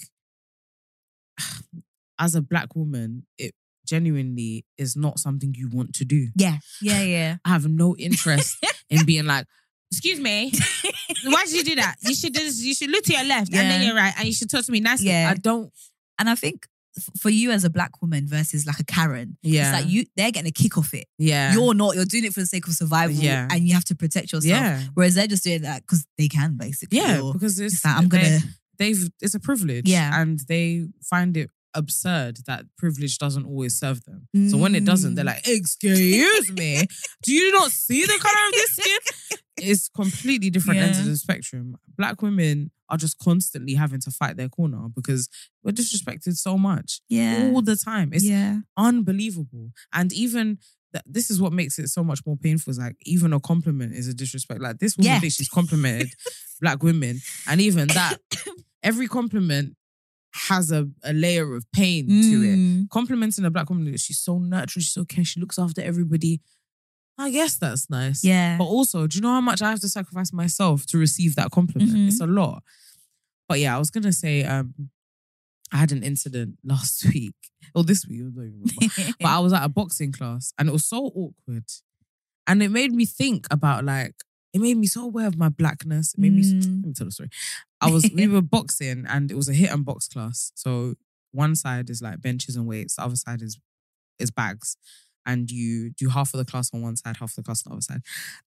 as 2.19 2.35
a 2.35 2.41
black 2.41 2.75
woman, 2.75 3.25
it 3.37 3.53
genuinely 3.87 4.65
is 4.77 4.95
not 4.95 5.19
something 5.19 5.53
you 5.55 5.69
want 5.71 5.93
to 5.95 6.05
do. 6.05 6.29
yeah, 6.35 6.57
yeah, 6.81 7.01
yeah. 7.03 7.37
I 7.45 7.49
have 7.49 7.67
no 7.67 7.95
interest 7.97 8.57
in 8.89 9.05
being 9.11 9.25
like, 9.25 9.45
excuse 9.91 10.19
me, 10.19 10.51
why 11.25 11.45
did 11.45 11.53
you 11.53 11.63
do 11.63 11.75
that? 11.75 11.95
You 12.01 12.15
should 12.15 12.33
do 12.33 12.39
this, 12.43 12.61
you 12.61 12.73
should 12.73 12.89
look 12.89 13.03
to 13.05 13.13
your 13.13 13.23
left 13.25 13.53
and 13.53 13.69
then 13.69 13.81
Yeah. 13.81 13.87
you're 13.87 13.95
right, 13.95 14.13
and 14.17 14.27
you 14.27 14.33
should 14.33 14.49
talk 14.49 14.65
to 14.65 14.71
me 14.71 14.79
nicely. 14.79 15.07
Yeah. 15.09 15.29
I 15.31 15.35
don't. 15.35 15.71
And 16.19 16.29
I 16.29 16.35
think 16.35 16.67
for 17.21 17.29
you 17.29 17.51
as 17.51 17.63
a 17.65 17.69
black 17.69 18.01
woman 18.01 18.25
versus 18.27 18.65
like 18.65 18.79
a 18.79 18.83
Karen, 18.85 19.37
Yeah, 19.43 19.69
it's 19.77 19.83
like 19.83 19.91
you 19.93 20.05
they're 20.15 20.31
getting 20.31 20.47
a 20.49 20.51
kick 20.51 20.77
off 20.77 20.93
it. 20.93 21.07
yeah, 21.17 21.53
You're 21.53 21.73
not. 21.73 21.93
You're 21.95 22.05
doing 22.05 22.23
it 22.25 22.33
for 22.33 22.39
the 22.39 22.45
sake 22.45 22.67
of 22.67 22.73
survival, 22.73 23.15
Yeah. 23.15 23.47
and 23.51 23.67
you 23.67 23.73
have 23.73 23.85
to 23.85 23.95
protect 23.95 24.31
yourself. 24.31 24.45
yeah, 24.45 24.81
Whereas 24.95 25.15
they're 25.15 25.27
just 25.27 25.43
doing 25.43 25.61
that 25.63 25.81
because 25.83 26.05
they 26.17 26.27
can, 26.27 26.55
basically. 26.57 26.97
yeah, 26.97 27.21
Or 27.21 27.33
because 27.33 27.59
it's, 27.59 27.75
it's 27.75 27.85
like 27.85 27.97
I'm 27.97 28.07
gonna. 28.07 28.39
they've 28.79 29.09
it's 29.21 29.35
a 29.35 29.39
privilege, 29.39 29.87
Yeah. 29.89 30.19
and 30.21 30.39
they 30.47 30.85
find 31.03 31.35
it 31.37 31.49
absurd 31.75 32.37
that 32.47 32.65
privilege 32.77 33.17
doesn't 33.17 33.45
always 33.45 33.77
serve 33.77 34.03
them. 34.05 34.27
So 34.49 34.57
when 34.57 34.73
it 34.75 34.85
doesn't, 34.85 35.15
they're 35.15 35.25
Mm. 35.25 35.35
like, 35.35 35.47
"Excuse 35.47 36.51
me, 36.51 36.85
do 37.23 37.33
you 37.33 37.51
not 37.51 37.71
see 37.71 38.01
the 38.03 38.17
color 38.19 38.47
of 38.47 38.51
this 38.53 38.69
skin?" 38.75 39.39
It's 39.57 39.87
completely 39.89 40.49
different 40.49 40.79
ends 40.81 40.99
of 40.99 41.05
the 41.05 41.15
spectrum. 41.15 41.75
Black 41.97 42.21
women 42.21 42.71
are 42.89 42.97
just 42.97 43.17
constantly 43.19 43.73
having 43.73 44.01
to 44.01 44.11
fight 44.11 44.35
their 44.37 44.49
corner 44.49 44.87
because 44.93 45.29
we're 45.63 45.71
disrespected 45.71 46.35
so 46.35 46.57
much 46.57 47.01
Yeah. 47.09 47.51
all 47.53 47.61
the 47.61 47.75
time. 47.75 48.11
It's 48.13 48.25
yeah. 48.25 48.59
unbelievable, 48.77 49.71
and 49.93 50.11
even. 50.13 50.57
th- 50.93 51.03
This 51.05 51.29
is 51.29 51.41
what 51.41 51.51
makes 51.51 51.77
it 51.77 51.89
so 51.89 52.03
much 52.05 52.21
more 52.25 52.37
painful. 52.37 52.71
Is 52.71 52.77
like 52.79 52.95
even 53.05 53.33
a 53.33 53.39
compliment 53.39 53.93
is 53.93 54.07
a 54.07 54.13
disrespect. 54.13 54.61
Like 54.61 54.79
this 54.79 54.95
woman 54.97 55.11
Yeah. 55.11 55.19
thinks 55.19 55.35
she's 55.35 55.49
complimented 55.49 56.09
black 56.61 56.81
women, 56.83 57.19
and 57.47 57.59
even 57.59 57.87
that, 57.89 58.17
every 58.83 59.07
compliment 59.07 59.75
has 60.35 60.71
a, 60.71 60.87
a 61.03 61.13
layer 61.13 61.55
of 61.55 61.65
pain 61.71 62.07
to 62.07 62.13
it. 62.13 62.57
Mm. 62.57 62.89
Complimenting 62.89 63.45
a 63.45 63.49
black 63.49 63.69
woman, 63.69 63.95
she's 63.97 64.19
so 64.19 64.37
nurturing, 64.37 64.81
she's 64.81 64.91
so 64.91 65.05
caring, 65.05 65.25
she 65.25 65.39
looks 65.39 65.57
after 65.57 65.81
everybody. 65.81 66.41
I 67.17 67.31
guess 67.31 67.55
that's 67.57 67.89
nice. 67.89 68.23
Yeah. 68.23 68.57
But 68.57 68.65
also, 68.65 69.07
do 69.07 69.15
you 69.15 69.21
know 69.21 69.31
how 69.31 69.41
much 69.41 69.61
I 69.61 69.69
have 69.69 69.79
to 69.79 69.87
sacrifice 69.87 70.33
myself 70.33 70.85
to 70.87 70.97
receive 70.97 71.35
that 71.35 71.51
compliment? 71.51 71.91
Mhm. 71.91 72.07
It's 72.07 72.19
a 72.19 72.27
lot. 72.27 72.61
But 73.47 73.59
yeah, 73.59 73.75
I 73.75 73.79
was 73.79 73.89
gonna 73.89 74.11
say, 74.11 74.43
um, 74.43 74.73
I 75.71 75.77
had 75.77 75.93
an 75.93 76.03
incident 76.03 76.57
last 76.63 77.05
week 77.05 77.35
or 77.73 77.83
this 77.83 78.05
week, 78.05 78.21
I 78.21 78.23
don't 78.23 78.67
even 78.67 79.13
but 79.19 79.29
I 79.29 79.39
was 79.39 79.53
at 79.53 79.63
a 79.63 79.69
boxing 79.69 80.11
class 80.11 80.53
and 80.59 80.67
it 80.67 80.73
was 80.73 80.85
so 80.85 81.05
awkward, 81.05 81.65
and 82.45 82.61
it 82.61 82.71
made 82.71 82.91
me 82.91 83.05
think 83.05 83.47
about 83.49 83.85
like 83.85 84.15
it 84.55 84.61
made 84.61 84.77
me 84.77 84.87
so 84.87 85.03
aware 85.03 85.27
of 85.27 85.37
my 85.37 85.49
blackness. 85.49 86.13
It 86.13 86.19
made 86.21 86.33
me. 86.33 86.41
Mm. 86.43 86.77
Let 86.83 86.87
me 86.87 86.93
tell 86.93 87.05
the 87.05 87.11
story. 87.11 87.29
I 87.81 87.91
was 87.91 88.09
we 88.15 88.27
were 88.27 88.41
boxing 88.41 89.05
and 89.07 89.29
it 89.29 89.35
was 89.35 89.49
a 89.49 89.53
HIIT 89.53 89.71
and 89.73 89.85
box 89.85 90.07
class. 90.07 90.51
So 90.55 90.95
one 91.31 91.55
side 91.55 91.89
is 91.89 92.01
like 92.01 92.21
benches 92.21 92.55
and 92.55 92.65
weights, 92.65 92.95
the 92.95 93.03
other 93.03 93.17
side 93.17 93.41
is 93.41 93.59
is 94.17 94.31
bags. 94.31 94.77
And 95.27 95.49
you 95.51 95.89
do 95.89 96.07
half 96.09 96.33
of 96.33 96.37
the 96.37 96.45
class 96.45 96.69
on 96.73 96.81
one 96.83 96.95
side, 96.95 97.17
half 97.17 97.31
of 97.31 97.35
the 97.35 97.43
class 97.43 97.65
on 97.65 97.71
the 97.71 97.75
other 97.75 97.81
side. 97.81 98.01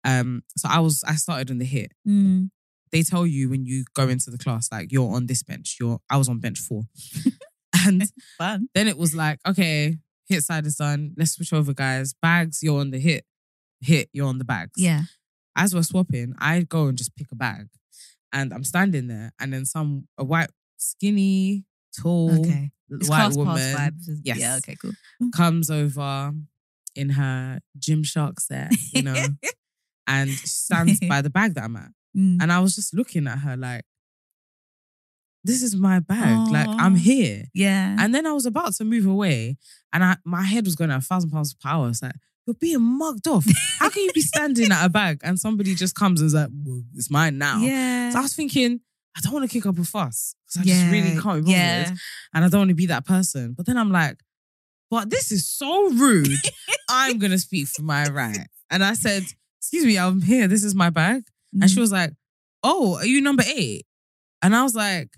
Um, 0.05 0.43
so 0.57 0.69
I 0.71 0.79
was 0.79 1.03
I 1.05 1.17
started 1.17 1.51
in 1.51 1.59
the 1.59 1.67
HIIT. 1.67 1.89
Mm. 2.07 2.51
They 2.93 3.03
tell 3.03 3.27
you 3.27 3.49
when 3.51 3.65
you 3.67 3.85
go 3.95 4.09
into 4.09 4.31
the 4.31 4.39
class, 4.39 4.71
like 4.71 4.93
you're 4.93 5.13
on 5.13 5.27
this 5.27 5.43
bench. 5.43 5.77
You're 5.81 5.99
I 6.09 6.17
was 6.19 6.29
on 6.29 6.39
bench 6.39 6.61
four. 6.61 6.83
and 7.87 8.05
Fun. 8.39 8.69
then 8.75 8.87
it 8.89 8.97
was 8.97 9.15
like, 9.15 9.41
okay, 9.47 9.97
HIIT 10.31 10.43
side 10.43 10.67
is 10.67 10.77
done. 10.77 11.15
Let's 11.17 11.33
switch 11.33 11.53
over, 11.53 11.73
guys. 11.75 12.15
Bags, 12.23 12.61
you're 12.63 12.79
on 12.81 12.91
the 12.91 13.03
HIIT. 13.03 13.23
HIIT, 13.85 14.07
you're 14.13 14.27
on 14.29 14.39
the 14.39 14.45
bags 14.45 14.73
Yeah. 14.77 15.03
As 15.57 15.75
we're 15.75 15.83
swapping, 15.83 16.35
I 16.39 16.63
go 16.63 16.87
and 16.87 16.99
just 16.99 17.17
pick 17.17 17.33
a 17.33 17.35
bag. 17.35 17.69
And 18.33 18.53
I'm 18.53 18.65
standing 18.65 19.09
there, 19.09 19.33
and 19.41 19.53
then 19.53 19.65
some 19.65 20.09
a 20.19 20.25
white, 20.25 20.51
skinny, 20.77 21.65
tall 21.99 22.41
Okay. 22.41 22.71
It's 22.91 23.09
white 23.09 23.35
woman 23.35 23.57
vibes. 23.57 24.09
Yes. 24.23 24.39
Yeah. 24.39 24.57
Okay. 24.59 24.77
Cool. 24.81 24.93
comes 25.35 25.71
over 25.71 26.33
in 26.95 27.11
her 27.11 27.61
Gymshark 27.79 28.39
set, 28.41 28.73
you 28.93 29.03
know, 29.03 29.27
and 30.07 30.31
stands 30.31 31.01
by 31.01 31.23
the 31.23 31.31
bag 31.31 31.55
that 31.55 31.65
I'm 31.65 31.77
at. 31.77 31.91
Mm. 32.17 32.39
And 32.41 32.53
I 32.53 32.61
was 32.61 32.75
just 32.77 32.95
looking 32.95 33.27
at 33.27 33.39
her 33.41 33.57
like, 33.57 33.85
this 35.45 35.63
is 35.63 35.77
my 35.77 36.01
bag. 36.01 36.51
Like, 36.51 36.69
I'm 36.69 36.97
here. 36.97 37.45
Yeah. 37.55 37.97
And 37.99 38.15
then 38.15 38.27
I 38.27 38.33
was 38.33 38.47
about 38.47 38.73
to 38.75 38.85
move 38.85 39.07
away, 39.07 39.59
and 39.93 40.03
I 40.03 40.17
my 40.25 40.43
head 40.43 40.65
was 40.65 40.75
going 40.75 40.91
at 40.91 40.99
a 40.99 41.03
thousand 41.03 41.31
pounds 41.31 41.55
per 41.55 41.69
hour. 41.69 41.89
It's 41.89 42.03
like, 42.03 42.17
you're 42.47 42.55
being 42.55 42.81
mugged 42.83 43.27
off. 43.27 43.45
How 43.79 43.91
can 43.91 44.03
you 44.05 44.13
be 44.13 44.21
standing 44.21 44.71
at 44.73 44.85
a 44.85 44.89
bag 44.89 45.21
and 45.25 45.39
somebody 45.39 45.75
just 45.75 45.95
comes 45.95 46.21
and 46.21 46.27
is 46.29 46.35
like, 46.35 46.49
well, 46.65 46.83
it's 46.95 47.11
mine 47.11 47.39
now? 47.39 47.59
yeah. 47.59 48.11
So 48.11 48.19
I 48.19 48.23
was 48.23 48.35
thinking, 48.35 48.81
I 49.17 49.21
don't 49.21 49.33
want 49.33 49.49
to 49.51 49.53
kick 49.53 49.67
up 49.67 49.79
a 49.79 49.85
fuss 49.85 50.35
because 50.47 50.61
I 50.63 50.65
just 50.65 50.93
really 50.93 51.21
can't 51.21 51.45
be. 51.45 51.53
Yeah. 51.53 51.91
And 52.35 52.45
I 52.45 52.49
don't 52.49 52.61
want 52.61 52.69
to 52.71 52.75
be 52.75 52.87
that 52.87 53.05
person. 53.07 53.55
But 53.57 53.67
then 53.67 53.77
I'm 53.79 53.91
like, 53.91 54.19
but 54.91 55.11
this 55.11 55.33
is 55.33 55.49
so 55.49 55.91
rude. 55.91 56.29
I'm 56.89 57.19
going 57.19 57.33
to 57.33 57.39
speak 57.39 57.67
for 57.69 57.83
my 57.83 58.05
right. 58.09 58.47
And 58.71 58.85
I 58.85 58.93
said, 58.93 59.25
excuse 59.59 59.85
me, 59.85 59.99
I'm 59.99 60.21
here. 60.23 60.47
This 60.47 60.63
is 60.63 60.75
my 60.75 60.91
bag. 60.91 61.25
And 61.53 61.63
Mm. 61.65 61.75
she 61.75 61.81
was 61.81 61.91
like, 61.91 62.13
oh, 62.63 62.97
are 62.97 63.07
you 63.07 63.21
number 63.21 63.43
eight? 63.57 63.87
And 64.43 64.55
I 64.55 64.63
was 64.63 64.75
like, 64.77 65.09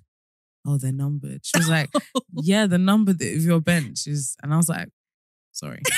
oh, 0.66 0.78
they're 0.78 0.92
numbered. 0.92 1.40
She 1.42 1.58
was 1.58 1.68
like, 1.68 1.90
yeah, 2.34 2.66
the 2.66 2.78
number 2.78 3.10
of 3.10 3.20
your 3.20 3.60
bench 3.60 4.06
is. 4.06 4.36
And 4.42 4.54
I 4.54 4.56
was 4.56 4.68
like, 4.68 4.88
sorry. 5.58 5.82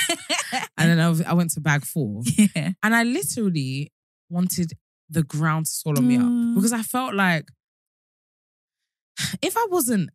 And 0.77 0.89
then 0.89 0.99
I, 0.99 1.09
was- 1.09 1.21
I 1.21 1.33
went 1.33 1.51
to 1.51 1.61
bag 1.61 1.85
four. 1.85 2.23
yeah. 2.55 2.71
And 2.83 2.95
I 2.95 3.03
literally 3.03 3.91
wanted 4.29 4.73
the 5.09 5.23
ground 5.23 5.65
to 5.67 5.71
swallow 5.71 6.01
me 6.01 6.17
Mm. 6.17 6.51
up 6.51 6.55
because 6.55 6.73
I 6.73 6.81
felt 6.81 7.13
like 7.13 7.45
if 9.41 9.55
I 9.57 9.65
wasn't 9.69 10.09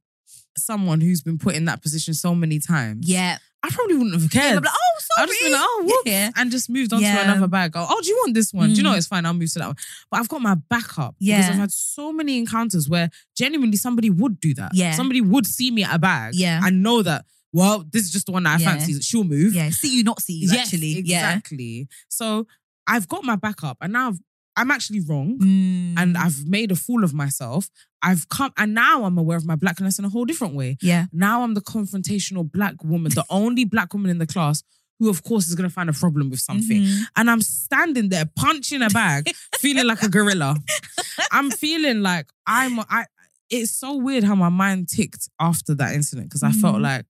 someone 0.59 1.01
who's 1.01 1.21
been 1.23 1.39
put 1.39 1.55
in 1.55 1.67
that 1.67 1.83
position 1.83 2.15
so 2.15 2.35
many 2.35 2.59
times, 2.59 3.09
Yeah. 3.09 3.39
I 3.63 3.69
probably 3.71 3.97
wouldn't 3.97 4.21
have 4.21 4.31
cared. 4.31 4.55
but 4.63 4.65
like, 4.65 4.73
oh, 4.75 4.99
sorry. 5.01 5.25
I'd 5.25 5.29
just 5.29 5.43
been 5.43 5.53
like, 5.53 5.61
oh, 5.65 5.83
whoops, 5.85 6.03
Yeah. 6.07 6.31
and 6.37 6.51
just 6.53 6.71
moved 6.71 6.93
on 6.93 7.01
Yeah. 7.01 7.17
to 7.17 7.23
another 7.31 7.49
bag. 7.49 7.73
Oh, 7.75 7.87
oh, 7.89 8.01
do 8.01 8.09
you 8.09 8.17
want 8.25 8.35
this 8.35 8.53
one? 8.53 8.69
Do 8.71 8.75
you 8.77 8.83
know 8.83 8.93
Mm. 8.93 8.99
it's 8.99 9.07
fine? 9.09 9.27
I'll 9.27 9.35
move 9.35 9.53
to 9.55 9.59
that 9.59 9.67
one. 9.67 9.77
But 10.11 10.21
I've 10.21 10.29
got 10.29 10.41
my 10.41 10.55
backup 10.55 11.17
because 11.19 11.47
Yeah. 11.47 11.49
I've 11.53 11.59
had 11.59 11.73
so 11.73 12.13
many 12.13 12.39
encounters 12.39 12.89
where 12.89 13.11
genuinely 13.37 13.77
somebody 13.77 14.09
would 14.11 14.39
do 14.41 14.55
that. 14.55 14.73
Yeah. 14.75 14.93
somebody 14.95 15.21
would 15.21 15.47
see 15.47 15.71
me 15.71 15.83
at 15.85 15.95
a 15.95 15.99
bag. 15.99 16.35
Yeah. 16.37 16.61
and 16.65 16.83
know 16.83 17.03
that. 17.03 17.25
Well, 17.57 17.85
this 17.91 18.03
is 18.05 18.11
just 18.13 18.27
the 18.27 18.33
one 18.33 18.43
that 18.45 18.59
I 18.59 18.63
Yeah. 18.63 18.71
fancy. 18.77 19.01
She'll 19.01 19.25
move. 19.25 19.55
Yeah. 19.55 19.71
See 19.71 19.97
you, 19.97 20.05
not 20.05 20.21
see 20.21 20.35
you. 20.35 20.49
Yes, 20.51 20.59
actually. 20.67 20.89
Yeah. 21.13 21.29
exactly. 21.37 21.89
So 22.09 22.47
I've 22.87 23.09
got 23.09 23.25
my 23.25 23.37
backup, 23.37 23.79
and 23.81 23.93
now 23.95 24.09
I've, 24.11 24.19
I'm 24.59 24.71
actually 24.71 25.01
wrong, 25.01 25.39
Mm. 25.39 25.95
and 26.01 26.17
I've 26.25 26.47
made 26.47 26.71
a 26.71 26.77
fool 26.77 27.03
of 27.05 27.13
myself. 27.15 27.69
I've 28.03 28.29
come, 28.29 28.53
and 28.57 28.75
now 28.75 29.05
I'm 29.05 29.19
aware 29.19 29.37
of 29.39 29.45
my 29.47 29.57
blackness 29.57 29.99
in 29.99 30.05
a 30.05 30.09
whole 30.09 30.25
different 30.31 30.55
way. 30.55 30.77
yeah. 30.83 31.07
Now 31.13 31.43
I'm 31.43 31.55
the 31.55 31.61
confrontational 31.63 32.45
black 32.51 32.77
woman, 32.85 33.11
the 33.15 33.25
only 33.31 33.65
black 33.65 33.93
woman 33.95 34.11
in 34.11 34.19
the 34.19 34.27
class 34.27 34.63
who, 34.99 35.11
of 35.11 35.23
course, 35.25 35.47
is 35.49 35.55
going 35.55 35.69
to 35.69 35.75
find 35.75 35.91
a 35.91 35.93
problem 35.93 36.31
with 36.31 36.41
something. 36.41 36.83
Mhm. 36.83 37.03
And 37.17 37.31
I'm 37.31 37.43
standing 37.43 38.09
there 38.09 38.25
punching 38.45 38.81
a 38.83 38.89
bag, 38.91 39.23
feeling 39.65 39.87
like 39.87 40.03
a 40.03 40.09
gorilla. 40.09 40.57
I'm 41.33 41.51
feeling 41.51 42.01
like 42.03 42.27
I'm. 42.47 42.81
I. 42.81 43.05
It's 43.51 43.73
so 43.73 43.97
weird 43.97 44.25
how 44.25 44.35
my 44.35 44.49
mind 44.49 44.89
ticked 44.89 45.29
after 45.39 45.75
that 45.77 45.95
incident 45.95 46.29
because 46.29 46.43
I 46.43 46.53
felt 46.53 46.77
Mhm. 46.77 46.83
like 46.91 47.05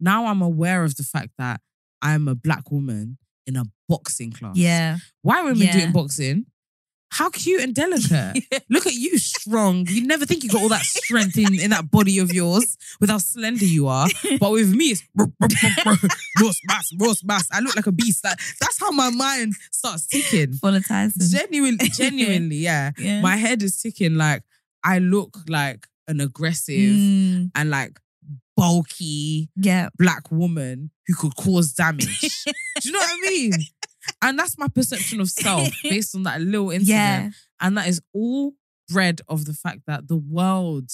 now 0.00 0.26
I'm 0.26 0.42
aware 0.42 0.84
of 0.84 0.96
the 0.96 1.02
fact 1.04 1.30
that 1.38 1.60
I'm 2.02 2.28
a 2.28 2.34
black 2.34 2.70
woman 2.70 3.18
in 3.46 3.56
a 3.56 3.64
boxing 3.88 4.32
class. 4.32 4.56
Yeah. 4.56 4.98
Why 5.22 5.42
women 5.42 5.58
Yeah. 5.66 5.78
in 5.78 5.92
boxing? 5.92 6.46
how 7.10 7.30
cute 7.30 7.62
and 7.62 7.76
delicate. 7.76 8.42
Look 8.68 8.88
at 8.88 8.94
you, 8.94 9.16
strong. 9.18 9.86
You 9.88 10.04
never 10.04 10.26
think 10.26 10.42
you 10.42 10.50
got 10.50 10.62
all 10.62 10.68
that 10.70 10.82
strength 10.82 11.38
in, 11.38 11.60
in 11.60 11.70
that 11.70 11.88
body 11.88 12.18
of 12.18 12.32
yours 12.32 12.76
with 13.00 13.08
how 13.08 13.18
slender 13.18 13.64
you 13.64 13.86
are. 13.86 14.08
But 14.40 14.50
with 14.50 14.74
me, 14.74 14.86
it's 14.86 15.02
roast 16.40 16.60
mass, 16.66 16.90
roast 16.98 17.24
mass. 17.24 17.46
I 17.52 17.60
look 17.60 17.76
like 17.76 17.86
a 17.86 17.92
beast. 17.92 18.24
Like, 18.24 18.38
that's 18.60 18.80
how 18.80 18.90
my 18.90 19.10
mind 19.10 19.52
starts 19.70 20.08
ticking. 20.08 20.58
Tyson. 20.58 21.12
Genuinely, 21.30 21.88
genuinely, 21.92 22.56
yeah. 22.56 22.90
Yeah. 22.98 23.20
My 23.20 23.36
head 23.36 23.62
is 23.62 23.80
ticking 23.80 24.16
like 24.16 24.42
I 24.82 24.98
look 24.98 25.36
like 25.48 25.86
an 26.08 26.20
aggressive 26.20 26.74
Mm, 26.74 27.50
and 27.54 27.70
like 27.70 28.00
bulky 28.56 29.48
yeah. 29.56 29.88
black 29.98 30.30
woman 30.30 30.90
who 31.06 31.14
could 31.14 31.36
cause 31.36 31.72
damage. 31.72 32.20
Do 32.44 32.52
you 32.82 32.92
know 32.92 32.98
what 32.98 33.10
I 33.10 33.30
mean? 33.30 33.52
And 34.22 34.38
that's 34.38 34.58
my 34.58 34.68
perception 34.68 35.20
of 35.20 35.30
self 35.30 35.68
based 35.82 36.14
on 36.14 36.24
that 36.24 36.40
little 36.40 36.70
incident. 36.70 36.88
Yeah. 36.88 37.30
And 37.60 37.76
that 37.78 37.88
is 37.88 38.00
all 38.12 38.52
bred 38.88 39.20
of 39.28 39.44
the 39.44 39.54
fact 39.54 39.80
that 39.86 40.08
the 40.08 40.16
world 40.16 40.90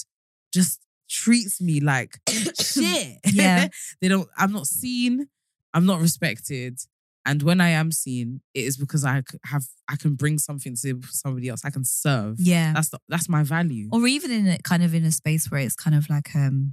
just 0.53 0.81
treats 1.09 1.61
me 1.61 1.81
like 1.81 2.19
shit. 2.61 3.19
Yeah. 3.25 3.69
they 4.01 4.09
don't, 4.09 4.29
I'm 4.37 4.53
not 4.53 4.67
seen, 4.67 5.29
I'm 5.75 5.87
not 5.87 6.01
respected. 6.01 6.79
And 7.27 7.43
when 7.43 7.61
I 7.61 7.71
am 7.71 7.93
seen, 7.93 8.41
it 8.55 8.65
is 8.65 8.77
because 8.79 9.05
I 9.05 9.23
have 9.45 9.65
I 9.89 9.97
can 9.97 10.15
bring 10.15 10.39
something 10.39 10.75
to 10.83 11.01
somebody 11.11 11.49
else. 11.49 11.61
I 11.65 11.71
can 11.71 11.85
serve. 11.85 12.37
Yeah. 12.41 12.73
That's 12.73 12.89
the, 12.89 12.99
that's 13.09 13.29
my 13.29 13.43
value. 13.43 13.91
or 13.93 14.07
even 14.07 14.31
in 14.31 14.49
a 14.49 14.59
kind 14.59 14.83
of 14.83 14.95
in 14.95 15.05
a 15.05 15.13
space 15.13 15.51
where 15.51 15.61
it's 15.61 15.75
kind 15.77 15.95
of 15.95 16.09
like 16.09 16.35
um 16.35 16.73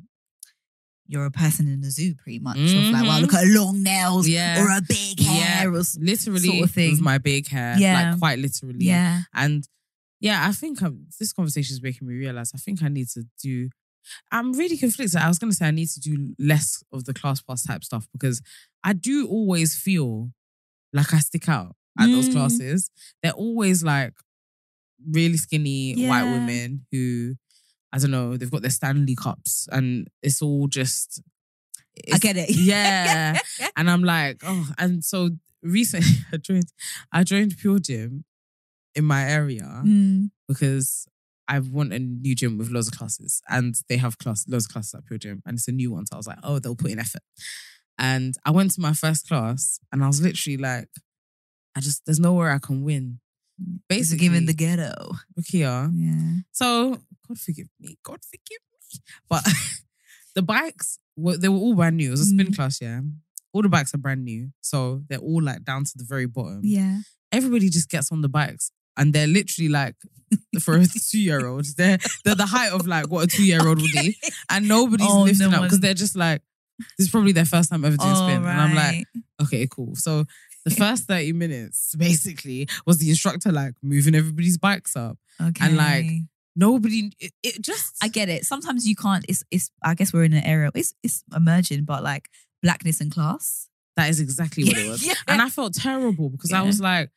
you're 1.07 1.25
a 1.25 1.31
person 1.31 1.67
in 1.67 1.81
the 1.81 1.89
zoo 1.89 2.13
pretty 2.15 2.39
much 2.39 2.57
of 2.57 2.73
like 2.91 3.05
wow 3.05 3.19
look 3.19 3.33
at 3.33 3.45
her 3.45 3.53
long 3.59 3.81
nails 3.83 4.27
Yeah. 4.27 4.61
or 4.61 4.69
a 4.77 4.81
big 4.81 5.19
hair 5.19 5.69
or 5.73 5.81
literally 5.99 6.39
sort 6.49 6.63
of 6.65 6.71
thing. 6.71 6.91
with 6.91 7.01
my 7.01 7.17
big 7.17 7.47
hair. 7.47 7.75
Yeah. 7.77 8.11
Like 8.11 8.19
quite 8.19 8.39
literally. 8.39 8.85
yeah 8.85 9.21
And 9.33 9.67
yeah, 10.19 10.47
I 10.47 10.51
think 10.51 10.81
um 10.81 11.05
this 11.19 11.31
conversation 11.33 11.73
is 11.73 11.81
making 11.81 12.07
me 12.07 12.15
realize 12.15 12.51
I 12.53 12.57
think 12.57 12.81
I 12.83 12.87
need 12.89 13.07
to 13.09 13.23
do. 13.41 13.69
I'm 14.31 14.53
really 14.53 14.77
conflicted. 14.77 15.19
I 15.19 15.27
was 15.27 15.37
going 15.37 15.51
to 15.51 15.55
say 15.57 15.67
I 15.67 15.71
need 15.71 15.89
to 15.89 15.99
do 15.99 16.33
less 16.39 16.81
of 16.93 17.03
the 17.05 17.13
class 17.13 17.41
pass 17.41 17.63
type 17.63 17.83
stuff 17.83 18.07
because 18.13 18.41
I 18.83 18.93
do 18.93 19.27
always 19.27 19.75
feel 19.75 20.31
like 20.93 21.13
I 21.13 21.19
stick 21.19 21.47
out 21.49 21.75
at 21.99 22.07
those 22.07 22.29
Mm. 22.29 22.33
classes. 22.33 22.89
They're 23.21 23.33
always 23.33 23.83
like 23.83 24.13
really 25.11 25.37
skinny 25.37 26.07
white 26.07 26.23
women 26.23 26.85
who, 26.91 27.35
I 27.93 27.99
don't 27.99 28.11
know, 28.11 28.37
they've 28.37 28.51
got 28.51 28.61
their 28.61 28.71
Stanley 28.71 29.15
cups 29.15 29.67
and 29.71 30.07
it's 30.21 30.41
all 30.41 30.67
just. 30.67 31.21
I 32.13 32.17
get 32.19 32.37
it 32.37 32.49
Yeah. 32.55 33.39
And 33.75 33.89
I'm 33.89 34.03
like, 34.03 34.41
oh, 34.45 34.69
and 34.77 35.03
so 35.03 35.29
recently 35.63 36.07
I 36.31 36.37
joined, 36.37 36.71
I 37.11 37.23
joined 37.23 37.57
Pure 37.57 37.79
Gym 37.79 38.23
in 38.95 39.05
my 39.05 39.23
area 39.29 39.81
Mm, 39.85 40.31
because 40.47 41.07
I 41.47 41.59
want 41.59 41.93
a 41.93 41.99
new 41.99 42.35
gym 42.35 42.57
with 42.57 42.69
loads 42.71 42.87
of 42.89 42.97
classes, 42.97 43.41
and 43.47 43.75
they 43.87 43.97
have 43.97 44.17
class 44.17 44.45
loads 44.47 44.65
of 44.65 44.71
classes 44.73 44.95
at 44.95 45.05
Pure 45.05 45.19
Gym, 45.19 45.41
and 45.45 45.57
it's 45.57 45.67
a 45.67 45.71
new 45.71 45.91
one. 45.91 46.05
So 46.05 46.15
I 46.15 46.17
was 46.17 46.27
like, 46.27 46.39
oh, 46.43 46.59
they'll 46.59 46.75
put 46.75 46.91
in 46.91 46.99
effort. 46.99 47.21
And 47.97 48.35
I 48.45 48.51
went 48.51 48.71
to 48.71 48.81
my 48.81 48.93
first 48.93 49.27
class, 49.27 49.79
and 49.91 50.03
I 50.03 50.07
was 50.07 50.21
literally 50.21 50.57
like, 50.57 50.89
I 51.75 51.79
just 51.79 52.05
there's 52.05 52.19
nowhere 52.19 52.51
I 52.51 52.59
can 52.59 52.83
win. 52.83 53.19
Basically 53.89 54.27
given 54.27 54.45
the 54.45 54.53
ghetto. 54.53 54.93
look 55.35 55.45
here. 55.47 55.89
yeah. 55.93 56.39
So 56.51 56.97
God 57.27 57.39
forgive 57.39 57.67
me, 57.79 57.97
God 58.03 58.19
forgive 58.23 58.61
me. 58.71 58.99
But 59.29 59.43
the 60.35 60.41
bikes 60.41 60.99
were 61.15 61.37
they 61.37 61.49
were 61.49 61.57
all 61.57 61.75
brand 61.75 61.97
new. 61.97 62.07
It 62.09 62.11
was 62.11 62.21
a 62.21 62.25
spin 62.25 62.47
Mm. 62.47 62.55
class, 62.55 62.79
yeah. 62.81 63.01
All 63.53 63.61
the 63.61 63.69
bikes 63.69 63.93
are 63.93 63.97
brand 63.97 64.23
new, 64.23 64.49
so 64.61 65.01
they're 65.09 65.19
all 65.19 65.41
like 65.41 65.63
down 65.63 65.83
to 65.85 65.91
the 65.95 66.03
very 66.03 66.27
bottom. 66.27 66.61
Yeah. 66.63 66.99
Everybody 67.31 67.69
just 67.69 67.89
gets 67.89 68.11
on 68.11 68.21
the 68.21 68.29
bikes 68.29 68.71
and 68.95 69.13
they're 69.13 69.27
literally 69.27 69.69
like 69.69 69.95
for 70.61 70.75
a 70.77 70.85
two 70.85 71.19
year 71.19 71.45
old 71.47 71.65
they're 71.77 71.97
they're 72.25 72.35
the 72.35 72.45
height 72.45 72.71
of 72.73 72.85
like 72.85 73.07
what 73.09 73.23
a 73.23 73.27
two 73.27 73.43
year 73.45 73.65
old 73.67 73.81
would 73.81 73.91
be. 73.91 74.17
And 74.49 74.67
nobody's 74.67 75.07
Oh, 75.09 75.23
lifting 75.23 75.49
no 75.51 75.57
up 75.57 75.63
because 75.63 75.79
they're 75.79 75.93
just 75.93 76.15
like 76.15 76.41
this 76.97 77.07
is 77.07 77.09
probably 77.11 77.31
their 77.31 77.45
first 77.45 77.69
time 77.71 77.83
ever 77.83 77.97
doing 77.97 78.15
spin. 78.15 78.45
And 78.45 78.61
I'm 78.61 78.75
like 78.75 79.05
okay 79.41 79.67
cool. 79.69 79.95
So 79.95 80.25
the 80.69 80.75
first 80.75 81.05
30 81.05 81.33
minutes 81.33 81.95
basically 81.95 82.67
was 82.85 82.97
the 82.97 83.09
instructor 83.09 83.51
like 83.51 83.73
moving 83.81 84.15
everybody's 84.15 84.57
bikes 84.57 84.95
up. 84.95 85.17
Okay. 85.41 85.65
and, 85.65 85.77
like, 85.77 86.05
nobody 86.55 87.11
it, 87.19 87.31
it 87.43 87.61
just 87.61 87.95
I 88.01 88.07
get 88.07 88.29
it. 88.29 88.45
Sometimes 88.45 88.87
you 88.87 88.95
can't 88.95 89.25
it's 89.29 89.43
it's 89.51 89.69
I 89.83 89.93
guess 89.93 90.11
we're 90.11 90.23
in 90.23 90.33
an 90.33 90.43
era 90.43 90.71
it's 90.73 90.93
it's 91.03 91.23
emerging 91.35 91.85
but 91.85 92.03
like 92.03 92.29
blackness 92.61 92.99
and 92.99 93.11
class. 93.11 93.69
That 93.95 94.09
is 94.09 94.19
exactly 94.19 94.63
what 94.63 94.77
it 94.77 94.89
was. 94.89 95.03
Yeah. 95.07 95.13
and 95.27 95.41
I 95.41 95.49
felt 95.49 95.73
terrible 95.73 96.29
because 96.29 96.53
I 96.53 96.61
was 96.61 96.79
like 96.81 97.09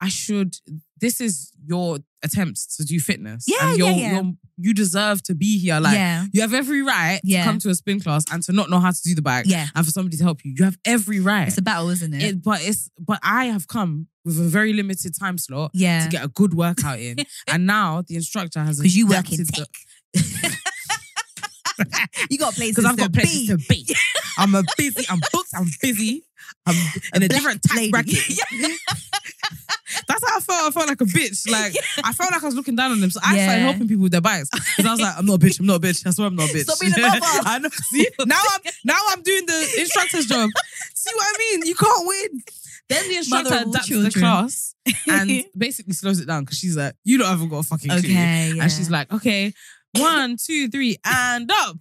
I 0.00 0.08
should 0.08 0.56
this 1.00 1.20
is 1.20 1.52
your 1.64 1.98
attempt 2.22 2.74
to 2.76 2.84
do 2.84 2.98
fitness 3.00 3.44
Yeah, 3.46 3.68
and 3.70 3.78
you're, 3.78 3.90
yeah, 3.90 3.96
yeah. 3.96 4.12
you're 4.22 4.32
you 4.58 4.72
deserve 4.74 5.22
to 5.24 5.34
be 5.34 5.58
here 5.58 5.78
like 5.80 5.94
yeah 5.94 6.24
You 6.32 6.40
have 6.42 6.54
every 6.54 6.82
right 6.82 7.20
Yeah. 7.24 7.42
to 7.44 7.48
come 7.50 7.58
to 7.60 7.68
a 7.70 7.74
spin 7.74 8.00
class 8.00 8.24
and 8.32 8.42
to 8.44 8.52
not 8.52 8.70
know 8.70 8.78
how 8.80 8.90
to 8.90 9.02
do 9.02 9.14
the 9.14 9.22
bike 9.22 9.44
Yeah. 9.46 9.66
and 9.74 9.84
for 9.84 9.90
somebody 9.92 10.16
to 10.16 10.22
help 10.24 10.44
you. 10.44 10.54
You 10.56 10.64
have 10.64 10.78
every 10.84 11.20
right. 11.20 11.46
it's 11.48 11.58
a 11.58 11.62
battle 11.62 11.90
isn't 11.90 12.14
it, 12.14 12.22
It- 12.22 12.42
but 12.42 12.60
it's 12.62 12.90
but 12.98 13.18
I 13.22 13.46
have 13.46 13.68
come 13.68 14.08
with 14.24 14.38
a 14.40 14.44
very 14.44 14.72
limited 14.72 15.14
time 15.18 15.38
slot 15.38 15.70
yeah 15.74 16.04
to 16.04 16.08
get 16.10 16.24
a 16.24 16.28
good 16.28 16.52
workout 16.54 16.98
in, 16.98 17.16
and 17.46 17.66
now 17.66 18.02
the 18.06 18.16
instructor 18.16 18.60
has 18.60 18.78
because 18.78 18.96
you 18.96 19.06
work 19.06 19.30
in 19.32 19.44
tech 19.46 19.68
you 22.30 22.38
got 22.38 22.54
places 22.54 22.74
because 22.76 22.84
I've 22.86 22.96
got 22.96 23.12
to 23.12 23.20
places 23.20 23.40
be. 23.42 23.46
to 23.48 23.56
be. 23.68 23.94
I'm 24.38 24.54
a 24.54 24.62
busy. 24.76 25.06
I'm 25.08 25.20
booked. 25.32 25.50
I'm 25.54 25.68
busy. 25.80 26.24
I'm 26.66 26.74
in 27.14 27.22
a, 27.22 27.28
black 27.28 27.30
different 27.30 27.62
tax 27.62 27.76
lady. 27.76 27.90
bracket. 27.90 28.14
Mm-hmm. 28.56 30.02
That's 30.08 30.28
how 30.28 30.36
I 30.36 30.40
felt. 30.40 30.68
I 30.68 30.70
felt 30.70 30.88
like 30.88 31.00
a 31.00 31.04
bitch. 31.04 31.46
Like 31.50 31.74
I 32.04 32.12
felt 32.12 32.30
like 32.32 32.42
I 32.42 32.46
was 32.46 32.54
looking 32.54 32.76
down 32.76 32.90
on 32.90 33.00
them. 33.00 33.10
So 33.10 33.20
I 33.24 33.38
started 33.38 33.62
helping 33.62 33.88
people 33.88 34.02
with 34.02 34.12
their 34.12 34.20
bikes 34.20 34.50
because 34.50 34.84
I 34.84 34.90
was 34.90 35.00
like, 35.00 35.14
I'm 35.16 35.26
not 35.26 35.34
a 35.34 35.38
bitch. 35.38 35.60
I'm 35.60 35.66
not 35.66 35.76
a 35.76 35.80
bitch. 35.80 36.06
I 36.06 36.10
swear 36.10 36.26
I'm 36.26 36.36
not 36.36 36.50
a 36.50 36.52
bitch. 36.52 36.64
Stop 36.64 36.80
being 36.80 36.92
a 36.92 37.00
mother. 37.00 37.20
I 37.22 37.58
know. 37.58 37.68
See 37.70 38.06
now 38.26 38.40
I'm 38.52 38.60
now 38.84 38.98
I'm 39.10 39.22
doing 39.22 39.46
the 39.46 39.76
instructor's 39.80 40.26
job. 40.26 40.50
See 40.94 41.10
what 41.14 41.24
I 41.24 41.38
mean? 41.38 41.66
You 41.66 41.74
can't 41.74 42.06
win. 42.06 42.42
Then 42.88 43.08
the 43.08 43.16
instructor 43.16 43.54
adapts 43.54 43.88
the 43.88 44.10
class 44.18 44.74
and 45.08 45.44
basically 45.56 45.94
slows 45.94 46.20
it 46.20 46.26
down 46.26 46.44
because 46.44 46.58
she's 46.58 46.76
like, 46.76 46.94
you 47.04 47.18
don't 47.18 47.28
haven't 47.28 47.48
got 47.48 47.58
a 47.58 47.62
fucking 47.62 47.90
clue. 47.90 48.00
yeah. 48.00 48.54
And 48.60 48.72
she's 48.72 48.90
like, 48.90 49.12
okay, 49.12 49.52
one, 49.98 50.36
two, 50.36 50.68
three, 50.68 50.96
and 51.04 51.50
up 51.50 51.76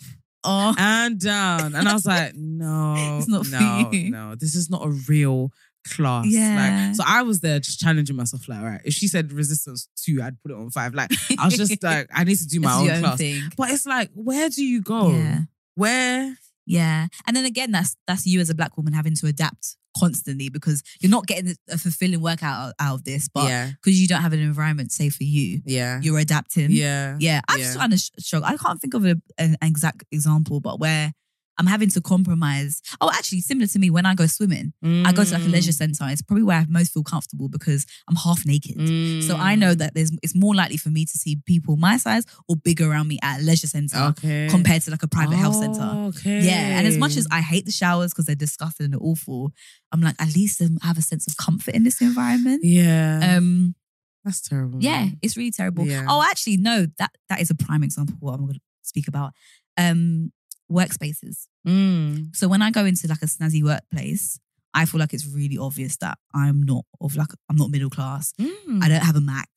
oh 0.46 0.74
and 0.78 1.20
down. 1.20 1.76
And 1.76 1.88
I 1.88 1.94
was 1.94 2.06
like, 2.06 2.34
no, 2.36 3.18
It's 3.18 3.28
not 3.28 3.46
for 3.46 3.52
no, 3.52 3.90
you. 3.92 4.12
no, 4.12 4.36
this 4.36 4.56
is 4.56 4.70
not 4.70 4.86
a 4.86 4.90
real 5.10 5.52
class. 5.94 6.26
Yeah. 6.28 6.88
Like, 6.88 6.96
so 6.96 7.04
I 7.06 7.22
was 7.24 7.42
there 7.42 7.60
just 7.60 7.80
challenging 7.80 8.16
myself, 8.16 8.48
like, 8.48 8.60
all 8.60 8.66
right, 8.66 8.82
if 8.86 8.94
she 8.94 9.08
said 9.08 9.32
resistance 9.32 9.88
two, 9.96 10.20
I'd 10.22 10.42
put 10.42 10.52
it 10.52 10.56
on 10.58 10.70
five. 10.72 10.94
Like, 10.94 11.12
I 11.40 11.46
was 11.46 11.58
just 11.58 11.82
like, 11.84 12.08
I 12.14 12.24
need 12.24 12.38
to 12.38 12.48
do 12.48 12.60
my 12.60 12.70
It's 12.72 12.78
own 12.80 12.86
your 12.88 13.00
class. 13.00 13.18
thing. 13.18 13.42
But 13.58 13.70
it's 13.72 13.86
like, 13.86 14.10
where 14.14 14.50
do 14.50 14.64
you 14.64 14.82
go? 14.82 15.12
Yeah. 15.12 15.40
Where? 15.76 16.38
Yeah. 16.66 17.08
And 17.28 17.36
then 17.38 17.46
again, 17.46 17.72
that's 17.72 17.96
that's 18.08 18.26
you 18.26 18.40
as 18.40 18.50
a 18.50 18.56
black 18.56 18.76
woman 18.78 18.94
having 18.94 19.14
to 19.16 19.28
adapt 19.28 19.78
constantly 19.98 20.50
because 20.50 20.84
you're 21.00 21.10
not 21.12 21.26
getting 21.28 21.56
a 21.70 21.78
fulfilling 21.78 22.22
workout 22.22 22.74
out, 22.80 22.96
of 22.96 23.04
this, 23.04 23.28
but 23.34 23.48
yeah, 23.50 23.72
because 23.72 24.00
you 24.00 24.08
don't 24.08 24.22
have 24.22 24.34
an 24.34 24.40
environment 24.40 24.92
safe 24.92 25.16
for 25.16 25.24
you, 25.24 25.62
yeah, 25.66 26.00
you're 26.02 26.20
adapting. 26.20 26.72
yeah, 26.72 27.18
Yeah. 27.20 27.42
I'm 27.48 27.58
Yeah. 27.60 27.64
just 27.66 27.76
trying 27.78 27.92
to 27.92 27.98
sh- 27.98 28.12
struggle. 28.20 28.48
I 28.48 28.58
can't 28.58 28.80
think 28.82 28.94
of 28.94 29.06
a, 29.06 29.16
an 29.38 29.58
exact 29.62 30.04
example, 30.12 30.60
but 30.60 30.80
where 30.80 31.14
I'm 31.58 31.68
having 31.68 31.90
to 31.92 32.02
compromise. 32.02 32.82
Oh, 33.02 33.10
actually, 33.14 33.42
similar 33.42 33.68
to 33.68 33.80
me, 33.80 33.90
when 33.90 34.06
I 34.06 34.14
go 34.16 34.26
swimming, 34.26 34.74
I 35.06 35.12
go 35.14 35.24
to 35.24 35.34
like 35.34 35.46
a 35.46 35.50
leisure 35.50 35.72
Mm. 35.72 35.76
center. 35.76 36.06
It's 36.12 36.22
probably 36.22 36.44
where 36.44 36.58
I 36.60 36.66
most 36.68 36.92
feel 36.94 37.04
comfortable 37.04 37.48
because 37.50 37.86
I'm 38.10 38.16
half 38.16 38.46
naked. 38.46 38.76
So 39.22 39.36
I 39.40 39.56
Mm. 39.56 39.60
know 39.60 39.74
that 39.76 39.94
there's 39.94 40.12
it's 40.22 40.36
more 40.36 40.54
likely 40.56 40.78
for 40.78 40.90
me 40.90 41.06
to 41.06 41.18
see 41.18 41.38
people 41.46 41.78
my 41.78 41.98
size 41.98 42.24
or 42.48 42.56
bigger 42.58 42.90
around 42.92 43.08
me 43.08 43.20
at 43.22 43.40
a 43.40 43.44
leisure 43.44 43.68
center 43.68 43.98
okay 43.98 44.48
compared 44.50 44.82
to 44.84 44.92
like 44.92 45.04
a 45.04 45.08
private 45.08 45.38
health 45.38 45.56
center. 45.56 45.82
Oh, 45.98 46.08
Okay. 46.08 46.42
Yeah, 46.46 46.78
and 46.78 46.88
as 46.88 46.98
much 46.98 47.16
as 47.18 47.26
I 47.32 47.42
hate 47.42 47.66
the 47.66 47.72
showers 47.72 48.12
because 48.12 48.26
they're 48.26 48.36
disgusting 48.36 48.86
and 48.86 48.96
awful, 48.96 49.52
I'm 49.92 50.02
like 50.02 50.16
at 50.20 50.36
least 50.36 50.62
I 50.62 50.68
have 50.86 50.98
a 50.98 51.02
sense 51.02 51.26
of 51.28 51.38
comfort 51.38 51.74
in 51.76 51.84
this 51.84 52.02
environment. 52.02 52.64
yeah, 52.64 53.38
Um, 53.38 53.76
that's 54.24 54.42
terrible. 54.42 54.80
yeah, 54.82 55.10
it's 55.22 55.38
really 55.38 55.52
terrible. 55.52 55.86
Yeah. 55.88 56.06
Oh, 56.10 56.22
actually, 56.30 56.58
no, 56.58 56.88
that 57.00 57.12
that 57.30 57.40
is 57.42 57.50
a 57.50 57.56
prime 57.56 57.84
example 57.84 58.16
of 58.16 58.22
what 58.22 58.34
I'm 58.34 58.42
going 58.42 58.56
to 58.56 58.62
speak 58.84 59.08
about. 59.08 59.34
Um, 59.78 60.32
workspaces. 60.72 61.48
Mm. 61.68 62.36
So 62.36 62.48
when 62.48 62.62
I 62.62 62.72
go 62.72 62.86
into 62.86 63.08
like 63.08 63.22
a 63.22 63.26
snazzy 63.28 63.64
workplace, 63.64 64.40
I 64.74 64.86
feel 64.86 65.00
like 65.00 65.14
it's 65.14 65.26
really 65.28 65.58
obvious 65.58 65.98
that 65.98 66.18
I'm 66.34 66.64
not 66.64 66.86
of 67.02 67.16
like 67.16 67.30
I'm 67.50 67.56
not 67.56 67.70
middle 67.72 67.90
class. 67.90 68.34
Mm. 68.40 68.84
I 68.84 68.90
don't 68.90 69.04
have 69.04 69.16
a 69.16 69.22
Mac. 69.22 69.50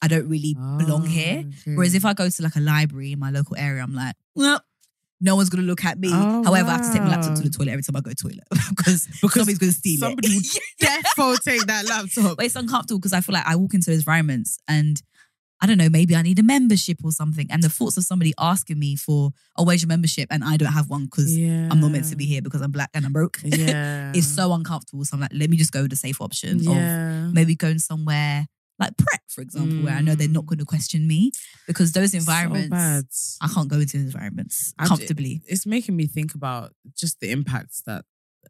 I 0.00 0.08
don't 0.08 0.28
really 0.28 0.54
belong 0.54 1.02
Oh, 1.04 1.06
here. 1.06 1.44
Whereas 1.66 1.94
if 1.94 2.04
I 2.04 2.12
go 2.14 2.28
to 2.28 2.42
like 2.42 2.54
a 2.56 2.60
library 2.60 3.12
in 3.12 3.18
my 3.18 3.30
local 3.30 3.56
area, 3.56 3.82
I'm 3.82 3.94
like, 3.94 4.14
well, 4.36 4.60
no 5.20 5.34
one's 5.34 5.48
gonna 5.50 5.64
look 5.64 5.84
at 5.84 5.98
me. 5.98 6.10
Oh, 6.12 6.44
However, 6.44 6.68
I 6.68 6.72
have 6.74 6.82
to 6.86 6.92
take 6.92 7.02
my 7.02 7.08
laptop 7.08 7.34
to 7.36 7.42
the 7.42 7.50
toilet 7.50 7.72
every 7.72 7.82
time 7.82 7.96
I 7.96 8.00
go 8.00 8.10
to 8.10 8.14
the 8.14 8.28
toilet 8.28 8.44
because, 8.76 9.06
Because 9.20 9.32
somebody's 9.32 9.58
gonna 9.58 9.72
steal 9.72 9.98
somebody 9.98 10.28
it. 10.28 10.60
would 10.80 10.88
defo 11.16 11.40
take 11.42 11.66
that 11.66 11.86
laptop. 11.88 12.36
but 12.36 12.46
it's 12.46 12.54
uncomfortable 12.54 13.00
because 13.00 13.12
I 13.12 13.20
feel 13.20 13.32
like 13.32 13.46
I 13.46 13.56
walk 13.56 13.74
into 13.74 13.90
those 13.90 13.98
environments 14.00 14.58
and 14.68 15.02
I 15.60 15.66
don't 15.66 15.78
know, 15.78 15.88
maybe 15.88 16.14
I 16.14 16.22
need 16.22 16.38
a 16.38 16.42
membership 16.42 16.98
or 17.02 17.10
something. 17.10 17.48
And 17.50 17.62
the 17.62 17.68
thoughts 17.68 17.96
of 17.96 18.04
somebody 18.04 18.32
asking 18.38 18.78
me 18.78 18.94
for, 18.96 19.32
oh, 19.56 19.64
where's 19.64 19.82
your 19.82 19.88
membership? 19.88 20.28
And 20.30 20.44
I 20.44 20.56
don't 20.56 20.72
have 20.72 20.88
one 20.88 21.06
because 21.06 21.36
yeah. 21.36 21.68
I'm 21.70 21.80
not 21.80 21.90
meant 21.90 22.08
to 22.10 22.16
be 22.16 22.26
here 22.26 22.42
because 22.42 22.60
I'm 22.60 22.70
black 22.70 22.90
and 22.94 23.04
I'm 23.04 23.12
broke. 23.12 23.40
Yeah. 23.58 24.12
it's 24.14 24.26
so 24.26 24.52
uncomfortable. 24.52 25.04
So 25.04 25.16
I'm 25.16 25.20
like, 25.20 25.32
let 25.34 25.50
me 25.50 25.56
just 25.56 25.72
go 25.72 25.82
with 25.82 25.90
the 25.90 25.96
safe 25.96 26.20
option 26.20 26.60
of 26.68 27.34
maybe 27.34 27.56
going 27.56 27.80
somewhere 27.80 28.46
like 28.78 28.96
prep, 28.96 29.22
for 29.28 29.40
example, 29.40 29.78
where 29.78 29.94
I 29.94 30.00
know 30.00 30.14
they're 30.14 30.28
not 30.28 30.44
mm. 30.44 30.48
going 30.48 30.58
to 30.60 30.64
question 30.64 31.06
me 31.08 31.32
because 31.66 31.92
those 31.92 32.14
environments, 32.14 32.68
bad. 33.40 33.50
I 33.50 33.52
can't 33.52 33.68
go 33.68 33.80
into 33.80 33.96
environments 33.96 34.72
I- 34.78 34.86
comfortably. 34.86 35.42
It's 35.46 35.66
making 35.66 35.96
me 35.96 36.06
think 36.06 36.34
about 36.34 36.72
just 36.96 37.18
the 37.20 37.30
impacts 37.30 37.82
that 37.86 38.04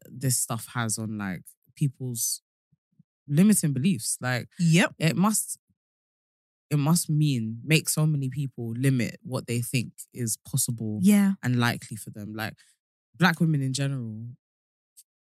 this 0.06 0.38
stuff 0.38 0.66
has 0.74 0.98
on 0.98 1.16
like 1.16 1.42
people's 1.76 2.42
limiting 3.26 3.72
beliefs. 3.72 4.18
Like 4.20 4.48
Yep. 4.58 4.94
it 4.98 5.16
must 5.16 5.58
it 6.70 6.76
must 6.78 7.08
mean 7.08 7.60
make 7.64 7.88
so 7.88 8.06
many 8.06 8.28
people 8.28 8.72
limit 8.76 9.18
what 9.22 9.46
they 9.46 9.60
think 9.60 9.92
is 10.12 10.36
possible 10.46 10.98
Yeah. 11.02 11.32
and 11.42 11.58
likely 11.58 11.96
for 11.96 12.10
them. 12.10 12.34
Like 12.34 12.54
black 13.16 13.40
women 13.40 13.62
in 13.62 13.72
general, 13.72 14.26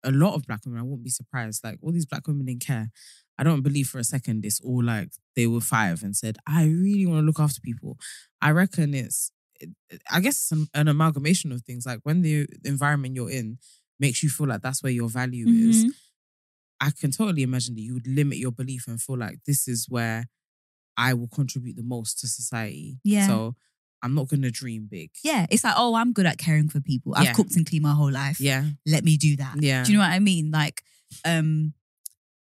a 0.03 0.11
lot 0.11 0.35
of 0.35 0.43
black 0.47 0.61
women, 0.65 0.79
I 0.79 0.83
wouldn't 0.83 1.03
be 1.03 1.09
surprised. 1.09 1.63
Like 1.63 1.77
all 1.81 1.91
these 1.91 2.05
black 2.05 2.27
women 2.27 2.47
in 2.49 2.59
care, 2.59 2.89
I 3.37 3.43
don't 3.43 3.61
believe 3.61 3.87
for 3.87 3.99
a 3.99 4.03
second 4.03 4.45
it's 4.45 4.59
all 4.61 4.83
like 4.83 5.09
they 5.35 5.47
were 5.47 5.61
five 5.61 6.03
and 6.03 6.15
said, 6.15 6.37
I 6.47 6.65
really 6.65 7.05
want 7.05 7.19
to 7.21 7.25
look 7.25 7.39
after 7.39 7.61
people. 7.61 7.97
I 8.41 8.51
reckon 8.51 8.93
it's, 8.93 9.31
I 10.11 10.19
guess 10.19 10.35
it's 10.37 10.51
an, 10.51 10.67
an 10.73 10.87
amalgamation 10.87 11.51
of 11.51 11.61
things. 11.63 11.85
Like 11.85 11.99
when 12.03 12.21
the 12.21 12.47
environment 12.63 13.15
you're 13.15 13.29
in 13.31 13.57
makes 13.99 14.21
you 14.23 14.29
feel 14.29 14.47
like 14.47 14.61
that's 14.61 14.81
where 14.83 14.91
your 14.91 15.09
value 15.09 15.47
is, 15.47 15.85
Mhm. 15.85 15.91
I 16.79 16.91
can 16.91 17.09
totally 17.11 17.41
imagine 17.41 17.73
that 17.75 17.81
you 17.81 17.95
would 17.95 18.05
limit 18.07 18.37
your 18.37 18.51
belief 18.51 18.87
and 18.87 19.01
feel 19.01 19.17
like 19.17 19.39
this 19.47 19.67
is 19.67 19.87
where 19.89 20.27
I 20.97 21.13
will 21.13 21.27
contribute 21.27 21.75
the 21.75 21.83
most 21.83 22.19
to 22.19 22.27
society. 22.27 22.99
Yeah. 23.03 23.27
So 23.27 23.55
I'm 24.03 24.15
not 24.15 24.27
going 24.27 24.41
to 24.43 24.51
dream 24.51 24.87
big. 24.89 25.11
Yeah. 25.23 25.45
It's 25.49 25.63
like, 25.63 25.75
oh, 25.77 25.95
I'm 25.95 26.13
good 26.13 26.25
at 26.25 26.37
caring 26.37 26.69
for 26.69 26.79
people. 26.81 27.13
I've 27.15 27.25
Yeah. 27.25 27.33
cooked 27.33 27.55
and 27.55 27.65
cleaned 27.65 27.83
my 27.83 27.93
whole 27.93 28.11
life. 28.11 28.39
Yeah. 28.39 28.65
Let 28.85 29.03
me 29.03 29.17
do 29.17 29.35
that. 29.37 29.61
Yeah. 29.61 29.83
Do 29.83 29.91
you 29.91 29.97
know 29.97 30.03
what 30.03 30.11
I 30.11 30.19
mean? 30.19 30.51
Like, 30.51 30.81
um, 31.25 31.73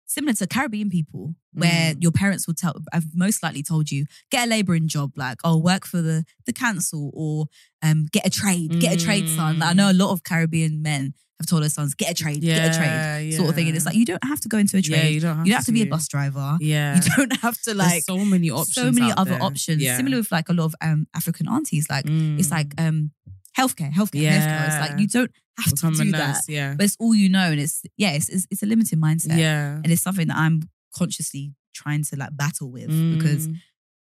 similar 0.06 0.34
to 0.34 0.48
Caribbean 0.48 0.90
people, 0.90 1.36
where 1.54 1.94
Mm. 1.96 2.04
your 2.04 2.12
parents 2.12 2.48
will 2.48 2.54
tell, 2.54 2.76
I've 2.94 3.16
most 3.16 3.42
likely 3.44 3.64
told 3.64 3.92
you, 3.92 4.06
get 4.32 4.48
a 4.48 4.50
labouring 4.50 4.88
job, 4.88 5.12
like, 5.16 5.38
oh, 5.44 5.58
work 5.58 5.86
for 5.86 6.02
the 6.02 6.26
the 6.46 6.54
council 6.54 7.12
or 7.14 7.48
um, 7.82 8.08
get 8.12 8.26
a 8.26 8.30
trade, 8.30 8.80
get 8.80 8.94
a 8.94 9.04
trade, 9.06 9.28
son. 9.30 9.60
Like, 9.60 9.70
I 9.70 9.74
know 9.74 9.92
a 9.92 9.94
lot 9.94 10.12
of 10.12 10.24
Caribbean 10.24 10.82
men 10.82 11.14
have 11.40 11.48
told 11.48 11.64
their 11.64 11.70
sons, 11.70 11.94
get 11.96 12.12
a 12.12 12.14
trade, 12.14 12.42
get 12.42 12.74
a 12.74 12.78
trade, 12.78 13.34
sort 13.34 13.50
of 13.50 13.56
thing. 13.56 13.68
And 13.68 13.76
it's 13.76 13.86
like, 13.86 13.96
you 13.96 14.06
don't 14.06 14.24
have 14.24 14.40
to 14.42 14.48
go 14.50 14.58
into 14.58 14.78
a 14.78 14.82
trade. 14.82 14.98
Yeah, 15.04 15.08
you 15.10 15.20
don't 15.20 15.36
have 15.38 15.46
you 15.46 15.52
don't 15.52 15.58
have 15.58 15.66
to 15.66 15.72
be 15.74 15.82
a 15.82 15.86
bus 15.86 16.08
driver. 16.08 16.58
Yeah. 16.62 16.96
You 16.96 17.02
don't 17.18 17.36
have 17.38 17.56
to 17.64 17.74
There's 17.74 17.78
like 17.78 18.04
so 18.04 18.18
many 18.24 18.50
options. 18.52 18.74
so 18.76 18.92
many 18.92 19.12
other 19.12 19.32
there. 19.32 19.44
options. 19.44 19.82
Yeah. 19.82 19.98
Similar 19.98 20.18
with 20.18 20.32
like 20.32 20.48
a 20.50 20.54
lot 20.54 20.66
of 20.66 20.76
um 20.82 21.08
African 21.14 21.48
aunties, 21.50 21.90
like 21.90 22.06
it's 22.08 22.48
Mm. 22.48 22.52
like 22.52 22.74
um 22.78 23.12
healthcare, 23.58 23.92
healthcare, 23.92 24.30
healthcare. 24.32 24.68
It's 24.68 24.90
like 24.92 25.00
you 25.00 25.08
don't 25.08 25.32
have 25.58 25.74
Become 25.74 25.94
to 25.96 26.02
a 26.02 26.06
do 26.06 26.12
nurse, 26.12 26.46
that, 26.46 26.52
Yeah. 26.52 26.74
but 26.76 26.86
it's 26.86 26.98
all 27.00 27.16
you 27.16 27.30
know, 27.30 27.52
and 27.52 27.60
it's 27.60 27.82
yeah, 27.98 28.12
it's 28.12 28.30
it's, 28.30 28.48
it's 28.52 28.64
a 28.64 28.66
limited 28.66 29.00
mindset, 29.00 29.38
yeah. 29.38 29.76
and 29.76 29.88
it's 29.92 30.02
something 30.02 30.28
that 30.28 30.38
I'm 30.38 30.70
consciously 30.96 31.54
trying 31.74 32.04
to 32.04 32.16
like 32.18 32.36
battle 32.36 32.72
with 32.72 32.88
because 33.18 33.48
Mm. 33.48 33.56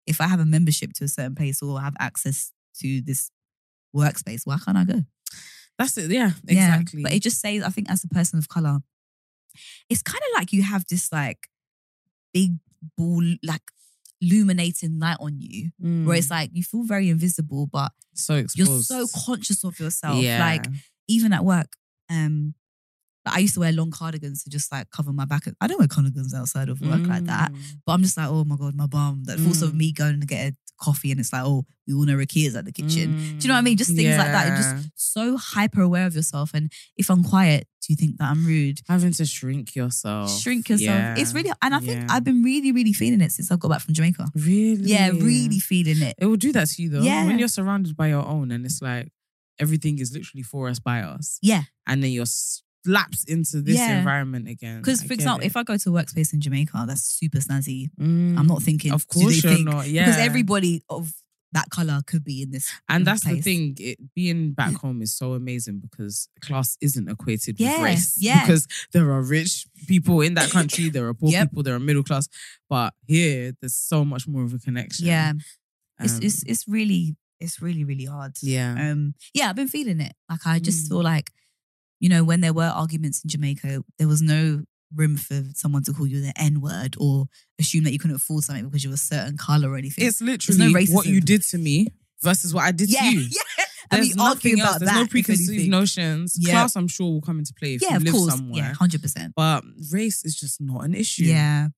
if 0.08 0.22
I 0.22 0.28
have 0.28 0.40
a 0.40 0.46
membership 0.46 0.94
to 0.94 1.04
a 1.06 1.08
certain 1.08 1.36
place 1.36 1.62
or 1.62 1.80
have 1.82 1.96
access 2.00 2.52
to 2.82 3.02
this 3.02 3.32
workspace, 3.96 4.42
why 4.46 4.58
can't 4.64 4.78
I 4.78 4.84
go? 4.86 5.04
that's 5.78 5.98
it. 5.98 6.10
Yeah. 6.10 6.32
Yeah, 6.48 6.76
Exactly. 6.78 7.04
but 7.04 7.12
it 7.14 7.22
just 7.22 7.42
says, 7.42 7.62
I 7.64 7.70
think, 7.70 7.90
as 7.92 8.04
a 8.04 8.08
person 8.08 8.40
of 8.40 8.48
color, 8.48 8.80
it's 9.90 10.02
kind 10.02 10.22
of 10.32 10.40
like 10.40 10.54
you 10.54 10.64
have 10.64 10.86
this 10.90 11.12
like 11.12 11.50
big 12.34 12.52
ball, 12.98 13.24
like 13.44 13.62
illuminating 14.22 15.00
light 15.00 15.18
on 15.20 15.40
you, 15.40 15.72
where 16.06 16.18
it's 16.18 16.28
Mm. 16.28 16.32
like 16.32 16.50
you 16.54 16.64
feel 16.64 16.84
very 16.84 17.10
invisible, 17.10 17.68
but 17.68 17.92
so 18.14 18.36
exposed. 18.36 18.58
you're 18.58 18.82
so 18.82 19.08
conscious 19.26 19.64
of 19.64 19.80
yourself. 19.80 20.22
Yeah. 20.24 20.40
Like 20.40 20.66
even 21.08 21.34
at 21.34 21.44
work, 21.46 21.74
um, 22.10 22.54
like 23.26 23.36
I 23.36 23.40
used 23.40 23.56
to 23.56 23.60
wear 23.60 23.72
long 23.72 23.92
cardigans 23.92 24.44
to 24.44 24.50
just 24.50 24.72
like 24.72 24.90
cover 24.92 25.12
my 25.12 25.26
back. 25.26 25.44
I 25.60 25.68
don't 25.68 25.80
wear 25.80 25.88
cardigans 25.88 26.34
outside 26.34 26.70
of 26.70 26.80
work 26.82 27.06
like 27.08 27.26
that, 27.26 27.52
Mm. 27.52 27.60
but 27.86 27.94
I'm 27.94 28.04
just 28.04 28.18
like, 28.18 28.28
oh 28.30 28.44
my 28.46 28.56
god, 28.56 28.76
my 28.76 28.86
bum. 28.88 29.24
The 29.24 29.38
thoughts 29.38 29.62
of 29.62 29.72
Mm. 29.74 29.78
me 29.78 29.92
going 29.92 30.20
to 30.22 30.28
get 30.28 30.54
a 30.54 30.56
coffee 30.78 31.12
and 31.12 31.20
it's 31.20 31.32
like, 31.34 31.44
oh, 31.46 31.66
we 31.88 31.94
all 31.94 32.06
know 32.06 32.16
Rukiya's 32.16 32.56
at 32.56 32.66
the 32.66 32.72
kitchen. 32.72 33.16
Do 33.38 33.44
you 33.44 33.48
know 33.48 33.54
what 33.54 33.60
I 33.60 33.62
mean? 33.62 33.78
Just 33.78 33.92
mm, 33.92 33.96
things 33.98 34.18
like 34.18 34.32
that. 34.32 34.48
You're 34.48 34.58
just 34.58 34.90
so 34.96 35.38
hyper 35.38 35.82
aware 35.82 36.06
of 36.08 36.16
yourself. 36.16 36.52
And 36.54 36.72
if 36.98 37.10
I'm 37.10 37.24
quiet, 37.24 37.68
do 37.82 37.94
you 37.94 37.96
think 37.96 38.18
that 38.18 38.30
I'm 38.32 38.46
rude? 38.46 38.80
having 38.88 39.12
to 39.14 39.26
shrink 39.26 39.76
yourself. 39.76 40.32
Shrink 40.32 40.70
yourself. 40.70 41.18
It's 41.20 41.34
really, 41.34 41.52
and 41.62 41.76
I 41.76 41.80
think 41.80 42.02
Yeah. 42.02 42.08
I've 42.10 42.24
been 42.24 42.42
really, 42.42 42.72
really 42.72 42.94
feeling 42.94 43.22
it 43.22 43.32
since 43.32 43.52
I 43.52 43.56
got 43.58 43.70
back 43.70 43.82
from 43.82 43.94
Jamaica. 43.94 44.28
really. 44.36 44.82
Yeah, 44.84 45.10
really 45.10 45.60
feeling 45.60 46.02
it. 46.02 46.16
It 46.18 46.26
will 46.26 46.36
do 46.38 46.52
that 46.54 46.68
to 46.70 46.82
you 46.82 46.90
though. 46.90 47.02
Yeah. 47.02 47.26
When 47.26 47.38
you're 47.38 47.48
surrounded 47.48 47.96
by 47.96 48.08
your 48.08 48.26
own 48.26 48.52
and 48.52 48.66
it's 48.66 48.82
like 48.82 49.12
everything 49.60 50.00
is 50.00 50.12
literally 50.12 50.44
for 50.44 50.68
us 50.68 50.80
by 50.80 51.02
us. 51.02 51.38
Yeah. 51.42 51.64
And 51.88 52.04
then 52.04 52.12
you're 52.12 52.26
slapped 52.86 53.26
into 53.28 53.62
this 53.62 53.76
Yeah. 53.78 53.98
environment 54.00 54.48
again. 54.48 54.78
Because, 54.82 55.00
I 55.02 55.04
for 55.04 55.10
get 55.10 55.20
example, 55.20 55.44
it. 55.44 55.48
if 55.48 55.58
I 55.58 55.64
go 55.64 55.76
to 55.78 55.90
a 55.90 55.94
workspace 56.04 56.34
in 56.34 56.40
Jamaica, 56.42 56.86
that's 56.88 57.04
super 57.04 57.40
snazzy. 57.40 57.90
Mm. 58.00 58.38
I'm 58.38 58.48
not 58.48 58.62
thinking, 58.62 58.92
Of 58.92 59.08
do 59.08 59.20
course 59.22 59.42
they 59.42 59.50
you're 59.50 59.58
think- 59.58 59.70
not. 59.70 59.88
Yeah. 59.90 60.06
Because 60.06 60.20
everybody 60.22 60.84
of 60.90 61.14
that 61.52 61.70
color 61.70 62.02
could 62.06 62.24
be 62.24 62.42
in 62.42 62.52
this. 62.52 62.70
And 62.90 63.08
that's 63.08 63.24
the 63.24 63.30
place. 63.32 63.44
thing. 63.46 63.78
It, 63.80 63.98
being 64.14 64.52
back 64.54 64.74
home 64.76 65.02
is 65.02 65.16
so 65.16 65.34
amazing 65.34 65.80
because 65.80 66.28
class 66.42 66.78
isn't 66.82 67.08
equated 67.10 67.60
Yeah, 67.60 67.78
with 67.78 67.84
race. 67.86 68.16
yeah. 68.20 68.42
Because 68.42 68.68
there 68.92 69.10
are 69.12 69.22
rich 69.22 69.66
people 69.88 70.20
in 70.22 70.34
that 70.34 70.50
country, 70.52 70.90
there 70.96 71.08
are 71.08 71.14
poor 71.14 71.32
Yep. 71.32 71.50
people, 71.52 71.64
there 71.64 71.76
are 71.76 71.80
middle 71.80 72.04
class. 72.04 72.28
But 72.70 72.94
here, 73.08 73.54
there's 73.62 73.76
so 73.76 74.04
much 74.04 74.28
more 74.28 74.44
of 74.44 74.54
a 74.54 74.60
connection. 74.60 75.06
Yeah. 75.08 75.34
It's, 76.02 76.16
Um, 76.16 76.20
it's, 76.24 76.44
it's 76.44 76.68
really, 76.68 77.16
it's 77.40 77.62
really, 77.62 77.84
really 77.86 78.06
hard. 78.06 78.34
yeah. 78.42 78.92
Um, 78.92 79.14
yeah, 79.34 79.50
I've 79.50 79.56
been 79.56 79.70
feeling 79.70 80.02
it. 80.02 80.14
Like 80.30 80.46
I 80.46 80.60
just 80.60 80.86
Mm. 80.86 80.90
feel 80.90 81.04
like, 81.04 81.32
you 82.06 82.10
know, 82.10 82.24
when 82.24 82.42
there 82.42 82.54
were 82.54 82.68
arguments 82.68 83.24
in 83.24 83.32
Jamaica, 83.32 83.84
there 83.98 84.08
was 84.08 84.22
no 84.22 84.62
room 84.94 85.18
for 85.18 85.42
someone 85.56 85.84
to 85.86 85.92
call 85.92 86.06
you 86.06 86.22
the 86.22 86.32
N 86.40 86.62
word 86.62 86.96
or 87.00 87.26
assume 87.60 87.84
that 87.86 87.94
you 87.94 87.98
couldn't 87.98 88.16
afford 88.16 88.44
something 88.44 88.64
because 88.66 88.84
you 88.84 88.92
were 88.92 88.94
a 88.94 88.98
certain 88.98 89.38
color 89.38 89.72
or 89.72 89.76
anything. 89.76 90.06
It's 90.06 90.22
literally 90.22 90.86
what 90.92 91.08
you 91.08 91.20
did 91.20 91.42
to 91.46 91.58
me 91.58 91.88
versus 92.22 92.54
what 92.54 92.64
I 92.64 92.72
did 92.74 92.92
yeah, 92.92 93.00
to 93.00 93.12
you. 93.12 93.22
yeah. 93.32 93.66
And 93.90 94.04
There's 94.04 94.16
we 94.16 94.22
argue 94.22 94.52
nothing 94.52 94.60
about 94.60 94.68
else. 94.68 94.80
There's 94.82 94.94
no 94.94 95.08
preconceived 95.08 95.68
notions. 95.68 96.36
Yeah. 96.40 96.52
Class, 96.52 96.76
I'm 96.76 96.88
sure, 96.88 97.12
will 97.12 97.22
come 97.22 97.40
into 97.40 97.56
play 97.56 97.74
if 97.74 97.82
Yeah, 97.82 97.90
you 97.90 97.96
of 97.98 98.04
live 98.04 98.14
course. 98.14 98.36
somewhere. 98.36 98.58
Yeah, 98.58 98.74
hundred 98.74 99.02
percent. 99.02 99.34
But 99.36 99.64
race 99.92 100.24
is 100.24 100.36
just 100.36 100.62
not 100.62 100.86
an 100.86 100.94
issue. 100.94 101.24
Yeah. 101.24 101.70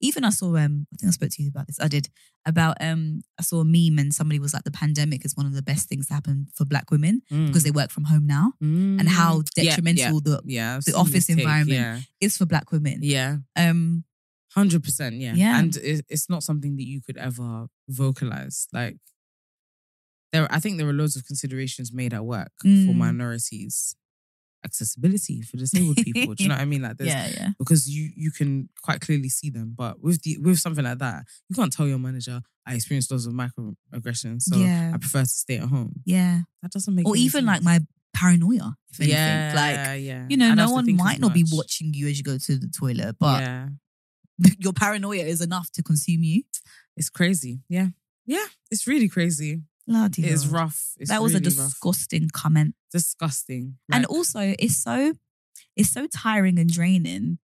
Even 0.00 0.24
I 0.24 0.30
saw 0.30 0.56
um 0.56 0.86
I 0.92 0.96
think 0.96 1.08
I 1.08 1.12
spoke 1.12 1.30
to 1.30 1.42
you 1.42 1.48
about 1.48 1.66
this. 1.66 1.80
I 1.80 1.88
did 1.88 2.08
about 2.44 2.76
um 2.80 3.22
I 3.38 3.42
saw 3.42 3.60
a 3.60 3.64
meme 3.64 3.98
and 3.98 4.12
somebody 4.14 4.38
was 4.38 4.52
like 4.54 4.64
the 4.64 4.70
pandemic 4.70 5.24
is 5.24 5.34
one 5.36 5.46
of 5.46 5.54
the 5.54 5.62
best 5.62 5.88
things 5.88 6.06
to 6.08 6.14
happen 6.14 6.48
for 6.54 6.64
black 6.66 6.90
women 6.90 7.22
Mm. 7.30 7.46
because 7.46 7.62
they 7.64 7.70
work 7.70 7.90
from 7.90 8.04
home 8.04 8.26
now 8.26 8.52
and 8.60 9.08
how 9.08 9.40
Mm. 9.40 9.48
Yeah, 9.56 9.62
detrimental 9.70 10.20
the 10.20 10.42
yeah, 10.44 10.80
the 10.84 10.94
office 10.94 11.28
environment 11.28 11.80
Yeah, 11.80 12.00
is 12.20 12.36
for 12.36 12.46
black 12.46 12.70
women. 12.72 12.98
yeah, 13.02 13.38
Um 13.56 14.04
hundred 14.52 14.82
percent. 14.84 15.16
Yeah, 15.16 15.34
Yeah. 15.34 15.58
and 15.58 15.76
it's 15.82 16.28
not 16.30 16.42
something 16.42 16.76
that 16.76 16.86
you 16.86 17.00
could 17.02 17.16
ever 17.18 17.66
vocalize. 17.88 18.68
Like 18.72 18.96
there, 20.32 20.46
I 20.52 20.60
think 20.60 20.76
there 20.78 20.88
are 20.88 20.92
loads 20.92 21.16
of 21.16 21.24
considerations 21.26 21.92
made 21.92 22.12
at 22.12 22.24
work 22.24 22.52
for 22.60 22.68
Mm. 22.68 22.96
minorities, 22.96 23.94
accessibility 24.66 25.40
for 25.42 25.56
disabled 25.56 25.96
people. 26.06 26.34
Do 26.34 26.42
you 26.42 26.48
know 26.50 26.56
what 26.56 26.62
I 26.62 26.66
mean? 26.66 26.82
Like, 26.82 26.96
there's 26.98 27.08
yeah, 27.10 27.28
yeah. 27.38 27.48
because 27.58 27.88
you 27.88 28.10
you 28.16 28.30
can 28.30 28.68
quite 28.82 29.00
clearly 29.00 29.28
see 29.30 29.50
them. 29.50 29.74
But 29.76 30.02
with 30.02 30.22
the 30.22 30.36
with 30.38 30.58
something 30.58 30.84
like 30.84 30.98
that, 30.98 31.24
you 31.48 31.54
can't 31.56 31.72
tell 31.72 31.86
your 31.88 31.98
manager 31.98 32.40
I 32.68 32.74
experienced 32.74 33.10
lots 33.12 33.26
of 33.26 33.32
microaggressions, 33.32 34.42
so 34.42 34.56
Yeah. 34.58 34.90
I 34.94 34.98
prefer 34.98 35.20
to 35.22 35.26
stay 35.26 35.58
at 35.58 35.68
home. 35.68 35.92
Yeah. 36.04 36.40
That 36.62 36.72
doesn't 36.72 36.94
make 36.94 37.06
Or 37.06 37.16
even 37.16 37.46
like 37.46 37.62
my 37.62 37.78
paranoia, 38.12 38.74
if 38.90 38.98
anything. 39.00 39.16
yeah, 39.16 39.52
Like, 39.54 40.02
yeah. 40.02 40.26
you 40.28 40.36
know, 40.36 40.46
I 40.50 40.54
don't 40.56 40.66
no 40.68 40.72
one 40.72 40.96
might 40.96 41.20
not 41.20 41.32
be 41.32 41.44
watching 41.52 41.94
you 41.94 42.08
as 42.08 42.18
you 42.18 42.24
go 42.24 42.36
to 42.38 42.56
the 42.56 42.68
toilet, 42.68 43.16
but 43.20 43.40
yeah, 43.42 43.68
your 44.58 44.72
paranoia 44.72 45.22
is 45.24 45.40
enough 45.40 45.70
to 45.72 45.82
consume 45.82 46.22
you. 46.24 46.42
it's 46.96 47.08
crazy. 47.10 47.60
Yeah, 47.68 47.88
yeah, 48.26 48.46
it's 48.72 48.86
really 48.86 49.08
crazy. 49.08 49.62
Bloody 49.86 50.24
It 50.24 50.32
is 50.32 50.44
hell. 50.44 50.52
rough. 50.52 50.92
It's 50.98 51.10
that 51.10 51.22
was 51.22 51.34
a 51.34 51.38
really 51.38 51.56
rough. 51.56 51.68
disgusting 51.68 52.28
comment. 52.32 52.74
disgusting. 52.92 53.76
and 53.92 54.04
also 54.06 54.40
it's 54.58 54.76
so 54.76 55.12
it's 55.76 55.90
so 55.90 56.06
tiring 56.08 56.58
and 56.58 56.70
draining. 56.70 57.38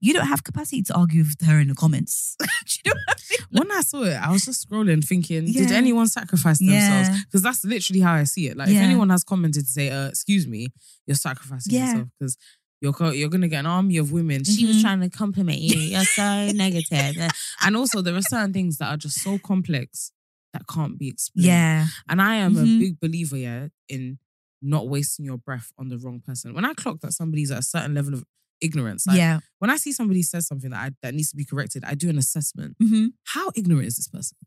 You 0.00 0.12
don't 0.12 0.26
have 0.26 0.44
capacity 0.44 0.82
to 0.82 0.94
argue 0.94 1.22
with 1.24 1.40
her 1.46 1.58
in 1.58 1.68
the 1.68 1.74
comments. 1.74 2.36
Do 2.40 2.46
you 2.84 2.92
know 2.94 3.00
what 3.06 3.16
I 3.18 3.22
mean? 3.30 3.38
when 3.68 3.72
I 3.78 3.80
saw 3.80 4.02
it, 4.02 4.14
I 4.14 4.30
was 4.30 4.44
just 4.44 4.68
scrolling, 4.68 5.02
thinking, 5.02 5.46
did 5.46 5.70
anyone 5.72 6.08
sacrifice 6.08 6.58
themselves? 6.58 7.08
Yeah. 7.08 7.18
Because 7.24 7.42
that's 7.42 7.64
literally 7.64 8.00
how 8.00 8.12
I 8.14 8.24
see 8.24 8.48
it. 8.48 8.56
Like, 8.56 8.68
if 8.68 8.76
anyone 8.76 9.08
has 9.10 9.24
commented 9.24 9.64
to 9.64 9.70
say, 9.70 9.88
uh, 9.90 10.08
"Excuse 10.08 10.46
me," 10.46 10.68
you're 11.06 11.14
sacrificing 11.16 11.74
Yeah. 11.74 11.86
yourself 11.86 12.08
because 12.18 12.36
you're 12.82 13.14
you're 13.14 13.30
gonna 13.30 13.48
get 13.48 13.60
an 13.60 13.66
army 13.66 13.96
of 13.96 14.12
women. 14.12 14.44
She 14.44 14.66
was 14.66 14.76
Mhm. 14.76 14.82
trying 14.82 15.00
to 15.00 15.08
compliment 15.10 15.60
you. 15.60 15.78
You're 15.80 16.04
so 16.04 16.50
negative. 16.64 17.16
And 17.62 17.76
also, 17.76 18.02
there 18.02 18.14
are 18.14 18.22
certain 18.22 18.52
things 18.52 18.76
that 18.78 18.88
are 18.92 18.96
just 18.98 19.20
so 19.22 19.38
complex 19.38 20.12
that 20.54 20.66
can't 20.66 20.96
be 20.98 21.08
explained. 21.08 21.46
Yeah. 21.48 21.86
And 22.08 22.22
I 22.22 22.36
am 22.36 22.54
Mhm. 22.54 22.76
a 22.76 22.78
big 22.78 22.98
believer, 23.00 23.36
yeah, 23.36 23.68
in 23.88 24.18
not 24.62 24.88
wasting 24.88 25.26
your 25.26 25.36
breath 25.36 25.70
on 25.76 25.88
the 25.90 25.98
wrong 25.98 26.20
person. 26.20 26.54
When 26.54 26.64
I 26.64 26.72
clock 26.72 27.00
that 27.02 27.12
somebody's 27.12 27.50
at 27.50 27.58
a 27.58 27.62
certain 27.62 27.92
level 27.92 28.14
of 28.14 28.24
ignorance, 28.62 29.06
like 29.06 29.18
yeah. 29.18 29.40
when 29.58 29.68
I 29.70 29.76
see 29.76 29.92
somebody 29.92 30.22
says 30.22 30.46
something 30.46 30.70
that 30.70 30.78
I, 30.80 30.90
that 31.02 31.12
needs 31.14 31.28
to 31.30 31.36
be 31.36 31.44
corrected, 31.44 31.84
I 31.84 31.94
do 31.94 32.08
an 32.08 32.16
assessment. 32.16 32.76
hmm 32.80 33.08
How 33.24 33.50
ignorant 33.54 33.86
is 33.88 33.96
this 33.96 34.08
person? 34.08 34.38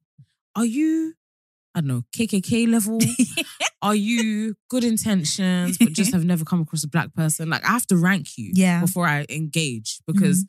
Are 0.55 0.65
you, 0.65 1.13
I 1.75 1.81
don't 1.81 1.88
know, 1.88 2.03
KKK 2.15 2.67
level? 2.67 2.99
Are 3.84 3.93
you 3.93 4.55
good 4.69 4.84
intentions 4.84 5.77
but 5.77 5.93
just 5.93 6.11
have 6.15 6.25
never 6.25 6.43
come 6.43 6.61
across 6.61 6.84
a 6.84 6.88
black 6.88 7.13
person? 7.13 7.49
Like 7.51 7.63
I 7.63 7.69
have 7.69 7.85
to 7.88 7.97
rank 7.97 8.38
you 8.38 8.51
Yeah. 8.55 8.81
before 8.81 9.05
I 9.07 9.27
engage 9.29 9.99
because 10.07 10.45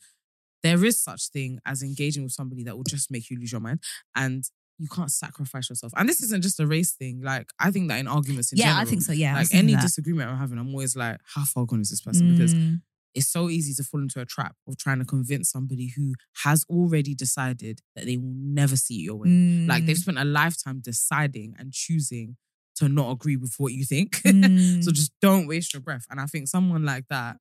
there 0.62 0.82
is 0.84 0.98
such 1.02 1.28
thing 1.28 1.60
as 1.66 1.82
engaging 1.82 2.22
with 2.22 2.32
somebody 2.32 2.64
that 2.64 2.76
will 2.76 2.84
just 2.84 3.10
make 3.10 3.28
you 3.28 3.38
lose 3.38 3.52
your 3.52 3.60
mind, 3.60 3.80
and 4.16 4.44
you 4.78 4.88
can't 4.88 5.10
sacrifice 5.10 5.68
yourself. 5.68 5.92
And 5.96 6.08
this 6.08 6.22
isn't 6.22 6.42
just 6.42 6.60
a 6.60 6.66
race 6.66 6.92
thing. 6.92 7.20
Like 7.22 7.50
I 7.58 7.70
think 7.70 7.88
that 7.88 7.98
in 7.98 8.06
arguments, 8.06 8.52
in 8.52 8.58
yeah, 8.58 8.76
I 8.78 8.84
think 8.84 9.02
so. 9.02 9.12
Yeah, 9.12 9.34
Like 9.34 9.48
any 9.52 9.72
that. 9.74 9.82
disagreement 9.82 10.30
I'm 10.30 10.38
having, 10.38 10.58
I'm 10.58 10.68
always 10.70 10.96
like, 10.96 11.18
how 11.34 11.44
far 11.44 11.66
gone 11.66 11.80
is 11.80 11.90
this 11.90 12.00
person? 12.00 12.28
Because 12.28 12.54
Mm, 12.54 12.80
it's 13.14 13.28
so 13.28 13.48
easy 13.48 13.74
to 13.74 13.82
fall 13.82 14.00
into 14.00 14.20
a 14.20 14.24
trap 14.26 14.54
of 14.68 14.76
trying 14.78 14.98
to 15.00 15.04
convince 15.04 15.50
somebody 15.50 15.92
who 15.96 16.14
has 16.44 16.64
already 16.70 17.14
decided 17.14 17.80
that 17.96 18.04
they 18.06 18.16
will 18.16 18.34
never 18.36 18.76
see 18.76 18.96
it 19.00 19.04
your 19.04 19.16
way. 19.16 19.28
Like 19.66 19.86
they've 19.86 19.96
mm, 19.96 20.00
spent 20.00 20.18
a 20.18 20.24
lifetime 20.24 20.80
deciding 20.80 21.54
and 21.58 21.72
choosing 21.72 22.36
to 22.76 22.88
not 22.88 23.10
agree 23.10 23.36
with 23.36 23.54
what 23.58 23.72
you 23.72 23.84
think. 23.84 24.16
mm, 24.24 24.84
so 24.84 24.92
just 24.92 25.12
don't 25.20 25.48
waste 25.48 25.74
your 25.74 25.80
breath. 25.80 26.06
And 26.10 26.20
I 26.20 26.26
think 26.26 26.46
someone 26.46 26.84
like 26.84 27.06
that, 27.10 27.38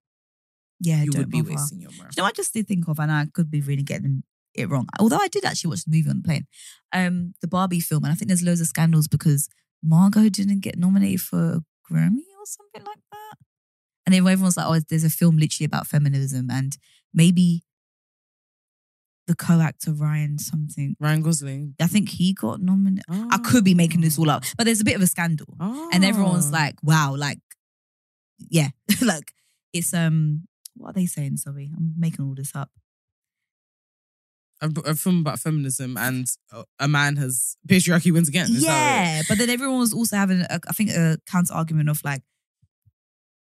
yeah, 0.80 1.04
you 1.04 1.12
would 1.14 1.30
be 1.30 1.42
bother. 1.42 1.52
wasting 1.52 1.82
your 1.82 1.92
breath. 1.92 2.16
You 2.18 2.24
know, 2.24 2.28
I 2.28 2.32
just 2.32 2.54
did 2.54 2.68
think 2.68 2.88
of, 2.88 3.00
and 3.00 3.12
I 3.12 3.28
could 3.32 3.52
be 3.52 3.62
really 3.62 3.84
getting 3.84 4.24
it 4.58 4.70
wrong. 4.70 4.88
Although 5.00 5.18
I 5.18 5.28
did 5.28 5.46
actually 5.46 5.70
watch 5.70 5.84
the 5.86 5.92
movie 5.96 6.10
on 6.10 6.18
the 6.18 6.24
plane, 6.28 6.48
um, 6.94 7.34
the 7.42 7.48
Barbie 7.48 7.80
film, 7.80 8.04
and 8.04 8.12
I 8.12 8.16
think 8.16 8.28
there's 8.30 8.44
loads 8.44 8.62
of 8.62 8.68
scandals 8.68 9.08
because 9.08 9.48
Margot 9.84 10.30
didn't 10.30 10.62
get 10.62 10.78
nominated 10.78 11.22
for 11.22 11.40
a 11.54 11.64
Grammy 11.92 12.26
or 12.40 12.46
something 12.46 12.84
like 12.86 13.00
that. 13.12 13.38
And 14.06 14.14
then 14.14 14.26
everyone's 14.28 14.58
like, 14.58 14.66
"Oh, 14.68 14.80
there's 14.90 15.04
a 15.04 15.10
film 15.10 15.38
literally 15.38 15.66
about 15.66 15.88
feminism," 15.88 16.50
and 16.50 16.78
maybe 17.14 17.64
the 19.28 19.36
co-actor 19.36 19.92
Ryan 19.92 20.38
something. 20.40 20.96
Ryan 21.00 21.22
Gosling. 21.22 21.76
I 21.82 21.88
think 21.88 22.10
he 22.10 22.34
got 22.34 22.62
nominated. 22.62 23.04
I 23.10 23.38
could 23.40 23.66
be 23.66 23.74
making 23.76 24.02
this 24.02 24.18
all 24.18 24.30
up, 24.30 24.44
but 24.58 24.64
there's 24.64 24.80
a 24.82 24.86
bit 24.86 24.96
of 24.96 25.02
a 25.02 25.08
scandal, 25.08 25.56
and 25.60 26.06
everyone's 26.06 26.48
Oh. 26.48 26.52
like, 26.54 26.76
"Wow!" 26.82 27.16
Like, 27.18 27.40
yeah, 28.50 28.70
like 29.02 29.34
it's 29.74 29.94
um, 29.94 30.48
what 30.76 30.92
are 30.92 30.94
they 30.94 31.06
saying? 31.06 31.38
Sorry, 31.38 31.72
I'm 31.76 31.94
making 31.98 32.24
all 32.26 32.36
this 32.36 32.54
up. 32.56 32.72
A, 34.62 34.70
a 34.86 34.96
film 34.96 35.20
about 35.22 35.40
feminism 35.40 35.98
and 35.98 36.28
a- 36.80 36.88
man 36.88 37.16
has 37.18 37.58
patriarchy 37.68 38.12
wins 38.12 38.28
again. 38.28 38.46
Is 38.50 38.64
yeah, 38.64 39.22
but 39.30 39.38
then 39.38 39.50
everyone 39.50 39.80
was 39.80 39.94
also 39.94 40.16
having, 40.18 40.42
a, 40.42 40.60
I 40.68 40.74
think, 40.74 40.90
a 40.92 41.18
counter 41.28 41.54
argument 41.54 41.90
of 41.90 42.04
like, 42.04 42.24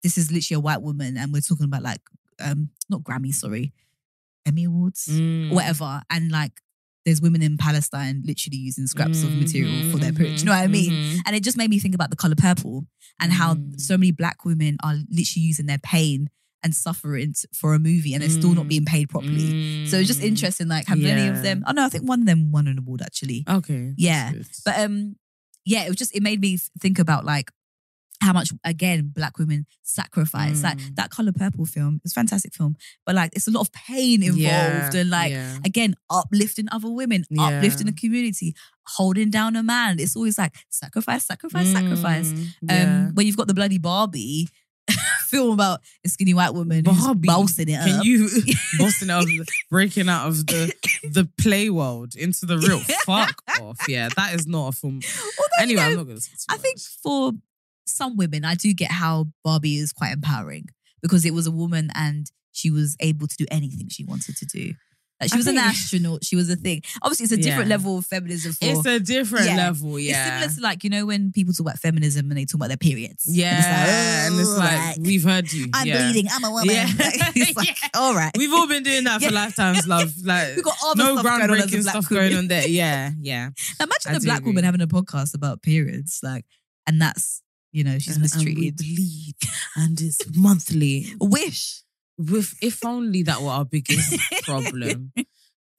this 0.04 0.18
is 0.18 0.32
literally 0.32 0.58
a 0.58 0.60
white 0.60 0.82
woman, 0.82 1.18
and 1.18 1.32
we're 1.34 1.42
talking 1.42 1.66
about 1.66 1.82
like, 1.84 2.02
um, 2.40 2.70
not 2.90 3.02
Grammy, 3.02 3.34
sorry, 3.34 3.74
Emmy 4.46 4.66
Awards. 4.66 5.08
Mm. 5.12 5.52
whatever, 5.52 6.02
and 6.10 6.32
like, 6.32 6.62
there's 7.06 7.22
women 7.22 7.42
in 7.44 7.56
Palestine 7.58 8.24
literally 8.26 8.58
using 8.58 8.88
scraps 8.88 9.22
of 9.24 9.32
material 9.32 9.92
for 9.92 9.98
their. 9.98 10.12
Do 10.12 10.24
you 10.26 10.44
know 10.46 10.54
what 10.54 10.64
I 10.64 10.68
mean? 10.68 10.92
Mhm. 10.92 11.20
And 11.28 11.36
it 11.36 11.44
just 11.44 11.56
made 11.56 11.70
me 11.70 11.78
think 11.78 11.94
about 11.94 12.10
the 12.10 12.16
color 12.16 12.34
purple 12.36 12.88
and 13.20 13.32
how 13.32 13.54
Mm. 13.56 13.80
so 13.80 13.96
many 13.96 14.12
black 14.12 14.44
women 14.44 14.78
are 14.84 14.96
literally 15.12 15.46
using 15.46 15.68
their 15.68 15.78
pain 15.78 16.32
and 16.66 16.76
suffering 16.76 17.34
for 17.54 17.74
a 17.76 17.80
movie, 17.80 18.14
and 18.14 18.22
they're 18.22 18.30
still 18.42 18.54
not 18.54 18.66
Mm. 18.66 18.70
being 18.70 18.86
paid 18.86 19.08
properly. 19.10 19.88
So 19.88 19.98
it's 20.00 20.08
just 20.08 20.20
Mm. 20.22 20.30
interesting. 20.32 20.68
Like, 20.68 20.88
have 20.88 21.02
any 21.02 21.28
of 21.28 21.42
them? 21.44 21.64
Oh 21.68 21.72
no, 21.72 21.86
I 21.86 21.90
think 21.90 22.04
one 22.10 22.20
of 22.22 22.26
them 22.26 22.52
won 22.52 22.68
an 22.68 22.78
award 22.80 23.02
actually. 23.02 23.44
Okay. 23.48 23.94
Yeah. 23.96 24.34
But 24.66 24.80
um, 24.80 25.16
yeah, 25.64 25.84
it 25.86 25.90
was 25.90 25.98
just 25.98 26.14
it 26.16 26.24
made 26.24 26.42
me 26.42 26.58
think 26.82 27.00
about 27.00 27.24
like 27.26 27.52
how 28.22 28.32
much 28.34 28.50
again 28.64 29.12
black 29.14 29.38
women 29.38 29.66
sacrifice. 29.84 30.64
Like 30.64 30.78
Mm. 30.80 30.96
that 30.96 31.10
Color 31.12 31.34
Purple 31.34 31.66
film, 31.66 32.00
it's 32.04 32.14
a 32.14 32.20
fantastic 32.20 32.54
film, 32.54 32.76
but 33.06 33.14
like 33.14 33.32
it's 33.36 33.48
a 33.48 33.52
lot 33.52 33.62
of 33.62 33.72
pain 33.74 34.24
involved 34.24 34.40
Yeah, 34.40 34.90
and 35.02 35.10
like 35.10 35.32
yeah. 35.32 35.58
again 35.66 35.96
uplifting 36.10 36.68
other 36.72 36.90
women, 36.90 37.26
Yeah. 37.30 37.44
uplifting 37.48 37.88
the 37.88 37.94
community, 37.94 38.56
holding 38.98 39.30
down 39.30 39.56
a 39.56 39.64
man. 39.64 40.00
It's 40.00 40.16
always 40.16 40.38
like 40.38 40.56
sacrifice, 40.70 41.26
sacrifice, 41.26 41.72
sacrifice. 41.72 42.32
Mm, 42.32 42.40
Um, 42.46 42.48
yeah. 42.70 43.10
when 43.14 43.28
you've 43.28 43.38
got 43.38 43.48
the 43.48 43.54
bloody 43.54 43.78
Barbie 43.78 44.48
film 45.26 45.54
about 45.54 45.82
a 46.06 46.10
skinny 46.10 46.34
white 46.34 46.54
woman 46.54 46.84
Barbie, 46.84 47.28
who's 47.28 47.36
bossing 47.36 47.70
it 47.70 47.80
Can 47.80 48.00
up. 48.00 48.06
you 48.06 48.30
busting 48.78 49.10
out, 49.10 49.24
of 49.24 49.28
the, 49.28 49.46
breaking 49.70 50.10
out 50.10 50.28
of 50.28 50.46
the 50.46 50.74
the 51.04 51.30
play 51.40 51.70
world 51.70 52.16
into 52.16 52.46
the 52.46 52.58
real? 52.58 52.80
Fuck 53.06 53.42
off! 53.62 53.78
Yeah, 53.88 54.10
that 54.16 54.34
is 54.34 54.48
not 54.48 54.70
a 54.70 54.72
film. 54.72 55.02
Although, 55.04 55.48
you 55.58 55.62
Anyway, 55.62 55.82
I'm 55.82 55.96
not 55.96 56.06
going 56.06 56.20
to. 56.20 56.30
I 56.50 56.58
think 56.58 56.80
for 56.80 57.34
some 57.86 58.18
women, 58.18 58.46
I 58.46 58.56
do 58.56 58.74
get 58.74 58.92
how 58.92 59.28
Barbie 59.44 59.78
is 59.78 59.92
quite 59.92 60.14
empowering 60.14 60.68
because 61.02 61.26
it 61.26 61.34
was 61.34 61.48
a 61.48 61.52
woman 61.52 61.90
and 61.94 62.32
she 62.52 62.72
was 62.72 62.96
able 63.00 63.28
to 63.28 63.36
do 63.36 63.46
anything 63.52 63.90
she 63.90 64.04
wanted 64.04 64.38
to 64.38 64.46
do. 64.46 64.74
Like 65.22 65.30
she 65.30 65.36
I 65.36 65.38
was 65.38 65.48
an 65.48 65.58
astronaut. 65.58 66.26
She 66.26 66.36
was 66.36 66.50
a 66.50 66.58
thing. 66.58 66.82
Obviously, 67.02 67.24
it's 67.24 67.32
a 67.32 67.38
different 67.38 67.70
Yeah. 67.70 67.76
level 67.78 67.98
of 68.00 68.06
feminism. 68.06 68.52
For, 68.52 68.58
it's 68.66 68.86
a 68.86 69.00
different 69.00 69.46
Yeah. 69.46 69.56
level. 69.56 69.98
Yeah, 69.98 70.44
it's 70.44 70.56
similar 70.56 70.56
to 70.56 70.62
like 70.62 70.84
you 70.84 70.90
know 70.90 71.06
when 71.06 71.32
people 71.32 71.54
talk 71.54 71.68
about 71.68 71.80
feminism 71.80 72.30
and 72.30 72.38
they 72.38 72.44
talk 72.44 72.56
about 72.56 72.68
their 72.68 72.76
periods. 72.78 73.24
yeah, 73.26 74.28
and 74.28 74.38
it's 74.38 74.50
like, 74.58 74.72
"Alright, 74.72 74.98
we've 75.00 75.24
heard 75.24 75.52
you. 75.54 75.70
I'm 75.74 75.88
yeah. 75.88 76.12
bleeding. 76.12 76.30
I'm 76.32 76.44
a 76.44 76.52
woman. 76.52 76.76
Yeah. 76.76 76.90
Like, 76.98 77.56
like, 77.56 77.78
all 77.94 78.14
right. 78.14 78.32
We've 78.38 78.52
all 78.52 78.68
been 78.68 78.84
doing 78.84 79.06
that 79.06 79.22
for 79.22 79.32
lifetimes, 79.32 79.88
love. 79.96 80.14
Like 80.24 80.56
We've 80.56 80.66
got 80.66 80.78
other 80.86 80.98
no 81.04 81.14
stuff 81.18 81.24
going 81.24 81.42
on 81.44 81.52
as 81.52 81.66
groundbreaking 81.68 81.82
stuff 81.84 82.10
woman. 82.10 82.24
going 82.28 82.38
on 82.38 82.48
there. 82.50 82.68
Yeah, 82.68 83.12
yeah. 83.20 83.50
Now 83.80 83.86
imagine 83.86 84.12
I 84.14 84.16
a 84.18 84.20
black 84.20 84.46
woman 84.46 84.64
having 84.66 84.82
a 84.82 84.88
podcast 84.88 85.34
about 85.34 85.62
periods, 85.62 86.20
like, 86.24 86.46
and 86.88 87.02
that's 87.02 87.42
you 87.72 87.84
know 87.86 88.00
she's 88.00 88.18
And- 88.18 88.26
and 88.26 88.44
we 88.44 88.46
mistreated. 88.54 88.78
bleed, 88.78 89.36
and 89.78 90.00
it's 90.02 90.20
monthly. 90.36 91.14
Wish. 91.22 91.82
With 92.18 92.54
if 92.62 92.86
only 92.86 93.24
that 93.24 93.42
were 93.42 93.50
our 93.50 93.66
biggest 93.66 94.18
problem. 94.44 95.12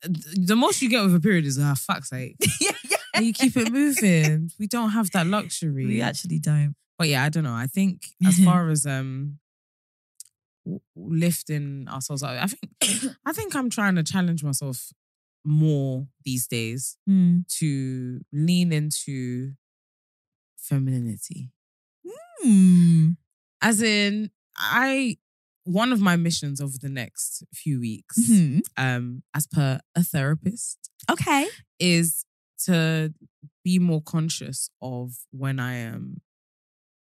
The 0.02 0.54
most 0.56 0.82
you 0.82 0.88
get 0.90 1.02
with 1.02 1.14
a 1.14 1.20
period 1.20 1.46
is 1.46 1.58
ah 1.58 1.74
fuck's 1.74 2.10
sake. 2.10 2.36
yeah, 2.60 2.72
yeah. 2.90 2.96
And 3.14 3.24
you 3.26 3.32
keep 3.32 3.56
it 3.56 3.72
moving. 3.72 4.50
We 4.58 4.66
don't 4.66 4.90
have 4.90 5.10
that 5.12 5.26
luxury. 5.26 5.86
We 5.86 6.02
actually 6.02 6.38
don't. 6.38 6.74
But 6.98 7.08
yeah, 7.08 7.24
I 7.24 7.28
don't 7.30 7.44
know. 7.44 7.54
I 7.54 7.66
think 7.66 8.02
as 8.26 8.38
far 8.44 8.68
as 8.68 8.84
um 8.86 9.38
lifting 10.94 11.86
ourselves 11.88 12.22
up, 12.22 12.30
I 12.30 12.46
think 12.46 13.16
I 13.26 13.32
think 13.32 13.54
I'm 13.54 13.70
trying 13.70 13.94
to 13.96 14.02
challenge 14.02 14.42
myself 14.44 14.92
more 15.44 16.08
these 16.24 16.46
days 16.46 16.96
Hmm. 17.06 17.38
to 17.60 18.20
lean 18.32 18.72
into 18.72 19.52
femininity. 20.58 21.50
Hmm. 22.42 23.10
As 23.62 23.80
in, 23.80 24.30
I 24.56 25.18
one 25.66 25.92
of 25.92 26.00
my 26.00 26.16
missions 26.16 26.60
over 26.60 26.78
the 26.80 26.88
next 26.88 27.42
few 27.52 27.80
weeks, 27.80 28.16
Mhm. 28.30 28.60
um, 28.76 29.22
as 29.34 29.46
per 29.46 29.80
a 29.94 30.02
therapist, 30.04 30.90
Okay. 31.10 31.48
is 31.80 32.24
to 32.64 33.12
be 33.64 33.78
more 33.78 34.00
conscious 34.02 34.70
of 34.80 35.26
when 35.32 35.58
I 35.60 35.74
am 35.74 36.22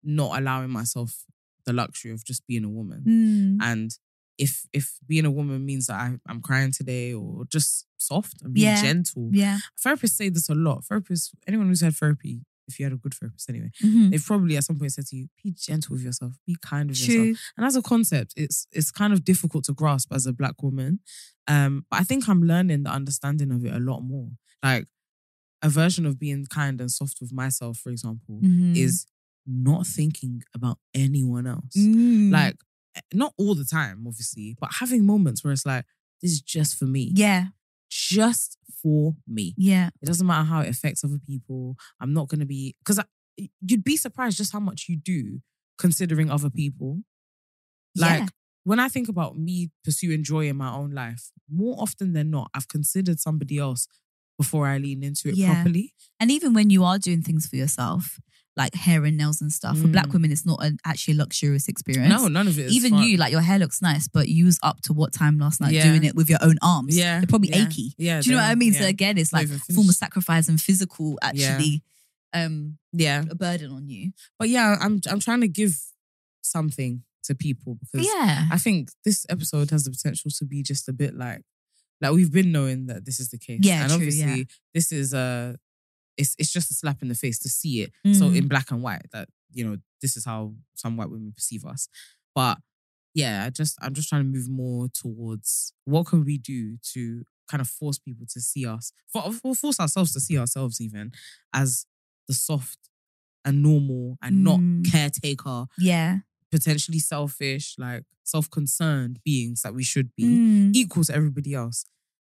not 0.03 0.37
allowing 0.39 0.69
myself 0.71 1.25
the 1.65 1.73
luxury 1.73 2.11
of 2.11 2.23
just 2.25 2.45
being 2.47 2.63
a 2.65 2.69
woman. 2.69 3.01
Hmm. 3.03 3.61
And 3.61 3.91
if 4.37 4.67
if 4.73 4.97
being 5.07 5.25
a 5.25 5.31
woman 5.31 5.65
means 5.65 5.87
that 5.87 5.99
I, 5.99 6.17
I'm 6.27 6.41
crying 6.41 6.71
today 6.71 7.13
or 7.13 7.45
just 7.45 7.85
soft 7.97 8.41
and 8.41 8.53
being 8.53 8.67
Yeah. 8.67 8.81
gentle, 8.81 9.29
Yeah. 9.33 9.59
therapists 9.83 10.11
say 10.15 10.29
this 10.29 10.49
a 10.49 10.55
lot. 10.55 10.83
Therapists, 10.85 11.31
anyone 11.47 11.67
who's 11.67 11.81
had 11.81 11.95
therapy, 11.95 12.43
if 12.69 12.79
you 12.79 12.85
had 12.85 12.93
a 12.93 12.97
good 12.97 13.13
therapist 13.13 13.49
anyway, 13.49 13.71
Mhm. 13.83 14.11
they've 14.11 14.23
probably 14.23 14.55
at 14.57 14.63
some 14.63 14.77
point 14.79 14.93
said 14.93 15.05
to 15.07 15.15
you, 15.17 15.27
be 15.43 15.51
gentle 15.51 15.93
with 15.95 16.03
yourself, 16.03 16.35
be 16.45 16.55
kind 16.61 16.89
with 16.89 16.99
yourself. 16.99 17.15
True. 17.25 17.35
And 17.57 17.65
as 17.65 17.75
a 17.75 17.81
concept, 17.81 18.33
it's 18.37 18.67
it's 18.71 18.91
kind 18.91 19.11
of 19.13 19.23
difficult 19.25 19.63
to 19.65 19.73
grasp 19.73 20.13
as 20.13 20.25
a 20.25 20.33
black 20.33 20.61
woman. 20.63 20.99
Um, 21.47 21.85
but 21.89 21.99
I 21.99 22.03
think 22.03 22.29
I'm 22.29 22.43
learning 22.43 22.83
the 22.83 22.91
understanding 22.91 23.51
of 23.51 23.65
it 23.65 23.73
a 23.73 23.79
lot 23.79 24.01
more. 24.01 24.29
Like 24.63 24.87
a 25.61 25.69
version 25.69 26.05
of 26.05 26.17
being 26.19 26.45
kind 26.45 26.79
and 26.79 26.89
soft 26.91 27.17
with 27.19 27.33
myself, 27.33 27.77
for 27.79 27.89
example, 27.89 28.39
Mhm. 28.41 28.75
is 28.77 29.05
not 29.45 29.85
thinking 29.87 30.43
about 30.53 30.77
anyone 30.93 31.47
else. 31.47 31.75
Mm. 31.75 32.31
Like 32.31 32.57
eh, 32.95 33.01
not 33.13 33.33
all 33.37 33.55
the 33.55 33.65
time, 33.65 34.05
obviously, 34.07 34.55
but 34.59 34.69
having 34.79 35.05
moments 35.05 35.43
where 35.43 35.53
it's 35.53 35.65
like, 35.65 35.85
this 36.21 36.31
is 36.31 36.41
just 36.41 36.75
for 36.77 36.85
me. 36.85 37.11
yeah. 37.15 37.47
Just 37.89 38.57
for 38.81 39.15
me. 39.27 39.53
Yeah. 39.57 39.89
It 40.01 40.05
doesn't 40.05 40.25
matter 40.27 40.45
how 40.45 40.61
it 40.61 40.69
affects 40.69 41.03
other 41.03 41.19
people. 41.25 41.75
I'm 41.99 42.13
not 42.13 42.27
going 42.29 42.39
to 42.39 42.45
be, 42.45 42.75
because 42.79 42.99
you'd 43.65 43.83
be 43.83 43.97
surprised 43.97 44.37
just 44.37 44.53
how 44.53 44.59
much 44.59 44.85
you 44.87 44.95
do 44.95 45.39
considering 45.77 46.29
other 46.29 46.49
people. 46.49 47.01
Like 47.95 48.19
Yeah. 48.21 48.27
when 48.63 48.79
I 48.79 48.89
think 48.89 49.09
about 49.09 49.37
me 49.37 49.71
pursuing 49.83 50.23
joy 50.23 50.47
in 50.47 50.57
my 50.57 50.71
own 50.71 50.91
life, 50.91 51.31
more 51.49 51.75
often 51.81 52.13
than 52.13 52.29
not, 52.29 52.51
I've 52.53 52.67
considered 52.67 53.19
somebody 53.19 53.57
else 53.57 53.87
before 54.37 54.67
I 54.67 54.77
lean 54.77 55.03
into 55.03 55.29
it 55.29 55.35
Yeah. 55.35 55.55
properly. 55.55 55.93
And 56.19 56.31
even 56.31 56.53
when 56.53 56.69
you 56.69 56.83
are 56.83 56.99
doing 56.99 57.21
things 57.21 57.47
for 57.47 57.55
yourself, 57.57 58.19
like 58.59 58.75
hair 58.75 59.03
and 59.05 59.17
nails 59.17 59.41
and 59.41 59.51
stuff, 59.51 59.75
for 59.79 59.87
black 59.87 60.07
Mm. 60.09 60.13
women, 60.13 60.31
it's 60.31 60.45
not 60.45 60.59
an 60.63 60.77
actually 60.85 61.15
a 61.15 61.17
luxurious 61.23 61.67
experience. 61.67 62.09
No, 62.13 62.27
none 62.27 62.47
of 62.47 62.59
it. 62.59 62.65
Is 62.67 62.73
Even 62.75 62.91
fun. 62.91 63.03
you, 63.03 63.17
like 63.17 63.31
your 63.31 63.41
hair 63.41 63.57
looks 63.57 63.81
nice, 63.81 64.07
but 64.07 64.27
you 64.27 64.45
was 64.45 64.59
up 64.61 64.81
to 64.81 64.93
what 64.93 65.13
time 65.13 65.39
last 65.39 65.61
night 65.61 65.73
Yeah. 65.73 65.85
doing 65.89 66.03
it 66.03 66.13
with 66.13 66.29
your 66.29 66.39
own 66.41 66.57
arms? 66.61 66.95
Yeah, 66.95 67.19
They're 67.19 67.27
probably 67.27 67.49
yeah, 67.49 67.65
achy. 67.67 67.93
yeah, 67.97 68.21
Do 68.21 68.29
you 68.29 68.35
know 68.35 68.41
what 68.43 68.49
I 68.51 68.55
mean? 68.55 68.73
So 68.73 68.81
yeah. 68.83 68.89
again, 68.89 69.17
it's 69.17 69.31
Not 69.33 69.39
like 69.39 69.47
even 69.47 69.55
a 69.57 69.59
form 69.73 69.77
of 69.79 69.83
finished. 69.85 69.99
sacrifice 69.99 70.49
and 70.49 70.61
physical 70.61 71.17
actually 71.21 71.81
um 72.33 72.77
Yeah, 72.93 73.23
a 73.29 73.33
burden 73.35 73.71
on 73.71 73.87
you. 73.89 74.11
but 74.37 74.49
yeah, 74.49 74.75
I'm 74.79 75.01
I'm 75.09 75.19
trying 75.19 75.41
to 75.41 75.47
give 75.47 75.73
something 76.41 77.03
to 77.23 77.35
people 77.35 77.75
because 77.81 78.05
Yeah. 78.05 78.47
I 78.51 78.57
think 78.57 78.91
this 79.05 79.25
episode 79.29 79.71
has 79.71 79.83
the 79.85 79.91
potential 79.91 80.31
to 80.31 80.45
be 80.45 80.63
just 80.63 80.87
a 80.89 80.93
bit 80.93 81.15
like, 81.15 81.41
like 82.01 82.11
we've 82.13 82.31
been 82.31 82.51
knowing 82.51 82.87
that 82.87 83.05
this 83.05 83.19
is 83.19 83.29
the 83.29 83.37
case. 83.37 83.59
Yeah, 83.63 83.81
and 83.81 83.87
true, 83.89 83.95
obviously 83.97 84.37
yeah. 84.39 84.43
this 84.73 84.91
is 84.91 85.13
a, 85.13 85.57
it's 86.19 86.35
it's 86.37 86.51
just 86.57 86.69
a 86.71 86.73
slap 86.73 87.01
in 87.01 87.07
the 87.09 87.15
face 87.15 87.39
to 87.39 87.49
see 87.49 87.73
it. 87.83 87.91
So 88.19 88.25
Mm. 88.29 88.35
in 88.37 88.47
black 88.47 88.67
and 88.71 88.81
white 88.83 89.07
that 89.13 89.27
you 89.57 89.63
know 89.65 89.77
this 90.01 90.15
is 90.17 90.25
how 90.25 90.53
some 90.75 90.95
white 90.97 91.09
women 91.09 91.31
perceive 91.35 91.65
us, 91.73 91.87
but 92.35 92.57
yeah, 93.15 93.45
I 93.45 93.49
just 93.49 93.75
I'm 93.81 93.93
just 93.93 94.09
trying 94.09 94.21
to 94.25 94.29
move 94.37 94.49
more 94.49 94.87
towards 95.03 95.73
what 95.85 96.05
can 96.07 96.23
we 96.23 96.37
do 96.37 96.77
to 96.93 97.23
kind 97.51 97.61
of 97.61 97.67
force 97.67 97.97
people 97.97 98.25
to 98.33 98.39
see 98.39 98.63
us, 98.75 98.91
for, 99.11 99.31
for 99.33 99.55
force 99.55 99.79
ourselves 99.79 100.13
to 100.13 100.19
see 100.19 100.37
ourselves 100.37 100.79
even 100.79 101.11
as 101.61 101.85
the 102.27 102.33
soft 102.35 102.77
and 103.43 103.63
normal 103.63 104.17
and 104.21 104.43
not 104.43 104.59
Mm. 104.59 104.85
caretaker, 104.91 105.65
Yeah. 105.79 106.19
potentially 106.51 106.99
selfish, 106.99 107.75
like 107.79 108.03
self-concerned 108.23 109.19
beings 109.25 109.61
that 109.63 109.73
we 109.73 109.83
should 109.83 110.09
be, 110.15 110.25
Mm. 110.25 110.75
equal 110.75 111.03
to 111.05 111.13
everybody 111.15 111.53
else. 111.55 111.85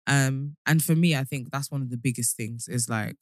Um, 0.08 0.56
and 0.66 0.82
for 0.84 0.96
me, 0.96 1.16
I 1.16 1.24
think 1.26 1.52
that's 1.52 1.70
one 1.70 1.82
of 1.82 1.90
the 1.90 1.98
biggest 1.98 2.36
things 2.38 2.68
is 2.70 2.88
like 2.90 3.18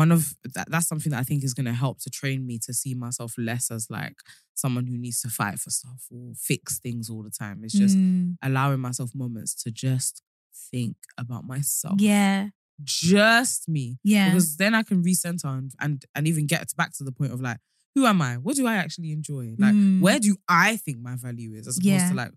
one 0.00 0.10
of 0.10 0.34
that, 0.54 0.70
that's 0.70 0.88
something 0.88 1.10
that 1.12 1.20
I 1.20 1.22
think 1.22 1.44
is 1.44 1.52
going 1.52 1.66
to 1.66 1.74
help 1.84 1.98
to 2.00 2.08
train 2.10 2.46
me 2.46 2.58
to 2.66 2.72
see 2.72 2.94
myself 2.94 3.34
less 3.36 3.70
as 3.70 3.90
like 3.90 4.16
someone 4.54 4.86
who 4.86 4.96
needs 4.96 5.20
to 5.20 5.28
fight 5.28 5.58
for 5.58 5.68
stuff 5.68 6.06
or 6.10 6.32
fix 6.34 6.78
things 6.78 7.10
all 7.10 7.22
the 7.22 7.30
time. 7.44 7.62
It's 7.62 7.74
just 7.74 7.98
Mm. 7.98 8.36
allowing 8.42 8.80
myself 8.80 9.14
moments 9.14 9.52
to 9.64 9.70
just 9.70 10.22
think 10.70 10.96
about 11.18 11.44
myself. 11.44 12.00
Yeah. 12.00 12.48
Just 12.82 13.68
me. 13.68 13.98
Yeah. 14.02 14.30
Because 14.30 14.56
then 14.56 14.74
I 14.74 14.82
can 14.82 15.02
recenter 15.04 15.44
and, 15.58 15.70
and 15.78 16.04
and 16.14 16.26
even 16.26 16.46
get 16.46 16.66
back 16.74 16.92
to 16.96 17.04
the 17.04 17.12
point 17.12 17.32
of 17.34 17.40
like, 17.42 17.58
who 17.94 18.06
am 18.06 18.22
I? 18.22 18.38
What 18.38 18.56
do 18.56 18.66
I 18.66 18.76
actually 18.76 19.12
enjoy? 19.12 19.54
Like, 19.58 19.74
Mm. 19.74 20.00
where 20.00 20.18
do 20.18 20.36
I 20.48 20.78
think 20.78 21.00
my 21.02 21.16
value 21.16 21.52
is 21.52 21.66
as 21.68 21.76
opposed 21.76 21.86
Yeah. 21.86 22.08
to 22.08 22.14
like 22.14 22.32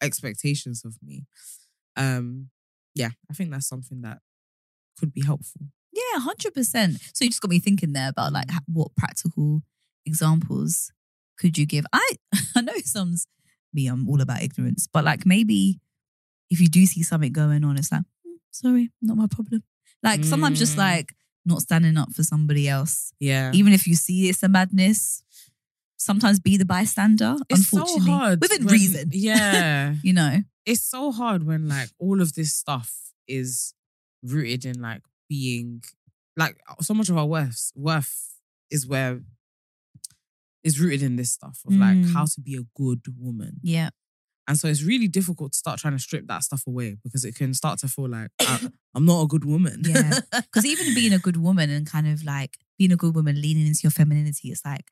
expectations 0.00 0.84
of 0.84 0.96
me? 1.02 1.26
Um, 1.96 2.50
yeah, 2.94 3.10
I 3.28 3.34
think 3.34 3.50
that's 3.50 3.66
something 3.66 4.02
that 4.02 4.18
could 4.96 5.12
be 5.12 5.22
helpful. 5.24 5.62
Yeah, 5.92 6.20
hundred 6.20 6.54
percent. 6.54 6.98
So 7.14 7.24
you 7.24 7.30
just 7.30 7.40
got 7.40 7.50
me 7.50 7.58
thinking 7.58 7.92
there 7.92 8.08
about 8.10 8.32
like 8.32 8.48
what 8.66 8.94
practical 8.96 9.62
examples 10.06 10.92
could 11.38 11.56
you 11.58 11.66
give? 11.66 11.84
I 11.92 12.10
I 12.56 12.60
know 12.60 12.72
sounds 12.84 13.26
me. 13.72 13.86
I'm 13.86 14.08
all 14.08 14.20
about 14.20 14.42
ignorance, 14.42 14.88
but 14.92 15.04
like 15.04 15.24
maybe 15.26 15.80
if 16.50 16.60
you 16.60 16.68
do 16.68 16.84
see 16.86 17.02
something 17.02 17.32
going 17.32 17.64
on, 17.64 17.76
it's 17.76 17.90
like 17.92 18.02
"Mm, 18.26 18.36
sorry, 18.50 18.90
not 19.02 19.16
my 19.16 19.26
problem. 19.26 19.62
Like 20.02 20.24
sometimes 20.24 20.58
just 20.58 20.74
Mm. 20.76 20.78
like 20.78 21.14
not 21.46 21.62
standing 21.62 21.96
up 21.96 22.12
for 22.12 22.22
somebody 22.22 22.68
else, 22.68 23.12
Yeah. 23.18 23.50
even 23.54 23.72
if 23.72 23.86
you 23.86 23.94
see 23.94 24.28
it's 24.28 24.42
a 24.42 24.48
madness. 24.48 25.22
Sometimes 25.96 26.40
be 26.40 26.56
the 26.56 26.64
bystander. 26.64 27.36
It's 27.50 27.68
so 27.68 27.78
unfortunately, 27.80 28.10
hard 28.12 28.40
within 28.40 28.64
when- 28.64 28.72
reason. 28.72 29.10
Yeah. 29.12 29.94
you 30.02 30.12
know. 30.14 30.42
it's 30.66 30.82
so 30.82 31.10
hard 31.12 31.44
when 31.46 31.68
like 31.68 31.90
all 31.98 32.20
of 32.22 32.32
this 32.34 32.54
stuff 32.54 33.12
is 33.28 33.74
rooted 34.22 34.64
in 34.64 34.80
like 34.80 35.02
being 35.30 35.82
like 36.36 36.56
so 36.82 36.92
much 36.94 37.08
of 37.08 37.16
our 37.16 37.26
worth 37.26 37.70
worth 37.74 38.12
is 38.70 38.86
where 38.86 39.20
is 40.62 40.78
rooted 40.78 41.02
in 41.02 41.16
this 41.16 41.32
stuff 41.32 41.58
of 41.66 41.74
like 41.74 41.96
Mm. 41.96 42.12
how 42.12 42.24
to 42.26 42.40
be 42.40 42.54
a 42.56 42.64
good 42.76 43.00
woman. 43.18 43.60
Yeah. 43.62 43.90
And 44.46 44.58
so 44.58 44.66
it's 44.68 44.82
really 44.82 45.08
difficult 45.08 45.52
to 45.52 45.58
start 45.58 45.78
trying 45.78 45.94
to 45.96 45.98
strip 46.08 46.26
that 46.26 46.42
stuff 46.42 46.66
away 46.66 46.96
because 47.04 47.24
it 47.24 47.34
can 47.34 47.54
start 47.54 47.78
to 47.80 47.88
feel 47.88 48.08
like 48.08 48.30
I'm 48.94 49.04
not 49.06 49.22
a 49.22 49.26
good 49.26 49.44
woman. 49.44 49.82
Yeah. 49.86 50.20
Because 50.32 50.66
even 50.66 50.94
being 50.94 51.12
a 51.14 51.18
good 51.18 51.36
woman 51.36 51.70
and 51.70 51.86
kind 51.86 52.06
of 52.08 52.24
like 52.24 52.58
being 52.78 52.92
a 52.92 52.96
good 52.96 53.14
woman, 53.14 53.40
leaning 53.40 53.66
into 53.66 53.80
your 53.84 53.90
femininity, 53.92 54.48
it's 54.50 54.64
like, 54.64 54.86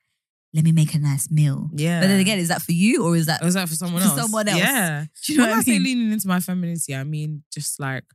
let 0.53 0.63
me 0.63 0.71
make 0.71 0.95
a 0.95 0.99
nice 0.99 1.29
meal. 1.29 1.69
yeah. 1.75 1.99
But 2.01 2.07
then 2.07 2.19
again, 2.19 2.39
is 2.39 2.47
that 2.47 2.61
for 2.63 2.71
you 2.71 3.03
or 3.05 3.15
is 3.15 3.25
that 3.27 3.41
Or 3.43 3.47
is 3.47 3.53
that 3.55 3.67
for 3.69 3.75
someone 3.75 4.01
for 4.01 4.07
else? 4.07 4.17
someone 4.19 4.47
else? 4.47 4.59
Yeah. 4.59 5.05
Do 5.25 5.33
you 5.33 5.37
know 5.37 5.43
when 5.45 5.51
what 5.51 5.57
I 5.57 5.59
I 5.59 5.63
say 5.63 5.79
leaning 5.79 6.11
into 6.11 6.27
my 6.27 6.39
femininity, 6.39 6.95
I 6.95 7.03
mean 7.03 7.43
just 7.53 7.79
like 7.79 8.05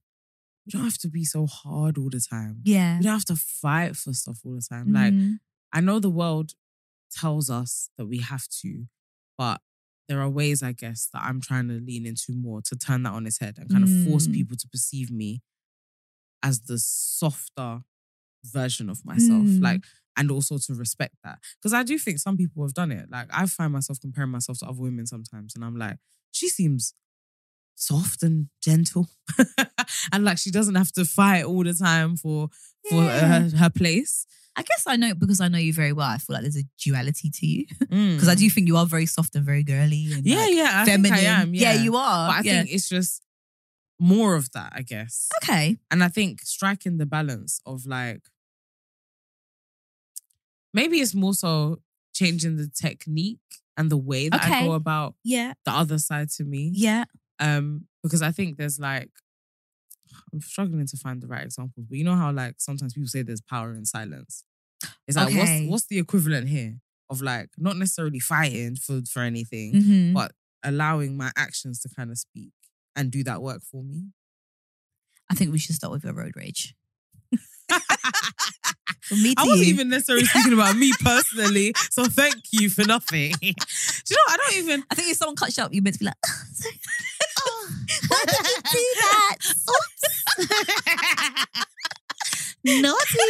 you 0.65 0.71
don't 0.73 0.85
have 0.85 0.99
to 0.99 1.09
be 1.09 1.25
so 1.25 1.47
hard 1.47 1.99
all 1.99 2.09
the 2.11 2.21
time. 2.21 2.61
Yeah. 2.65 2.97
You 2.97 3.03
don't 3.05 3.13
have 3.13 3.25
to 3.27 3.37
fight 3.37 3.97
for 3.97 4.13
stuff 4.13 4.41
all 4.45 4.55
the 4.55 4.63
time. 4.63 4.93
Like 4.93 5.13
Mhm. 5.13 5.41
I 5.73 5.81
know 5.81 5.99
the 5.99 6.11
world 6.11 6.55
tells 7.11 7.51
us 7.51 7.91
that 7.97 8.07
we 8.07 8.19
have 8.19 8.49
to, 8.63 8.87
but 9.37 9.61
there 10.09 10.21
are 10.21 10.29
ways, 10.31 10.63
I 10.63 10.73
guess, 10.73 11.09
that 11.13 11.23
I'm 11.23 11.41
trying 11.41 11.69
to 11.69 11.75
lean 11.81 12.07
into 12.07 12.33
more 12.35 12.61
to 12.63 12.77
turn 12.77 13.03
that 13.05 13.13
on 13.13 13.27
its 13.27 13.39
head 13.39 13.59
and 13.59 13.71
kind 13.71 13.85
of 13.85 13.91
force 14.07 14.27
Mm. 14.27 14.35
people 14.35 14.57
to 14.57 14.69
perceive 14.69 15.11
me 15.11 15.43
as 16.43 16.61
the 16.63 16.79
softer 16.79 17.85
version 18.45 18.89
of 18.91 19.05
myself. 19.05 19.47
Mm. 19.47 19.63
Like, 19.63 19.85
and 20.17 20.31
also 20.31 20.59
to 20.59 20.75
respect 20.75 21.17
that. 21.25 21.41
Because 21.59 21.73
I 21.73 21.83
do 21.83 21.99
think 21.99 22.19
some 22.19 22.37
people 22.37 22.63
have 22.63 22.75
done 22.75 22.93
it. 22.93 23.11
Like, 23.11 23.29
I 23.33 23.47
find 23.47 23.73
myself 23.73 23.99
comparing 24.01 24.31
myself 24.31 24.59
to 24.59 24.67
other 24.67 24.81
women 24.81 25.07
sometimes, 25.07 25.55
and 25.55 25.65
I'm 25.65 25.77
like, 25.77 25.99
she 26.31 26.49
seems 26.49 26.95
soft 27.75 28.23
and 28.23 28.49
gentle. 28.63 29.09
and 30.13 30.25
like, 30.25 30.39
she 30.39 30.51
doesn't 30.51 30.75
have 30.77 30.93
to 30.93 31.05
fight 31.05 31.45
all 31.45 31.65
the 31.65 31.75
time 31.75 32.17
for, 32.17 32.49
for 32.91 33.03
Yeah. 33.05 33.41
her, 33.51 33.57
her 33.57 33.71
place. 33.71 34.27
I 34.57 34.63
guess 34.63 34.85
I 34.87 34.95
know 34.95 35.15
because 35.15 35.41
I 35.41 35.49
know 35.49 35.59
you 35.59 35.73
very 35.73 35.93
well. 35.93 36.07
I 36.07 36.19
feel 36.19 36.35
like 36.35 36.43
there's 36.43 36.57
a 36.57 36.63
duality 36.79 37.29
to 37.29 37.47
you 37.47 37.67
because 37.81 38.15
Because 38.15 38.29
I 38.29 38.37
do 38.37 38.49
think 38.49 38.69
you 38.69 38.77
are 38.77 38.87
very 38.87 39.07
soft 39.07 39.35
and 39.35 39.45
very 39.45 39.65
girly. 39.65 40.13
And 40.13 40.23
Mm. 40.25 40.27
Yeah, 40.27 40.37
like, 40.39 40.55
yeah, 40.55 40.71
I 40.73 40.85
feminine. 40.85 41.03
think 41.17 41.27
I 41.29 41.31
am. 41.43 41.55
Yeah, 41.55 41.73
you 41.75 41.97
are. 41.97 42.29
But 42.29 42.37
I 42.37 42.41
yeah. 42.45 42.53
think 42.63 42.73
it's 42.73 42.89
just 42.89 43.21
more 43.99 44.37
of 44.37 44.51
that, 44.53 44.73
I 44.77 44.83
guess. 44.83 45.29
okay. 45.43 45.77
And 45.91 46.05
I 46.05 46.09
think 46.09 46.43
striking 46.43 46.99
the 46.99 47.07
balance 47.07 47.61
of 47.67 47.85
like 47.85 48.23
maybe 50.73 50.99
it's 50.99 51.15
more 51.15 51.35
so 51.35 51.81
changing 52.15 52.57
the 52.57 52.69
technique 52.69 53.39
and 53.77 53.91
the 53.91 53.97
way 53.97 54.29
that 54.29 54.41
I 54.45 54.65
go 54.67 54.73
about 54.73 55.15
Yeah. 55.25 55.55
the 55.65 55.73
other 55.73 55.99
side 55.99 56.31
to 56.37 56.45
me. 56.45 56.71
Yeah. 56.75 57.05
Um, 57.41 57.87
because 58.03 58.23
I 58.23 58.31
think 58.31 58.57
there's 58.59 58.79
like 58.79 59.11
I'm 60.33 60.41
struggling 60.41 60.87
to 60.87 60.97
find 60.97 61.21
the 61.21 61.27
right 61.27 61.45
examples, 61.45 61.87
but 61.89 61.99
you 61.99 62.05
know 62.05 62.15
how 62.15 62.31
like 62.33 62.55
sometimes 62.59 62.95
people 62.95 63.09
say 63.09 63.23
there's 63.23 63.41
power 63.41 63.73
in 63.75 63.85
silence. 63.85 64.45
It's 65.09 65.17
like 65.17 65.29
Okay. 65.29 65.39
what's 65.39 65.71
what's 65.71 65.87
the 65.87 65.99
equivalent 65.99 66.49
here 66.49 66.81
of 67.11 67.21
like 67.23 67.51
not 67.59 67.77
necessarily 67.77 68.21
fighting 68.21 68.77
for 68.77 69.01
for 69.11 69.23
anything, 69.23 69.73
Mhm. 69.73 70.13
but 70.15 70.33
allowing 70.63 71.17
my 71.17 71.31
actions 71.37 71.81
to 71.81 71.89
kind 71.89 72.11
of 72.11 72.19
speak 72.19 72.53
and 72.97 73.11
do 73.11 73.25
that 73.25 73.43
work 73.43 73.63
for 73.63 73.83
me. 73.83 74.13
I 75.31 75.35
think 75.35 75.53
we 75.53 75.59
should 75.59 75.75
start 75.75 75.93
with 75.93 76.05
your 76.05 76.13
road 76.13 76.33
rage. 76.37 76.75
I 77.71 79.45
wasn't 79.47 79.69
even 79.69 79.89
necessarily 79.89 80.25
speaking 80.33 80.53
about 80.53 80.77
me 80.77 80.93
personally, 81.01 81.73
so 81.91 82.05
thank 82.07 82.37
you 82.53 82.71
for 82.71 82.85
nothing. 82.85 83.33
do 83.41 83.47
you 83.47 83.53
know? 84.17 84.23
I 84.29 84.37
don't 84.37 84.57
even. 84.57 84.85
I 84.91 84.95
think 84.95 85.11
if 85.11 85.17
someone 85.17 85.37
cuts 85.37 85.57
you 85.57 85.65
up, 85.65 85.73
you're 85.75 85.83
meant 85.83 85.95
to 85.95 86.01
be 86.01 86.07
like. 86.07 86.15
Why 88.09 88.23
did 88.27 88.47
you 88.47 88.57
do 88.73 88.85
that? 89.01 89.37
Naughty. 92.65 93.19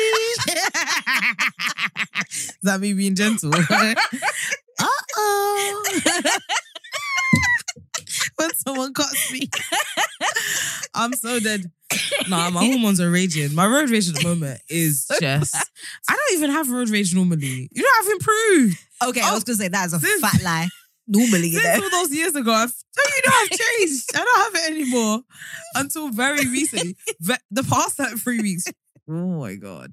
Is 2.31 2.59
that 2.62 2.81
me 2.81 2.93
being 2.94 3.15
gentle? 3.15 3.52
Uh-oh. 4.81 5.82
when 8.36 8.51
someone 8.55 8.93
cuts 8.94 9.32
me, 9.32 9.48
I'm 10.94 11.12
so 11.15 11.40
dead. 11.40 11.70
Nah, 12.28 12.51
my 12.51 12.65
hormones 12.65 13.01
are 13.01 13.11
raging. 13.11 13.55
My 13.55 13.66
road 13.66 13.90
rage 13.90 14.09
at 14.09 14.15
the 14.16 14.24
moment 14.27 14.61
is 14.69 15.06
just. 15.20 15.55
I 16.09 16.16
don't 16.16 16.32
even 16.39 16.51
have 16.51 16.70
road 16.70 16.89
rage 16.90 17.15
normally. 17.15 17.69
You 17.73 17.82
know, 17.82 17.89
I've 18.01 18.09
improved. 18.12 18.78
Okay, 19.09 19.20
I 19.20 19.31
Oh, 19.31 19.35
was 19.35 19.44
gonna 19.44 19.56
say 19.59 19.69
that 19.69 19.86
is 19.86 19.93
a 19.94 20.01
since- 20.01 20.20
fat 20.20 20.43
lie. 20.43 20.69
Normally, 21.06 21.48
you 21.48 21.60
Since 21.60 21.78
know. 21.78 21.85
all 21.85 21.90
those 21.90 22.14
years 22.14 22.35
ago, 22.35 22.51
I've, 22.52 22.72
don't 22.97 23.12
you 23.14 23.22
know 23.31 23.36
I've 23.43 23.51
changed? 23.51 24.05
I 24.14 24.18
don't 24.24 24.55
have 24.55 24.55
it 24.64 24.70
anymore 24.72 25.20
until 25.74 26.09
very 26.09 26.47
recently. 26.48 26.97
The 27.51 27.62
past 27.64 27.98
like 27.98 28.16
three 28.18 28.40
weeks. 28.40 28.64
Oh 29.06 29.39
my 29.39 29.55
god! 29.56 29.93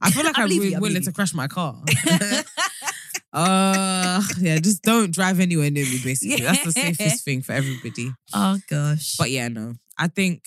I 0.00 0.12
feel 0.12 0.22
like 0.22 0.38
I 0.38 0.42
I'm 0.42 0.48
believe 0.48 0.70
you, 0.70 0.78
willing 0.78 1.02
to 1.02 1.10
crash 1.10 1.34
my 1.34 1.48
car. 1.48 1.82
uh, 3.32 4.22
yeah, 4.38 4.58
just 4.58 4.82
don't 4.82 5.10
drive 5.12 5.40
anywhere 5.40 5.70
near 5.70 5.84
me. 5.84 5.98
Basically, 6.04 6.44
that's 6.44 6.64
the 6.64 6.70
safest 6.72 7.24
thing 7.24 7.42
for 7.42 7.52
everybody. 7.52 8.12
oh 8.34 8.58
gosh. 8.70 9.16
But 9.16 9.30
yeah, 9.30 9.48
no, 9.48 9.74
I 9.98 10.08
think 10.08 10.44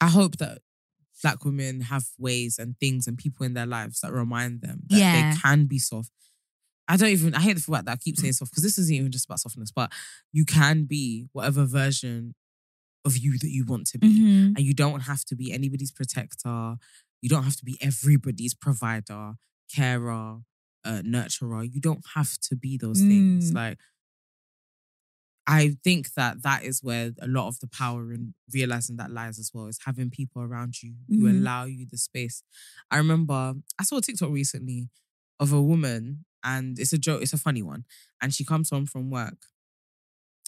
I 0.00 0.08
hope 0.08 0.38
that 0.38 0.58
black 1.22 1.44
women 1.44 1.82
have 1.82 2.04
ways 2.18 2.58
and 2.58 2.78
things 2.80 3.06
and 3.06 3.18
people 3.18 3.44
in 3.44 3.52
their 3.52 3.66
lives 3.66 4.00
that 4.00 4.12
remind 4.12 4.62
them 4.62 4.80
that 4.88 4.98
Yeah. 4.98 5.32
they 5.34 5.38
can 5.38 5.66
be 5.66 5.78
soft. 5.78 6.10
I 6.90 6.96
don't 6.96 7.08
even, 7.10 7.34
I 7.34 7.40
hate 7.40 7.54
the 7.56 7.62
fact 7.62 7.84
that 7.86 7.92
I 7.92 7.96
keep 7.96 8.16
saying 8.18 8.32
soft 8.34 8.50
because 8.50 8.64
this 8.64 8.76
isn't 8.78 8.94
even 8.94 9.12
just 9.12 9.26
about 9.26 9.38
softness, 9.40 9.70
but 9.70 9.92
you 10.32 10.44
can 10.44 10.84
be 10.84 11.28
whatever 11.32 11.64
version 11.64 12.34
of 13.04 13.16
you 13.16 13.38
that 13.38 13.50
you 13.50 13.64
want 13.64 13.86
to 13.88 13.98
be. 13.98 14.08
Mhm. 14.08 14.56
And 14.56 14.60
you 14.60 14.74
don't 14.74 15.02
have 15.02 15.24
to 15.26 15.36
be 15.36 15.52
anybody's 15.52 15.92
protector. 15.92 16.76
You 17.22 17.28
don't 17.28 17.44
have 17.44 17.56
to 17.56 17.64
be 17.64 17.78
everybody's 17.80 18.54
provider, 18.54 19.34
carer, 19.74 20.40
uh, 20.84 21.02
nurturer. 21.02 21.70
You 21.72 21.80
don't 21.80 22.04
have 22.14 22.38
to 22.48 22.56
be 22.56 22.76
those 22.76 23.00
things. 23.00 23.52
Mm. 23.52 23.54
Like, 23.54 23.78
I 25.46 25.76
think 25.82 26.12
that 26.14 26.42
that 26.42 26.64
is 26.64 26.82
where 26.82 27.12
a 27.20 27.26
lot 27.26 27.48
of 27.48 27.58
the 27.60 27.66
power 27.66 28.12
in 28.12 28.34
realizing 28.52 28.96
that 28.96 29.10
lies 29.10 29.38
as 29.38 29.50
well 29.52 29.66
is 29.66 29.78
having 29.84 30.10
people 30.10 30.42
around 30.42 30.82
you 30.82 30.94
who 31.08 31.22
Mhm. 31.24 31.30
allow 31.40 31.64
you 31.64 31.86
the 31.86 31.98
space. 31.98 32.42
I 32.90 32.98
remember 32.98 33.54
I 33.78 33.84
saw 33.84 33.96
a 33.98 34.00
TikTok 34.02 34.30
recently 34.30 34.90
of 35.40 35.52
a 35.52 35.62
woman, 35.62 36.24
and 36.44 36.78
it's 36.78 36.92
a 36.92 36.98
joke, 36.98 37.22
it's 37.22 37.32
a 37.32 37.38
funny 37.38 37.62
one, 37.62 37.84
and 38.20 38.32
she 38.34 38.44
comes 38.44 38.70
home 38.70 38.86
from 38.86 39.10
work, 39.10 39.46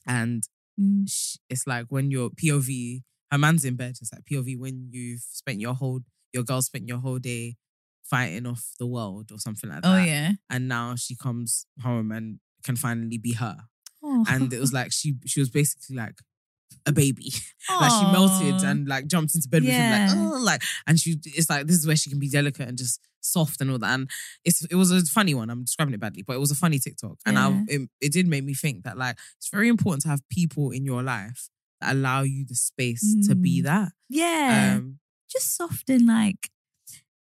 and 0.06 0.42
Mm. 0.80 1.06
sh- 1.08 1.36
it's 1.50 1.66
like 1.66 1.86
when 1.90 2.10
your 2.10 2.30
POV, 2.30 3.02
her 3.30 3.38
man's 3.38 3.64
in 3.64 3.76
bed. 3.76 3.96
It's 4.00 4.10
like 4.12 4.24
POV 4.24 4.56
when 4.58 4.88
you've 4.90 5.20
spent 5.20 5.60
your 5.60 5.74
whole, 5.74 6.00
your 6.32 6.44
girl 6.44 6.62
spent 6.62 6.88
your 6.88 6.98
whole 6.98 7.18
day 7.18 7.56
fighting 8.02 8.46
off 8.46 8.72
the 8.78 8.86
world 8.86 9.30
or 9.30 9.38
something 9.38 9.68
like 9.68 9.82
that. 9.82 10.00
Oh 10.00 10.02
yeah. 10.02 10.32
And 10.48 10.68
now 10.68 10.96
she 10.96 11.14
comes 11.14 11.66
home 11.82 12.10
and 12.10 12.40
can 12.64 12.76
finally 12.76 13.18
be 13.18 13.34
her. 13.34 13.56
Oh. 14.02 14.24
and 14.28 14.52
it 14.52 14.58
was 14.58 14.72
like 14.78 14.92
she 14.92 15.14
she 15.26 15.40
was 15.40 15.50
basically 15.50 15.94
like 15.94 16.18
a 16.86 16.92
baby. 16.92 17.32
like 17.80 17.90
she 17.92 18.12
melted 18.12 18.64
and 18.68 18.86
like 18.88 19.06
jumped 19.06 19.34
into 19.34 19.48
bed 19.48 19.62
with 19.62 19.72
him, 19.72 19.90
like 19.90 20.10
oh, 20.16 20.38
like 20.42 20.62
and 20.86 20.98
she 21.00 21.16
it's 21.24 21.48
like 21.50 21.66
this 21.66 21.76
is 21.76 21.86
where 21.86 21.96
she 21.96 22.10
can 22.10 22.18
be 22.18 22.28
delicate 22.28 22.68
and 22.68 22.76
just 22.78 23.00
soft 23.20 23.60
and 23.60 23.70
all 23.70 23.78
that. 23.78 23.94
And 23.94 24.10
it's 24.44 24.64
it 24.64 24.74
was 24.74 24.90
a 24.90 25.00
funny 25.04 25.34
one. 25.34 25.50
I'm 25.50 25.64
describing 25.64 25.94
it 25.94 26.00
badly, 26.00 26.22
but 26.22 26.34
it 26.34 26.40
was 26.40 26.50
a 26.50 26.56
funny 26.56 26.78
TikTok, 26.78 27.18
and 27.26 27.38
I 27.38 27.64
it, 27.68 27.88
it 28.00 28.12
did 28.12 28.26
make 28.26 28.44
me 28.44 28.54
think 28.54 28.84
that 28.84 28.96
like 28.98 29.16
it's 29.38 29.48
very 29.48 29.68
important 29.68 30.02
to 30.02 30.08
have 30.08 30.20
people 30.28 30.70
in 30.70 30.84
your 30.84 31.02
life 31.02 31.48
that 31.80 31.92
allow 31.94 32.22
you 32.22 32.44
the 32.44 32.54
space 32.54 33.16
to 33.28 33.34
be 33.34 33.60
Mm. 33.60 33.64
that. 33.64 33.92
yeah. 34.08 34.74
Um, 34.78 34.98
just 35.30 35.56
soft 35.56 35.88
and 35.88 36.06
like 36.06 36.50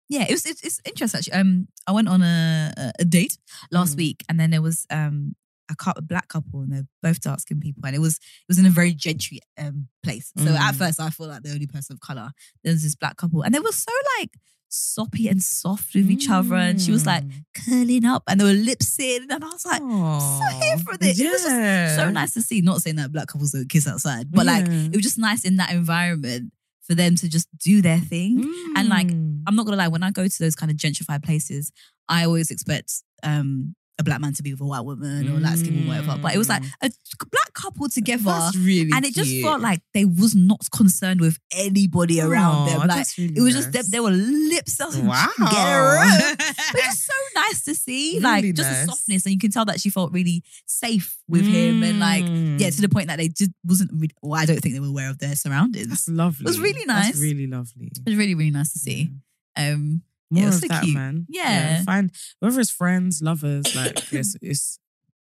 yeah 0.09 0.23
it 0.27 0.31
was 0.31 0.45
it's, 0.45 0.61
it's 0.63 0.81
interesting 0.85 1.17
actually 1.17 1.33
um 1.33 1.67
i 1.87 1.91
went 1.91 2.07
on 2.09 2.21
a 2.21 2.73
a- 2.77 2.91
a 2.99 3.05
date 3.05 3.37
last 3.71 3.93
Mm. 3.93 3.97
week 3.97 4.23
and 4.29 4.39
then 4.39 4.49
there 4.51 4.61
was 4.61 4.85
um 4.89 5.35
a 5.69 5.75
couple, 5.75 6.01
black 6.03 6.27
couple 6.27 6.61
and 6.61 6.71
they're 6.71 6.87
both 7.01 7.19
dark 7.21 7.39
skinned 7.39 7.61
people 7.61 7.83
and 7.85 7.95
it 7.95 7.99
was 7.99 8.15
it 8.17 8.47
was 8.47 8.59
in 8.59 8.65
a 8.65 8.69
very 8.69 8.93
gentry 8.93 9.39
um 9.57 9.87
place 10.03 10.31
so 10.37 10.49
at 10.53 10.73
Mm. 10.73 10.77
first 10.77 10.99
i 10.99 11.09
felt 11.09 11.29
like 11.29 11.41
the 11.43 11.51
only 11.51 11.67
person 11.67 11.93
of 11.95 11.99
color 11.99 12.31
There 12.63 12.71
was 12.73 12.83
this 12.83 12.95
black 12.95 13.17
couple 13.17 13.41
and 13.41 13.53
they 13.53 13.59
were 13.59 13.71
so 13.71 13.91
like 14.19 14.31
soppy 14.69 15.27
and 15.29 15.41
soft 15.41 15.95
with 15.95 16.09
each 16.11 16.29
other 16.29 16.55
and 16.55 16.81
she 16.81 16.91
was 16.91 17.05
like 17.05 17.23
mm. 17.23 17.43
curling 17.65 18.05
up 18.05 18.23
and 18.27 18.39
they 18.39 18.43
were 18.43 18.51
lips 18.51 18.99
in 18.99 19.23
and 19.31 19.43
i 19.43 19.47
was 19.47 19.65
like 19.65 19.81
so 19.81 20.59
here 20.61 20.77
for 20.79 20.97
this 20.97 21.19
it 21.19 21.31
was 21.31 21.43
just 21.43 21.95
so 21.95 22.09
nice 22.11 22.33
to 22.33 22.41
see 22.41 22.61
not 22.61 22.81
saying 22.81 22.95
that 22.97 23.11
black 23.11 23.27
couples 23.27 23.51
don't 23.51 23.69
kiss 23.69 23.87
outside 23.87 24.29
but 24.31 24.45
like 24.45 24.65
it 24.67 24.95
was 24.95 25.03
just 25.03 25.17
nice 25.17 25.45
in 25.45 25.55
that 25.57 25.71
environment 25.71 26.51
for 26.85 26.93
them 26.93 27.15
to 27.15 27.27
just 27.29 27.47
do 27.57 27.81
their 27.81 27.97
thing 27.99 28.43
and, 28.75 28.89
like, 28.89 29.07
Mm. 29.07 29.41
I'm 29.47 29.55
not 29.55 29.65
gonna 29.65 29.77
lie, 29.77 29.87
when 29.87 30.03
I 30.03 30.11
go 30.11 30.27
to 30.27 30.39
those 30.39 30.55
kind 30.55 30.71
of 30.71 30.77
gentrified 30.77 31.23
places, 31.23 31.71
I 32.09 32.25
always 32.25 32.51
expect 32.51 32.91
um 33.23 33.75
a 33.97 34.03
black 34.03 34.19
man 34.19 34.33
to 34.33 34.43
be 34.43 34.51
with 34.51 34.59
a 34.61 34.65
white 34.65 34.81
woman 34.83 35.29
or 35.29 35.39
light 35.39 35.57
skin 35.57 35.83
or 35.85 35.87
whatever. 35.87 36.17
But 36.21 36.35
it 36.35 36.37
was 36.37 36.49
like 36.49 36.63
a 36.81 36.89
black 37.31 37.53
couple 37.53 37.87
together. 37.87 38.23
That's 38.23 38.57
really 38.57 38.91
and 38.93 39.05
it 39.05 39.13
just 39.13 39.29
cute. 39.29 39.43
felt 39.45 39.61
like 39.61 39.79
they 39.93 40.03
was 40.03 40.35
not 40.35 40.59
concerned 40.75 41.21
with 41.21 41.37
anybody 41.55 42.19
around 42.19 42.55
Aw, 42.55 42.65
them. 42.79 42.87
Like 42.89 43.07
really 43.17 43.33
it 43.37 43.41
was 43.41 43.53
just 43.55 43.71
them, 43.71 43.79
nice. 43.79 43.91
there 43.91 44.03
were 44.03 44.11
lips. 44.11 44.81
I 44.81 44.85
was 44.85 44.99
like, 44.99 45.07
Wow. 45.39 46.01
room. 46.01 46.35
But 46.37 46.81
it 46.81 46.85
was 46.87 46.99
so 47.05 47.13
nice 47.35 47.63
to 47.65 47.75
see. 47.75 48.19
like 48.19 48.41
Really 48.43 48.53
just 48.53 48.69
the 48.69 48.75
nice. 48.75 48.85
softness. 48.85 49.25
And 49.25 49.33
you 49.33 49.39
can 49.39 49.51
tell 49.51 49.65
that 49.65 49.79
she 49.79 49.89
felt 49.89 50.11
really 50.11 50.43
safe 50.65 51.17
with 51.29 51.45
him 51.45 51.81
and 51.83 51.99
like 51.99 52.25
yeah, 52.61 52.69
to 52.69 52.81
the 52.81 52.89
point 52.89 53.07
that 53.07 53.17
they 53.17 53.29
just 53.29 53.51
wasn't 53.63 53.91
really 53.93 54.11
well, 54.21 54.39
I 54.41 54.45
don't 54.45 54.59
think 54.59 54.75
they 54.75 54.81
were 54.81 54.87
aware 54.87 55.09
of 55.09 55.19
their 55.19 55.35
surroundings. 55.35 55.87
That's 55.87 56.09
lovely. 56.09 56.43
It 56.43 56.47
was 56.47 56.59
really 56.59 56.83
That's 56.85 57.07
nice. 57.13 57.21
really 57.21 57.47
lovely. 57.47 57.87
it 57.95 57.99
was 58.05 58.15
really, 58.15 58.35
really 58.35 58.51
nice 58.51 58.73
to 58.73 58.79
see. 58.79 59.09
Um 59.55 60.01
More 60.41 60.47
of 60.49 60.61
that, 60.61 60.83
cute. 60.83 60.95
man. 60.95 61.25
Yeah. 61.29 61.83
Find 61.83 62.11
whether 62.39 62.59
it's 62.59 62.71
friends, 62.71 63.21
lovers, 63.21 63.75
like 63.75 63.97
it's 64.13 64.35
it's 64.41 64.79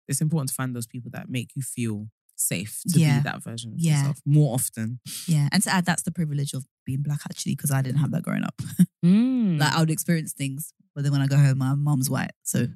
it's 0.09 0.21
important 0.21 0.49
to 0.51 0.55
find 0.55 0.75
those 0.75 0.87
people 0.87 1.11
that 1.15 1.29
make 1.29 1.51
you 1.55 1.63
feel 1.63 2.09
safe 2.37 2.81
to 2.89 2.99
Yeah. 2.99 3.19
be 3.19 3.23
that 3.25 3.43
version 3.43 3.73
of 3.73 3.79
Yeah. 3.79 3.99
yourself 3.99 4.19
more 4.27 4.55
often. 4.55 5.01
Yeah, 5.29 5.49
and 5.53 5.63
to 5.63 5.71
add, 5.73 5.85
that's 5.85 6.03
the 6.03 6.11
privilege 6.11 6.53
of 6.55 6.65
being 6.85 7.03
black 7.03 7.21
actually, 7.31 7.55
because 7.55 7.71
I 7.71 7.83
didn't 7.83 7.99
have 8.01 8.11
that 8.13 8.23
growing 8.23 8.45
up. 8.45 8.61
Mm. 9.05 9.59
like 9.59 9.73
I 9.73 9.81
would 9.81 9.91
experience 9.91 10.33
things, 10.33 10.73
but 10.95 11.03
then 11.03 11.11
when 11.13 11.21
I 11.21 11.27
go 11.27 11.37
home, 11.37 11.59
my 11.59 11.75
mom's 11.75 12.09
white. 12.09 12.31
So 12.45 12.69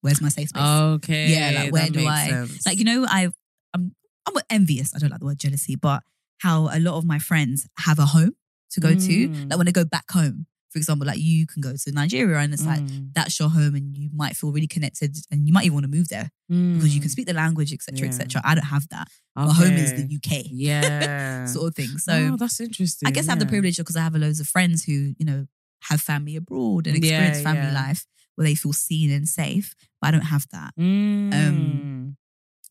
where's 0.00 0.22
my 0.22 0.28
safe 0.30 0.48
space? 0.48 0.62
okay. 0.62 1.28
yeah, 1.28 1.62
like 1.64 1.72
where 1.72 1.90
do 1.90 2.06
I 2.06 2.28
sense. 2.30 2.64
like? 2.66 2.78
You 2.78 2.84
know, 2.84 3.04
I 3.06 3.28
I'm 3.74 3.94
I'm 4.26 4.34
envious. 4.48 4.94
I 4.94 4.98
don't 4.98 5.10
like 5.10 5.20
the 5.20 5.26
word 5.26 5.38
jealousy, 5.38 5.76
but 5.76 6.02
how 6.38 6.68
a 6.72 6.80
lot 6.80 6.96
of 6.96 7.04
my 7.04 7.18
friends 7.18 7.66
have 7.80 7.98
a 7.98 8.06
home 8.06 8.32
to 8.70 8.80
go 8.80 8.94
to. 8.94 9.28
Mm. 9.28 9.50
Like 9.50 9.58
when 9.58 9.66
they 9.66 9.72
go 9.72 9.84
back 9.84 10.10
home, 10.10 10.46
for 10.70 10.78
example, 10.78 11.06
like 11.06 11.18
you 11.18 11.46
can 11.46 11.60
go 11.62 11.72
to 11.76 11.92
Nigeria 11.92 12.38
and 12.38 12.52
it's 12.52 12.66
like 12.66 12.80
Mm. 12.80 13.10
that's 13.14 13.38
your 13.38 13.48
home, 13.48 13.74
and 13.74 13.96
you 13.96 14.10
might 14.14 14.36
feel 14.36 14.52
really 14.52 14.66
connected, 14.66 15.16
and 15.30 15.46
you 15.46 15.52
might 15.52 15.64
even 15.64 15.74
want 15.74 15.84
to 15.84 15.90
move 15.90 16.08
there 16.08 16.30
because 16.48 16.94
you 16.94 17.00
can 17.00 17.08
Mm. 17.08 17.12
speak 17.12 17.26
the 17.26 17.32
language, 17.34 17.72
etc., 17.72 18.00
Yeah. 18.00 18.06
etc. 18.14 18.40
I 18.44 18.54
don't 18.54 18.64
have 18.64 18.88
that. 18.90 19.08
My 19.34 19.52
home 19.52 19.72
is 19.74 19.92
the 19.94 20.06
UK, 20.16 20.48
Yeah. 20.52 21.46
sort 21.46 21.68
of 21.68 21.74
thing. 21.74 21.98
So. 21.98 22.12
oh, 22.32 22.36
that's 22.36 22.60
interesting. 22.60 23.06
I 23.08 23.10
guess 23.12 23.28
I 23.28 23.32
have 23.32 23.38
the 23.38 23.46
privilege 23.46 23.76
because 23.76 23.96
I 23.96 24.02
have 24.02 24.14
loads 24.14 24.40
of 24.40 24.46
friends 24.48 24.84
who, 24.84 25.14
you 25.18 25.24
know, 25.26 25.46
have 25.82 26.00
family 26.00 26.36
abroad 26.36 26.86
and 26.86 26.96
Yeah, 26.96 27.10
experience 27.10 27.42
family 27.42 27.72
yeah. 27.72 27.86
life 27.86 28.06
where 28.34 28.46
they 28.46 28.54
feel 28.54 28.72
seen 28.72 29.10
and 29.10 29.28
safe. 29.28 29.74
But 30.00 30.08
I 30.08 30.10
don't 30.12 30.22
have 30.34 30.46
that. 30.52 30.74
Mm. 30.76 32.16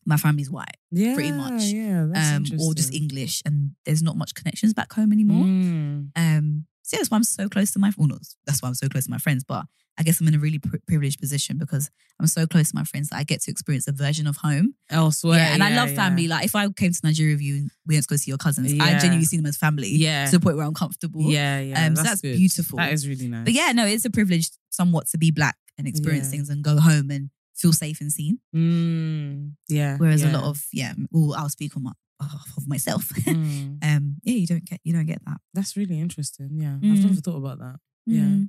My 0.08 0.16
family's 0.16 0.48
white, 0.50 0.76
yeah, 0.92 1.14
pretty 1.14 1.32
much. 1.32 1.62
Yeah, 1.64 2.06
that's 2.12 2.52
um, 2.52 2.60
or 2.60 2.74
just. 2.74 2.94
English, 2.94 3.42
and 3.44 3.72
there's 3.84 4.02
not 4.04 4.16
much 4.16 4.34
connections 4.36 4.72
back 4.72 4.92
home 4.92 5.10
anymore. 5.12 5.44
Mm. 5.44 6.10
Um, 6.14 6.66
so 6.86 6.94
yeah, 6.94 7.00
that's 7.00 7.10
why 7.10 7.16
I'm 7.16 7.24
so 7.24 7.48
close 7.48 7.72
to 7.72 7.80
my. 7.80 7.90
Well, 7.96 8.06
not, 8.06 8.20
that's 8.46 8.62
why 8.62 8.68
I'm 8.68 8.74
so 8.74 8.88
close 8.88 9.06
to 9.06 9.10
my 9.10 9.18
friends, 9.18 9.42
but 9.42 9.64
I 9.98 10.04
guess 10.04 10.20
I'm 10.20 10.28
in 10.28 10.34
a 10.34 10.38
really 10.38 10.60
pri 10.60 10.78
privileged 10.86 11.18
position 11.20 11.58
because 11.58 11.90
I'm 12.20 12.28
so 12.28 12.46
close 12.46 12.70
to 12.70 12.76
my 12.76 12.84
friends 12.84 13.08
that 13.08 13.16
I 13.16 13.24
get 13.24 13.40
to 13.42 13.50
experience 13.50 13.88
a 13.88 13.92
version 13.92 14.28
of 14.28 14.36
home. 14.36 14.76
Elsewhere, 14.88 15.38
yeah, 15.38 15.54
and 15.54 15.64
I 15.64 15.74
love 15.74 15.90
yeah. 15.90 15.96
family. 15.96 16.28
Like 16.28 16.44
if 16.44 16.54
I 16.54 16.68
came 16.68 16.92
to 16.92 17.00
Nigeria 17.02 17.34
with 17.34 17.42
you 17.42 17.56
and 17.56 17.70
we 17.86 17.96
went 17.96 18.04
to 18.04 18.08
go 18.08 18.16
see 18.16 18.30
your 18.30 18.38
cousins, 18.38 18.72
I 18.80 18.98
genuinely 18.98 19.24
see 19.24 19.36
them 19.36 19.46
as 19.46 19.56
family. 19.56 19.88
Yeah. 19.88 20.26
to 20.26 20.38
the 20.38 20.40
point 20.40 20.56
where 20.56 20.66
I'm 20.66 20.74
comfortable. 20.74 21.22
Yeah, 21.22 21.58
yeah. 21.58 21.86
Um, 21.86 21.96
so 21.96 22.04
that's 22.04 22.20
good. 22.20 22.36
beautiful. 22.36 22.76
That 22.76 22.92
is 22.92 23.08
really 23.08 23.26
nice. 23.26 23.44
But 23.44 23.54
yeah, 23.54 23.72
no, 23.72 23.84
it's 23.84 24.04
a 24.04 24.10
privilege 24.10 24.50
somewhat 24.70 25.08
to 25.08 25.18
be 25.18 25.32
black 25.32 25.56
and 25.78 25.88
experience 25.88 26.26
Yeah. 26.26 26.36
things 26.36 26.50
and 26.50 26.62
go 26.62 26.78
home 26.78 27.10
and 27.10 27.30
feel 27.56 27.72
safe 27.72 28.00
and 28.00 28.12
seen. 28.12 28.38
Mm, 28.54 29.54
yeah. 29.68 29.96
Whereas 29.96 30.22
yeah. 30.22 30.30
a 30.30 30.32
lot 30.38 30.44
of 30.44 30.64
yeah, 30.72 30.92
well, 31.10 31.34
I'll 31.36 31.48
speak 31.48 31.76
on 31.76 31.82
my 31.82 31.92
behalf 32.20 32.52
of 32.56 32.68
myself. 32.68 33.08
Mm, 33.08 33.78
um, 33.95 33.95
yeah, 34.22 34.34
you 34.34 34.46
don't 34.46 34.64
get 34.64 34.80
you 34.84 34.92
don't 34.92 35.06
get 35.06 35.24
that. 35.26 35.38
that's 35.54 35.76
really 35.76 35.98
interesting. 36.00 36.50
Yeah, 36.52 36.74
I've 36.76 36.80
Mm. 36.80 37.02
never 37.04 37.20
thought 37.20 37.36
about 37.36 37.58
that. 37.58 37.76
Yeah. 38.06 38.22
Mm. 38.22 38.48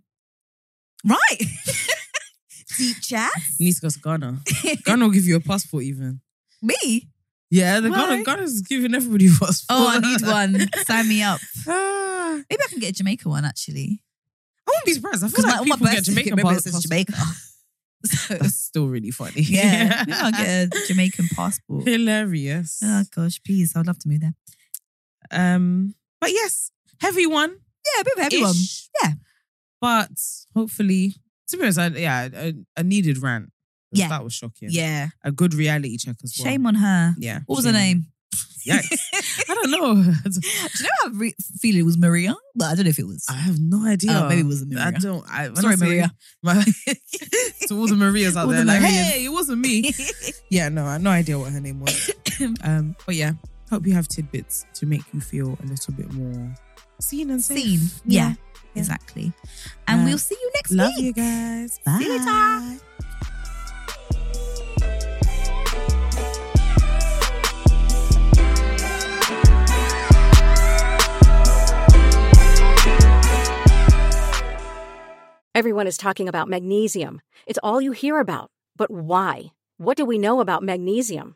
Right. 1.06 1.42
Deep 2.78 2.98
chat. 3.02 3.32
Need 3.60 3.74
to 3.76 3.82
go 3.82 3.90
to 3.90 4.00
Ghana. 4.00 4.40
Ghana 4.86 5.06
will 5.06 5.12
give 5.12 5.26
you 5.26 5.36
a 5.36 5.40
passport, 5.40 5.84
even. 5.84 6.22
Me? 6.62 7.08
Yeah, 7.50 7.80
the 7.80 7.90
Why? 7.90 7.98
Ghana 8.10 8.24
Ghana's 8.24 8.62
giving 8.62 8.94
everybody 8.94 9.28
a 9.28 9.32
passport. 9.32 9.66
Oh, 9.70 9.88
I 9.90 10.00
need 10.00 10.22
one. 10.22 10.68
Sign 10.86 11.08
me 11.08 11.22
up. 11.24 11.40
Ah, 12.30 12.42
Maybe 12.50 12.62
I 12.62 12.68
can 12.68 12.80
get 12.80 12.90
a 12.90 12.94
Jamaica 12.94 13.30
one 13.30 13.46
actually. 13.46 14.04
I 14.68 14.72
wouldn't 14.72 14.86
be 14.86 14.94
surprised. 14.94 15.24
I 15.24 15.28
feel 15.30 15.38
Because 15.38 15.46
like 15.46 15.56
my, 15.60 15.64
people 15.64 15.78
my 15.80 15.86
birth 15.86 15.96
get 15.96 16.04
Jamaican 16.04 16.38
certificate, 16.38 16.38
remember, 16.38 16.58
it 16.58 16.64
says 16.64 16.74
passport. 16.74 17.08
Jamaica. 17.08 17.14
So, 18.06 18.34
That's 18.36 18.56
still 18.56 18.88
really 18.88 19.12
funny. 19.12 19.42
yeah, 19.42 20.04
maybe 20.06 20.14
I'll 20.20 20.32
get 20.32 20.76
a 20.76 20.88
Jamaican 20.88 21.30
passport. 21.36 21.88
hilarious. 21.88 22.80
Oh 22.84 23.04
gosh, 23.16 23.42
please, 23.44 23.76
I'd 23.76 23.88
love 23.88 23.98
to 24.00 24.08
move 24.10 24.22
there. 24.22 24.34
Um, 25.32 25.96
but 26.22 26.32
yes, 26.32 26.72
heavy 27.02 27.26
one. 27.28 27.50
Yeah, 27.52 28.02
a 28.02 28.04
bit 28.04 28.18
of 28.18 28.24
everyone. 28.26 28.52
Ish. 28.52 28.90
Yeah. 29.04 29.12
But 29.82 30.10
hopefully, 30.56 31.14
to 31.50 31.58
be 31.58 31.64
honest, 31.64 31.80
I, 31.80 31.88
yeah, 31.88 32.28
a, 32.34 32.54
a 32.78 32.84
needed 32.84 33.22
rant. 33.22 33.46
'Cause 33.94 34.00
Yeah. 34.02 34.10
That 34.10 34.24
was 34.24 34.34
shocking. 34.34 34.70
Yeah. 34.72 35.10
A 35.24 35.32
good 35.32 35.54
reality 35.54 35.98
check 35.98 36.16
as 36.24 36.36
well. 36.38 36.52
Shame 36.52 36.66
on 36.66 36.76
her. 36.76 37.16
Yeah. 37.18 37.40
What 37.46 37.58
was 37.58 37.66
her 37.66 37.72
shame. 37.72 37.80
name? 38.00 38.06
Yikes. 38.68 39.00
I 39.50 39.54
don't 39.56 39.72
know. 39.72 39.94
Do 40.24 40.40
you 40.42 40.84
know 40.84 40.90
how 41.04 41.08
I 41.08 41.12
re- 41.14 41.36
feel 41.62 41.78
it 41.78 41.84
was 41.84 41.98
Maria? 41.98 42.36
But 42.54 42.66
I 42.66 42.76
don't 42.76 42.84
know 42.84 42.90
if 42.90 43.00
it 43.00 43.08
was. 43.08 43.24
I 43.30 43.34
have 43.36 43.60
no 43.62 43.86
idea. 43.86 44.12
Oh, 44.14 44.28
maybe 44.28 44.42
it 44.42 44.46
wasn't 44.46 44.78
I 44.78 44.86
Maria. 44.90 45.00
don't. 45.00 45.26
I, 45.30 45.48
when 45.48 45.56
Sorry, 45.56 45.74
I 45.74 45.78
say 45.78 45.86
Maria. 45.86 46.12
My, 46.44 46.64
to 47.68 47.76
all 47.78 47.88
the 47.88 47.96
Marias 47.96 48.36
out 48.36 48.46
All 48.46 48.52
there, 48.52 48.60
the 48.62 48.66
like, 48.66 48.82
Marias. 48.82 49.08
hey, 49.08 49.24
it 49.26 49.30
wasn't 49.30 49.60
me. 49.60 49.94
yeah, 50.50 50.68
no, 50.68 50.84
I 50.86 50.94
have 50.94 51.02
no 51.02 51.12
idea 51.12 51.40
what 51.40 51.54
her 51.54 51.62
name 51.62 51.80
was. 51.80 52.12
um, 52.62 52.98
but 53.06 53.16
yeah, 53.16 53.32
hope 53.70 53.86
you 53.86 53.94
have 53.94 54.08
tidbits 54.08 54.66
to 54.76 54.86
make 54.86 55.04
you 55.14 55.22
feel 55.22 55.58
a 55.64 55.66
little 55.66 55.94
bit 55.94 56.12
more 56.14 56.54
seen 57.00 57.30
and 57.30 57.42
safe. 57.44 57.58
Seen. 57.80 57.80
Yeah, 58.06 58.34
exactly. 58.76 59.32
And 59.88 60.02
Uh, 60.02 60.06
we'll 60.06 60.18
see 60.18 60.36
you 60.42 60.52
next 60.56 60.72
Love 60.72 60.94
week. 60.98 61.06
you 61.06 61.14
guys. 61.14 61.80
Bye. 61.86 62.00
See 62.00 62.06
you 62.06 62.20
later. 62.20 62.80
Everyone 75.56 75.88
is 75.88 75.98
talking 75.98 76.28
about 76.30 76.48
magnesium. 76.48 77.20
It's 77.48 77.60
all 77.64 77.82
you 77.82 77.92
hear 77.92 78.20
about. 78.20 78.52
But 78.76 78.92
why? 78.92 79.46
What 79.78 79.98
do 79.98 80.06
we 80.06 80.20
know 80.20 80.40
about 80.40 80.62
magnesium? 80.62 81.36